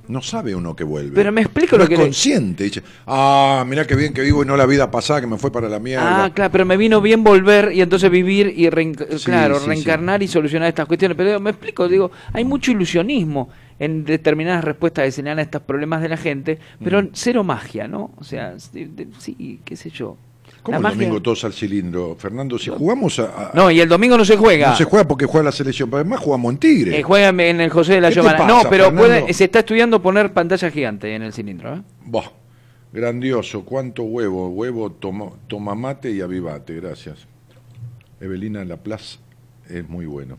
no 0.09 0.21
sabe 0.21 0.53
uno 0.55 0.75
que 0.75 0.83
vuelve. 0.83 1.15
Pero 1.15 1.31
me 1.31 1.41
explico 1.41 1.73
No 1.73 1.77
lo 1.77 1.83
es 1.83 1.89
que 1.89 1.95
le- 1.97 2.03
consciente. 2.03 2.63
Dice, 2.65 2.83
ah, 3.07 3.63
mirá 3.67 3.85
qué 3.85 3.95
bien 3.95 4.13
que 4.13 4.21
vivo 4.21 4.43
y 4.43 4.45
no 4.45 4.57
la 4.57 4.65
vida 4.65 4.91
pasada 4.91 5.21
que 5.21 5.27
me 5.27 5.37
fue 5.37 5.51
para 5.51 5.69
la 5.69 5.79
mierda. 5.79 6.25
Ah, 6.25 6.33
claro, 6.33 6.51
pero 6.51 6.65
me 6.65 6.75
vino 6.77 6.99
bien 6.99 7.23
volver 7.23 7.71
y 7.73 7.81
entonces 7.81 8.09
vivir 8.11 8.47
y 8.57 8.65
Sí, 8.65 9.23
claro, 9.25 9.59
sí, 9.59 9.67
reencarnar 9.67 10.21
y 10.23 10.27
solucionar 10.27 10.67
estas 10.67 10.87
cuestiones. 10.87 11.15
Pero 11.15 11.39
me 11.39 11.51
explico, 11.51 11.87
digo, 11.87 12.11
hay 12.33 12.43
mucho 12.43 12.71
ilusionismo 12.71 13.49
en 13.77 14.03
determinadas 14.03 14.63
respuestas 14.63 15.05
que 15.05 15.11
se 15.11 15.21
le 15.23 15.29
dan 15.29 15.39
a 15.39 15.43
estos 15.43 15.61
problemas 15.61 16.01
de 16.01 16.09
la 16.09 16.17
gente, 16.17 16.59
pero 16.83 17.01
Mm. 17.01 17.09
cero 17.13 17.43
magia, 17.43 17.87
¿no? 17.87 18.11
O 18.17 18.23
sea, 18.23 18.55
sí, 18.59 19.61
qué 19.63 19.75
sé 19.77 19.89
yo. 19.89 20.17
¿Cómo 20.63 20.73
La 20.73 20.77
el 20.77 20.83
magia- 20.83 20.97
domingo 20.97 21.21
todos 21.21 21.43
al 21.45 21.53
cilindro? 21.53 22.15
Fernando, 22.17 22.57
si 22.59 22.69
jugamos 22.69 23.17
a... 23.19 23.23
a- 23.23 23.51
No, 23.53 23.71
y 23.71 23.79
el 23.79 23.87
domingo 23.87 24.17
no 24.17 24.25
se 24.25 24.35
juega. 24.37 24.69
no 24.71 24.75
se 24.75 24.83
juega 24.83 25.07
porque 25.07 25.25
juega 25.25 25.45
la 25.45 25.51
selección, 25.51 25.89
pero 25.89 26.01
además 26.01 26.19
jugamos 26.19 26.51
en 26.53 26.57
Tigre. 26.59 26.99
Eh, 26.99 27.03
juega 27.03 27.29
en 27.29 27.61
el 27.61 27.69
José 27.69 27.93
de 27.93 28.01
la 28.01 28.09
¿Qué 28.09 28.15
te 28.15 28.21
Giovana. 28.21 28.37
pasa, 28.39 28.63
No, 28.63 28.69
pero 28.69 28.93
puede, 28.93 29.33
se 29.33 29.45
está 29.45 29.59
estudiando 29.59 30.01
poner 30.01 30.33
pantalla 30.33 30.69
gigante 30.69 31.15
en 31.15 31.21
el 31.23 31.31
cilindro. 31.33 31.75
¿eh? 31.75 31.81
Grandioso, 32.91 33.63
cuánto 33.65 34.03
huevo, 34.03 34.49
huevo, 34.49 34.91
toma, 34.91 35.27
toma 35.47 35.75
mate 35.75 36.09
y 36.11 36.21
avivate, 36.21 36.75
gracias. 36.75 37.27
Evelina 38.19 38.65
Laplace 38.65 39.19
es 39.69 39.87
muy 39.87 40.05
bueno. 40.07 40.37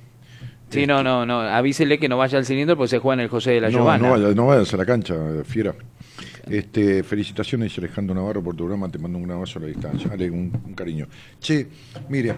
Sí, 0.69 0.87
no, 0.87 1.03
no, 1.03 1.25
no. 1.27 1.41
Avísele 1.41 1.99
que 1.99 2.09
no 2.09 2.17
vaya 2.17 2.39
al 2.39 2.45
cilindro 2.47 2.77
porque 2.77 2.89
se 2.91 2.99
juega 2.99 3.15
en 3.15 3.21
el 3.21 3.29
José 3.29 3.53
de 3.53 3.61
la 3.61 3.71
no, 3.71 3.79
no, 3.79 3.85
vayas, 4.11 4.37
no 4.37 4.47
vayas 4.47 4.73
a 4.75 4.77
la 4.77 4.85
cancha, 4.85 5.15
fiera. 5.45 5.75
Este, 6.49 7.03
felicitaciones, 7.03 7.77
Alejandro 7.79 8.15
Navarro, 8.15 8.43
por 8.43 8.55
tu 8.55 8.65
programa. 8.65 8.89
Te 8.91 8.99
mando 8.99 9.19
un 9.19 9.31
abrazo 9.31 9.59
a 9.59 9.63
la 9.63 9.69
distancia. 9.69 10.09
Dale, 10.09 10.31
un, 10.31 10.53
un 10.67 10.75
cariño. 10.75 11.07
Che, 11.41 11.67
mire. 12.09 12.35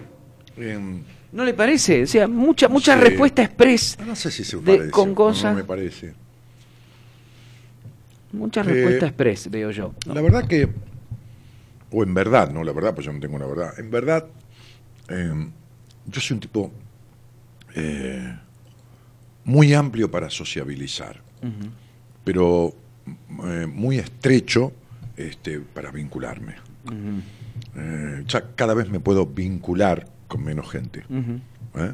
em, 0.57 1.01
¿No 1.31 1.43
le 1.43 1.53
parece? 1.55 2.03
O 2.03 2.07
sea, 2.07 2.27
mucha, 2.27 2.69
mucha 2.69 2.95
respuesta 2.95 3.41
express. 3.43 3.97
no 4.05 4.15
sé 4.15 4.29
si 4.29 4.43
se 4.43 4.57
de- 4.57 4.61
parece. 4.63 4.91
con 4.91 5.15
cosas. 5.15 5.51
No 5.53 5.57
me 5.57 5.63
parece. 5.63 6.13
Mucha 8.31 8.61
Eh, 8.61 8.63
respuesta 8.63 9.05
express, 9.07 9.49
veo 9.49 9.71
yo. 9.71 9.93
¿no? 10.05 10.13
La 10.13 10.21
verdad 10.21 10.47
que, 10.47 10.67
o 11.91 12.03
en 12.03 12.13
verdad, 12.13 12.51
no, 12.51 12.63
la 12.63 12.71
verdad, 12.71 12.93
pues 12.95 13.05
yo 13.05 13.13
no 13.13 13.19
tengo 13.19 13.37
la 13.37 13.45
verdad. 13.45 13.79
En 13.79 13.89
verdad, 13.91 14.25
eh, 15.09 15.47
yo 16.07 16.21
soy 16.21 16.35
un 16.35 16.39
tipo 16.39 16.71
eh, 17.75 18.35
muy 19.45 19.73
amplio 19.73 20.09
para 20.09 20.29
sociabilizar, 20.29 21.21
pero 22.23 22.75
eh, 23.05 23.67
muy 23.67 23.99
estrecho 23.99 24.71
este, 25.17 25.59
para 25.59 25.91
vincularme. 25.91 26.55
Eh, 27.75 28.23
ya 28.27 28.55
cada 28.55 28.73
vez 28.73 28.89
me 28.89 28.99
puedo 28.99 29.25
vincular 29.25 30.07
con 30.27 30.43
menos 30.43 30.69
gente. 30.69 31.03
Ujú. 31.09 31.39
¿eh? 31.83 31.93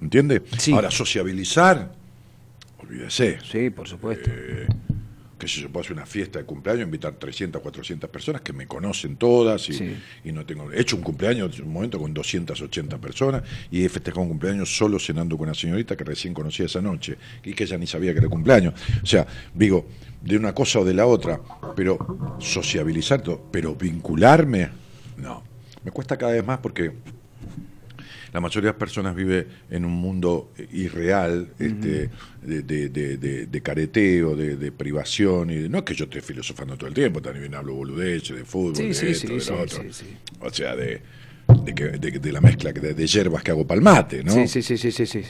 ¿Entiende? 0.00 0.42
Sí. 0.58 0.72
Ahora, 0.72 0.90
sociabilizar, 0.90 1.92
olvídese. 2.78 3.38
Sí, 3.42 3.70
por 3.70 3.88
supuesto. 3.88 4.30
Que 5.40 5.48
si 5.48 5.62
yo 5.62 5.68
puedo 5.70 5.80
hacer 5.80 5.94
una 5.96 6.04
fiesta 6.06 6.38
de 6.38 6.44
cumpleaños, 6.44 6.84
invitar 6.84 7.14
300, 7.14 7.62
400 7.62 8.10
personas 8.10 8.42
que 8.42 8.52
me 8.52 8.66
conocen 8.66 9.16
todas 9.16 9.68
y, 9.70 9.72
Sí. 9.72 9.96
y 10.22 10.32
no 10.32 10.44
tengo... 10.44 10.70
He 10.70 10.80
hecho 10.80 10.96
un 10.96 11.02
cumpleaños 11.02 11.58
en 11.58 11.64
un 11.64 11.72
momento 11.72 11.98
con 11.98 12.12
280 12.12 12.98
personas 12.98 13.42
y 13.70 13.82
he 13.84 13.88
festejado 13.88 14.20
un 14.22 14.28
cumpleaños 14.28 14.76
solo 14.76 14.98
cenando 14.98 15.36
con 15.38 15.48
una 15.48 15.54
señorita 15.54 15.96
que 15.96 16.04
recién 16.04 16.34
conocía 16.34 16.66
esa 16.66 16.82
noche 16.82 17.16
y 17.42 17.54
que 17.54 17.64
ella 17.64 17.78
ni 17.78 17.86
sabía 17.86 18.12
que 18.12 18.18
era 18.18 18.28
cumpleaños. 18.28 18.74
O 19.02 19.06
sea, 19.06 19.26
digo, 19.54 19.86
de 20.22 20.36
una 20.36 20.54
cosa 20.54 20.80
o 20.80 20.84
de 20.84 20.92
la 20.92 21.06
otra, 21.06 21.40
pero 21.74 22.36
sociabilizar, 22.38 23.22
pero 23.50 23.74
vincularme, 23.74 24.68
no. 25.16 25.42
Me 25.82 25.90
cuesta 25.90 26.18
cada 26.18 26.32
vez 26.32 26.44
más 26.44 26.58
porque 26.58 26.92
la 28.32 28.40
mayoría 28.40 28.68
de 28.68 28.72
las 28.74 28.78
personas 28.78 29.14
vive 29.14 29.46
en 29.70 29.84
un 29.84 29.92
mundo 29.92 30.52
eh, 30.56 30.66
irreal, 30.72 31.48
este, 31.58 32.10
de, 32.42 32.62
de- 32.62 32.88
de- 32.88 33.16
de- 33.16 33.46
de 33.46 33.60
careteo, 33.62 34.36
de, 34.36 34.56
privación. 34.72 35.50
y 35.50 35.56
de- 35.56 35.68
No 35.68 35.78
es 35.78 35.84
que 35.84 35.94
yo 35.94 36.04
esté 36.04 36.20
filosofando 36.20 36.76
todo 36.76 36.86
el 36.88 36.94
tiempo, 36.94 37.20
también 37.20 37.54
hablo 37.54 37.74
boludeces, 37.74 38.36
de 38.36 38.44
fútbol, 38.44 38.76
Sí, 38.76 38.86
de 38.88 38.94
sí, 38.94 39.06
esto, 39.08 39.26
sí, 39.40 39.50
de 39.50 39.56
lo 39.56 39.62
otro. 39.62 39.82
O 40.40 40.50
sea, 40.50 40.76
de, 40.76 41.00
de, 41.64 41.74
que- 41.74 42.32
la 42.32 42.40
mezcla 42.40 42.72
de, 42.72 43.06
hierbas 43.06 43.42
que 43.42 43.50
hago 43.50 43.66
palmate, 43.66 44.22
¿no? 44.22 44.32
Sí, 44.32 44.46
sí, 44.46 44.62
sí, 44.62 44.76
sí, 44.78 44.92
sí, 44.92 45.06
sí. 45.06 45.22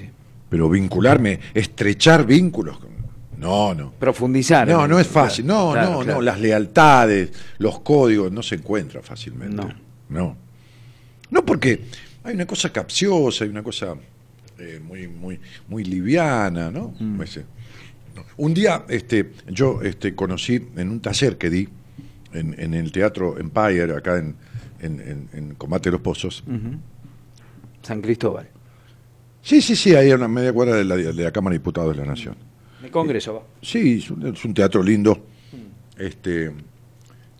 Pero 0.48 0.68
vincularme, 0.68 1.38
estrechar 1.54 2.26
vínculos, 2.26 2.78
con- 2.78 2.90
no, 3.38 3.72
no. 3.74 3.92
Profundizar. 3.98 4.68
No, 4.68 4.86
no 4.86 5.00
es 5.00 5.06
fácil. 5.06 5.46
No, 5.46 5.72
Claro, 5.72 5.90
no, 5.92 5.98
claro. 6.00 6.14
no. 6.18 6.22
Las 6.22 6.38
lealtades, 6.40 7.30
los 7.56 7.80
códigos, 7.80 8.30
no 8.30 8.42
se 8.42 8.56
encuentran 8.56 9.02
fácilmente. 9.02 9.56
No. 9.56 9.72
No. 10.10 10.36
No, 11.30 11.46
porque 11.46 11.80
hay 12.24 12.34
una 12.34 12.46
cosa 12.46 12.72
capciosa, 12.72 13.44
hay 13.44 13.50
una 13.50 13.62
cosa 13.62 13.94
eh, 14.58 14.80
muy, 14.82 15.08
muy, 15.08 15.40
muy 15.68 15.84
liviana, 15.84 16.70
¿no? 16.70 16.94
Mm. 16.98 17.22
Ese. 17.22 17.44
Un 18.36 18.54
día 18.54 18.84
este, 18.88 19.32
yo 19.48 19.80
este, 19.82 20.14
conocí 20.14 20.68
en 20.76 20.90
un 20.90 21.00
taller 21.00 21.38
que 21.38 21.50
di 21.50 21.68
en, 22.32 22.54
en 22.58 22.74
el 22.74 22.92
Teatro 22.92 23.38
Empire, 23.38 23.94
acá 23.96 24.18
en, 24.18 24.36
en, 24.80 25.54
Combate 25.56 25.88
de 25.88 25.92
los 25.92 26.00
Pozos. 26.00 26.42
San 27.82 28.00
Cristóbal. 28.00 28.48
Sí, 29.42 29.62
sí, 29.62 29.74
sí, 29.74 29.94
ahí 29.94 30.10
a 30.10 30.16
una 30.16 30.28
media 30.28 30.52
cuadra 30.52 30.76
de 30.76 30.84
la, 30.84 30.96
de 30.96 31.12
la 31.12 31.32
Cámara 31.32 31.54
de 31.54 31.58
Diputados 31.58 31.96
de 31.96 32.02
la 32.02 32.08
Nación. 32.08 32.36
De 32.82 32.90
Congreso 32.90 33.34
va. 33.34 33.42
Sí, 33.62 33.98
es 33.98 34.10
un, 34.10 34.26
es 34.26 34.44
un 34.44 34.54
teatro 34.54 34.82
lindo, 34.82 35.26
este, 35.96 36.52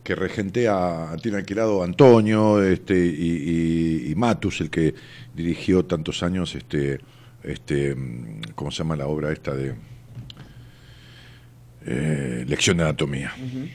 que 0.02 0.14
regentea, 0.14 1.14
tiene 1.22 1.38
alquilado 1.38 1.82
Antonio 1.82 2.62
este, 2.62 2.94
y, 3.06 4.06
y- 4.06 4.10
y 4.10 4.14
Matus, 4.14 4.60
el 4.62 4.70
que 4.70 4.94
dirigió 5.34 5.84
tantos 5.84 6.22
años, 6.22 6.54
este, 6.54 7.00
este, 7.42 7.94
mm, 7.94 8.40
¿cómo 8.54 8.70
se 8.70 8.78
llama 8.78 8.96
la 8.96 9.06
obra 9.06 9.30
esta 9.32 9.54
de 9.54 9.74
eh, 11.86 12.44
Lección 12.46 12.76
de 12.76 12.84
Anatomía? 12.84 13.32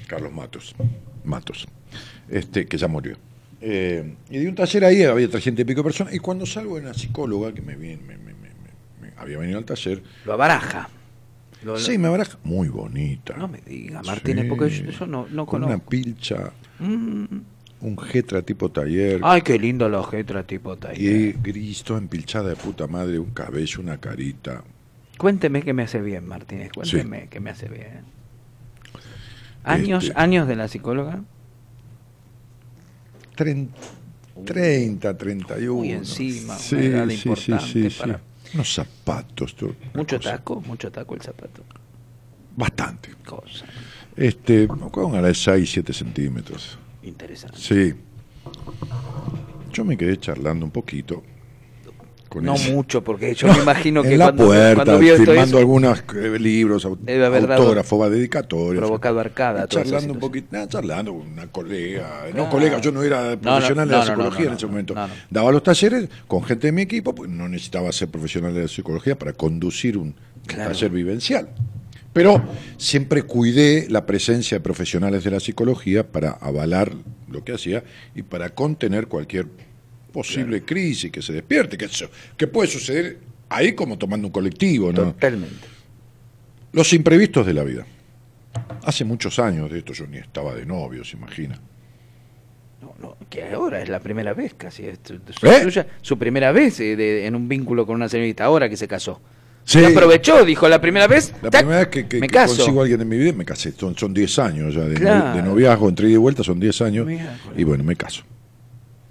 Carlos 0.07 0.31
Matos, 0.33 0.75
Matos, 1.23 1.67
este, 2.29 2.65
que 2.67 2.77
ya 2.77 2.87
murió. 2.87 3.17
Eh, 3.61 4.15
y 4.29 4.37
di 4.39 4.45
un 4.47 4.55
taller 4.55 4.85
ahí, 4.85 5.03
había 5.03 5.29
300 5.29 5.61
y 5.61 5.65
pico 5.65 5.83
personas, 5.83 6.13
y 6.13 6.19
cuando 6.19 6.45
salgo 6.45 6.75
de 6.75 6.81
una 6.81 6.93
psicóloga 6.93 7.53
que 7.53 7.61
me- 7.61 7.75
me- 7.75 7.97
me 7.97 8.15
había 9.17 9.37
venido 9.37 9.57
al 9.57 9.65
taller, 9.65 10.03
Lo 10.25 10.33
abaraja. 10.33 10.89
Lo- 11.65 11.77
Sí, 11.79 11.97
me 11.97 12.09
baraja. 12.09 12.37
Muy 12.43 12.69
bonita. 12.69 13.35
No 13.37 13.47
me 13.47 13.57
diga, 13.59 14.01
Martínez, 14.03 14.43
Sí. 14.43 14.49
porque 14.49 14.69
yo, 14.69 14.85
yo 14.91 15.07
no, 15.07 15.27
no 15.29 15.45
Con 15.47 15.63
una 15.63 15.73
conozco. 15.73 15.89
pilcha, 15.89 16.51
Mm. 16.79 17.25
un 17.81 17.97
jetra 17.97 18.41
tipo 18.43 18.69
taller. 18.69 19.19
Ay, 19.23 19.41
qué 19.41 19.57
lindo 19.57 19.89
los 19.89 20.07
Getra 20.09 20.43
tipo 20.45 20.77
taller. 20.77 21.01
Y 21.01 21.31
gris, 21.33 21.83
toda 21.83 21.99
empilchada 21.99 22.49
de 22.49 22.55
puta 22.55 22.85
madre, 22.87 23.17
un 23.17 23.31
cabello, 23.31 23.81
una 23.81 23.97
carita. 23.99 24.63
Cuénteme 25.17 25.63
que 25.63 25.73
me 25.73 25.83
hace 25.83 26.01
bien, 26.01 26.27
Martínez. 26.27 26.71
Cuénteme 26.71 27.27
que 27.29 27.39
me 27.39 27.49
hace 27.49 27.67
bien. 27.67 28.01
¿Años, 29.63 30.03
Este- 30.05 30.19
años 30.21 30.47
de 30.47 30.55
la 30.55 30.67
psicóloga? 30.67 31.23
Tren- 33.35 33.69
30, 34.45 35.17
31. 35.17 35.79
Muy 35.79 35.91
encima, 35.91 36.55
Sí, 36.57 36.75
una 36.75 36.85
edad 36.85 37.09
sí, 37.09 37.17
sí, 37.17 37.29
importante 37.29 37.89
para- 37.97 38.21
Unos 38.53 38.73
zapatos. 38.73 39.55
Mucho 39.93 40.17
cosa. 40.17 40.31
taco, 40.31 40.61
mucho 40.61 40.91
taco 40.91 41.15
el 41.15 41.21
zapato. 41.21 41.63
Bastante. 42.55 43.09
Cosa 43.25 43.65
Este, 44.15 44.67
con 44.67 44.79
de 45.21 45.37
6, 45.37 45.69
7 45.71 45.93
centímetros. 45.93 46.77
interesante. 47.03 47.57
Sí. 47.57 47.93
Yo 49.73 49.83
me 49.83 49.97
quedé 49.97 50.17
charlando 50.17 50.65
un 50.65 50.71
poquito. 50.71 51.23
Con 52.35 52.43
No 52.43 52.57
mucho, 52.57 53.01
porque 53.01 53.33
yo 53.33 53.47
me 53.47 53.57
imagino 53.63 54.03
que 54.03 54.11
en 54.13 54.19
la 54.19 54.25
cuando, 54.25 54.45
puerta, 54.47 54.75
cuando 54.75 54.99
vio 54.99 55.13
esto 55.15 55.25
firmando 55.25 55.57
algunos 55.57 56.03
eh, 56.15 56.37
libros, 56.37 56.83
dado- 56.83 56.97
autógrafos, 57.53 58.01
va, 58.01 58.09
dedicatorias. 58.09 58.81
provocado 58.81 59.19
arcada. 59.21 59.59
esa 59.59 59.67
charlando 59.69 60.13
un 60.13 60.19
poquito, 60.19 60.47
charlando 60.67 61.13
con 61.13 61.27
una 61.31 61.47
colega, 61.47 62.21
Claro. 62.25 62.35
no 62.37 62.49
colega, 62.49 62.81
yo 62.81 62.91
no 62.91 63.03
era 63.03 63.35
no, 63.35 63.39
profesional 63.41 63.87
de 63.87 63.95
la 63.95 64.05
psicología 64.05 64.45
en 64.47 64.53
ese 64.53 64.67
momento. 64.67 64.95
Daba 65.29 65.51
los 65.53 65.63
talleres 65.63 66.09
con 66.27 66.43
gente 66.43 66.67
de 66.67 66.71
mi 66.73 66.81
equipo, 66.81 67.15
pues 67.15 67.29
no 67.29 67.47
necesitaba 67.47 67.89
ser 67.93 68.09
profesional 68.09 68.53
de 68.53 68.63
la 68.63 68.67
psicología 68.67 69.17
para 69.17 69.31
conducir 69.33 69.97
un 69.97 70.13
Claro. 70.45 70.71
taller 70.71 70.91
vivencial. 70.91 71.49
Pero 72.13 72.41
siempre 72.77 73.23
cuidé 73.23 73.87
la 73.89 74.05
presencia 74.05 74.57
de 74.57 74.61
profesionales 74.61 75.23
de 75.23 75.31
la 75.31 75.39
psicología 75.39 76.05
para 76.07 76.31
avalar 76.31 76.91
lo 77.29 77.43
que 77.43 77.53
hacía 77.53 77.83
y 78.13 78.21
para 78.23 78.49
contener 78.51 79.07
cualquier 79.07 79.47
posible 80.15 80.63
crisis 80.63 81.11
que 81.11 81.21
se 81.21 81.33
despierte, 81.33 81.77
que, 81.77 81.85
eso, 81.85 82.09
que 82.37 82.47
puede 82.47 82.69
suceder 82.69 83.19
ahí 83.49 83.73
como 83.73 83.97
tomando 83.97 84.27
un 84.27 84.31
colectivo, 84.31 84.93
¿no? 84.93 85.03
Totalmente. 85.11 85.67
Los 86.71 86.93
imprevistos 86.93 87.45
de 87.45 87.53
la 87.53 87.63
vida. 87.65 87.85
Hace 88.85 89.03
muchos 89.03 89.37
años 89.39 89.69
de 89.69 89.79
esto 89.79 89.91
yo 89.91 90.07
ni 90.07 90.17
estaba 90.17 90.55
de 90.55 90.65
novio, 90.65 91.03
se 91.03 91.17
imagina. 91.17 91.59
No, 92.81 92.95
no, 93.01 93.17
que 93.29 93.43
ahora 93.49 93.81
es 93.81 93.89
la 93.89 93.99
primera 93.99 94.33
vez 94.33 94.53
casi. 94.53 94.85
es 94.85 94.99
su, 95.03 95.15
su- 95.37 95.45
¿Eh? 95.47 95.63
suya- 95.63 95.87
su 96.01 96.17
primera 96.17 96.51
vez 96.53 96.79
eh, 96.79 96.95
de- 96.95 97.25
en 97.25 97.35
un 97.35 97.47
vínculo 97.49 97.85
con 97.85 97.95
una 97.95 98.07
señorita, 98.07 98.45
ahora 98.45 98.69
que 98.69 98.77
se 98.77 98.87
casó. 98.87 99.19
Sí. 99.65 99.79
Y 99.79 99.85
aprovechó, 99.85 100.45
dijo, 100.45 100.69
la 100.69 100.79
primera 100.79 101.07
vez, 101.07 101.33
La 101.41 101.49
tac, 101.49 101.61
primera 101.61 101.79
vez 101.79 101.87
que, 101.89 102.07
que- 102.07 102.19
me 102.19 102.27
que 102.27 102.33
caso. 102.33 102.55
consigo 102.55 102.79
a 102.79 102.83
alguien 102.83 103.01
en 103.01 103.09
mi 103.09 103.17
vida, 103.17 103.33
me 103.33 103.43
casé. 103.45 103.71
Son, 103.73 103.97
son 103.97 104.13
10 104.13 104.39
años 104.39 104.73
ya 104.75 104.81
de, 104.81 104.93
no- 104.93 104.99
Claro. 104.99 105.35
de 105.35 105.41
noviazgo, 105.43 105.89
entre 105.89 106.07
ida 106.07 106.13
y 106.15 106.17
vuelta 106.17 106.43
son 106.43 106.59
10 106.59 106.81
años. 106.81 107.05
Mira, 107.05 107.37
Y 107.57 107.63
bueno, 107.63 107.83
me 107.83 107.95
caso. 107.95 108.23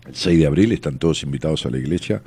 El 0.06 0.14
6 0.14 0.38
de 0.38 0.46
abril 0.46 0.72
están 0.72 0.98
todos 0.98 1.22
invitados 1.22 1.64
a 1.66 1.70
la 1.70 1.78
iglesia. 1.78 2.22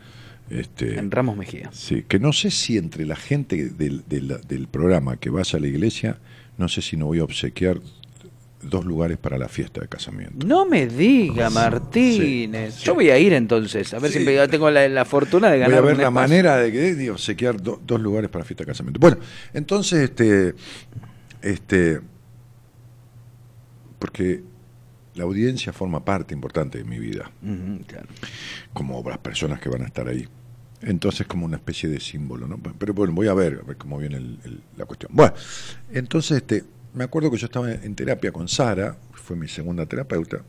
Este, 0.49 0.97
En 0.97 1.11
Ramos 1.11 1.35
Mejía. 1.37 1.69
sí, 1.73 2.03
que 2.07 2.19
no 2.19 2.31
sé 2.33 2.51
si 2.51 2.77
entre 2.77 3.05
la 3.05 3.15
gente 3.17 3.69
del, 3.69 4.03
del- 4.07 4.39
del 4.47 4.67
programa 4.67 5.17
que 5.17 5.29
vaya 5.29 5.57
a 5.57 5.59
la 5.59 5.67
iglesia, 5.67 6.17
no 6.57 6.69
sé 6.69 6.81
si 6.81 6.95
no 6.97 7.05
voy 7.07 7.19
a 7.19 7.23
obsequiar 7.25 7.79
dos 8.63 8.85
lugares 8.85 9.17
para 9.17 9.37
la 9.37 9.47
fiesta 9.49 9.81
de 9.81 9.87
casamiento. 9.87 10.47
No 10.47 10.65
me 10.65 10.87
diga, 10.87 11.49
Martínez. 11.49 12.75
sí. 12.75 12.85
Yo 12.85 12.95
voy 12.95 13.09
a 13.11 13.19
ir 13.19 13.33
entonces, 13.33 13.93
a 13.93 13.99
ver 13.99 14.11
Sí. 14.11 14.19
si 14.19 14.25
me- 14.25 14.47
tengo 14.47 14.71
la, 14.71 14.87
la 14.87 15.05
fortuna 15.05 15.47
de 15.51 15.57
Voy 15.57 15.61
ganar 15.65 15.77
a 15.77 15.81
ver 15.81 15.91
un 15.95 15.97
la 16.01 16.07
espacio. 16.07 16.21
manera 16.29 16.57
de 16.57 16.71
que 16.71 16.95
de 16.95 17.11
obsequiar 17.11 17.61
do- 17.61 17.79
dos 17.85 17.99
lugares 18.01 18.29
para 18.29 18.43
fiesta 18.45 18.63
de 18.63 18.67
casamiento. 18.67 18.99
Bueno, 19.01 19.17
entonces, 19.53 19.99
este, 20.09 20.55
este, 21.41 21.99
porque 23.99 24.41
la 25.17 25.23
audiencia 25.23 25.73
forma 25.73 26.05
parte 26.05 26.33
importante 26.33 26.77
de 26.77 26.83
mi 26.83 26.99
vida, 26.99 27.31
claro. 27.87 28.07
como 28.73 29.03
las 29.07 29.17
personas 29.17 29.59
que 29.59 29.69
van 29.69 29.81
a 29.81 29.85
estar 29.85 30.07
ahí. 30.07 30.27
Entonces, 30.81 31.25
como 31.25 31.45
una 31.45 31.57
especie 31.57 31.89
de 31.89 31.99
símbolo, 31.99 32.47
¿no? 32.47 32.57
Pero 32.77 32.93
bueno, 32.93 33.13
voy 33.13 33.27
a 33.27 33.33
ver, 33.33 33.61
a 33.63 33.65
ver 33.67 33.77
cómo 33.77 33.97
viene 33.97 34.17
el- 34.17 34.39
el- 34.45 34.61
la 34.77 34.85
cuestión. 34.85 35.11
Bueno, 35.13 35.33
entonces, 35.91 36.37
este, 36.37 36.63
me 36.93 37.03
acuerdo 37.03 37.31
que 37.31 37.37
yo 37.37 37.45
estaba 37.47 37.71
en 37.71 37.95
terapia 37.95 38.31
con 38.31 38.47
Sara, 38.47 38.95
fue 39.13 39.35
mi 39.35 39.47
segunda 39.47 39.85
terapeuta, 39.87 40.43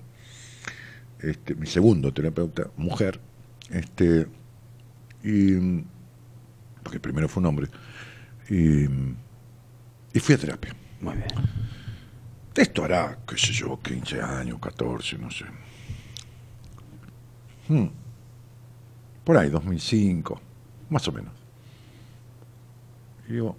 este, 1.20 1.54
mi 1.54 1.66
segundo 1.66 2.12
terapeuta, 2.12 2.68
mujer, 2.76 3.20
este, 3.70 4.26
y 5.24 5.54
porque 6.82 6.96
el 6.96 7.00
primero 7.00 7.28
fue 7.28 7.40
un 7.40 7.46
hombre, 7.46 7.68
y, 8.50 8.84
y 8.84 10.20
fui 10.20 10.34
a 10.34 10.38
terapia. 10.38 10.74
Muy 11.00 11.14
bien. 11.16 11.28
Esto 12.58 12.84
hará, 12.84 13.16
qué 13.24 13.36
sé 13.38 13.52
yo, 13.52 13.78
15 13.80 14.20
años, 14.20 14.58
14, 14.60 15.16
no 15.16 15.30
sé. 15.30 15.44
Hmm. 17.68 17.86
Por 19.22 19.36
ahí, 19.36 19.48
2005, 19.48 20.40
más 20.90 21.06
o 21.06 21.12
menos. 21.12 21.32
Y 23.28 23.34
digo, 23.34 23.56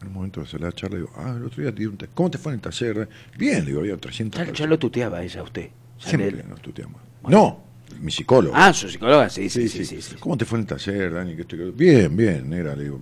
en 0.00 0.08
el 0.08 0.12
momento 0.12 0.40
de 0.40 0.46
hacer 0.46 0.60
la 0.60 0.72
charla, 0.72 0.96
digo, 0.96 1.12
ah, 1.14 1.34
el 1.36 1.44
otro 1.44 1.62
día 1.62 1.72
te 1.72 1.78
di 1.80 1.86
un 1.86 1.96
¿Cómo 2.14 2.30
te 2.32 2.38
fue 2.38 2.50
en 2.50 2.56
el 2.56 2.62
taller? 2.62 3.08
Bien, 3.38 3.64
digo, 3.64 3.78
había 3.78 3.96
300 3.96 4.44
Ya, 4.44 4.52
ya 4.52 4.66
lo 4.66 4.76
tuteaba 4.76 5.22
ella 5.22 5.40
a 5.40 5.44
usted. 5.44 5.70
Siempre 5.98 6.42
nos 6.42 6.60
tuteamos. 6.60 7.00
No, 7.28 7.62
mi 8.00 8.10
psicólogo. 8.10 8.56
Ah, 8.56 8.72
su 8.72 8.88
psicóloga, 8.88 9.30
sí, 9.30 9.48
sí, 9.48 9.68
sí. 9.68 9.84
sí, 9.84 10.02
sí. 10.02 10.16
¿Cómo 10.18 10.36
te 10.36 10.44
fue 10.44 10.58
en 10.58 10.62
el 10.62 10.66
taller, 10.66 11.12
Dani? 11.12 11.36
Que 11.36 11.42
estoy- 11.42 11.70
Bien, 11.70 12.16
bien, 12.16 12.50
negra, 12.50 12.74
le 12.74 12.84
digo. 12.84 13.00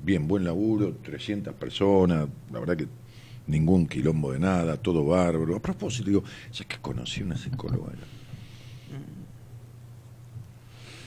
Bien, 0.00 0.28
buen 0.28 0.44
laburo, 0.44 0.94
300 1.02 1.54
personas, 1.54 2.28
la 2.52 2.60
verdad 2.60 2.76
que 2.76 2.86
ningún 3.46 3.86
quilombo 3.86 4.32
de 4.32 4.38
nada, 4.38 4.76
todo 4.76 5.04
bárbaro. 5.04 5.56
A 5.56 5.60
propósito, 5.62 6.08
digo, 6.08 6.24
ya 6.52 6.64
que 6.64 6.78
conocí 6.78 7.22
una 7.22 7.36
psicóloga. 7.36 7.92
allá. 7.92 8.02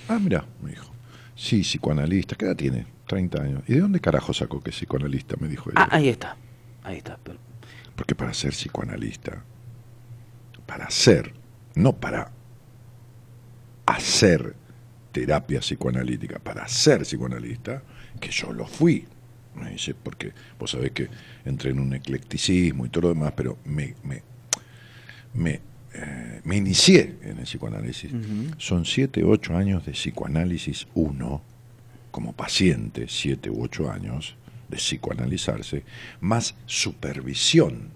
Ah, 0.09 0.19
mira, 0.19 0.45
me 0.61 0.71
dijo. 0.71 0.91
Sí, 1.35 1.61
psicoanalista. 1.61 2.35
¿Qué 2.35 2.45
edad 2.45 2.55
tiene? 2.55 2.87
30 3.07 3.41
años. 3.41 3.63
¿Y 3.67 3.73
de 3.73 3.79
dónde 3.81 3.99
carajo 3.99 4.33
sacó 4.33 4.61
que 4.61 4.69
es 4.71 4.75
psicoanalista? 4.75 5.35
Me 5.39 5.47
dijo 5.47 5.69
ella. 5.69 5.81
Ah, 5.83 5.89
ahí 5.97 6.09
está. 6.09 6.35
Ahí 6.83 6.97
está. 6.97 7.17
pero- 7.23 7.37
Porque 7.95 8.15
para 8.15 8.33
ser 8.33 8.51
psicoanalista, 8.51 9.43
para 10.65 10.89
ser, 10.89 11.33
no 11.75 11.93
para 11.93 12.31
hacer 13.85 14.55
terapia 15.11 15.59
psicoanalítica, 15.59 16.39
para 16.39 16.67
ser 16.67 17.01
psicoanalista, 17.01 17.81
que 18.19 18.29
yo 18.31 18.51
lo 18.53 18.65
fui. 18.67 19.05
Me 19.57 19.71
dice, 19.71 19.93
porque 19.93 20.33
vos 20.59 20.71
sabés 20.71 20.91
que 20.91 21.07
entré 21.45 21.71
en 21.71 21.79
un 21.79 21.93
eclecticismo 21.93 22.85
y 22.85 22.89
todo 22.89 23.03
lo 23.03 23.09
demás, 23.09 23.33
pero 23.35 23.57
me, 23.65 23.95
me, 24.03 24.21
me, 25.33 25.61
eh, 25.93 26.41
me 26.43 26.57
inicié 26.57 27.17
en 27.21 27.39
el 27.39 27.43
psicoanálisis. 27.43 28.11
Son 28.57 28.85
siete, 28.85 29.23
ocho 29.23 29.55
años 29.55 29.85
de 29.85 29.93
psicoanálisis 29.93 30.87
uno, 30.93 31.41
como 32.11 32.33
paciente, 32.33 33.05
siete 33.07 33.49
u 33.49 33.63
ocho 33.63 33.91
años 33.91 34.35
de 34.69 34.77
psicoanalizarse, 34.77 35.83
más 36.19 36.55
supervisión 36.65 37.89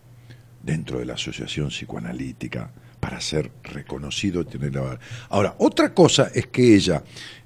dentro 0.64 1.00
de 1.00 1.06
la 1.06 1.14
asociación 1.14 1.70
psicoanalítica 1.70 2.72
para 3.00 3.20
ser 3.20 3.52
reconocido 3.64 4.42
y 4.42 4.46
tener 4.46 4.76
la... 4.76 5.00
Ahora, 5.30 5.56
otra 5.58 5.94
cosa 5.94 6.30
es 6.34 6.48
que 6.48 6.76
ella, 6.76 7.04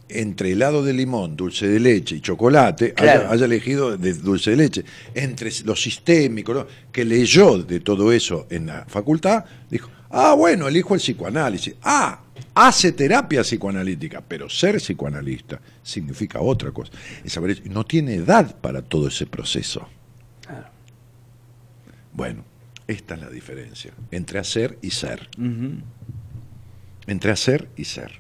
entre 0.10 0.52
helado 0.52 0.84
de 0.84 0.94
limón, 0.94 1.36
dulce 1.36 1.68
de 1.68 1.80
leche 1.80 2.16
y 2.16 2.22
chocolate, 2.22 2.94
Claro. 2.94 3.22
haya, 3.22 3.32
haya 3.32 3.46
elegido 3.46 3.98
de 3.98 4.14
dulce 4.14 4.52
de 4.52 4.58
leche, 4.58 4.86
entre 5.14 5.52
lo 5.64 5.76
sistémico, 5.76 6.54
¿no? 6.54 6.68
que 6.92 7.04
leyó 7.04 7.58
de 7.58 7.80
todo 7.80 8.12
eso 8.12 8.48
en 8.50 8.68
la 8.68 8.86
facultad, 8.86 9.46
dijo, 9.70 9.90
ah, 10.12 10.34
bueno, 10.36 10.68
elijo 10.68 10.94
el 10.94 11.00
psicoanálisis. 11.02 11.76
Ah, 11.84 12.22
hace 12.54 12.92
terapia 12.92 13.42
psicoanalítica, 13.42 14.22
pero 14.22 14.50
ser 14.50 14.78
psicoanalista 14.78 15.60
significa 15.84 16.40
otra 16.40 16.72
cosa. 16.72 16.92
Es 17.24 17.40
no 17.66 17.86
tiene 17.86 18.16
edad 18.16 18.56
para 18.60 18.82
todo 18.82 19.08
ese 19.08 19.26
proceso. 19.26 19.88
Bueno, 22.14 22.46
esta 22.88 23.16
es 23.16 23.22
la 23.22 23.30
diferencia 23.30 23.92
entre 24.12 24.40
hacer 24.40 24.78
y 24.82 24.92
ser. 24.92 25.30
Entre 27.08 27.32
hacer 27.32 27.68
y 27.76 27.84
ser. 27.84 28.14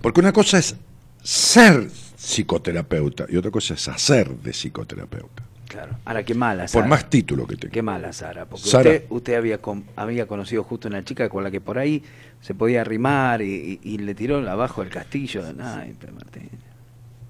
Porque 0.00 0.20
una 0.20 0.32
cosa 0.32 0.58
es 0.58 0.76
ser 1.22 1.88
psicoterapeuta 2.16 3.26
y 3.28 3.36
otra 3.36 3.50
cosa 3.50 3.74
es 3.74 3.88
hacer 3.88 4.30
de 4.30 4.52
psicoterapeuta. 4.52 5.42
Claro. 5.68 5.96
Ahora, 6.04 6.24
qué 6.24 6.34
mala, 6.34 6.66
Sara. 6.66 6.82
Por 6.82 6.90
más 6.90 7.08
título 7.08 7.46
que 7.46 7.56
tenga. 7.56 7.72
Qué 7.72 7.80
mala, 7.82 8.12
Sara. 8.12 8.44
Porque 8.46 8.68
Sara. 8.68 8.90
usted, 8.90 9.04
usted 9.08 9.34
había, 9.34 9.58
con- 9.58 9.84
había 9.94 10.26
conocido 10.26 10.64
justo 10.64 10.88
una 10.88 11.04
chica 11.04 11.28
con 11.28 11.44
la 11.44 11.50
que 11.50 11.60
por 11.60 11.78
ahí 11.78 12.02
se 12.40 12.54
podía 12.54 12.80
arrimar 12.80 13.40
y, 13.42 13.78
y- 13.84 13.90
y 13.94 13.98
le 13.98 14.14
tiró 14.16 14.38
abajo 14.50 14.82
del 14.82 14.90
castillo. 14.90 15.44
Ay, 15.62 15.94
Martín. 16.12 16.50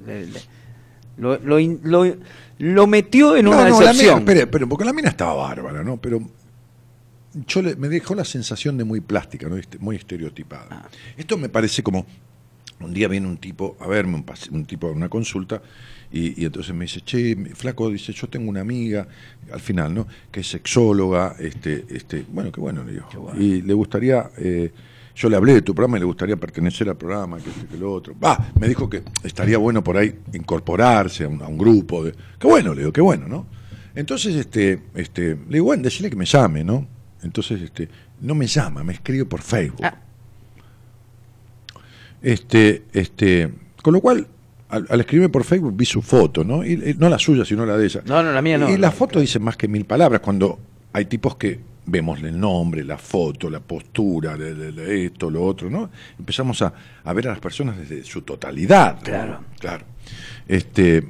Le- 0.06 0.26
le- 0.26 0.40
lo, 1.18 1.36
lo 1.38 1.59
lo- 1.82 2.16
lo 2.59 2.86
metió 2.86 3.36
en 3.36 3.44
No, 3.44 3.51
una 3.51 3.68
no, 3.68 3.74
mina, 3.78 3.90
decepción. 3.90 4.18
espere, 4.20 4.40
espere, 4.40 4.66
porque 4.66 4.84
la 4.86 4.94
mina 4.94 5.10
estaba 5.10 5.34
bárbara, 5.34 5.82
¿no? 5.84 5.98
Pero 5.98 6.20
yo 7.47 7.60
le- 7.60 7.76
me 7.76 7.88
dejó 7.90 8.14
la 8.14 8.24
sensación 8.24 8.78
de 8.78 8.84
muy 8.84 9.00
plástica, 9.02 9.49
¿no? 9.50 9.58
Este- 9.58 9.76
Muy 9.78 9.97
estereotipada. 9.97 10.66
Ah. 10.70 10.89
Esto 11.18 11.36
me 11.36 11.50
parece 11.50 11.82
como 11.82 12.07
un 12.81 12.92
día 12.94 13.09
viene 13.09 13.26
un 13.26 13.36
tipo 13.36 13.76
a 13.81 13.86
verme, 13.86 14.17
un, 14.17 14.25
un 14.52 14.65
tipo 14.65 14.89
a 14.89 14.92
una 14.92 15.09
consulta, 15.09 15.62
y, 16.12 16.42
y 16.42 16.44
entonces 16.44 16.75
me 16.75 16.86
dice, 16.86 17.02
che, 17.02 17.36
flaco, 17.55 17.89
dice, 17.91 18.12
yo 18.12 18.28
tengo 18.28 18.50
una 18.50 18.60
amiga, 18.60 19.07
al 19.52 19.60
final, 19.60 19.94
¿no? 19.94 20.07
Que 20.31 20.41
es 20.41 20.49
sexóloga, 20.49 21.36
este, 21.39 21.84
este, 21.91 22.25
bueno, 22.28 22.50
qué 22.50 22.60
bueno, 22.60 22.83
le 22.83 22.92
digo. 22.92 23.33
Y 23.39 23.62
le 23.62 23.75
gustaría, 23.75 24.31
eh, 24.39 24.73
yo 25.15 25.28
le 25.28 25.36
hablé 25.36 25.55
de 25.55 25.62
tu 25.62 25.75
programa 25.75 25.99
y 25.99 26.00
le 26.00 26.07
gustaría 26.07 26.36
pertenecer 26.36 26.89
al 26.89 26.97
programa, 26.97 27.39
que 27.39 27.50
este, 27.50 27.67
que 27.67 27.76
lo 27.76 27.92
otro. 27.92 28.15
Va, 28.18 28.52
me 28.59 28.67
dijo 28.67 28.91
que 28.91 29.02
estaría 29.23 29.59
bueno 29.59 29.84
por 29.84 29.97
ahí 29.97 30.12
incorporarse 30.33 31.25
a 31.25 31.28
un, 31.28 31.42
a 31.42 31.47
un 31.47 31.59
grupo. 31.59 32.05
De, 32.05 32.12
qué 32.39 32.47
bueno, 32.47 32.75
le 32.75 32.81
digo, 32.81 32.92
qué 32.92 33.00
bueno, 33.00 33.28
¿no? 33.28 33.47
Entonces, 33.94 34.34
este, 34.34 34.83
este, 34.94 35.36
le 35.36 35.55
digo, 35.55 35.67
bueno, 35.67 35.83
decirle 35.83 36.10
que 36.10 36.17
me 36.17 36.25
llame, 36.25 36.65
¿no? 36.65 36.86
Entonces, 37.23 37.60
este, 37.60 37.89
no 38.20 38.34
me 38.34 38.47
llama, 38.47 38.83
me 38.83 38.94
escribe 38.94 39.26
por 39.26 39.42
Facebook. 39.42 39.84
Ah. 39.84 39.97
Este, 42.23 42.82
este, 42.92 43.50
con 43.82 43.94
lo 43.94 44.00
cual, 44.00 44.26
al, 44.68 44.86
al 44.89 45.00
escribirme 45.00 45.28
por 45.31 45.44
Facebook 45.44 45.74
vi 45.76 45.84
su 45.86 46.02
foto, 46.02 46.44
¿no? 46.44 46.65
Y, 46.65 46.73
y 46.73 46.94
no 46.99 47.08
la 47.08 47.18
suya, 47.18 47.44
sino 47.44 47.65
la 47.66 47.76
de 47.76 47.86
ella. 47.86 48.02
No, 48.07 48.23
no, 48.23 48.32
la 48.32 48.42
mía 48.42 48.58
no. 48.58 48.70
Y 48.70 48.76
la 48.76 48.90
foto 48.90 49.18
dice 49.20 49.39
más 49.39 49.57
que 49.57 49.68
mil 49.68 49.84
palabras 49.84 50.20
cuando 50.20 50.58
hay 50.92 51.07
tipos 51.07 51.36
que 51.36 51.58
vemos 51.86 52.23
el 52.23 52.39
nombre, 52.39 52.84
la 52.84 52.99
foto, 52.99 53.50
la 53.50 53.60
postura, 53.60 54.36
de, 54.36 54.55
de- 54.55 54.73
de 54.73 55.07
esto, 55.07 55.28
lo 55.31 55.42
otro, 55.42 55.68
¿no? 55.70 55.90
Empezamos 56.18 56.62
a, 56.62 56.73
a 57.02 57.12
ver 57.12 57.26
a 57.26 57.31
las 57.31 57.40
personas 57.40 57.76
desde 57.78 58.05
su 58.05 58.23
totalidad. 58.23 58.97
¿no? 58.97 59.02
Claro. 59.02 59.40
Claro. 59.58 59.84
Este, 60.47 61.02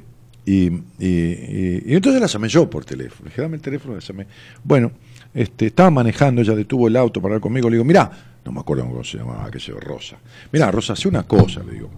y, 0.45 0.67
y- 0.67 0.81
y- 0.99 1.83
y 1.87 1.93
entonces 1.95 2.19
la 2.21 2.27
llamé 2.27 2.47
yo 2.47 2.69
por 2.69 2.83
teléfono. 2.85 3.25
Le 3.25 3.29
dije, 3.29 3.41
dame 3.41 3.57
el 3.57 3.61
teléfono, 3.61 3.93
la 3.95 3.99
llamé. 3.99 4.25
Bueno, 4.63 4.91
este, 5.33 5.67
estaba 5.67 5.91
manejando, 5.91 6.41
ella 6.41 6.55
detuvo 6.55 6.87
el 6.87 6.95
auto 6.95 7.21
para 7.21 7.33
hablar 7.33 7.41
conmigo. 7.41 7.69
Le 7.69 7.75
digo, 7.75 7.85
mirá, 7.85 8.09
no 8.45 8.51
me 8.51 8.59
acuerdo 8.59 8.85
cómo 8.85 9.03
se 9.03 9.17
llamaba, 9.17 9.49
que 9.51 9.59
se 9.59 9.71
Rosa. 9.71 10.17
Mirá, 10.51 10.71
Rosa, 10.71 10.93
hace 10.93 11.07
una 11.07 11.23
cosa, 11.23 11.63
le 11.63 11.73
digo. 11.73 11.89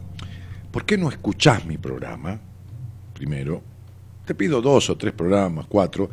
¿Por 0.72 0.86
qué 0.86 0.98
no 0.98 1.10
escuchás 1.10 1.66
mi 1.66 1.78
programa? 1.78 2.40
Primero, 3.14 3.62
te 4.26 4.36
pido 4.36 4.62
dos 4.62 4.90
o 4.90 4.98
tres 4.98 5.14
programas, 5.14 5.66
cuatro, 5.68 6.10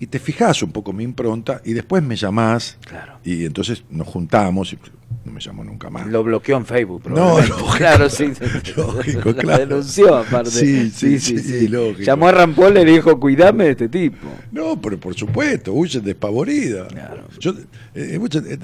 y 0.00 0.06
te 0.06 0.18
fijás 0.18 0.62
un 0.62 0.72
poco 0.72 0.92
mi 0.92 1.04
impronta 1.04 1.60
y 1.64 1.72
después 1.72 2.02
me 2.02 2.16
llamás 2.16 2.78
Claro. 2.86 3.18
y 3.24 3.44
entonces 3.44 3.84
nos 3.90 4.06
juntamos 4.08 4.72
y 4.72 4.78
no 5.24 5.32
me 5.32 5.40
llamó 5.40 5.64
nunca 5.64 5.88
más. 5.88 6.06
Lo 6.08 6.22
bloqueó 6.24 6.56
en 6.56 6.66
Facebook. 6.66 7.08
No, 7.08 7.38
lógico. 7.38 7.66
claro, 7.76 8.10
sí. 8.10 8.32
Lógico, 8.76 9.30
La 9.30 9.34
claro. 9.34 9.66
denunció, 9.66 10.14
aparte. 10.16 10.50
Sí, 10.50 10.90
sí, 10.90 11.18
sí, 11.18 11.68
lógico. 11.68 12.02
Llamó 12.02 12.28
a 12.28 12.32
Rampol 12.32 12.72
y 12.76 12.84
le 12.84 12.92
dijo, 12.92 13.18
cuidame 13.18 13.64
de 13.64 13.70
este 13.70 13.88
tipo. 13.88 14.26
No, 14.52 14.78
pero 14.80 14.98
por 14.98 15.14
supuesto, 15.14 15.72
huyen 15.72 16.04
despavoridas. 16.04 16.88
Claro. 16.88 17.22
Yo, 17.38 17.52
eh, 17.94 18.18
huyen, 18.18 18.44
eh, 18.46 18.58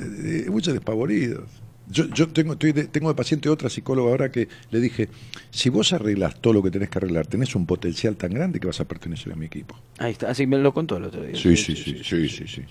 eh, 0.44 0.50
huyen 0.50 0.74
despavoridos. 0.74 1.44
Yo, 1.90 2.06
yo 2.06 2.28
tengo, 2.28 2.52
estoy 2.52 2.72
de, 2.72 2.84
tengo 2.84 3.08
de 3.08 3.14
paciente 3.14 3.48
otra 3.48 3.68
psicóloga 3.68 4.10
ahora 4.10 4.30
que 4.30 4.48
le 4.70 4.80
dije, 4.80 5.08
si 5.50 5.70
vos 5.70 5.92
arreglas 5.92 6.40
todo 6.40 6.52
lo 6.52 6.62
que 6.62 6.70
tenés 6.70 6.88
que 6.88 6.98
arreglar, 6.98 7.26
tenés 7.26 7.54
un 7.56 7.66
potencial 7.66 8.16
tan 8.16 8.32
grande 8.32 8.60
que 8.60 8.66
vas 8.68 8.80
a 8.80 8.86
pertenecer 8.86 9.32
a 9.32 9.36
mi 9.36 9.46
equipo. 9.46 9.76
Ahí 9.98 10.12
está, 10.12 10.30
así 10.30 10.46
me 10.46 10.58
lo 10.58 10.72
contó 10.72 10.96
el 10.96 11.04
otro 11.04 11.22
día. 11.22 11.34
Sí, 11.34 11.56
sí, 11.56 11.74
sí, 11.74 12.00
sí, 12.04 12.28
sí, 12.28 12.46
sí. 12.46 12.62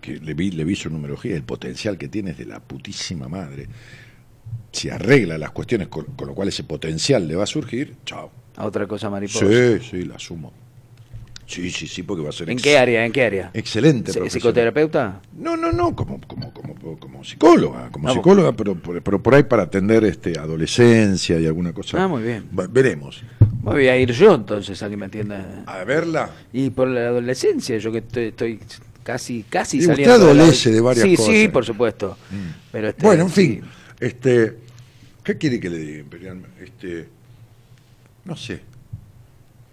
Que 0.00 0.18
le 0.18 0.34
vi, 0.34 0.50
le 0.50 0.64
vi 0.64 0.74
su 0.74 0.90
numerología, 0.90 1.36
el 1.36 1.44
potencial 1.44 1.96
que 1.96 2.08
tienes 2.08 2.38
de 2.38 2.46
la 2.46 2.60
putísima 2.60 3.28
madre. 3.28 3.68
Si 4.72 4.88
arregla 4.88 5.38
las 5.38 5.50
cuestiones 5.52 5.88
con, 5.88 6.06
con 6.16 6.28
lo 6.28 6.34
cual 6.34 6.48
ese 6.48 6.64
potencial 6.64 7.28
le 7.28 7.36
va 7.36 7.44
a 7.44 7.46
surgir, 7.46 7.96
chao. 8.04 8.32
A 8.56 8.66
otra 8.66 8.86
cosa 8.86 9.08
mariposa. 9.10 9.46
Sí, 9.46 9.88
sí, 9.88 10.04
la 10.04 10.16
asumo. 10.16 10.52
Sí, 11.50 11.68
sí, 11.72 11.88
sí, 11.88 12.04
porque 12.04 12.22
va 12.22 12.28
a 12.28 12.32
ser 12.32 12.48
¿En 12.48 12.58
qué 12.58 12.78
área? 12.78 13.04
¿En 13.04 13.10
qué 13.10 13.24
área? 13.24 13.50
excelente. 13.52 14.12
¿Psi- 14.12 14.18
profesional. 14.18 14.30
¿Psicoterapeuta? 14.30 15.20
No, 15.36 15.56
no, 15.56 15.72
no, 15.72 15.96
como, 15.96 16.20
como, 16.20 16.52
como, 16.54 16.74
como 17.00 17.24
psicóloga, 17.24 17.90
como 17.90 18.08
Ah, 18.08 18.12
psicóloga, 18.12 18.52
pero, 18.52 18.76
por- 18.76 19.02
pero 19.02 19.20
por 19.20 19.34
ahí 19.34 19.42
para 19.42 19.64
atender 19.64 20.04
este 20.04 20.38
adolescencia 20.38 21.40
y 21.40 21.46
alguna 21.46 21.72
cosa. 21.72 22.02
Ah, 22.04 22.06
muy 22.06 22.22
bien. 22.22 22.48
Va- 22.56 22.68
veremos. 22.68 23.22
Voy 23.62 23.88
a 23.88 23.96
ir 23.96 24.12
yo 24.12 24.32
entonces 24.36 24.80
a 24.82 24.88
que 24.88 24.96
me 24.96 25.06
atienda. 25.06 25.64
A 25.66 25.82
verla. 25.82 26.30
Y 26.52 26.70
por 26.70 26.86
la 26.86 27.08
adolescencia, 27.08 27.76
yo 27.78 27.90
que 27.90 27.98
estoy, 27.98 28.24
estoy 28.26 28.60
casi, 29.02 29.42
casi 29.48 29.78
Y 29.78 29.80
usted 29.80 29.92
saliendo. 29.94 30.18
la- 30.18 30.24
adolece 30.42 30.70
de 30.70 30.80
varias 30.80 31.04
sí, 31.08 31.16
cosas. 31.16 31.34
Sí, 31.34 31.48
por 31.48 31.64
supuesto. 31.64 32.16
Pero 32.70 32.88
este, 32.90 33.02
Bueno, 33.04 33.24
en 33.24 33.30
sí. 33.30 33.34
fin, 33.60 33.62
este, 33.98 34.56
¿qué 35.24 35.36
quiere 35.36 35.58
que 35.58 35.68
le 35.68 35.78
diga, 35.78 35.98
Imperial? 35.98 36.42
Este, 36.62 37.08
no 38.24 38.36
sé. 38.36 38.60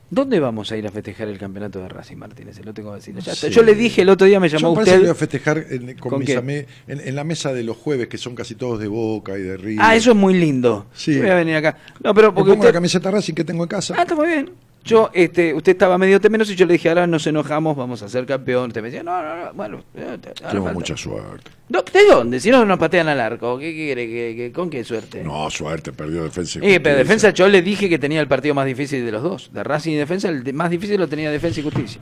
¿Dónde 0.09 0.39
vamos 0.39 0.71
a 0.71 0.77
ir 0.77 0.87
a 0.87 0.91
festejar 0.91 1.27
el 1.27 1.37
campeonato 1.37 1.79
de 1.79 1.89
Racing 1.89 2.15
Martínez? 2.15 2.63
Lo 2.63 2.73
tengo 2.73 2.91
que 2.91 2.95
decir. 2.97 3.13
Ya 3.15 3.33
está. 3.33 3.47
Sí. 3.47 3.53
Yo 3.53 3.61
le 3.61 3.75
dije 3.75 4.03
el 4.03 4.09
otro 4.09 4.25
día, 4.25 4.39
me 4.39 4.47
llamó 4.47 4.69
Yo 4.69 4.75
parece 4.75 4.91
que 4.91 4.97
voy 4.99 5.09
usted. 5.09 5.11
a 5.11 5.15
festejar 5.19 5.65
en, 5.69 5.97
con 5.97 6.11
¿Con 6.11 6.19
mis 6.19 6.29
en, 6.29 6.65
en 6.87 7.15
la 7.15 7.23
mesa 7.25 7.51
de 7.53 7.63
los 7.63 7.75
jueves, 7.75 8.07
que 8.07 8.17
son 8.17 8.33
casi 8.33 8.55
todos 8.55 8.79
de 8.79 8.87
Boca 8.87 9.37
y 9.37 9.41
de 9.41 9.57
River. 9.57 9.79
Ah, 9.85 9.95
eso 9.95 10.11
es 10.11 10.15
muy 10.17 10.33
lindo. 10.33 10.85
Sí. 10.93 11.15
Yo 11.15 11.21
Voy 11.21 11.29
a 11.29 11.35
venir 11.35 11.55
acá. 11.55 11.77
No, 12.03 12.13
pero 12.13 12.29
Me 12.29 12.35
porque 12.35 12.51
pongo 12.51 12.61
usted. 12.61 12.69
la 12.69 12.73
camiseta 12.73 13.11
Racing 13.11 13.33
que 13.33 13.43
tengo 13.43 13.63
en 13.63 13.69
casa. 13.69 13.95
Ah, 13.97 14.03
está 14.03 14.15
muy 14.15 14.27
bien. 14.27 14.49
Yo, 14.87 15.09
este, 15.13 15.53
usted 15.53 15.73
estaba 15.73 15.97
medio 15.97 16.19
temeroso 16.19 16.51
y 16.51 16.55
yo 16.55 16.65
le 16.65 16.73
dije, 16.73 16.89
ahora 16.89 17.05
nos 17.07 17.25
enojamos, 17.27 17.75
vamos 17.75 18.01
a 18.01 18.09
ser 18.09 18.25
campeón. 18.25 18.67
Usted 18.69 18.81
me 18.81 18.89
decía, 18.89 19.03
no, 19.03 19.21
no, 19.21 19.45
no, 19.45 19.53
bueno. 19.53 19.83
eh, 19.95 20.17
falta". 20.41 20.73
mucha 20.73 20.97
suerte. 20.97 21.51
No, 21.69 21.81
¿De 21.81 22.05
dónde? 22.09 22.39
Si 22.39 22.49
no 22.49 22.63
nos 22.65 22.79
patean 22.79 23.07
al 23.09 23.19
arco, 23.19 23.59
¿qué 23.59 23.73
quiere? 23.73 24.07
¿Qué- 24.07 24.33
qué- 24.37 24.51
¿Con 24.51 24.69
qué 24.69 24.83
suerte? 24.83 25.23
No, 25.23 25.49
suerte, 25.49 25.91
perdió 25.91 26.23
defensa. 26.23 26.59
y 26.61 26.73
Eh, 26.73 26.79
pero 26.79 26.97
defensa, 26.97 27.29
yo 27.31 27.47
le 27.47 27.61
dije 27.61 27.89
que 27.89 27.99
tenía 27.99 28.21
el 28.21 28.27
partido 28.27 28.55
más 28.55 28.65
difícil 28.65 29.05
de 29.05 29.11
los 29.11 29.21
dos. 29.21 29.51
De 29.53 29.63
Racing 29.63 29.91
y 29.91 29.95
defensa, 29.95 30.29
el 30.29 30.53
más 30.53 30.69
difícil 30.69 30.99
lo 30.99 31.07
tenía 31.07 31.29
defensa 31.29 31.59
y 31.59 31.63
justicia. 31.63 32.01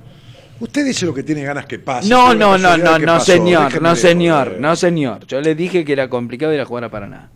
Usted 0.59 0.85
dice 0.85 1.05
lo 1.05 1.13
que 1.13 1.23
tiene 1.23 1.43
ganas 1.43 1.65
que 1.65 1.79
pase. 1.79 2.07
No, 2.07 2.33
no, 2.33 2.57
no, 2.57 2.77
no, 2.77 2.97
no, 2.97 3.19
señor, 3.19 3.81
no, 3.81 3.89
de 3.89 3.95
señor, 3.97 4.55
no, 4.59 4.75
señor. 4.75 5.25
Yo 5.27 5.41
le 5.41 5.53
dije 5.53 5.83
que 5.83 5.91
era 5.91 6.09
complicado 6.09 6.53
ir 6.53 6.61
a 6.61 6.65
jugar 6.65 6.85
a 6.85 6.89
Paraná. 6.89 7.29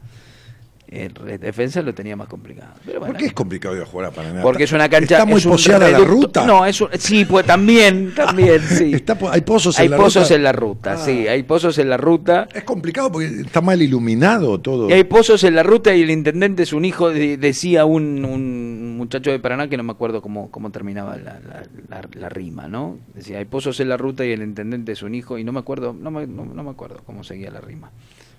El 0.91 1.13
defensa 1.39 1.83
lo 1.83 1.93
tenía 1.93 2.15
más 2.15 2.27
complicado. 2.27 2.73
Pero 2.83 2.97
bueno, 2.99 3.13
¿Por 3.13 3.19
qué 3.21 3.27
es 3.27 3.33
complicado 3.33 3.75
ir 3.75 3.83
a 3.83 3.85
jugar 3.85 4.07
a 4.07 4.11
Paraná? 4.11 4.41
Porque 4.41 4.63
es 4.63 4.71
una 4.71 4.89
cancha. 4.89 5.15
¿Está 5.17 5.25
muy 5.25 5.37
es 5.39 5.45
poseada 5.45 5.87
la 5.87 5.99
ruta? 5.99 6.47
No, 6.47 6.65
es 6.65 6.81
un- 6.81 6.89
sí, 6.97 7.25
pues 7.25 7.45
también, 7.45 8.13
también, 8.15 8.59
sí. 8.61 8.93
Está 8.95 9.15
¿Hay 9.31 9.41
pozos 9.41 9.77
hay 9.77 9.85
en 9.85 9.91
la 9.91 9.97
pozos 9.97 10.23
ruta? 10.23 10.35
en 10.35 10.43
la 10.43 10.51
ruta, 10.51 10.93
Ah. 10.93 10.97
sí, 10.97 11.27
hay 11.27 11.43
pozos 11.43 11.77
en 11.77 11.89
la 11.91 11.97
ruta. 11.97 12.47
Es 12.55 12.63
complicado 12.63 13.11
porque 13.11 13.27
está 13.27 13.61
mal 13.61 13.79
iluminado 13.79 14.59
todo. 14.59 14.89
Y 14.89 14.93
hay 14.93 15.03
pozos 15.03 15.43
en 15.43 15.53
la 15.53 15.61
ruta 15.61 15.93
y 15.93 16.01
el 16.01 16.09
intendente 16.09 16.63
es 16.63 16.73
un 16.73 16.85
hijo, 16.85 17.11
de- 17.11 17.37
decía 17.37 17.85
un, 17.85 18.25
un 18.25 18.97
muchacho 18.97 19.29
de 19.29 19.37
Paraná 19.37 19.67
que 19.69 19.77
no 19.77 19.83
me 19.83 19.91
acuerdo 19.91 20.23
cómo, 20.23 20.49
cómo 20.49 20.71
terminaba 20.71 21.17
la, 21.17 21.39
la- 21.39 21.63
la- 21.87 22.09
la 22.19 22.29
rima, 22.29 22.67
¿no? 22.67 22.97
Decía, 23.13 23.37
hay 23.37 23.45
pozos 23.45 23.79
en 23.79 23.89
la 23.89 23.97
ruta 23.97 24.25
y 24.25 24.31
el 24.31 24.41
intendente 24.41 24.93
es 24.93 25.03
un 25.03 25.13
hijo 25.13 25.37
y 25.37 25.43
no 25.43 25.51
me 25.51 25.59
acuerdo, 25.59 25.93
no 25.93 26.09
me, 26.09 26.25
no, 26.25 26.45
no 26.45 26.63
me 26.63 26.71
acuerdo 26.71 27.01
cómo 27.05 27.23
seguía 27.23 27.51
la 27.51 27.61
rima. 27.61 27.91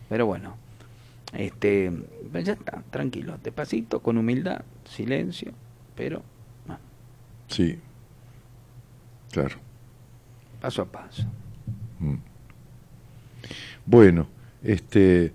Pero 0.09 0.27
bueno, 0.27 0.57
este, 1.33 1.93
pues 2.33 2.45
ya 2.45 2.53
está, 2.55 2.83
tranquilo, 2.91 3.39
despacito, 3.43 4.01
con 4.01 4.19
humildad, 4.19 4.63
silencio, 4.85 5.53
pero 5.97 6.23
Sí. 7.49 7.77
Claro. 9.33 9.57
paso 10.61 10.83
a 10.83 10.85
paso. 10.87 11.25
Mm. 11.99 12.15
Bueno, 13.87 14.29
este, 14.63 15.33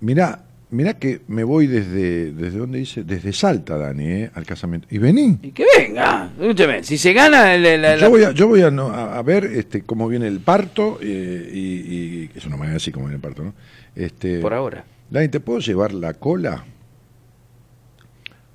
mirá, 0.00 0.44
mirá 0.70 0.94
que 0.94 1.22
me 1.28 1.42
voy 1.44 1.66
desde, 1.66 2.32
desde 2.32 2.58
dónde 2.58 2.78
dice, 2.78 3.02
desde 3.04 3.32
Salta, 3.32 3.76
Dani, 3.78 4.04
¿eh? 4.06 4.30
al 4.34 4.44
casamiento. 4.46 4.86
Y 4.90 4.98
vení. 4.98 5.38
Y 5.42 5.50
que 5.52 5.64
venga, 5.78 6.30
escúcheme, 6.38 6.84
si 6.84 6.98
se 6.98 7.12
gana 7.12 7.54
el- 7.54 7.66
el- 7.66 7.82
la- 7.82 7.96
Yo 7.96 8.10
voy 8.10 8.22
a, 8.24 8.30
yo 8.32 8.46
voy 8.48 8.62
a, 8.62 8.70
no- 8.70 8.88
a- 8.90 9.18
a 9.18 9.22
ver 9.22 9.44
este, 9.44 9.82
cómo 9.82 10.06
viene 10.08 10.28
el 10.28 10.40
parto, 10.40 10.98
eh, 11.02 11.50
y, 11.52 12.22
y- 12.24 12.28
que 12.28 12.38
es 12.38 12.46
una 12.46 12.56
manera 12.56 12.76
así 12.76 12.92
como 12.92 13.06
viene 13.06 13.16
el 13.16 13.22
parto, 13.22 13.42
¿no? 13.42 13.54
Este, 13.96 14.38
por 14.40 14.54
ahora. 14.54 14.84
Dani, 15.10 15.28
¿te 15.28 15.40
puedo 15.40 15.58
llevar 15.60 15.92
la 15.92 16.14
cola? 16.14 16.64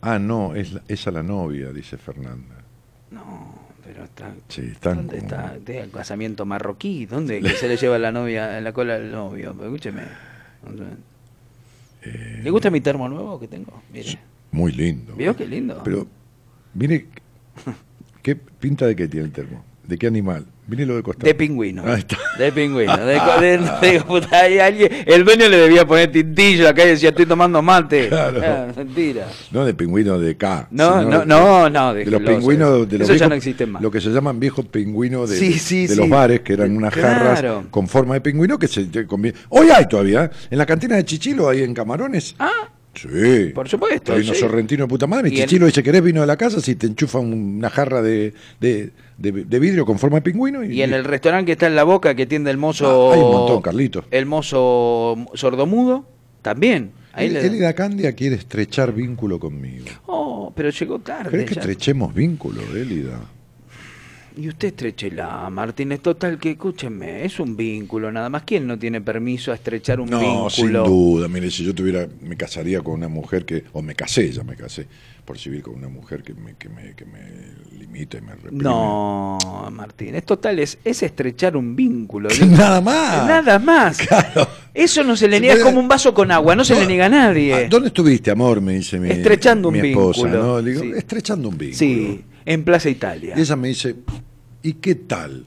Ah, 0.02 0.20
no, 0.20 0.56
es, 0.56 0.74
la- 0.74 0.84
es 0.88 1.08
a 1.08 1.12
la 1.12 1.24
novia, 1.24 1.72
dice 1.72 1.98
Fernanda. 1.98 2.56
No, 3.12 3.56
pero 3.84 4.04
está. 4.04 4.34
Sí, 4.48 4.62
están 4.72 4.98
¿Dónde 4.98 5.18
como- 5.20 5.28
está? 5.28 5.58
¿De 5.60 5.80
el 5.80 5.92
casamiento 5.92 6.46
marroquí? 6.46 7.06
¿Dónde 7.06 7.42
que 7.42 7.50
se 7.50 7.68
le 7.68 7.76
lleva 7.78 7.98
la 7.98 8.12
novia 8.12 8.58
en 8.58 8.64
la 8.64 8.72
cola 8.74 8.96
al 8.96 9.12
novio? 9.12 9.52
Escúcheme. 9.62 10.04
Eh, 12.04 12.42
¿Le 12.44 12.50
gusta 12.52 12.70
mi 12.70 12.82
termo 12.82 13.10
nuevo 13.10 13.40
que 13.40 13.48
tengo? 13.48 13.82
Mire. 13.92 14.20
Muy 14.52 14.72
lindo. 14.72 15.16
¿Vio 15.16 15.36
qué 15.36 15.48
lindo? 15.48 15.82
Pero, 15.84 16.08
mire, 16.74 17.08
¿qué 18.22 18.36
pinta 18.36 18.86
de 18.86 18.96
qué 18.96 19.08
tiene 19.08 19.26
el 19.26 19.32
termo? 19.32 19.64
¿De 19.84 19.98
qué 19.98 20.08
animal? 20.08 20.46
Mire 20.68 20.86
lo 20.86 20.96
de 20.96 21.04
costado. 21.04 21.28
De 21.28 21.36
pingüino. 21.36 21.84
Ahí 21.86 22.00
está. 22.00 22.18
De 22.40 22.52
pingüino. 22.52 22.98
De, 23.06 23.14
de- 23.40 23.58
de- 23.92 24.02
puta, 24.02 24.40
hay 24.42 24.58
alguien- 24.60 24.92
el 25.06 25.24
dueño 25.24 25.48
le 25.48 25.58
debía 25.58 25.86
poner 25.86 26.12
tintillo 26.12 26.68
acá 26.68 26.84
y 26.86 26.88
decía, 26.90 27.10
estoy 27.10 27.26
tomando 27.28 27.62
mate. 27.62 28.08
Claro. 28.10 28.42
Ah, 28.44 28.68
mentira. 28.76 29.28
No 29.52 29.64
de 29.66 29.74
pingüino 29.74 30.18
de 30.20 30.36
K. 30.38 30.68
No, 30.72 31.04
no, 31.04 31.24
no, 31.26 31.70
no, 31.70 31.94
De, 31.94 32.06
los 32.06 32.22
pingüinos 32.22 32.90
de 32.90 32.98
los 32.98 33.10
eso 33.10 33.18
ya 33.18 33.28
no 33.30 33.36
existe 33.36 33.66
más. 33.66 33.82
Lo 33.82 33.92
que 33.92 34.02
se 34.02 34.10
llaman 34.10 34.40
viejos 34.40 34.66
pingüinos 34.66 35.30
de, 35.30 35.38
Sí, 35.38 35.54
sí, 35.54 35.84
de 35.88 35.94
sí. 35.94 36.00
los 36.00 36.10
bares, 36.10 36.42
que 36.42 36.54
eran 36.54 36.76
unas 36.76 36.94
jarras 36.94 37.44
con 37.70 37.88
forma 37.88 38.16
de 38.16 38.22
pingüino 38.22 38.58
que 38.58 38.68
se 38.68 39.06
conviene. 39.06 39.38
Hoy 39.50 39.68
hay 39.70 39.88
todavía, 39.88 40.26
¿eh? 40.26 40.30
en 40.50 40.58
la 40.58 40.66
cantina 40.66 40.96
de 40.96 41.06
Chichilo, 41.06 41.48
ahí 41.50 41.62
en 41.64 41.74
Camarones. 41.74 42.36
Ah, 42.40 42.70
Sí. 42.96 43.52
Por 43.54 43.68
supuesto, 43.70 44.14
Hay 44.14 44.22
unos 44.24 44.36
sí. 44.38 44.42
sorrentinos 44.42 44.88
de 44.88 44.90
puta 44.90 45.08
madre. 45.08 45.30
Mi 45.30 45.36
Y 45.36 45.40
Chichilo 45.42 45.66
dice, 45.66 45.84
¿querés 45.84 46.02
vino 46.04 46.22
de 46.22 46.28
la 46.28 46.38
casa? 46.38 46.60
Si 46.62 46.76
te 46.76 46.88
enchufan 46.88 47.32
una 47.34 47.70
jarra 47.70 48.02
de, 48.02 48.34
de, 48.60 48.92
de- 49.18 49.32
de 49.46 49.60
vidrio 49.60 49.86
con 49.86 50.00
forma 50.00 50.18
de 50.18 50.22
pingüino. 50.22 50.64
Y, 50.64 50.74
y 50.78 50.82
en 50.82 50.94
el 50.94 51.04
restaurante 51.04 51.48
que 51.48 51.52
está 51.54 51.68
en 51.68 51.76
la 51.76 51.84
boca 51.84 52.16
que 52.16 52.26
tiende 52.26 52.52
el 52.52 52.58
mozo. 52.58 53.12
Ah, 53.12 53.16
hay 53.16 53.22
un 53.22 53.32
montón, 53.32 53.62
Carlito. 53.62 54.06
El 54.12 54.26
mozo 54.26 55.16
sordomudo, 55.34 56.06
también. 56.42 56.92
Ahí 57.14 57.28
Él- 57.28 57.34
le- 57.34 57.42
quiere 58.14 58.36
estrechar 58.36 58.94
vínculo 58.94 59.40
conmigo. 59.40 59.86
Oh, 60.06 60.52
pero 60.56 60.70
llegó 60.70 61.00
tarde. 61.00 61.30
¿Crees 61.30 61.46
que 61.50 61.56
ya. 61.56 61.62
estrechemos 61.62 62.14
vínculo, 62.14 62.62
Elida? 62.76 63.20
Y 64.38 64.50
usted 64.50 64.68
estrechela, 64.70 65.50
Martínez. 65.50 66.02
Total, 66.02 66.38
que 66.38 66.52
escúcheme, 66.52 67.24
es 67.26 67.40
un 67.40 67.56
vínculo 67.56 68.12
nada 68.12 68.30
más. 68.30 68.44
¿Quién 68.44 68.68
no 68.68 68.78
tiene 68.78 69.00
permiso 69.02 69.52
a 69.52 69.56
estrechar 69.56 70.00
un 70.02 70.10
No, 70.10 70.20
vínculo? 70.20 70.50
sin 70.50 70.74
duda. 70.74 71.28
Mire, 71.28 71.50
si 71.50 71.64
yo 71.64 71.74
tuviera, 71.74 72.08
me 72.22 72.36
casaría 72.36 72.82
con 72.82 72.96
una 72.96 73.08
mujer 73.08 73.46
que, 73.46 73.64
o 73.74 73.82
me 73.82 73.96
casé, 73.96 74.32
ya 74.32 74.44
me 74.44 74.56
casé 74.56 74.88
por 75.24 75.40
civil 75.40 75.64
con 75.64 75.74
una 75.76 75.88
mujer 75.90 76.22
que 76.22 76.34
me, 76.36 76.54
que 76.56 76.70
me, 76.70 76.94
que 76.96 77.04
me 77.06 77.20
limita 77.80 78.18
y 78.18 78.22
me 78.22 78.34
reprime. 78.36 78.62
No, 78.64 79.40
Martínez, 79.72 80.24
total, 80.24 80.60
es, 80.60 80.78
es 80.84 81.02
estrechar 81.02 81.56
un 81.58 81.76
vínculo. 81.76 82.30
Nada 82.48 82.80
más. 82.82 83.28
Nada 83.28 83.58
más. 83.58 83.98
Claro. 83.98 84.48
Eso 84.74 85.04
no 85.04 85.16
se 85.16 85.28
le 85.30 85.40
niega, 85.40 85.56
es 85.56 85.64
como 85.64 85.80
un 85.80 85.88
vaso 85.88 86.14
con 86.14 86.30
agua, 86.32 86.56
no 86.56 86.64
se 86.66 86.74
No, 86.76 86.82
le 86.82 86.88
niega 86.88 87.06
a 87.06 87.10
nadie. 87.10 87.54
Ah, 87.54 87.68
¿Dónde 87.70 87.88
estuviste, 87.88 88.30
amor? 88.30 88.60
Me 88.62 88.74
dice 88.74 89.00
mi, 89.00 89.10
Estrechando 89.10 89.70
un 89.70 89.78
esposa, 89.78 90.24
vínculo. 90.24 90.44
¿no? 90.44 90.62
Le 90.62 90.72
digo, 90.72 90.84
Sí. 90.84 90.92
estrechando 90.98 91.50
un 91.50 91.58
vínculo. 91.58 91.78
Sí, 91.80 92.22
en 92.46 92.64
Plaza 92.64 92.90
Italia. 92.90 93.34
Y 93.38 93.42
ella 93.42 93.56
me 93.56 93.70
dice, 93.70 93.96
¿y 94.64 94.74
qué 94.74 94.96
tal? 94.96 95.46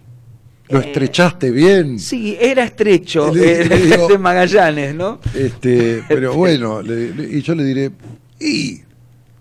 ¿Lo 0.68 0.81
Eh, 0.81 0.86
estrechaste 0.89 1.51
bien? 1.51 1.99
Sí, 1.99 2.36
era 2.39 2.65
estrecho, 2.65 3.33
Le- 3.35 3.62
eh, 3.62 3.65
le 3.65 3.77
digo- 3.81 4.09
de 4.09 4.18
Magallanes, 4.18 4.94
¿no? 4.94 5.18
Este, 5.35 6.02
pero 6.09 6.35
bueno, 6.35 6.83
le- 6.83 7.12
y 7.36 7.41
yo 7.43 7.55
le 7.55 7.65
diré, 7.65 7.91
¿y 8.39 8.81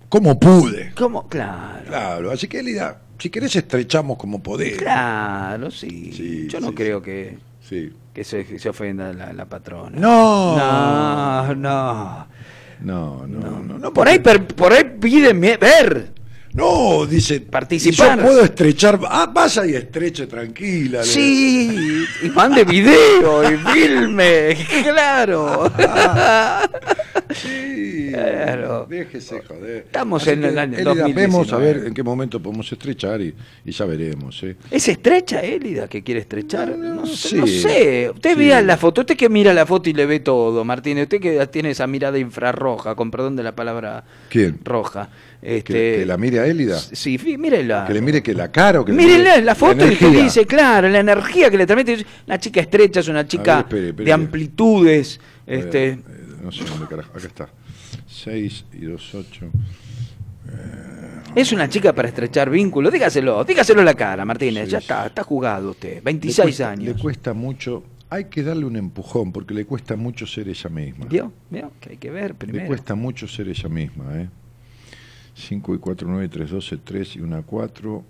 cómo 0.09 0.39
pude? 0.39 0.93
¿Cómo? 0.95 1.27
Claro. 1.27 1.85
Claro, 1.85 2.31
así 2.31 2.47
que 2.47 2.59
Elida, 2.59 3.01
si 3.19 3.29
querés 3.29 3.55
estrechamos 3.55 4.17
como 4.17 4.41
podés. 4.41 4.77
Claro, 4.77 5.69
sí. 5.71 6.11
Sí, 6.15 6.47
Yo 6.47 6.59
no 6.61 6.69
sí, 6.69 6.75
creo 6.75 6.99
sí. 6.99 7.05
que, 7.69 7.91
que 8.13 8.23
se, 8.23 8.57
se 8.59 8.69
ofenda 8.69 9.11
la, 9.11 9.33
la 9.33 9.45
patrona. 9.45 9.99
No. 9.99 10.55
No, 10.55 11.55
no. 11.55 12.27
No, 12.79 13.25
no, 13.27 13.59
no, 13.63 13.77
no. 13.79 13.91
Por 13.93 14.07
ahí, 14.07 14.19
per- 14.19 14.45
por 14.45 14.71
ahí 14.71 14.83
piden 15.01 15.41
ver. 15.41 16.13
No, 16.57 17.05
dice, 17.05 17.39
Participar. 17.41 18.17
Yo 18.17 18.23
puedo 18.25 18.41
estrechar. 18.43 18.99
Ah, 19.07 19.29
vaya 19.31 19.63
y 19.67 19.75
estreche 19.75 20.25
tranquila. 20.25 21.03
Sí, 21.03 22.03
y 22.23 22.29
mande 22.29 22.63
video 22.65 23.43
y 23.43 23.57
filme, 23.57 24.57
claro. 24.83 25.71
Sí. 27.33 28.09
Claro. 28.11 28.87
Déjese 28.89 29.41
joder. 29.47 29.77
Estamos 29.85 30.21
Así 30.23 30.31
en 30.31 30.41
que, 30.41 30.47
el 30.47 30.57
año 30.57 30.73
Elida, 30.77 30.89
2019. 30.95 31.21
Vemos 31.27 31.53
a 31.53 31.57
ver 31.57 31.83
en 31.85 31.93
qué 31.93 32.01
momento 32.01 32.41
podemos 32.41 32.71
estrechar 32.71 33.21
y, 33.21 33.35
y 33.65 33.71
ya 33.71 33.85
veremos. 33.85 34.41
¿eh? 34.43 34.55
¿Es 34.71 34.87
estrecha 34.87 35.41
Élida 35.41 35.87
que 35.87 36.01
quiere 36.03 36.21
estrechar? 36.21 36.69
No, 36.75 37.05
sé, 37.05 37.29
sí. 37.29 37.35
no 37.35 37.45
sé. 37.47 38.09
Usted 38.15 38.33
Sí. 38.33 38.35
vea 38.39 38.61
la 38.61 38.77
foto, 38.77 39.01
usted 39.01 39.15
que 39.15 39.29
mira 39.29 39.53
la 39.53 39.65
foto 39.65 39.89
y 39.89 39.93
le 39.93 40.05
ve 40.05 40.21
todo, 40.21 40.63
Martínez. 40.65 41.03
Usted 41.03 41.19
que 41.21 41.45
tiene 41.47 41.69
esa 41.71 41.85
mirada 41.85 42.17
infrarroja, 42.17 42.95
con 42.95 43.11
perdón 43.11 43.35
de 43.35 43.43
la 43.43 43.55
palabra 43.55 44.03
¿Quién? 44.29 44.59
roja. 44.63 45.09
Que, 45.41 45.57
Este, 45.57 45.97
que 45.99 46.05
la 46.05 46.17
mire 46.17 46.39
a 46.39 46.45
Élida. 46.47 46.77
Sí, 46.79 47.17
mírela. 47.37 47.85
Que 47.87 47.93
le 47.93 48.01
mire 48.01 48.23
que 48.23 48.33
la 48.33 48.51
cara 48.51 48.81
o 48.81 48.85
que 48.85 48.91
le 48.91 48.97
mire 48.97 49.41
la 49.41 49.53
foto 49.55 49.75
y 49.85 49.95
te 49.95 50.05
energía. 50.05 50.23
dice, 50.23 50.45
claro, 50.45 50.89
la 50.89 50.99
energía 50.99 51.49
que 51.51 51.57
le 51.57 51.65
transmite. 51.65 52.05
Una 52.25 52.39
chica 52.39 52.59
estrecha, 52.61 52.99
es 53.01 53.07
una 53.07 53.27
chica 53.27 53.55
ver, 53.57 53.63
espere, 53.65 53.87
espere. 53.89 54.05
de 54.05 54.13
amplitudes. 54.13 55.19
Ver, 55.45 55.59
Este, 55.59 55.87
eh, 55.89 55.99
no 56.43 56.51
sé 56.51 56.63
dónde 56.65 56.87
carajo. 56.87 57.11
Acá 57.15 57.27
está. 57.27 57.49
6 58.07 58.65
y 58.73 58.85
2, 58.85 59.15
8. 59.15 59.45
es 61.35 61.51
una 61.51 61.69
chica 61.69 61.93
para 61.93 62.07
estrechar 62.07 62.49
vínculos. 62.49 62.91
Dígaselo, 62.91 63.43
dígaselo 63.43 63.83
la 63.83 63.93
cara, 63.93 64.25
Martínez. 64.25 64.65
Sí, 64.65 64.71
ya 64.71 64.77
está, 64.79 65.05
está 65.07 65.23
jugado 65.23 65.71
usted. 65.71 65.95
Le 65.95 66.01
26 66.01 66.45
cuesta- 66.45 66.69
años. 66.71 66.95
Le 66.95 67.01
cuesta 67.01 67.33
mucho. 67.33 67.83
Hay 68.09 68.25
que 68.25 68.41
darle 68.41 68.65
un 68.65 68.77
empujón 68.77 69.31
porque 69.33 69.53
le 69.53 69.65
cuesta 69.65 69.95
mucho 69.97 70.25
ser 70.25 70.47
ella 70.47 70.69
misma. 70.69 71.05
¿Vio? 71.05 71.31
¿Vio? 71.49 71.71
Que 71.79 71.91
hay 71.91 71.97
que 71.97 72.09
ver 72.09 72.29
Le 72.31 72.35
primero. 72.35 72.65
cuesta 72.67 72.95
mucho 72.95 73.27
ser 73.27 73.49
ella 73.49 73.69
misma, 73.69 74.05
¿eh? 74.21 74.29
5 75.37 75.75
y 75.75 75.77
4, 75.77 76.07
9, 76.09 76.29
3, 76.29 76.49
12, 76.49 76.77
3 76.77 77.15
y 77.17 77.19
1, 77.21 77.43
4. 77.45 78.03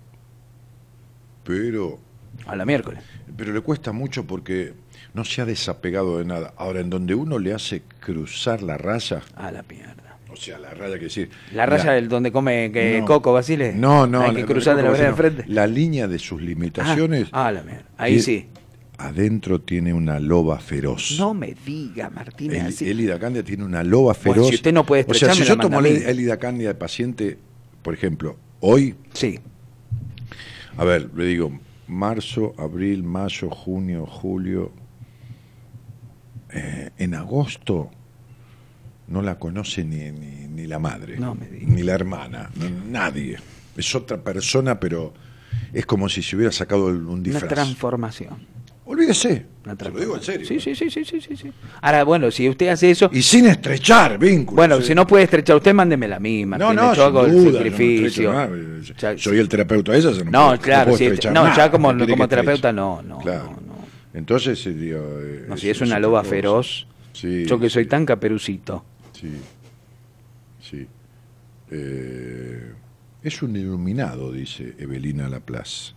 Pero, 1.44 1.98
A 2.46 2.56
la 2.56 2.64
miércoles. 2.64 3.02
pero 3.36 3.52
le 3.52 3.60
cuesta 3.60 3.92
mucho 3.92 4.26
porque 4.26 4.74
no 5.14 5.24
se 5.24 5.42
ha 5.42 5.44
desapegado 5.44 6.18
de 6.18 6.24
nada. 6.24 6.52
Ahora, 6.56 6.80
en 6.80 6.90
donde 6.90 7.14
uno 7.14 7.38
le 7.38 7.52
hace 7.54 7.82
cruzar 8.00 8.62
la 8.62 8.76
raya, 8.78 9.22
A 9.36 9.50
la 9.50 9.62
mierda. 9.68 10.18
o 10.30 10.36
sea, 10.36 10.58
la 10.58 10.70
raya 10.70 10.98
que 10.98 11.04
decir. 11.04 11.30
La 11.54 11.66
raya 11.66 11.92
del 11.92 12.08
donde 12.08 12.32
come 12.32 12.70
que 12.72 13.00
No. 13.00 13.06
Coco 13.06 13.32
Basile. 13.32 13.72
No, 13.74 14.06
no. 14.06 14.22
Hay 14.22 14.34
que 14.34 14.40
la- 14.42 14.46
cruzar 14.46 14.76
de 14.76 14.82
la 14.82 14.90
vereda 14.90 15.08
enfrente. 15.08 15.44
no. 15.46 15.54
La 15.54 15.66
línea 15.66 16.06
de 16.08 16.18
sus 16.18 16.40
limitaciones. 16.40 17.28
Ah, 17.32 17.46
a 17.48 17.52
la 17.52 17.62
mierda. 17.62 17.84
Ahí 17.96 18.14
y- 18.16 18.20
sí. 18.20 18.46
Adentro 18.98 19.60
tiene 19.60 19.92
una 19.94 20.18
loba 20.18 20.58
feroz. 20.58 21.16
No 21.18 21.32
me 21.32 21.54
diga, 21.64 22.10
Martínez. 22.10 22.82
El-. 22.82 22.88
Elida 22.88 23.18
Candia 23.18 23.44
tiene 23.44 23.64
una 23.64 23.84
loba 23.84 24.12
feroz. 24.14 24.36
Bueno, 24.38 24.48
si 24.50 24.56
usted 24.56 24.72
no 24.72 24.84
puede 24.84 25.06
O 25.08 25.14
sea, 25.14 25.32
si 25.34 25.44
yo 25.44 25.56
tomo. 25.56 25.78
Elida 25.80 26.36
Candia 26.38 26.68
de 26.68 26.74
paciente, 26.74 27.38
por 27.82 27.94
ejemplo, 27.94 28.36
hoy, 28.60 28.96
Sí. 29.14 29.38
a 30.76 30.84
ver, 30.84 31.10
le 31.14 31.26
digo, 31.26 31.52
marzo, 31.86 32.54
abril, 32.58 33.04
mayo, 33.04 33.50
junio, 33.50 34.04
julio, 34.04 34.72
eh, 36.50 36.90
en 36.98 37.14
agosto 37.14 37.90
no 39.06 39.22
la 39.22 39.38
conoce 39.38 39.84
ni, 39.84 40.10
ni, 40.10 40.48
ni 40.48 40.66
la 40.66 40.78
madre, 40.78 41.18
No 41.18 41.34
me 41.34 41.46
digas. 41.46 41.68
ni 41.68 41.82
la 41.82 41.94
hermana, 41.94 42.50
ni 42.56 42.90
nadie. 42.90 43.38
Es 43.76 43.94
otra 43.94 44.18
persona, 44.22 44.80
pero 44.80 45.14
es 45.72 45.86
como 45.86 46.08
si 46.08 46.20
se 46.22 46.34
hubiera 46.36 46.50
sacado 46.52 46.86
un 46.86 47.06
Una 47.06 47.22
disfraz. 47.22 47.48
transformación. 47.48 48.57
Olvídese, 48.90 49.44
se 49.78 49.90
lo 49.90 50.00
digo 50.00 50.16
en 50.16 50.22
serio. 50.22 50.46
Sí, 50.46 50.58
sí, 50.60 50.74
sí, 50.74 50.88
sí, 50.90 51.04
sí, 51.04 51.20
sí. 51.20 51.52
Ahora, 51.82 52.04
bueno, 52.04 52.30
si 52.30 52.48
usted 52.48 52.68
hace 52.68 52.90
eso, 52.90 53.10
Y 53.12 53.20
sin 53.20 53.44
estrechar 53.46 54.18
vínculos. 54.18 54.56
bueno, 54.56 54.76
eh. 54.76 54.82
si 54.82 54.94
no 54.94 55.06
puede 55.06 55.24
estrechar 55.24 55.56
usted, 55.56 55.74
mándeme 55.74 56.08
la 56.08 56.18
misma. 56.18 56.56
No, 56.56 56.72
no, 56.72 56.94
yo 56.94 57.04
hago 57.04 57.26
el 57.26 57.44
no 57.44 57.52
sacrificio. 57.52 58.32
Ya- 58.98 59.18
Soy 59.18 59.38
el 59.38 59.46
terapeuta 59.48 59.94
ella, 59.94 60.10
yo 60.12 60.24
no, 60.24 60.30
No, 60.30 60.46
puedo- 60.48 60.60
claro, 60.62 60.84
puedo 60.86 60.96
sí, 60.98 61.04
estrechar 61.04 61.32
no, 61.34 61.54
ya 61.54 61.70
como, 61.70 61.90
¿Qué 61.90 61.96
quiere 61.98 62.12
como 62.12 62.28
terapeuta 62.28 62.72
no, 62.72 63.02
no, 63.02 63.18
Claro. 63.18 63.44
no, 63.44 63.50
no. 63.74 63.78
Entonces, 64.14 64.66
eh, 64.66 64.72
digo, 64.72 65.00
eh, 65.20 65.44
No, 65.46 65.56
si 65.58 65.68
es 65.68 65.76
es 65.76 65.82
una 65.86 65.98
loba 65.98 66.20
cosa. 66.20 66.30
feroz, 66.30 66.86
Sí, 67.12 67.44
yo 67.44 67.60
que 67.60 67.68
soy 67.68 67.84
tan 67.86 68.06
caperucito. 68.06 68.84
Sí, 69.12 69.32
sí. 70.62 70.86
Eh, 71.70 72.72
es 73.22 73.42
un 73.42 73.54
iluminado, 73.54 74.32
dice 74.32 74.74
Evelina 74.78 75.28
Laplace. 75.28 75.92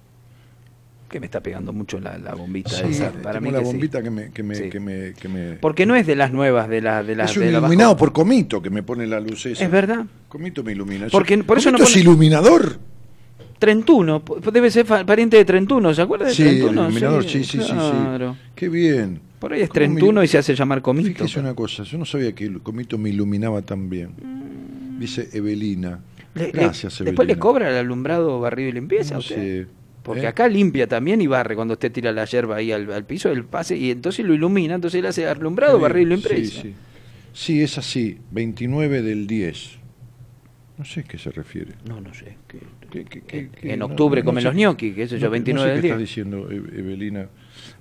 Que 1.12 1.20
me 1.20 1.26
está 1.26 1.42
pegando 1.42 1.74
mucho 1.74 2.00
la, 2.00 2.18
la 2.18 2.34
bombita 2.36 2.70
Sí, 2.70 2.84
esa. 2.90 3.12
Para 3.12 3.42
mí 3.42 3.52
la 3.52 3.60
que 3.60 3.66
sí. 3.66 3.72
bombita 3.74 4.02
que 4.02 4.10
me, 4.10 4.32
que 4.32 4.44
me, 4.44 4.56
Sí. 4.56 4.70
que 4.70 4.80
me, 4.80 5.14
que 5.14 5.28
me- 5.28 5.52
Porque 5.58 5.86
no 5.86 5.94
es 5.96 6.08
de 6.08 6.16
las 6.16 6.32
nuevas, 6.32 6.70
de 6.70 6.80
la 6.82 7.04
de 7.04 7.16
la 7.18 7.26
es 7.26 7.36
un 7.36 7.44
de 7.44 7.52
la 7.52 7.58
iluminado 7.60 7.98
por 7.98 8.14
Comito 8.14 8.62
que 8.62 8.70
me 8.70 8.82
pone 8.82 9.06
la 9.06 9.20
luz 9.20 9.46
esa. 9.46 9.66
Es 9.66 9.70
verdad. 9.70 10.06
Comito 10.30 10.64
me 10.64 10.72
ilumina. 10.72 11.08
Porque 11.12 11.38
por 11.44 11.58
eso 11.58 11.70
no 11.70 11.78
Comito 11.78 11.84
es 11.90 11.92
pone- 11.96 12.02
iluminador. 12.02 12.80
Trentuno, 13.60 14.24
debe 14.52 14.72
ser 14.72 14.86
pariente 14.86 15.38
de 15.38 15.46
Trentuno, 15.46 15.94
¿se 15.94 16.02
acuerda 16.02 16.26
de 16.26 16.34
Sí, 16.34 16.42
el 16.44 16.50
Trentuno? 16.60 16.86
iluminador, 16.86 17.24
sí, 17.24 17.44
sí, 17.44 17.60
sí, 17.60 17.60
sí. 17.60 17.72
claro. 17.74 18.36
Qué 18.56 18.70
bien. 18.70 19.20
Por 19.38 19.54
ahí 19.54 19.62
es 19.62 19.70
¿Cómo 19.70 19.74
Trentuno 19.76 20.24
y 20.24 20.28
se 20.28 20.38
hace 20.40 20.56
llamar 20.56 20.82
Comito. 20.82 21.10
Fíjese 21.10 21.40
una 21.42 21.54
cosa, 21.54 21.84
yo 21.84 21.98
no 21.98 22.06
sabía 22.06 22.34
que 22.34 22.46
el 22.46 22.62
Comito 22.62 22.98
me 22.98 23.10
iluminaba 23.10 23.62
tan 23.62 23.90
bien. 23.90 24.12
Dice 24.98 25.30
Evelina. 25.34 26.00
Le- 26.34 26.46
le- 26.46 26.52
Gracias, 26.52 26.94
Evelina. 27.02 27.12
Después 27.12 27.28
le 27.28 27.38
cobra 27.38 27.70
el 27.70 27.76
alumbrado, 27.76 28.40
barrido 28.40 28.70
y 28.70 28.72
limpieza. 28.72 29.16
No 29.16 29.22
sé. 29.22 29.68
Porque 30.04 30.24
¿eh? 30.24 30.28
acá 30.28 30.48
limpia 30.48 30.88
también 30.88 31.22
y 31.22 31.28
barre 31.28 31.56
cuando 31.56 31.74
usted 31.74 31.92
tira 31.92 32.12
la 32.12 32.26
yerba 32.26 32.56
ahí 32.58 32.72
al, 32.72 32.92
al 32.92 33.06
piso, 33.06 33.30
él 33.30 33.46
pase 33.46 33.78
y 33.78 33.92
entonces 33.92 34.26
lo 34.26 34.34
ilumina, 34.34 34.76
entonces 34.76 35.00
él 35.00 35.06
hace 35.06 35.28
alumbrado, 35.28 35.78
Sí, 35.78 35.82
barrido 35.84 36.14
y 36.16 36.18
sí, 36.18 36.28
limpieza. 36.30 36.62
sí. 36.64 36.74
Sí, 37.34 37.62
es 37.62 37.78
así, 37.78 38.18
29 38.32 39.02
del 39.04 39.28
10. 39.28 39.78
No 40.78 40.86
sé 40.86 41.02
a 41.02 41.04
qué 41.04 41.18
se 41.20 41.30
refiere. 41.32 41.74
No, 41.88 42.02
no 42.02 42.12
sé. 42.14 42.36
¿Qué- 42.48 43.06
qué- 43.06 43.22
qué- 43.22 43.50
qué? 43.50 43.74
en 43.74 43.82
octubre 43.84 44.22
no, 44.22 44.26
comen 44.26 44.44
los 44.44 44.54
gnocchi, 44.56 44.94
qué 44.94 45.08
sé 45.08 45.20
yo, 45.20 45.28
No, 45.28 45.32
29 45.32 45.64
no 45.70 45.70
sé 45.70 45.74
del 45.74 45.82
qué 45.82 45.88
10. 45.88 45.92
está 45.92 46.00
diciendo 46.00 46.52
E- 46.52 46.80
Evelina. 46.80 47.28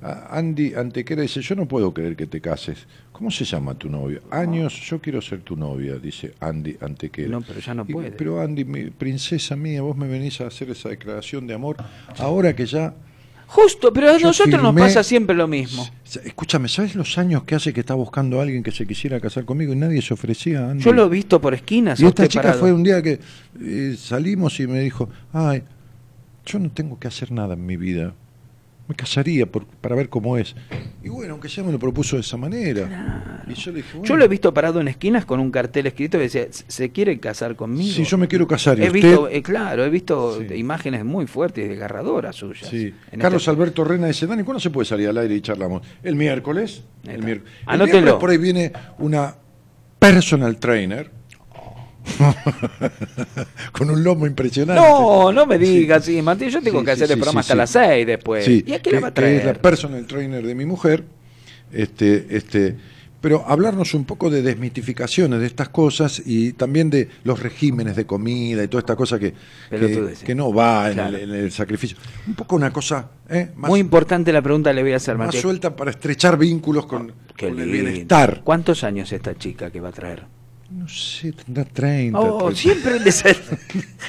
Ah, 0.03 0.29
Andy 0.33 0.75
Antequera 0.75 1.23
dice, 1.23 1.41
yo 1.41 1.55
no 1.57 1.67
puedo 1.67 1.93
creer 1.95 2.15
que 2.15 2.27
te 2.27 2.41
cases. 2.43 2.87
¿Cómo 3.21 3.31
se 3.31 3.45
llama 3.45 3.75
tu 3.75 3.91
novio? 3.91 4.23
Años, 4.31 4.81
yo 4.89 4.99
quiero 4.99 5.21
ser 5.21 5.43
tu 5.43 5.55
novia, 5.55 5.97
dice 5.99 6.33
Andy 6.41 6.79
Antequera. 6.81 7.29
No, 7.29 7.43
pero 7.43 7.61
ya 7.61 7.75
no 7.75 7.85
Y- 7.87 7.93
puede. 7.93 8.13
pero 8.13 8.41
Andy, 8.41 8.65
mi 8.65 8.89
princesa 8.89 9.57
mía, 9.57 9.83
vos 9.83 9.95
me 9.95 10.09
venís 10.09 10.41
a 10.41 10.47
hacer 10.47 10.71
esa 10.71 10.89
declaración 10.89 11.47
de 11.47 11.53
amor 11.53 11.77
ahora 12.17 12.57
que 12.57 12.65
ya... 12.65 12.95
Justo, 13.47 13.93
pero 13.93 14.13
a 14.15 14.19
nosotros 14.19 14.63
nos 14.63 14.75
pasa 14.75 15.03
siempre 15.03 15.37
lo 15.37 15.47
mismo. 15.47 15.87
Escúchame, 16.25 16.67
¿sabes 16.69 16.95
los 16.95 17.19
años 17.19 17.43
que 17.43 17.57
hace 17.57 17.75
que 17.75 17.81
está 17.81 17.93
buscando 17.93 18.39
a 18.41 18.43
alguien 18.43 18.63
que 18.63 18.73
se 18.73 18.87
quisiera 18.87 19.21
casar 19.21 19.45
conmigo 19.45 19.75
y 19.75 19.77
nadie 19.77 20.01
se 20.01 20.15
ofrecía, 20.15 20.71
Andy? 20.71 20.83
Yo 20.83 20.95
lo 20.95 21.05
he 21.05 21.09
visto 21.11 21.43
por 21.43 21.53
esquinas. 21.53 22.01
Y 22.01 22.07
esta 22.07 22.27
chica 22.27 22.41
parado. 22.45 22.61
fue 22.61 22.73
un 22.73 22.83
día 22.83 23.03
que 23.03 23.21
eh, 23.61 23.97
salimos 23.99 24.59
y 24.61 24.67
me 24.67 24.81
dijo, 24.81 25.11
ay, 25.35 25.63
yo 26.47 26.59
no 26.59 26.71
tengo 26.71 26.99
que 26.99 27.09
hacer 27.09 27.33
nada 27.33 27.53
en 27.53 27.67
mi 27.67 27.77
vida. 27.77 28.15
Me 28.91 28.97
casaría 28.97 29.47
por- 29.47 29.67
para 29.67 29.95
ver 29.95 30.09
cómo 30.09 30.37
es. 30.37 30.57
Y 31.01 31.09
bueno, 31.09 31.35
aunque 31.35 31.49
sea 31.49 31.63
me 31.63 31.71
lo 31.71 31.79
propuso 31.79 32.17
de 32.17 32.23
esa 32.23 32.37
manera. 32.37 33.45
Y 33.47 33.55
yo 33.55 33.71
le 33.71 33.77
dije, 33.77 33.91
bueno, 33.93 34.05
Yo 34.05 34.17
lo 34.17 34.25
he 34.25 34.29
visto 34.29 34.53
parado 34.53 34.81
en 34.81 34.89
esquinas 34.89 35.25
con 35.25 35.39
un 35.39 35.53
cartel 35.53 35.87
escrito 35.87 36.19
que 36.19 36.23
decía, 36.25 36.49
¿se 36.51 36.91
quiere 36.91 37.21
casar 37.21 37.55
conmigo? 37.55 37.93
si 37.95 38.03
yo 38.03 38.19
me 38.19 38.27
quiero 38.27 38.49
casar 38.49 38.81
y 38.81 38.83
He 38.83 38.87
usted... 38.87 39.01
visto, 39.01 39.29
eh, 39.29 39.43
claro, 39.43 39.85
he 39.85 39.91
visto 39.91 40.41
Sí. 40.41 40.55
imágenes 40.57 41.05
muy 41.05 41.29
fuertes 41.29 41.67
y 41.67 41.69
desgarradoras 41.69 42.35
suyas. 42.35 42.69
Sí. 42.69 42.93
En 43.13 43.21
Carlos 43.21 43.43
este- 43.43 43.51
Alberto 43.53 43.85
Rena 43.85 44.09
dice, 44.09 44.27
Dani, 44.27 44.43
¿cuándo 44.43 44.59
se 44.59 44.71
puede 44.71 44.87
salir 44.87 45.09
al 45.09 45.19
aire 45.19 45.37
y 45.37 45.41
charlamos? 45.41 45.83
El 46.03 46.17
miércoles. 46.17 46.83
El, 47.07 47.23
miércoles. 47.23 47.53
El 47.63 47.69
Anótelo. 47.69 47.93
miércoles 48.01 48.21
por 48.21 48.31
ahí 48.31 48.39
viene 48.39 48.73
una 48.99 49.37
personal 50.01 50.57
trainer 50.57 51.09
con 53.73 53.91
un 53.91 54.03
lomo 54.03 54.27
impresionante. 54.27 54.81
No, 54.81 55.33
no 55.33 55.47
me 55.47 55.59
digas, 55.59 56.05
sí, 56.05 56.21
Martín, 56.23 56.49
yo 56.51 56.61
tengo 56.63 56.81
Sí, 56.81 56.85
que 56.85 56.97
sí, 56.97 57.03
hacer 57.03 57.11
el 57.13 57.17
sí, 57.17 57.21
programa 57.21 57.43
sí, 57.43 57.47
hasta 57.47 57.55
las 57.55 57.71
6 57.71 58.07
después. 58.07 58.49
¿Y 58.49 58.63
a 58.63 58.63
la 58.67 58.73
va 58.73 58.77
a 58.77 58.83
que 58.83 58.91
es 58.97 59.03
la 59.03 59.13
traer? 59.15 59.61
personal 59.61 60.07
trainer 60.07 60.45
de 60.47 60.55
mi 60.55 60.65
mujer. 60.65 61.05
Este, 61.73 62.27
este, 62.31 62.77
pero 63.21 63.45
hablarnos 63.47 63.95
un 63.95 64.05
poco 64.07 64.31
de 64.31 64.43
desmitificaciones 64.43 65.41
de 65.41 65.47
estas 65.47 65.69
cosas 65.69 66.23
y 66.25 66.55
también 66.55 66.89
de 66.91 67.09
los 67.23 67.41
regímenes 67.41 67.95
de 67.95 68.07
comida 68.07 68.65
y 68.65 68.69
toda 68.69 68.81
esta 68.81 68.97
cosa 68.97 69.19
que, 69.19 69.35
que, 70.25 70.35
no 70.35 70.53
va 70.53 70.91
en, 70.91 70.99
el, 70.99 71.15
en 71.17 71.31
el 71.35 71.53
sacrificio. 71.53 71.97
Un 72.27 72.35
poco 72.35 72.57
una 72.57 72.73
cosa 72.73 73.11
¿eh? 73.29 73.51
más, 73.57 73.69
Muy 73.69 73.79
importante 73.79 74.33
la 74.33 74.43
pregunta 74.43 74.73
le 74.73 74.83
voy 74.83 74.93
a 74.93 74.97
hacer, 74.97 75.17
más 75.17 75.27
Martín. 75.27 75.43
suelta 75.43 75.77
para 75.77 75.91
estrechar 75.91 76.39
vínculos 76.39 76.87
con, 76.87 77.13
con 77.39 77.61
el 77.61 77.71
bienestar. 77.71 78.41
¿Cuántos 78.43 78.83
años 78.85 79.13
esta 79.13 79.37
chica 79.37 79.71
que 79.71 79.81
va 79.81 79.91
a 79.91 79.93
traer? 79.93 80.40
No 80.71 80.89
sé, 80.89 81.33
tendrá 81.33 81.65
30. 81.65 82.19
Oh, 82.21 82.39
30. 82.51 82.57
siempre 82.61 83.01
les- 83.01 83.25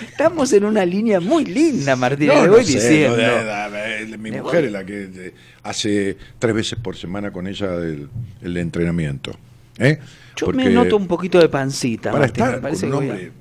estamos 0.09 0.53
en 0.53 0.65
una 0.65 0.85
línea 0.85 1.19
muy 1.19 1.43
linda, 1.45 1.95
Martín. 1.95 2.27
No, 2.27 2.35
le 2.41 2.47
no 2.47 2.53
voy 2.53 2.65
sé, 2.65 2.73
diciendo. 2.73 3.17
no, 3.17 4.17
mi 4.19 4.31
mujer 4.31 4.59
voy- 4.61 4.65
es 4.65 4.71
la 4.71 4.85
que 4.85 5.33
hace 5.63 6.17
tres 6.37 6.53
veces 6.55 6.77
por 6.79 6.95
semana 6.95 7.31
con 7.31 7.47
ella 7.47 7.73
el, 7.77 8.07
el 8.43 8.57
entrenamiento. 8.57 9.31
¿eh? 9.79 9.97
Yo 10.35 10.45
Porque 10.47 10.63
me 10.65 10.69
noto 10.69 10.97
un 10.97 11.07
poquito 11.07 11.39
de 11.39 11.49
pancita, 11.49 12.11
para 12.11 12.25
Martín, 12.25 12.43
me 12.43 12.49
estar 12.49 12.61
parece 12.61 12.81
con 12.89 12.89
un 12.89 13.09
hombre 13.09 13.31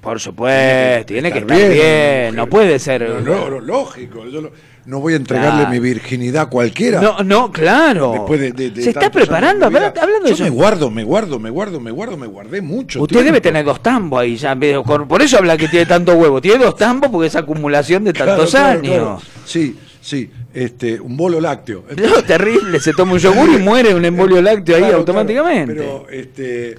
Por 0.00 0.20
supuesto, 0.20 1.06
tiene 1.06 1.32
que 1.32 1.38
estar 1.40 1.56
bien, 1.70 2.34
no 2.34 2.46
puede 2.48 2.78
ser. 2.78 3.08
No, 3.08 3.20
no, 3.20 3.50
no, 3.50 3.60
lógico. 3.60 4.26
Yo 4.26 4.40
no, 4.40 4.50
no 4.86 5.00
voy 5.00 5.14
a 5.14 5.16
entregarle 5.16 5.60
Claro. 5.62 5.70
mi 5.70 5.78
virginidad 5.80 6.42
a 6.42 6.46
cualquiera. 6.46 7.00
No, 7.00 7.22
no, 7.22 7.50
claro. 7.50 8.12
Después 8.12 8.40
de, 8.40 8.52
de- 8.52 8.70
de 8.70 8.82
Se 8.82 8.90
está 8.90 9.10
preparando, 9.10 9.66
hablando 9.66 9.90
de 10.24 10.28
Yo 10.28 10.34
eso. 10.34 10.44
me 10.44 10.50
guardo, 10.50 10.90
me 10.90 11.04
guardo, 11.04 11.38
me 11.38 11.50
guardo, 11.50 11.80
me 11.80 11.90
guardo, 11.90 12.16
me 12.16 12.26
guardé 12.26 12.60
mucho. 12.60 13.02
Usted 13.02 13.24
debe 13.24 13.40
tener 13.40 13.64
dos 13.64 13.82
tambos 13.82 14.20
ahí 14.20 14.36
ya. 14.36 14.54
Por 14.56 15.22
eso 15.22 15.38
habla 15.38 15.56
que 15.56 15.68
tiene 15.68 15.86
tanto 15.86 16.14
huevo. 16.14 16.40
Tiene 16.40 16.64
dos 16.64 16.76
tambos 16.76 17.10
porque 17.10 17.28
es 17.28 17.36
acumulación 17.36 18.04
de 18.04 18.12
tantos 18.12 18.50
claro, 18.50 18.78
años. 18.80 18.94
claro. 18.94 19.20
Sí, 19.46 19.76
sí, 20.00 20.30
este, 20.52 21.00
un 21.00 21.16
bolo 21.16 21.40
lácteo. 21.40 21.84
No, 21.96 22.22
terrible, 22.22 22.78
se 22.80 22.92
toma 22.92 23.12
un 23.14 23.18
yogur 23.18 23.48
y 23.50 23.58
muere 23.58 23.94
un 23.94 24.04
embolio 24.04 24.42
lácteo 24.42 24.76
ahí 24.76 24.92
automáticamente. 24.92 25.74
pero 25.74 26.06
este 26.10 26.78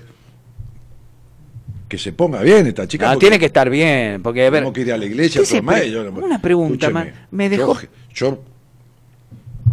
que 1.88 1.98
se 1.98 2.14
ponga 2.14 2.42
bien 2.42 2.66
esta 2.68 2.88
chica. 2.88 3.12
No, 3.14 3.20
tiene 3.20 3.38
que 3.40 3.46
estar 3.46 3.70
bien, 3.70 4.22
porque 4.24 4.46
a 4.46 4.50
ver, 4.50 4.72
que 4.74 4.82
ir 4.82 4.92
a 4.94 4.98
la 4.98 5.06
iglesia. 5.06 5.42
¿qué 5.42 5.46
se 5.46 5.58
tomar, 5.58 5.80
pre- 5.80 5.92
yo 5.92 6.02
una 6.12 6.42
pregunta, 6.42 6.90
me 7.32 7.50
dejó- 7.50 7.80
Yo, 7.80 7.88
yo 8.14 8.44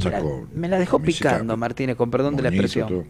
me 0.05 0.11
la, 0.11 0.17
saco 0.19 0.49
me 0.55 0.69
la 0.69 0.79
dejó 0.79 0.99
picando, 1.01 1.57
Martínez, 1.57 1.97
con 1.97 2.11
perdón 2.11 2.37
de 2.37 2.43
la 2.43 2.49
expresión. 2.49 2.89
todo. 2.89 3.05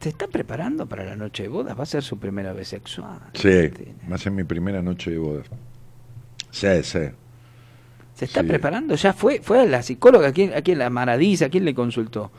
¿Se 0.00 0.08
está 0.08 0.26
preparando 0.26 0.86
para 0.86 1.04
la 1.04 1.14
noche 1.14 1.44
de 1.44 1.48
bodas? 1.48 1.78
¿Va 1.78 1.84
a 1.84 1.86
ser 1.86 2.02
su 2.02 2.18
primera 2.18 2.52
vez 2.52 2.68
sexual? 2.68 3.18
Sí, 3.34 3.48
Martínez? 3.48 3.94
va 4.10 4.14
a 4.16 4.18
ser 4.18 4.32
mi 4.32 4.42
primera 4.44 4.82
noche 4.82 5.10
de 5.12 5.18
bodas. 5.18 5.46
Sí, 6.50 6.66
sí. 6.82 6.98
¿Se 8.14 8.24
está 8.26 8.42
Sí. 8.42 8.46
preparando? 8.48 8.94
¿Ya 8.94 9.12
fue 9.12 9.40
fue 9.42 9.60
a 9.60 9.64
la 9.64 9.82
psicóloga? 9.82 10.28
¿A 10.28 10.32
quién, 10.32 10.52
a 10.54 10.60
quién 10.62 10.78
la 10.78 10.90
Maradiza? 10.90 11.46
¿A 11.46 11.48
quién 11.48 11.64
le 11.64 11.74
consultó? 11.74 12.30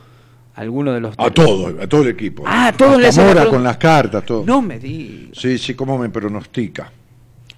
¿Alguno 0.56 0.92
de 0.92 1.00
los 1.00 1.14
A 1.18 1.30
todo, 1.30 1.74
a 1.82 1.86
todo 1.88 2.02
el 2.02 2.08
equipo. 2.08 2.44
Ah, 2.46 2.72
todos 2.76 3.00
le 3.00 3.08
Hasta 3.08 3.22
hacen 3.22 3.34
la 3.34 3.40
Mora 3.42 3.50
con 3.50 3.64
las 3.64 3.76
cartas, 3.76 4.24
todo. 4.24 4.44
No 4.46 4.62
me 4.62 4.78
diga. 4.78 5.30
Sí, 5.32 5.58
sí, 5.58 5.74
cómo 5.74 5.98
me 5.98 6.08
pronostica. 6.10 6.90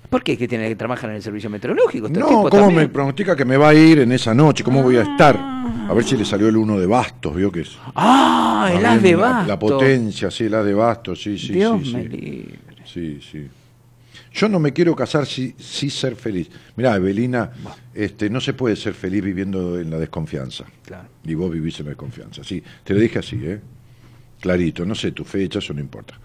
¿Por 0.09 0.23
qué? 0.23 0.39
¿Que 0.39 0.47
tiene 0.49 0.69
que 0.69 0.77
trabajar 0.77 1.11
en 1.11 1.17
el 1.17 1.23
servicio 1.23 1.51
meteorológico? 1.51 2.07
este 2.07 2.19
No, 2.21 2.27
cómo 2.27 2.49
también? 2.49 2.77
me 2.83 2.89
pronostica 2.89 3.35
que 3.37 3.45
me 3.45 3.57
va 3.57 3.71
a 3.71 3.75
ir 3.75 3.99
en 3.99 4.13
esa 4.13 4.33
noche, 4.35 4.63
cómo 4.65 4.83
voy 4.83 4.97
a 4.97 5.03
estar. 5.03 5.37
A 5.37 5.93
ver 5.95 6.05
si 6.05 6.17
le 6.17 6.25
salió 6.25 6.49
el 6.49 6.57
uno 6.57 6.79
de 6.79 6.87
bastos, 6.87 7.35
vio 7.35 7.51
que 7.53 7.61
es. 7.63 7.77
¡Ah! 7.95 8.71
El 8.73 8.87
Ah, 8.87 8.93
as 8.93 9.03
de 9.03 9.13
la- 9.13 9.17
basto. 9.19 9.49
La 9.49 9.59
potencia, 9.59 10.31
sí, 10.31 10.45
el 10.45 10.55
as 10.55 10.65
de 10.65 10.75
bastos, 10.75 11.21
sí, 11.23 11.37
sí, 11.39 11.53
Dios 11.53 11.81
sí. 11.85 11.93
me 11.95 12.03
sí. 12.03 12.09
libre. 12.09 12.59
Sí, 12.85 13.21
sí. 13.21 13.47
Yo 14.37 14.51
no 14.51 14.61
me 14.61 14.75
quiero 14.75 14.95
casar 14.95 15.25
si, 15.25 15.55
si 15.59 15.89
ser 15.89 16.15
feliz. 16.15 16.51
Mirá, 16.77 16.95
Evelina, 16.97 17.51
este, 17.95 18.29
no 18.29 18.39
se 18.39 18.53
puede 18.53 18.77
ser 18.77 18.93
feliz 18.93 19.25
viviendo 19.25 19.81
en 19.81 19.89
la 19.89 19.99
desconfianza. 19.99 20.67
Claro. 20.85 21.09
Y 21.25 21.33
vos 21.35 21.51
vivís 21.51 21.81
en 21.81 21.87
la 21.87 21.91
desconfianza. 21.93 22.45
Sí, 22.45 22.63
te 22.85 22.93
lo 22.93 23.01
dije 23.01 23.19
así, 23.21 23.41
¿eh? 23.43 23.59
Clarito, 24.39 24.85
no 24.85 24.95
sé 24.95 25.13
tu 25.13 25.25
fecha, 25.25 25.59
eso 25.61 25.73
no 25.73 25.81
importa. 25.81 26.21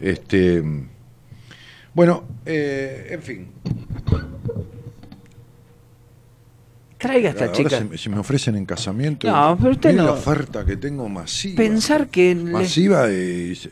Este, 0.00 0.62
bueno, 1.92 2.24
eh, 2.46 3.08
en 3.10 3.22
fin. 3.22 3.48
Traiga 6.96 7.28
a 7.28 7.32
esta 7.32 7.44
Ahora 7.44 7.56
chica. 7.56 7.78
si, 7.78 7.84
me- 7.84 7.98
si 7.98 8.08
me 8.08 8.18
ofrecen 8.18 8.56
en 8.56 8.64
casamiento, 8.64 9.26
No, 9.30 9.56
pero 9.58 9.72
usted 9.72 9.94
no. 9.94 10.04
la 10.04 10.12
oferta 10.12 10.64
que 10.64 10.76
tengo 10.78 11.08
masiva. 11.10 11.56
Pensar 11.56 12.08
que 12.08 12.34
le- 12.34 12.52
Masiva 12.52 13.10
y... 13.10 13.54
se- 13.54 13.70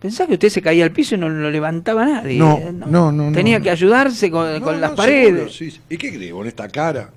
Pensá 0.00 0.26
que 0.26 0.32
usted 0.34 0.48
se 0.48 0.62
caía 0.62 0.84
al 0.84 0.92
piso 0.92 1.14
y 1.14 1.18
no 1.18 1.28
lo 1.28 1.50
levantaba 1.50 2.06
nadie. 2.06 2.38
No, 2.38 2.56
eh, 2.56 2.72
no, 2.72 3.12
no, 3.12 3.32
Tenía 3.32 3.58
no. 3.58 3.62
que 3.64 3.70
ayudarse 3.70 4.30
con, 4.30 4.80
las 4.80 4.92
paredes. 4.92 5.54
sí, 5.54 5.70
sí. 5.70 5.80
¿Y 5.90 5.96
qué 5.98 6.10
creo 6.16 6.36
con 6.38 6.46
esta 6.46 6.68
cara? 6.68 7.10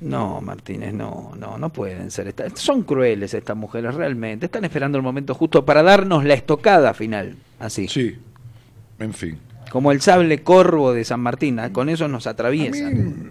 No, 0.00 0.40
Martínez, 0.40 0.92
no, 0.92 1.32
no, 1.38 1.56
no 1.56 1.70
pueden 1.70 2.10
ser. 2.10 2.28
esta- 2.28 2.54
son 2.54 2.82
crueles 2.82 3.32
estas 3.32 3.56
mujeres, 3.56 3.94
realmente. 3.94 4.46
Están 4.46 4.64
esperando 4.64 4.98
el 4.98 5.02
momento 5.02 5.34
justo 5.34 5.64
para 5.64 5.82
darnos 5.82 6.24
la 6.24 6.34
estocada 6.34 6.92
final. 6.94 7.36
Así. 7.58 7.88
Sí, 7.88 8.16
en 8.98 9.14
fin. 9.14 9.38
Como 9.70 9.90
el 9.92 10.00
sable 10.02 10.42
corvo 10.42 10.92
de 10.92 11.04
San 11.04 11.20
Martín. 11.20 11.58
ah, 11.58 11.72
Con 11.72 11.88
eso 11.88 12.06
nos 12.06 12.26
A 12.26 12.30
atraviesan. 12.30 12.94
mí, 12.94 13.30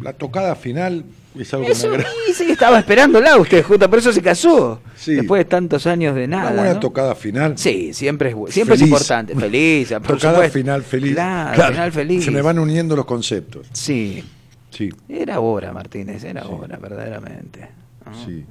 la 0.00 0.12
tocada 0.12 0.54
final 0.54 1.04
es 1.38 1.54
algo 1.54 1.68
Eso, 1.68 1.90
y 2.28 2.32
sí, 2.32 2.50
estaba 2.50 2.78
esperándola 2.78 3.36
usted, 3.36 3.62
justo 3.64 3.88
por 3.90 3.98
eso 3.98 4.12
se 4.12 4.22
casó. 4.22 4.80
Sí. 4.96 5.14
Después 5.14 5.40
de 5.40 5.44
tantos 5.44 5.86
años 5.86 6.14
de 6.14 6.26
nada. 6.26 6.50
Una 6.50 6.56
buena 6.60 6.74
¿no? 6.74 6.80
tocada 6.80 7.14
final. 7.14 7.56
Sí, 7.58 7.92
siempre 7.92 8.30
es, 8.30 8.54
siempre 8.54 8.76
es 8.76 8.82
importante. 8.82 9.34
Feliz, 9.34 9.88
por 9.92 10.02
Tocada 10.02 10.34
supuesto. 10.34 10.58
final 10.58 10.82
feliz. 10.82 11.14
Claro, 11.14 11.72
final 11.72 11.92
feliz. 11.92 12.24
Se 12.24 12.30
me 12.30 12.42
van 12.42 12.58
uniendo 12.58 12.96
los 12.96 13.04
conceptos. 13.04 13.66
Sí, 13.72 14.24
Sí, 14.70 14.90
era 15.08 15.40
hora, 15.40 15.72
Martínez, 15.72 16.22
era 16.24 16.46
hora, 16.46 16.76
verdaderamente. 16.76 17.66
Ah. 18.04 18.12
sí. 18.26 18.44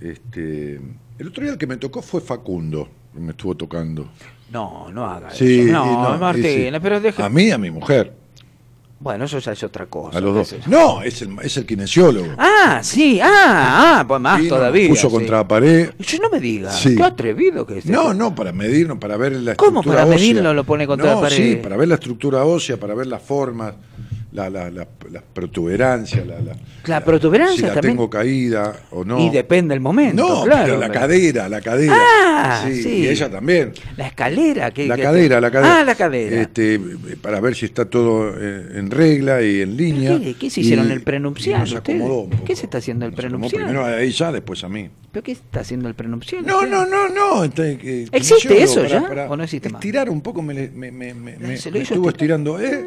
Este, 0.00 0.74
el 1.18 1.28
otro 1.28 1.42
día 1.42 1.52
el 1.52 1.58
que 1.58 1.66
me 1.66 1.78
tocó 1.78 2.02
fue 2.02 2.20
Facundo, 2.20 2.88
me 3.14 3.30
estuvo 3.30 3.54
tocando. 3.56 4.10
No, 4.52 4.90
no 4.92 5.06
haga 5.06 5.30
Sí, 5.30 5.60
eso. 5.60 5.72
No, 5.72 6.14
y 6.14 6.18
Martínez, 6.18 6.74
sí. 6.74 6.80
pero 6.82 7.00
deje. 7.00 7.22
A 7.22 7.28
mí 7.30 7.50
a 7.50 7.56
mi 7.58 7.70
mujer, 7.70 8.12
Bueno, 8.98 9.26
eso 9.26 9.38
ya 9.38 9.52
es 9.52 9.62
otra 9.62 9.84
cosa. 9.86 10.16
a 10.16 10.20
los 10.22 10.34
dos. 10.34 10.54
No, 10.66 11.02
es 11.02 11.20
el, 11.20 11.36
es 11.42 11.56
el 11.58 11.66
kinesiólogo. 11.66 12.28
Ah, 12.38 12.80
sí, 12.82 13.20
ah, 13.22 13.98
ah, 14.00 14.04
pues 14.08 14.20
más 14.20 14.40
Vino, 14.40 14.56
todavía. 14.56 14.88
Puso 14.88 15.08
sí. 15.10 15.14
contra 15.14 15.36
la 15.38 15.46
pared. 15.48 15.90
Yo 15.98 16.18
no 16.22 16.30
me 16.30 16.40
diga, 16.40 16.72
Sí. 16.72 16.96
qué 16.96 17.02
atrevido 17.02 17.66
que 17.66 17.78
es. 17.78 17.86
No, 17.86 18.14
no, 18.14 18.34
para 18.34 18.52
medirnos, 18.52 18.96
para 18.98 19.18
ver 19.18 19.32
la 19.32 19.54
¿Cómo 19.54 19.80
estructura 19.80 19.96
para 20.04 20.06
ósea. 20.06 20.18
medirlo 20.18 20.54
lo 20.54 20.64
pone 20.64 20.86
contra 20.86 21.10
No, 21.10 21.14
la 21.16 21.20
pared? 21.28 21.36
Sí, 21.36 21.56
para 21.62 21.76
ver 21.76 21.88
la 21.88 21.94
estructura 21.96 22.44
ósea, 22.44 22.78
para 22.78 22.94
ver 22.94 23.06
las 23.06 23.22
formas, 23.22 23.74
la, 24.36 24.50
la, 24.50 24.70
la, 24.70 24.86
la 25.10 25.22
protuberancia, 25.22 26.22
la, 26.24 26.38
la, 26.40 26.54
La 26.84 27.04
protuberancia 27.04 27.56
si 27.56 27.62
la 27.62 27.72
también. 27.74 27.94
tengo 27.94 28.10
caída 28.10 28.76
o 28.90 29.02
no. 29.04 29.18
Y 29.18 29.30
depende 29.30 29.72
del 29.74 29.80
momento, 29.80 30.28
No, 30.28 30.44
claro. 30.44 30.64
pero 30.66 30.78
la 30.78 30.90
cadera, 30.90 31.48
la 31.48 31.60
cadera. 31.62 31.94
Ah, 31.98 32.68
sí. 32.70 32.88
Y 32.88 33.08
ella 33.08 33.30
también. 33.30 33.72
La 33.96 34.08
escalera, 34.08 34.70
que 34.72 34.86
La 34.86 34.98
cadera, 34.98 35.40
la 35.40 35.50
cadera. 35.50 35.80
Ah, 35.80 35.84
la 35.84 35.94
cadera. 35.94 36.42
Este, 36.42 36.78
para 37.22 37.40
ver 37.40 37.54
si 37.54 37.64
está 37.64 37.86
todo 37.86 38.34
eh, 38.38 38.72
en 38.74 38.90
regla 38.90 39.40
y 39.42 39.62
en 39.62 39.76
línea. 39.76 40.18
¿Qué, 40.20 40.34
qué 40.34 40.50
se 40.50 40.60
Y- 40.60 40.64
hicieron 40.64 40.90
el 40.90 41.00
prenupcial? 41.02 41.60
nos 41.60 41.74
acomodó 41.74 42.20
un 42.20 42.30
poco. 42.30 42.44
¿Qué 42.44 42.54
se 42.56 42.66
está 42.66 42.78
haciendo 42.78 43.06
el 43.06 43.12
prenupcial? 43.14 43.62
Primero 43.64 43.84
a 43.86 44.00
ella, 44.02 44.32
después 44.32 44.62
a 44.64 44.68
mí. 44.68 44.88
¿Pero 45.12 45.22
qué 45.24 45.32
está 45.32 45.60
haciendo 45.60 45.88
el 45.88 45.94
prenupcial? 45.94 46.44
No, 46.44 46.56
usted? 46.58 46.70
no, 46.70 46.86
no, 46.86 47.08
no. 47.08 47.44
este, 47.44 47.78
que- 47.78 48.06
¿Existe 48.12 48.62
eso 48.62 48.82
para- 48.82 48.88
ya? 48.88 49.08
para 49.08 49.30
¿O 49.30 49.36
no 49.36 49.44
existe 49.44 49.70
más? 49.70 49.80
Estirar 49.80 50.10
un 50.10 50.20
poco 50.20 50.42
me, 50.42 50.68
me, 50.68 50.92
me, 50.92 51.14
me, 51.14 51.54
estuvo 51.54 52.10
estirando. 52.10 52.60
¿eh? 52.60 52.84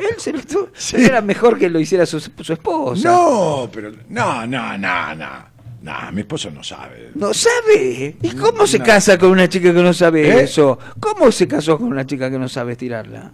Él 0.00 0.14
se 0.18 0.32
pero 0.32 0.70
Era 0.94 1.20
mejor 1.20 1.58
que 1.58 1.68
lo 1.68 1.78
hiciera 1.78 2.06
su, 2.06 2.18
su 2.20 2.52
esposa. 2.52 3.08
No, 3.10 3.68
pero. 3.72 3.92
No, 4.08 4.46
no, 4.46 4.78
no, 4.78 5.14
no. 5.14 5.50
No, 5.82 6.12
mi 6.12 6.20
esposa 6.20 6.50
no 6.50 6.62
sabe. 6.62 7.10
¿No 7.14 7.32
sabe? 7.32 8.16
¿Y 8.20 8.30
cómo 8.32 8.66
se 8.66 8.78
No. 8.78 8.84
casa 8.84 9.16
con 9.18 9.30
una 9.30 9.48
chica 9.48 9.72
que 9.72 9.82
no 9.82 9.94
sabe 9.94 10.28
¿Eh? 10.28 10.42
eso? 10.42 10.78
¿Cómo 10.98 11.32
se 11.32 11.48
casó 11.48 11.78
con 11.78 11.88
una 11.88 12.04
chica 12.06 12.30
que 12.30 12.38
no 12.38 12.48
sabe 12.48 12.72
estirarla? 12.72 13.32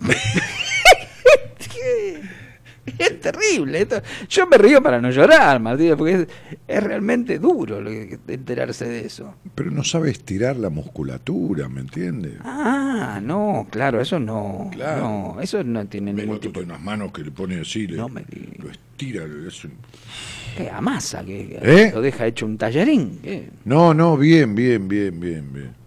¿Qué? 1.72 2.20
Es 2.98 3.20
terrible. 3.20 3.82
esto- 3.82 4.02
Yo 4.28 4.46
me 4.46 4.58
río 4.58 4.82
para 4.82 5.00
no 5.00 5.10
llorar, 5.10 5.60
Martínez, 5.60 5.96
porque 5.96 6.12
es, 6.14 6.28
es 6.68 6.82
realmente 6.82 7.38
duro 7.38 7.80
lo 7.80 7.90
que- 7.90 8.18
enterarse 8.28 8.86
de 8.88 9.06
eso. 9.06 9.34
Pero 9.54 9.70
no 9.70 9.84
sabe 9.84 10.10
estirar 10.10 10.56
la 10.56 10.70
musculatura, 10.70 11.68
¿me 11.68 11.80
entiende? 11.80 12.36
Ah, 12.44 13.20
no, 13.22 13.66
claro, 13.70 14.00
eso 14.00 14.18
no. 14.18 14.68
Claro. 14.72 15.00
No, 15.34 15.40
eso 15.40 15.62
no 15.64 15.86
tiene 15.86 16.12
ningún 16.12 16.36
otro 16.36 16.48
tipo 16.48 16.60
tiene 16.60 16.72
unas 16.72 16.82
manos 16.84 17.12
que 17.12 17.22
le 17.22 17.30
pone 17.30 17.60
así, 17.60 17.86
le- 17.86 17.96
No 17.96 18.08
me 18.08 18.24
lo 18.58 18.70
estira. 18.70 19.24
es 19.46 19.64
un- 19.64 19.72
¿Qué 20.56 20.68
amasa? 20.68 21.24
que 21.24 21.58
¿Eh? 21.62 21.90
lo 21.94 22.00
deja 22.02 22.26
hecho 22.26 22.44
un 22.44 22.58
tallarín? 22.58 23.20
¿Qué? 23.22 23.48
No, 23.64 23.94
no, 23.94 24.16
bien, 24.16 24.54
bien, 24.54 24.88
bien, 24.88 25.18
bien, 25.18 25.52
bien. 25.52 25.79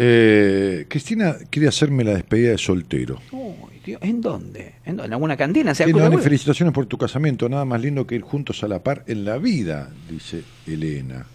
Eh, 0.00 0.86
Cristina 0.88 1.36
quiere 1.50 1.66
hacerme 1.68 2.04
la 2.04 2.14
despedida 2.14 2.52
de 2.52 2.58
soltero. 2.58 3.20
Uy, 3.32 3.80
Dios, 3.84 4.00
¿En 4.00 4.20
dónde? 4.20 4.74
¿En, 4.84 4.96
dónde? 4.96 5.06
¿En 5.06 5.12
alguna 5.12 5.36
cantina? 5.36 5.74
¿Se 5.74 5.84
Sí, 5.84 5.92
felicitaciones 5.92 6.72
por 6.72 6.86
tu 6.86 6.96
casamiento. 6.96 7.48
Nada 7.48 7.64
más 7.64 7.80
lindo 7.80 8.06
que 8.06 8.14
ir 8.14 8.22
juntos 8.22 8.62
a 8.62 8.68
la 8.68 8.82
par 8.82 9.02
en 9.08 9.24
la 9.24 9.38
vida, 9.38 9.90
dice 10.08 10.44
Elena. 10.66 11.26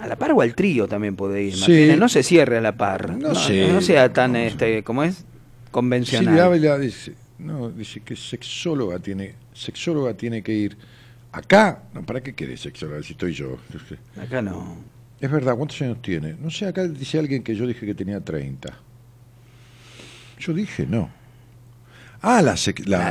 A 0.00 0.06
la 0.06 0.16
par 0.16 0.32
o 0.32 0.40
al 0.40 0.54
trío 0.54 0.88
también 0.88 1.14
puede 1.14 1.42
ir, 1.44 1.54
Sí. 1.54 1.94
No 1.96 2.08
se 2.08 2.22
cierre 2.22 2.58
a 2.58 2.60
la 2.60 2.76
par. 2.76 3.16
No 3.16 3.34
sé. 3.34 3.68
No 3.72 3.80
sea 3.80 4.12
tan, 4.12 4.32
No 4.32 4.38
este, 4.38 4.82
¿cómo 4.82 5.04
es? 5.04 5.24
Convencional. 5.70 6.26
Silvia 6.26 6.44
Ávila 6.46 6.78
dice, 6.78 7.14
no, 7.38 7.70
dice 7.70 8.00
que 8.00 8.16
sexóloga 8.16 8.98
tiene, 8.98 9.34
sexóloga 9.52 10.14
tiene 10.14 10.42
que 10.42 10.52
ir 10.52 10.76
acá. 11.30 11.82
No, 11.94 12.02
¿para 12.04 12.20
qué 12.20 12.34
querés 12.34 12.60
sexóloga 12.60 13.02
si 13.02 13.12
estoy 13.12 13.32
yo? 13.32 13.58
Acá 14.20 14.42
no. 14.42 14.97
Es 15.20 15.30
verdad, 15.30 15.56
¿cuántos 15.56 15.80
años 15.82 16.00
tiene? 16.00 16.34
No 16.40 16.48
sé, 16.50 16.66
acá 16.66 16.84
dice 16.86 17.18
alguien 17.18 17.42
que 17.42 17.54
yo 17.54 17.66
dije 17.66 17.84
que 17.84 17.94
tenía 17.94 18.20
30. 18.20 18.72
Yo 20.38 20.52
dije 20.52 20.86
no. 20.88 21.10
Ah, 22.20 22.42
la, 22.42 22.54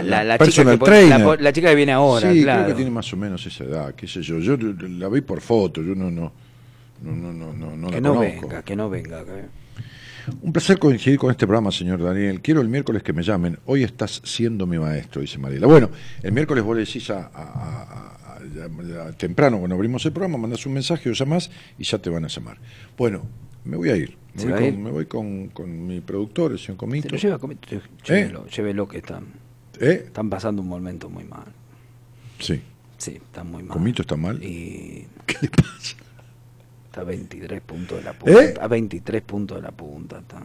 la, 0.04 0.24
la 0.24 0.34
chica 0.36 0.38
personal 0.38 0.74
que, 0.76 0.80
po- 0.80 0.86
trainer. 0.86 1.20
la 1.22 1.36
la 1.38 1.54
chica 1.54 1.70
que 1.70 1.76
viene 1.76 1.94
ahora, 1.94 2.32
sí, 2.32 2.44
claro. 2.44 2.64
creo 2.64 2.76
que 2.76 2.76
tiene 2.78 2.92
más 2.92 3.12
o 3.14 3.18
menos 3.18 3.46
esa 3.46 3.64
edad, 3.64 3.96
qué 3.96 4.06
sé 4.08 4.22
yo. 4.22 4.40
Yo 4.40 4.58
la 4.58 5.08
vi 5.08 5.22
por 5.22 5.40
foto, 5.40 5.82
yo 5.82 5.96
no, 5.96 6.12
no, 6.12 6.32
no, 7.02 7.12
no, 7.14 7.54
no, 7.54 7.76
no, 7.78 7.88
que 7.88 7.96
la 7.96 8.02
no 8.02 8.16
conozco. 8.16 8.48
venga, 8.48 8.64
que 8.64 8.76
no 8.76 8.90
venga. 8.90 9.24
que- 9.24 9.46
Un 10.42 10.52
placer 10.52 10.78
coincidir 10.78 11.18
con 11.18 11.32
este 11.32 11.48
programa, 11.48 11.72
señor 11.72 12.04
Daniel. 12.04 12.42
Quiero 12.42 12.60
el 12.60 12.68
miércoles 12.68 13.02
que 13.02 13.14
me 13.14 13.24
llamen. 13.24 13.58
Hoy 13.66 13.84
estás 13.84 14.22
siendo 14.26 14.68
mi 14.68 14.78
maestro, 14.78 15.22
dice 15.22 15.38
Mariela. 15.38 15.68
Bueno, 15.68 15.90
el 16.22 16.34
miércoles 16.34 16.66
vos 16.66 16.76
le 16.76 16.84
decís 16.84 17.10
a, 17.10 17.30
a- 17.34 17.42
a- 17.44 18.27
temprano, 19.18 19.58
cuando 19.60 19.76
abrimos 19.76 20.06
el 20.06 20.12
programa, 20.12 20.38
mandas 20.38 20.66
un 20.66 20.74
mensaje 20.74 21.10
o 21.10 21.14
llamás 21.14 21.50
y 21.78 21.84
ya 21.84 21.98
te 22.00 22.10
van 22.10 22.26
a 22.26 22.28
llamar. 22.28 22.58
Bueno, 22.98 23.24
me 23.66 23.78
voy 23.78 23.90
a 23.90 23.96
ir. 23.96 24.18
Me 24.36 24.42
¿Se 24.42 24.48
voy, 24.50 24.56
con, 24.60 24.66
ir? 24.66 24.78
me 24.78 24.92
voy 24.92 25.06
con, 25.06 25.48
con 25.50 25.88
mi 25.88 26.00
productor, 26.02 26.52
el 26.52 26.60
señor 26.60 26.76
Se 26.76 26.78
Comito. 26.78 27.10
lo 27.10 27.18
lleva 27.18 27.36
a 27.36 27.40
comer- 27.40 27.58
Llévelo, 28.06 28.48
llévelo 28.48 28.88
que 28.88 28.98
están, 28.98 29.26
¿Eh? 29.80 30.04
están 30.06 30.30
pasando 30.30 30.62
un 30.62 30.68
momento 30.68 31.10
muy 31.10 31.24
mal. 31.24 31.46
Sí. 32.40 32.62
Sí, 32.98 33.12
están 33.16 33.52
muy 33.52 33.64
mal. 33.64 33.74
¿Comito 33.78 34.02
está 34.04 34.16
mal? 34.16 34.44
Y 34.44 35.08
¿Qué 35.26 35.38
le 35.42 35.50
pasa? 35.50 35.96
está 36.86 37.02
a 37.02 37.04
23 37.04 37.62
puntos 37.62 37.98
de 38.00 38.04
la 38.04 38.14
punta. 38.14 38.44
¿Eh? 38.44 38.54
A 38.60 38.68
23 38.68 39.22
puntos 39.24 39.58
de 39.58 39.64
la 39.64 39.72
punta. 39.72 40.20
Está. 40.20 40.42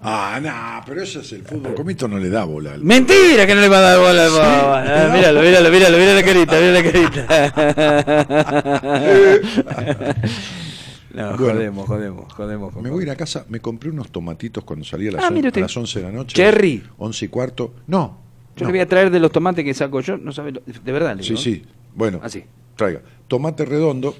Ah, 0.00 0.38
no, 0.40 0.84
pero 0.86 1.02
eso 1.02 1.20
es 1.20 1.32
el 1.32 1.42
fútbol. 1.42 1.74
Comito 1.74 2.06
no 2.06 2.18
le 2.18 2.28
da 2.30 2.44
bola. 2.44 2.74
al- 2.74 2.84
Mentira 2.84 3.44
que 3.46 3.54
no 3.54 3.60
le 3.60 3.68
va 3.68 3.78
a 3.78 3.80
dar 3.80 3.98
bola 3.98 4.24
al 4.24 4.30
boba. 4.30 4.80
Ah, 4.80 5.12
Míralo, 5.12 5.40
míralo, 5.42 5.70
míralo, 5.70 5.98
míralo 5.98 6.14
la 6.20 6.24
carita, 6.24 6.60
mira 6.60 6.72
la 6.72 6.82
carita. 6.92 7.26
No, 11.14 11.36
Bueno. 11.36 11.54
jodemos, 11.54 11.86
jodemos, 11.88 12.32
jodemos. 12.32 12.74
Me 12.76 12.90
voy 12.90 13.00
a 13.00 13.02
ir 13.06 13.10
a 13.10 13.16
casa, 13.16 13.44
me 13.48 13.58
compré 13.60 13.90
unos 13.90 14.10
tomatitos 14.12 14.62
cuando 14.62 14.84
salí 14.84 15.08
a 15.08 15.12
las, 15.12 15.24
Ah, 15.24 15.28
on- 15.34 15.44
a 15.46 15.60
las 15.60 15.76
11 15.76 15.98
de 16.00 16.04
la 16.06 16.12
noche. 16.12 16.36
Cherry. 16.36 16.82
11 16.98 17.24
y 17.24 17.28
cuarto. 17.28 17.74
No. 17.88 18.18
Yo 18.56 18.64
no. 18.64 18.66
le 18.68 18.72
voy 18.74 18.80
a 18.80 18.86
traer 18.88 19.10
de 19.10 19.18
los 19.18 19.32
tomates 19.32 19.64
que 19.64 19.74
saco 19.74 20.00
yo, 20.00 20.16
no 20.16 20.30
sabe, 20.32 20.52
lo- 20.52 20.60
de 20.64 20.92
verdad. 20.92 21.16
le 21.16 21.22
Sí, 21.24 21.30
digo. 21.30 21.40
sí. 21.40 21.64
Bueno, 21.94 22.20
Así. 22.22 22.44
traiga. 22.76 23.00
Tomate 23.26 23.64
redondo. 23.64 24.14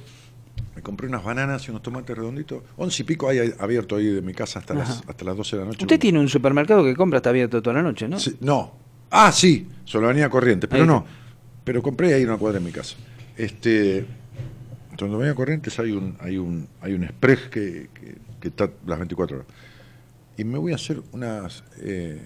Me 0.79 0.83
compré 0.83 1.09
unas 1.09 1.25
bananas 1.25 1.67
y 1.67 1.73
unos 1.73 1.83
tomates 1.83 2.17
redonditos. 2.17 2.63
Once 2.77 3.03
y 3.03 3.05
pico 3.05 3.29
hay 3.29 3.53
abierto 3.59 3.97
ahí 3.97 4.07
de 4.07 4.23
mi 4.23 4.33
casa 4.33 4.61
hasta, 4.61 4.75
las, 4.75 5.03
hasta 5.09 5.25
las 5.25 5.37
12 5.37 5.57
de 5.57 5.63
la 5.63 5.67
noche. 5.67 5.83
Usted 5.83 5.99
tiene 5.99 6.21
un 6.21 6.29
supermercado 6.29 6.85
que 6.85 6.95
compra, 6.95 7.17
está 7.17 7.31
abierto 7.31 7.61
toda 7.61 7.75
la 7.75 7.83
noche, 7.83 8.07
¿no? 8.07 8.17
Sí, 8.21 8.37
no. 8.43 8.71
Ah, 9.11 9.33
sí. 9.33 9.67
Solavanía 9.85 10.31
Corrientes. 10.31 10.71
Pero 10.71 10.87
no. 10.87 11.05
Pero 11.65 11.83
compré 11.83 12.15
ahí 12.15 12.23
una 12.23 12.37
cuadra 12.37 12.59
en 12.59 12.65
mi 12.65 12.71
casa. 12.71 12.95
Este. 13.37 14.07
Donde 14.97 15.17
venía 15.17 15.35
Corrientes 15.35 15.77
hay 15.81 15.91
un, 15.91 16.17
hay 16.21 16.39
un, 16.39 16.69
hay 16.81 16.93
un 16.95 17.03
express 17.03 17.49
que, 17.51 17.89
que, 17.93 18.15
que 18.41 18.47
está 18.49 18.71
las 18.87 18.99
24 19.01 19.39
horas. 19.39 19.49
Y 20.37 20.45
me 20.45 20.59
voy 20.59 20.71
a 20.71 20.77
hacer 20.77 21.03
unas. 21.11 21.65
eh, 21.79 22.23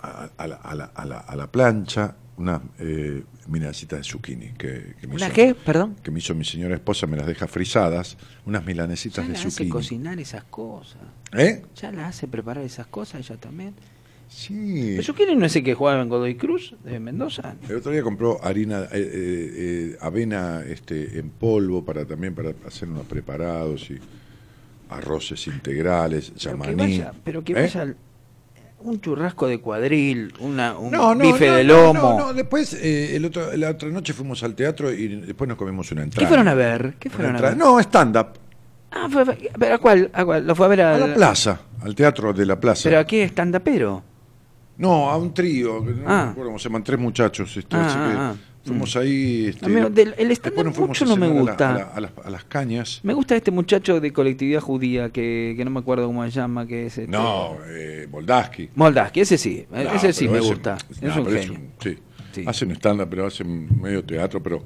a, 0.00 0.30
a 0.38 0.46
la, 0.46 0.54
a, 0.56 0.74
la, 0.74 0.84
a, 0.94 1.04
la, 1.04 1.18
a 1.18 1.36
la 1.36 1.52
plancha, 1.52 2.16
unas 2.40 2.60
eh, 2.78 3.22
milanesitas 3.48 3.98
de 4.00 4.04
zucchini. 4.04 4.48
Que, 4.58 4.94
que 5.00 5.06
me 5.06 5.14
¿Una 5.16 5.26
hizo- 5.26 5.34
qué? 5.34 5.54
Perdón. 5.54 5.96
que 6.02 6.10
me 6.10 6.18
hizo 6.18 6.34
mi 6.34 6.44
señora 6.44 6.74
esposa, 6.74 7.06
me 7.06 7.16
las 7.16 7.26
deja 7.26 7.46
frisadas, 7.46 8.16
unas 8.46 8.64
milanesitas 8.64 9.24
Ya 9.24 9.28
de 9.28 9.32
la 9.34 9.38
hace 9.38 9.50
zucchini. 9.50 9.70
cocinar 9.70 10.18
esas 10.18 10.44
cosas. 10.44 11.02
¿Eh? 11.32 11.62
Ya 11.76 11.92
la 11.92 12.08
hace 12.08 12.26
preparar 12.28 12.64
esas 12.64 12.86
cosas 12.86 13.20
ella 13.28 13.38
también. 13.40 13.74
Sí. 14.28 14.92
¿Pero 14.92 15.02
zucchini 15.02 15.34
no 15.34 15.46
es 15.46 15.56
el 15.56 15.64
que 15.64 15.74
jugaba 15.74 16.00
en 16.00 16.08
Godoy 16.08 16.36
Cruz 16.36 16.74
de 16.84 17.00
Mendoza? 17.00 17.56
El 17.68 17.76
otro 17.76 17.90
día 17.90 18.02
compró 18.02 18.42
harina, 18.44 18.82
eh, 18.84 18.88
eh, 18.92 19.50
eh, 19.92 19.96
avena 20.00 20.62
este, 20.64 21.18
en 21.18 21.30
polvo 21.30 21.84
para 21.84 22.04
también 22.04 22.34
para 22.34 22.52
hacer 22.66 22.88
unos 22.88 23.06
preparados 23.06 23.90
y 23.90 23.98
arroces 24.88 25.46
integrales, 25.46 26.30
Pero 26.30 26.38
que 26.38 26.66
yamaní. 26.70 26.74
vaya, 26.98 27.12
pero 27.24 27.44
que 27.44 27.54
vaya 27.54 27.82
al- 27.82 27.96
un 28.82 29.00
churrasco 29.00 29.46
de 29.46 29.58
cuadril, 29.60 30.32
una, 30.40 30.76
un 30.78 30.90
No, 30.90 31.14
no, 31.14 31.24
bife 31.24 31.48
no, 31.48 31.54
de 31.56 31.64
lomo. 31.64 31.92
No, 31.94 32.18
no, 32.18 32.32
después, 32.34 32.74
eh, 32.74 33.16
el 33.16 33.24
otro, 33.26 33.54
la 33.56 33.70
otra 33.70 33.88
noche 33.90 34.12
fuimos 34.12 34.42
al 34.42 34.54
teatro 34.54 34.92
y 34.92 35.08
después 35.22 35.48
nos 35.48 35.56
comimos 35.58 35.90
una 35.92 36.00
¿Qué 36.02 36.04
entrada. 36.04 36.28
fueron 36.28 36.48
a 36.48 36.54
ver? 36.54 36.94
¿Qué 36.98 37.10
fueron 37.10 37.36
a 37.36 37.40
ver? 37.40 37.56
No, 37.56 37.78
stand-up. 37.80 38.28
Ah, 38.92 39.06
fue, 39.10 39.24
fue- 39.24 39.50
¿pero 39.58 39.74
¿a 39.74 39.78
cuál? 39.78 40.10
¿A 40.12 40.24
cuál? 40.24 40.46
¿Lo 40.46 40.54
fue 40.54 40.66
a 40.66 40.68
ver 40.68 40.82
a, 40.82 40.94
A 40.96 40.98
la 40.98 41.14
plaza, 41.14 41.60
al 41.82 41.94
teatro 41.94 42.32
de 42.32 42.44
la 42.46 42.58
plaza. 42.58 42.88
¿Pero 42.88 42.98
a 43.00 43.04
qué 43.04 43.22
estandapero? 43.24 44.02
No, 44.78 45.10
a 45.10 45.16
un 45.16 45.32
trío, 45.34 45.80
no 45.84 46.02
Ah. 46.06 46.24
me 46.24 46.30
acuerdo 46.30 46.48
cómo 46.50 46.58
se 46.58 46.68
llaman, 46.68 46.82
tres 46.82 46.98
muchachos. 46.98 47.56
Este, 47.56 47.76
Ah, 47.76 47.86
así 47.86 47.94
que 47.96 48.00
ah, 48.18 48.34
ah. 48.34 48.49
Fuimos 48.64 48.94
ahí. 48.96 49.46
Este, 49.48 49.66
A 49.66 49.68
mí 49.68 49.80
del- 49.90 50.14
el 50.18 50.30
stand-up 50.32 50.78
mucho 50.78 51.04
no 51.04 51.16
me 51.16 51.26
cenar 51.28 51.30
a 51.30 51.44
la- 51.44 51.50
gusta. 51.50 51.70
A, 51.70 51.78
la- 51.78 51.84
a 51.94 52.00
las, 52.00 52.12
a 52.24 52.30
las 52.30 52.44
cañas. 52.44 53.00
Me 53.02 53.14
gusta 53.14 53.34
este 53.36 53.50
muchacho 53.50 54.00
de 54.00 54.12
colectividad 54.12 54.60
judía 54.60 55.10
que, 55.10 55.54
que 55.56 55.64
no 55.64 55.70
me 55.70 55.80
acuerdo 55.80 56.06
cómo 56.06 56.22
se 56.24 56.30
llama, 56.30 56.66
que 56.66 56.86
es 56.86 56.98
este- 56.98 57.10
No, 57.10 57.56
eh, 57.68 58.06
Moldaski. 58.10 58.68
Moldaski, 58.74 59.20
ese 59.20 59.38
sí, 59.38 59.66
No, 59.70 59.78
ese 59.78 60.12
sí 60.12 60.28
me 60.28 60.38
ese- 60.38 60.48
gusta. 60.48 60.76
no, 61.00 61.08
es 61.10 61.16
un 61.16 61.26
genio. 61.26 61.60
sí. 61.82 61.98
Sí. 62.32 62.44
Hacen 62.46 62.70
stand-up, 62.76 63.08
pero 63.10 63.26
hacen 63.26 63.68
medio 63.82 64.04
teatro, 64.04 64.40
pero 64.40 64.62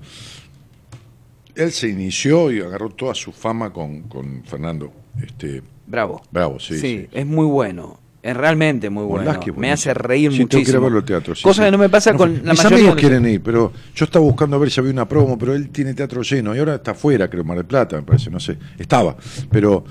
él 1.55 1.71
se 1.73 1.89
inició 1.89 2.51
y 2.53 2.61
agarró 2.61 2.91
toda 2.91 3.15
su 3.15 3.33
fama 3.33 3.73
con, 3.73 4.03
con 4.03 4.43
Fernando. 4.45 4.93
Este, 5.25 5.63
Bravo. 5.87 6.23
Bravo, 6.31 6.59
sí, 6.61 6.79
sí. 6.79 7.07
es 7.13 7.25
muy 7.27 7.47
bueno. 7.47 8.01
Es 8.25 8.35
realmente 8.35 8.89
muy 8.89 9.05
bueno. 9.05 9.39
Me 9.57 9.71
hace 9.71 9.93
reír 9.93 10.33
Sí, 10.33 10.39
tengo 10.47 10.49
que 10.49 10.57
ir 10.57 10.61
a 10.63 10.81
muchísimo. 10.81 10.83
verlo 10.85 10.99
al 11.01 11.05
teatro. 11.05 11.35
sí, 11.35 11.43
Cosa 11.43 11.61
sí. 11.63 11.67
que 11.67 11.71
no 11.73 11.77
me 11.77 11.91
pasa 11.91 12.13
No, 12.13 12.19
con 12.19 12.33
la 12.43 12.53
Mis 12.53 12.65
mayoría 12.65 12.79
amigos 12.79 12.97
quieren 12.97 13.27
ir, 13.29 13.43
pero 13.43 13.71
yo 13.95 14.05
estaba 14.07 14.25
buscando 14.25 14.57
a 14.57 14.59
ver 14.59 14.71
si 14.71 14.81
había 14.81 14.93
una 14.93 15.07
promo, 15.07 15.37
pero 15.37 15.55
él 15.55 15.69
tiene 15.69 15.93
teatro 15.93 16.23
lleno 16.23 16.57
y 16.57 16.59
ahora 16.59 16.77
está 16.77 16.93
afuera, 16.93 17.29
creo, 17.29 17.45
Mar 17.45 17.59
del 17.59 17.67
Plata, 17.67 17.97
me 17.97 18.03
parece, 18.03 18.31
no 18.31 18.41
sé. 18.41 18.57
Estaba, 18.79 19.15
pero 19.51 19.85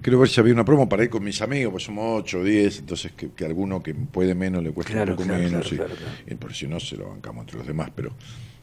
quiero 0.00 0.20
ver 0.20 0.28
si 0.28 0.38
había 0.40 0.54
una 0.54 0.64
promo 0.64 0.88
para 0.88 1.02
ir 1.02 1.10
con 1.10 1.24
mis 1.24 1.42
amigos, 1.42 1.72
pues 1.72 1.82
somos 1.82 2.20
8 2.22 2.38
o 2.38 2.44
10, 2.44 2.78
entonces 2.78 3.10
que, 3.16 3.30
que 3.32 3.44
alguno 3.44 3.82
que 3.82 3.92
puede 3.92 4.36
menos 4.36 4.62
le 4.62 4.70
cuesta 4.70 4.92
Claro, 4.92 5.10
un 5.14 5.16
poco 5.16 5.26
claro, 5.28 5.42
menos. 5.42 5.68
claro, 5.68 5.94
y 6.28 6.34
por 6.36 6.54
si 6.54 6.68
no, 6.68 6.78
se 6.78 6.96
lo 6.96 7.08
bancamos 7.08 7.40
entre 7.42 7.58
los 7.58 7.66
demás, 7.66 7.90
pero 7.92 8.12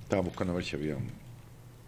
estaba 0.04 0.22
buscando 0.22 0.54
a 0.54 0.56
ver 0.56 0.64
si 0.64 0.78
había 0.78 0.96
un- 0.96 1.27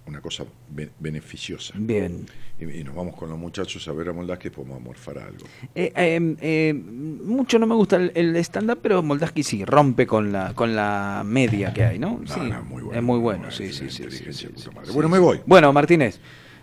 una 0.09 0.21
cosa 0.21 0.43
be- 0.69 0.89
beneficiosa. 0.99 1.73
Bien. 1.77 2.25
Y, 2.59 2.65
y 2.79 2.83
nos 2.83 2.93
vamos 2.95 3.15
con 3.15 3.29
los 3.29 3.37
muchachos 3.39 3.87
a 3.87 3.93
ver 3.93 4.09
a 4.09 4.13
Moldaski 4.13 4.47
y 4.47 4.51
podemos 4.51 4.81
morfar 4.81 5.19
algo. 5.19 5.45
Eh, 5.73 5.93
eh, 5.95 6.35
eh, 6.41 6.73
mucho 6.73 7.57
no 7.59 7.65
me 7.67 7.75
gusta 7.75 7.95
el, 7.97 8.11
el 8.15 8.35
stand-up, 8.37 8.79
pero 8.81 9.01
Moldaski 9.01 9.43
sí, 9.43 9.63
rompe 9.63 10.05
con 10.05 10.31
la, 10.31 10.53
con 10.53 10.75
la 10.75 11.23
media 11.25 11.73
que 11.73 11.83
hay, 11.85 11.99
¿no? 11.99 12.19
sí, 12.25 12.39
muy 12.67 12.81
bueno, 12.83 12.97
es 12.99 13.03
muy 13.03 13.19
bueno, 13.19 13.51
sí, 13.51 13.71
sí, 13.71 13.89
sí, 13.89 14.03
inteligencia 14.03 14.33
sí, 14.49 14.53
de 14.53 14.59
sí, 14.59 14.63
puta 14.65 14.71
madre. 14.75 14.87
sí, 14.87 14.93
Bueno, 14.93 15.09
me 15.09 15.19
voy. 15.19 15.39
Bueno, 15.45 15.71
Martínez. 15.71 16.19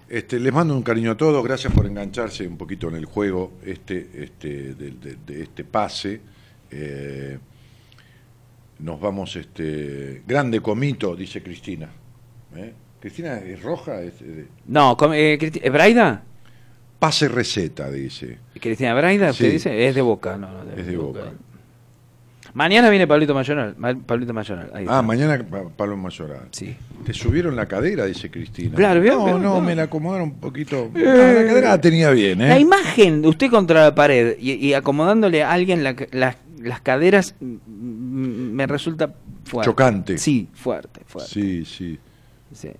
Este, 0.08 0.38
les 0.38 0.52
mando 0.52 0.76
un 0.76 0.82
cariño 0.82 1.10
a 1.12 1.16
todos, 1.16 1.42
gracias 1.44 1.72
por 1.72 1.84
engancharse 1.86 2.46
un 2.46 2.56
poquito 2.56 2.88
en 2.88 2.94
el 2.96 3.06
juego 3.06 3.54
este, 3.64 4.08
este, 4.22 4.74
de, 4.74 4.90
de- 4.92 5.16
de 5.26 5.42
este 5.42 5.64
pase. 5.64 6.20
Eh, 6.70 7.38
nos 8.78 9.00
vamos, 9.00 9.34
este, 9.36 10.22
grande 10.26 10.60
comito, 10.60 11.16
dice 11.16 11.42
Cristina. 11.42 11.88
¿Eh? 12.54 12.72
Cristina 13.00 13.38
es 13.38 13.62
roja, 13.62 14.00
es 14.02 14.18
de- 14.20 14.46
No, 14.66 14.96
eh, 15.12 15.38
¿eh, 15.40 15.70
¿Braida? 15.70 16.22
pase 16.98 17.28
receta, 17.28 17.90
dice. 17.90 18.38
Cristina 18.60 18.94
Braida, 18.94 19.30
¿usted 19.30 19.46
Sí. 19.46 19.50
dice? 19.52 19.88
Es 19.88 19.94
de 19.94 20.00
Boca, 20.02 20.36
no, 20.36 20.48
no, 20.50 20.72
Es 20.76 20.86
de 20.86 20.96
Boca. 20.96 21.20
Mañana 22.54 22.88
viene 22.88 23.06
Pablito 23.06 23.34
Mayoral. 23.34 23.74
Ma- 23.76 23.94
Pablito 23.94 24.32
Mayoral. 24.32 24.70
ahí 24.72 24.86
Ah, 24.88 25.02
mañana 25.02 25.38
Pa- 25.44 25.68
Pablo 25.68 25.96
Mayoral. 25.98 26.48
Sí. 26.52 26.74
Te 27.04 27.12
subieron 27.12 27.54
la 27.54 27.66
cadera, 27.66 28.06
dice 28.06 28.30
Cristina. 28.30 28.74
Claro, 28.74 29.00
¿vio? 29.02 29.14
No, 29.18 29.38
no, 29.38 29.54
No. 29.56 29.60
me 29.60 29.74
la 29.74 29.82
acomodaron 29.84 30.28
un 30.30 30.34
poquito. 30.40 30.90
Ah, 30.94 30.98
la 30.98 31.44
cadera 31.46 31.68
la 31.70 31.80
tenía 31.80 32.10
bien, 32.10 32.40
¿eh? 32.40 32.48
La 32.48 32.58
imagen 32.58 33.20
de 33.22 33.28
usted 33.28 33.50
contra 33.50 33.82
la 33.82 33.94
pared 33.94 34.36
y, 34.40 34.52
y 34.54 34.72
acomodándole 34.72 35.42
a 35.42 35.52
alguien 35.52 35.84
la- 35.84 35.96
la- 36.12 36.36
las 36.62 36.80
caderas 36.80 37.34
mm, 37.40 37.44
mm, 37.66 38.52
me 38.54 38.66
resulta 38.66 39.14
fuerte. 39.44 39.70
Chocante. 39.70 40.16
Sí, 40.18 40.48
fuerte, 40.54 41.02
fuerte. 41.06 41.30
Sí, 41.30 41.64
sí. 41.66 41.98
Sí, 42.56 42.70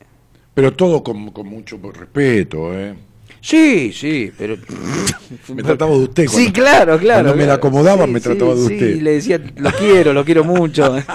Pero 0.54 0.72
todo 0.72 1.02
con, 1.02 1.30
con 1.30 1.46
mucho 1.46 1.78
respeto, 1.92 2.72
¿eh? 2.72 2.94
sí, 3.40 3.92
sí, 3.92 4.32
pero... 4.36 4.56
Me 5.54 5.62
trataba 5.62 5.90
de 5.92 5.98
usted. 6.04 6.26
Sí, 6.28 6.44
cuando- 6.44 6.52
claro, 6.52 6.98
claro. 6.98 7.22
Cuando 7.24 7.36
me 7.36 7.46
la 7.46 7.54
acomodaban, 7.54 8.06
Sí, 8.08 8.12
me 8.12 8.20
sí, 8.20 8.24
trataba 8.24 8.54
de 8.54 8.66
sí, 8.66 8.74
usted. 8.74 8.88
y 8.96 9.00
le 9.00 9.10
decía, 9.12 9.40
lo 9.56 9.70
quiero, 9.72 10.12
lo 10.12 10.24
quiero 10.24 10.44
mucho. 10.44 10.96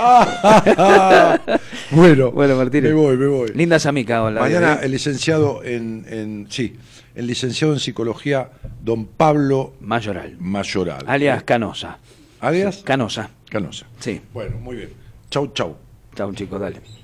bueno, 1.90 2.30
Bueno, 2.32 2.56
Martínez. 2.56 2.90
me 2.90 2.96
voy, 2.96 3.16
me 3.16 3.26
voy. 3.26 3.50
Lindas 3.54 3.86
amigas, 3.86 4.20
hola. 4.22 4.40
Mañana 4.40 4.78
el 4.82 4.90
licenciado 4.92 5.62
en, 5.64 6.04
en- 6.08 6.46
sí, 6.48 6.76
el 7.14 7.26
licenciado 7.26 7.72
en 7.74 7.80
psicología, 7.80 8.50
don 8.82 9.06
Pablo 9.06 9.74
Mayoral. 9.80 10.36
Mayoral. 10.38 11.04
Alias 11.06 11.42
Canosa. 11.42 11.98
Alias 12.40 12.82
Canosa. 12.84 13.30
Canosa. 13.50 13.86
Sí. 13.98 14.20
Bueno, 14.32 14.56
muy 14.58 14.76
bien. 14.76 14.90
Chau, 15.30 15.48
chau. 15.52 15.76
Chao, 16.14 16.32
chicos, 16.34 16.60
dale. 16.60 16.99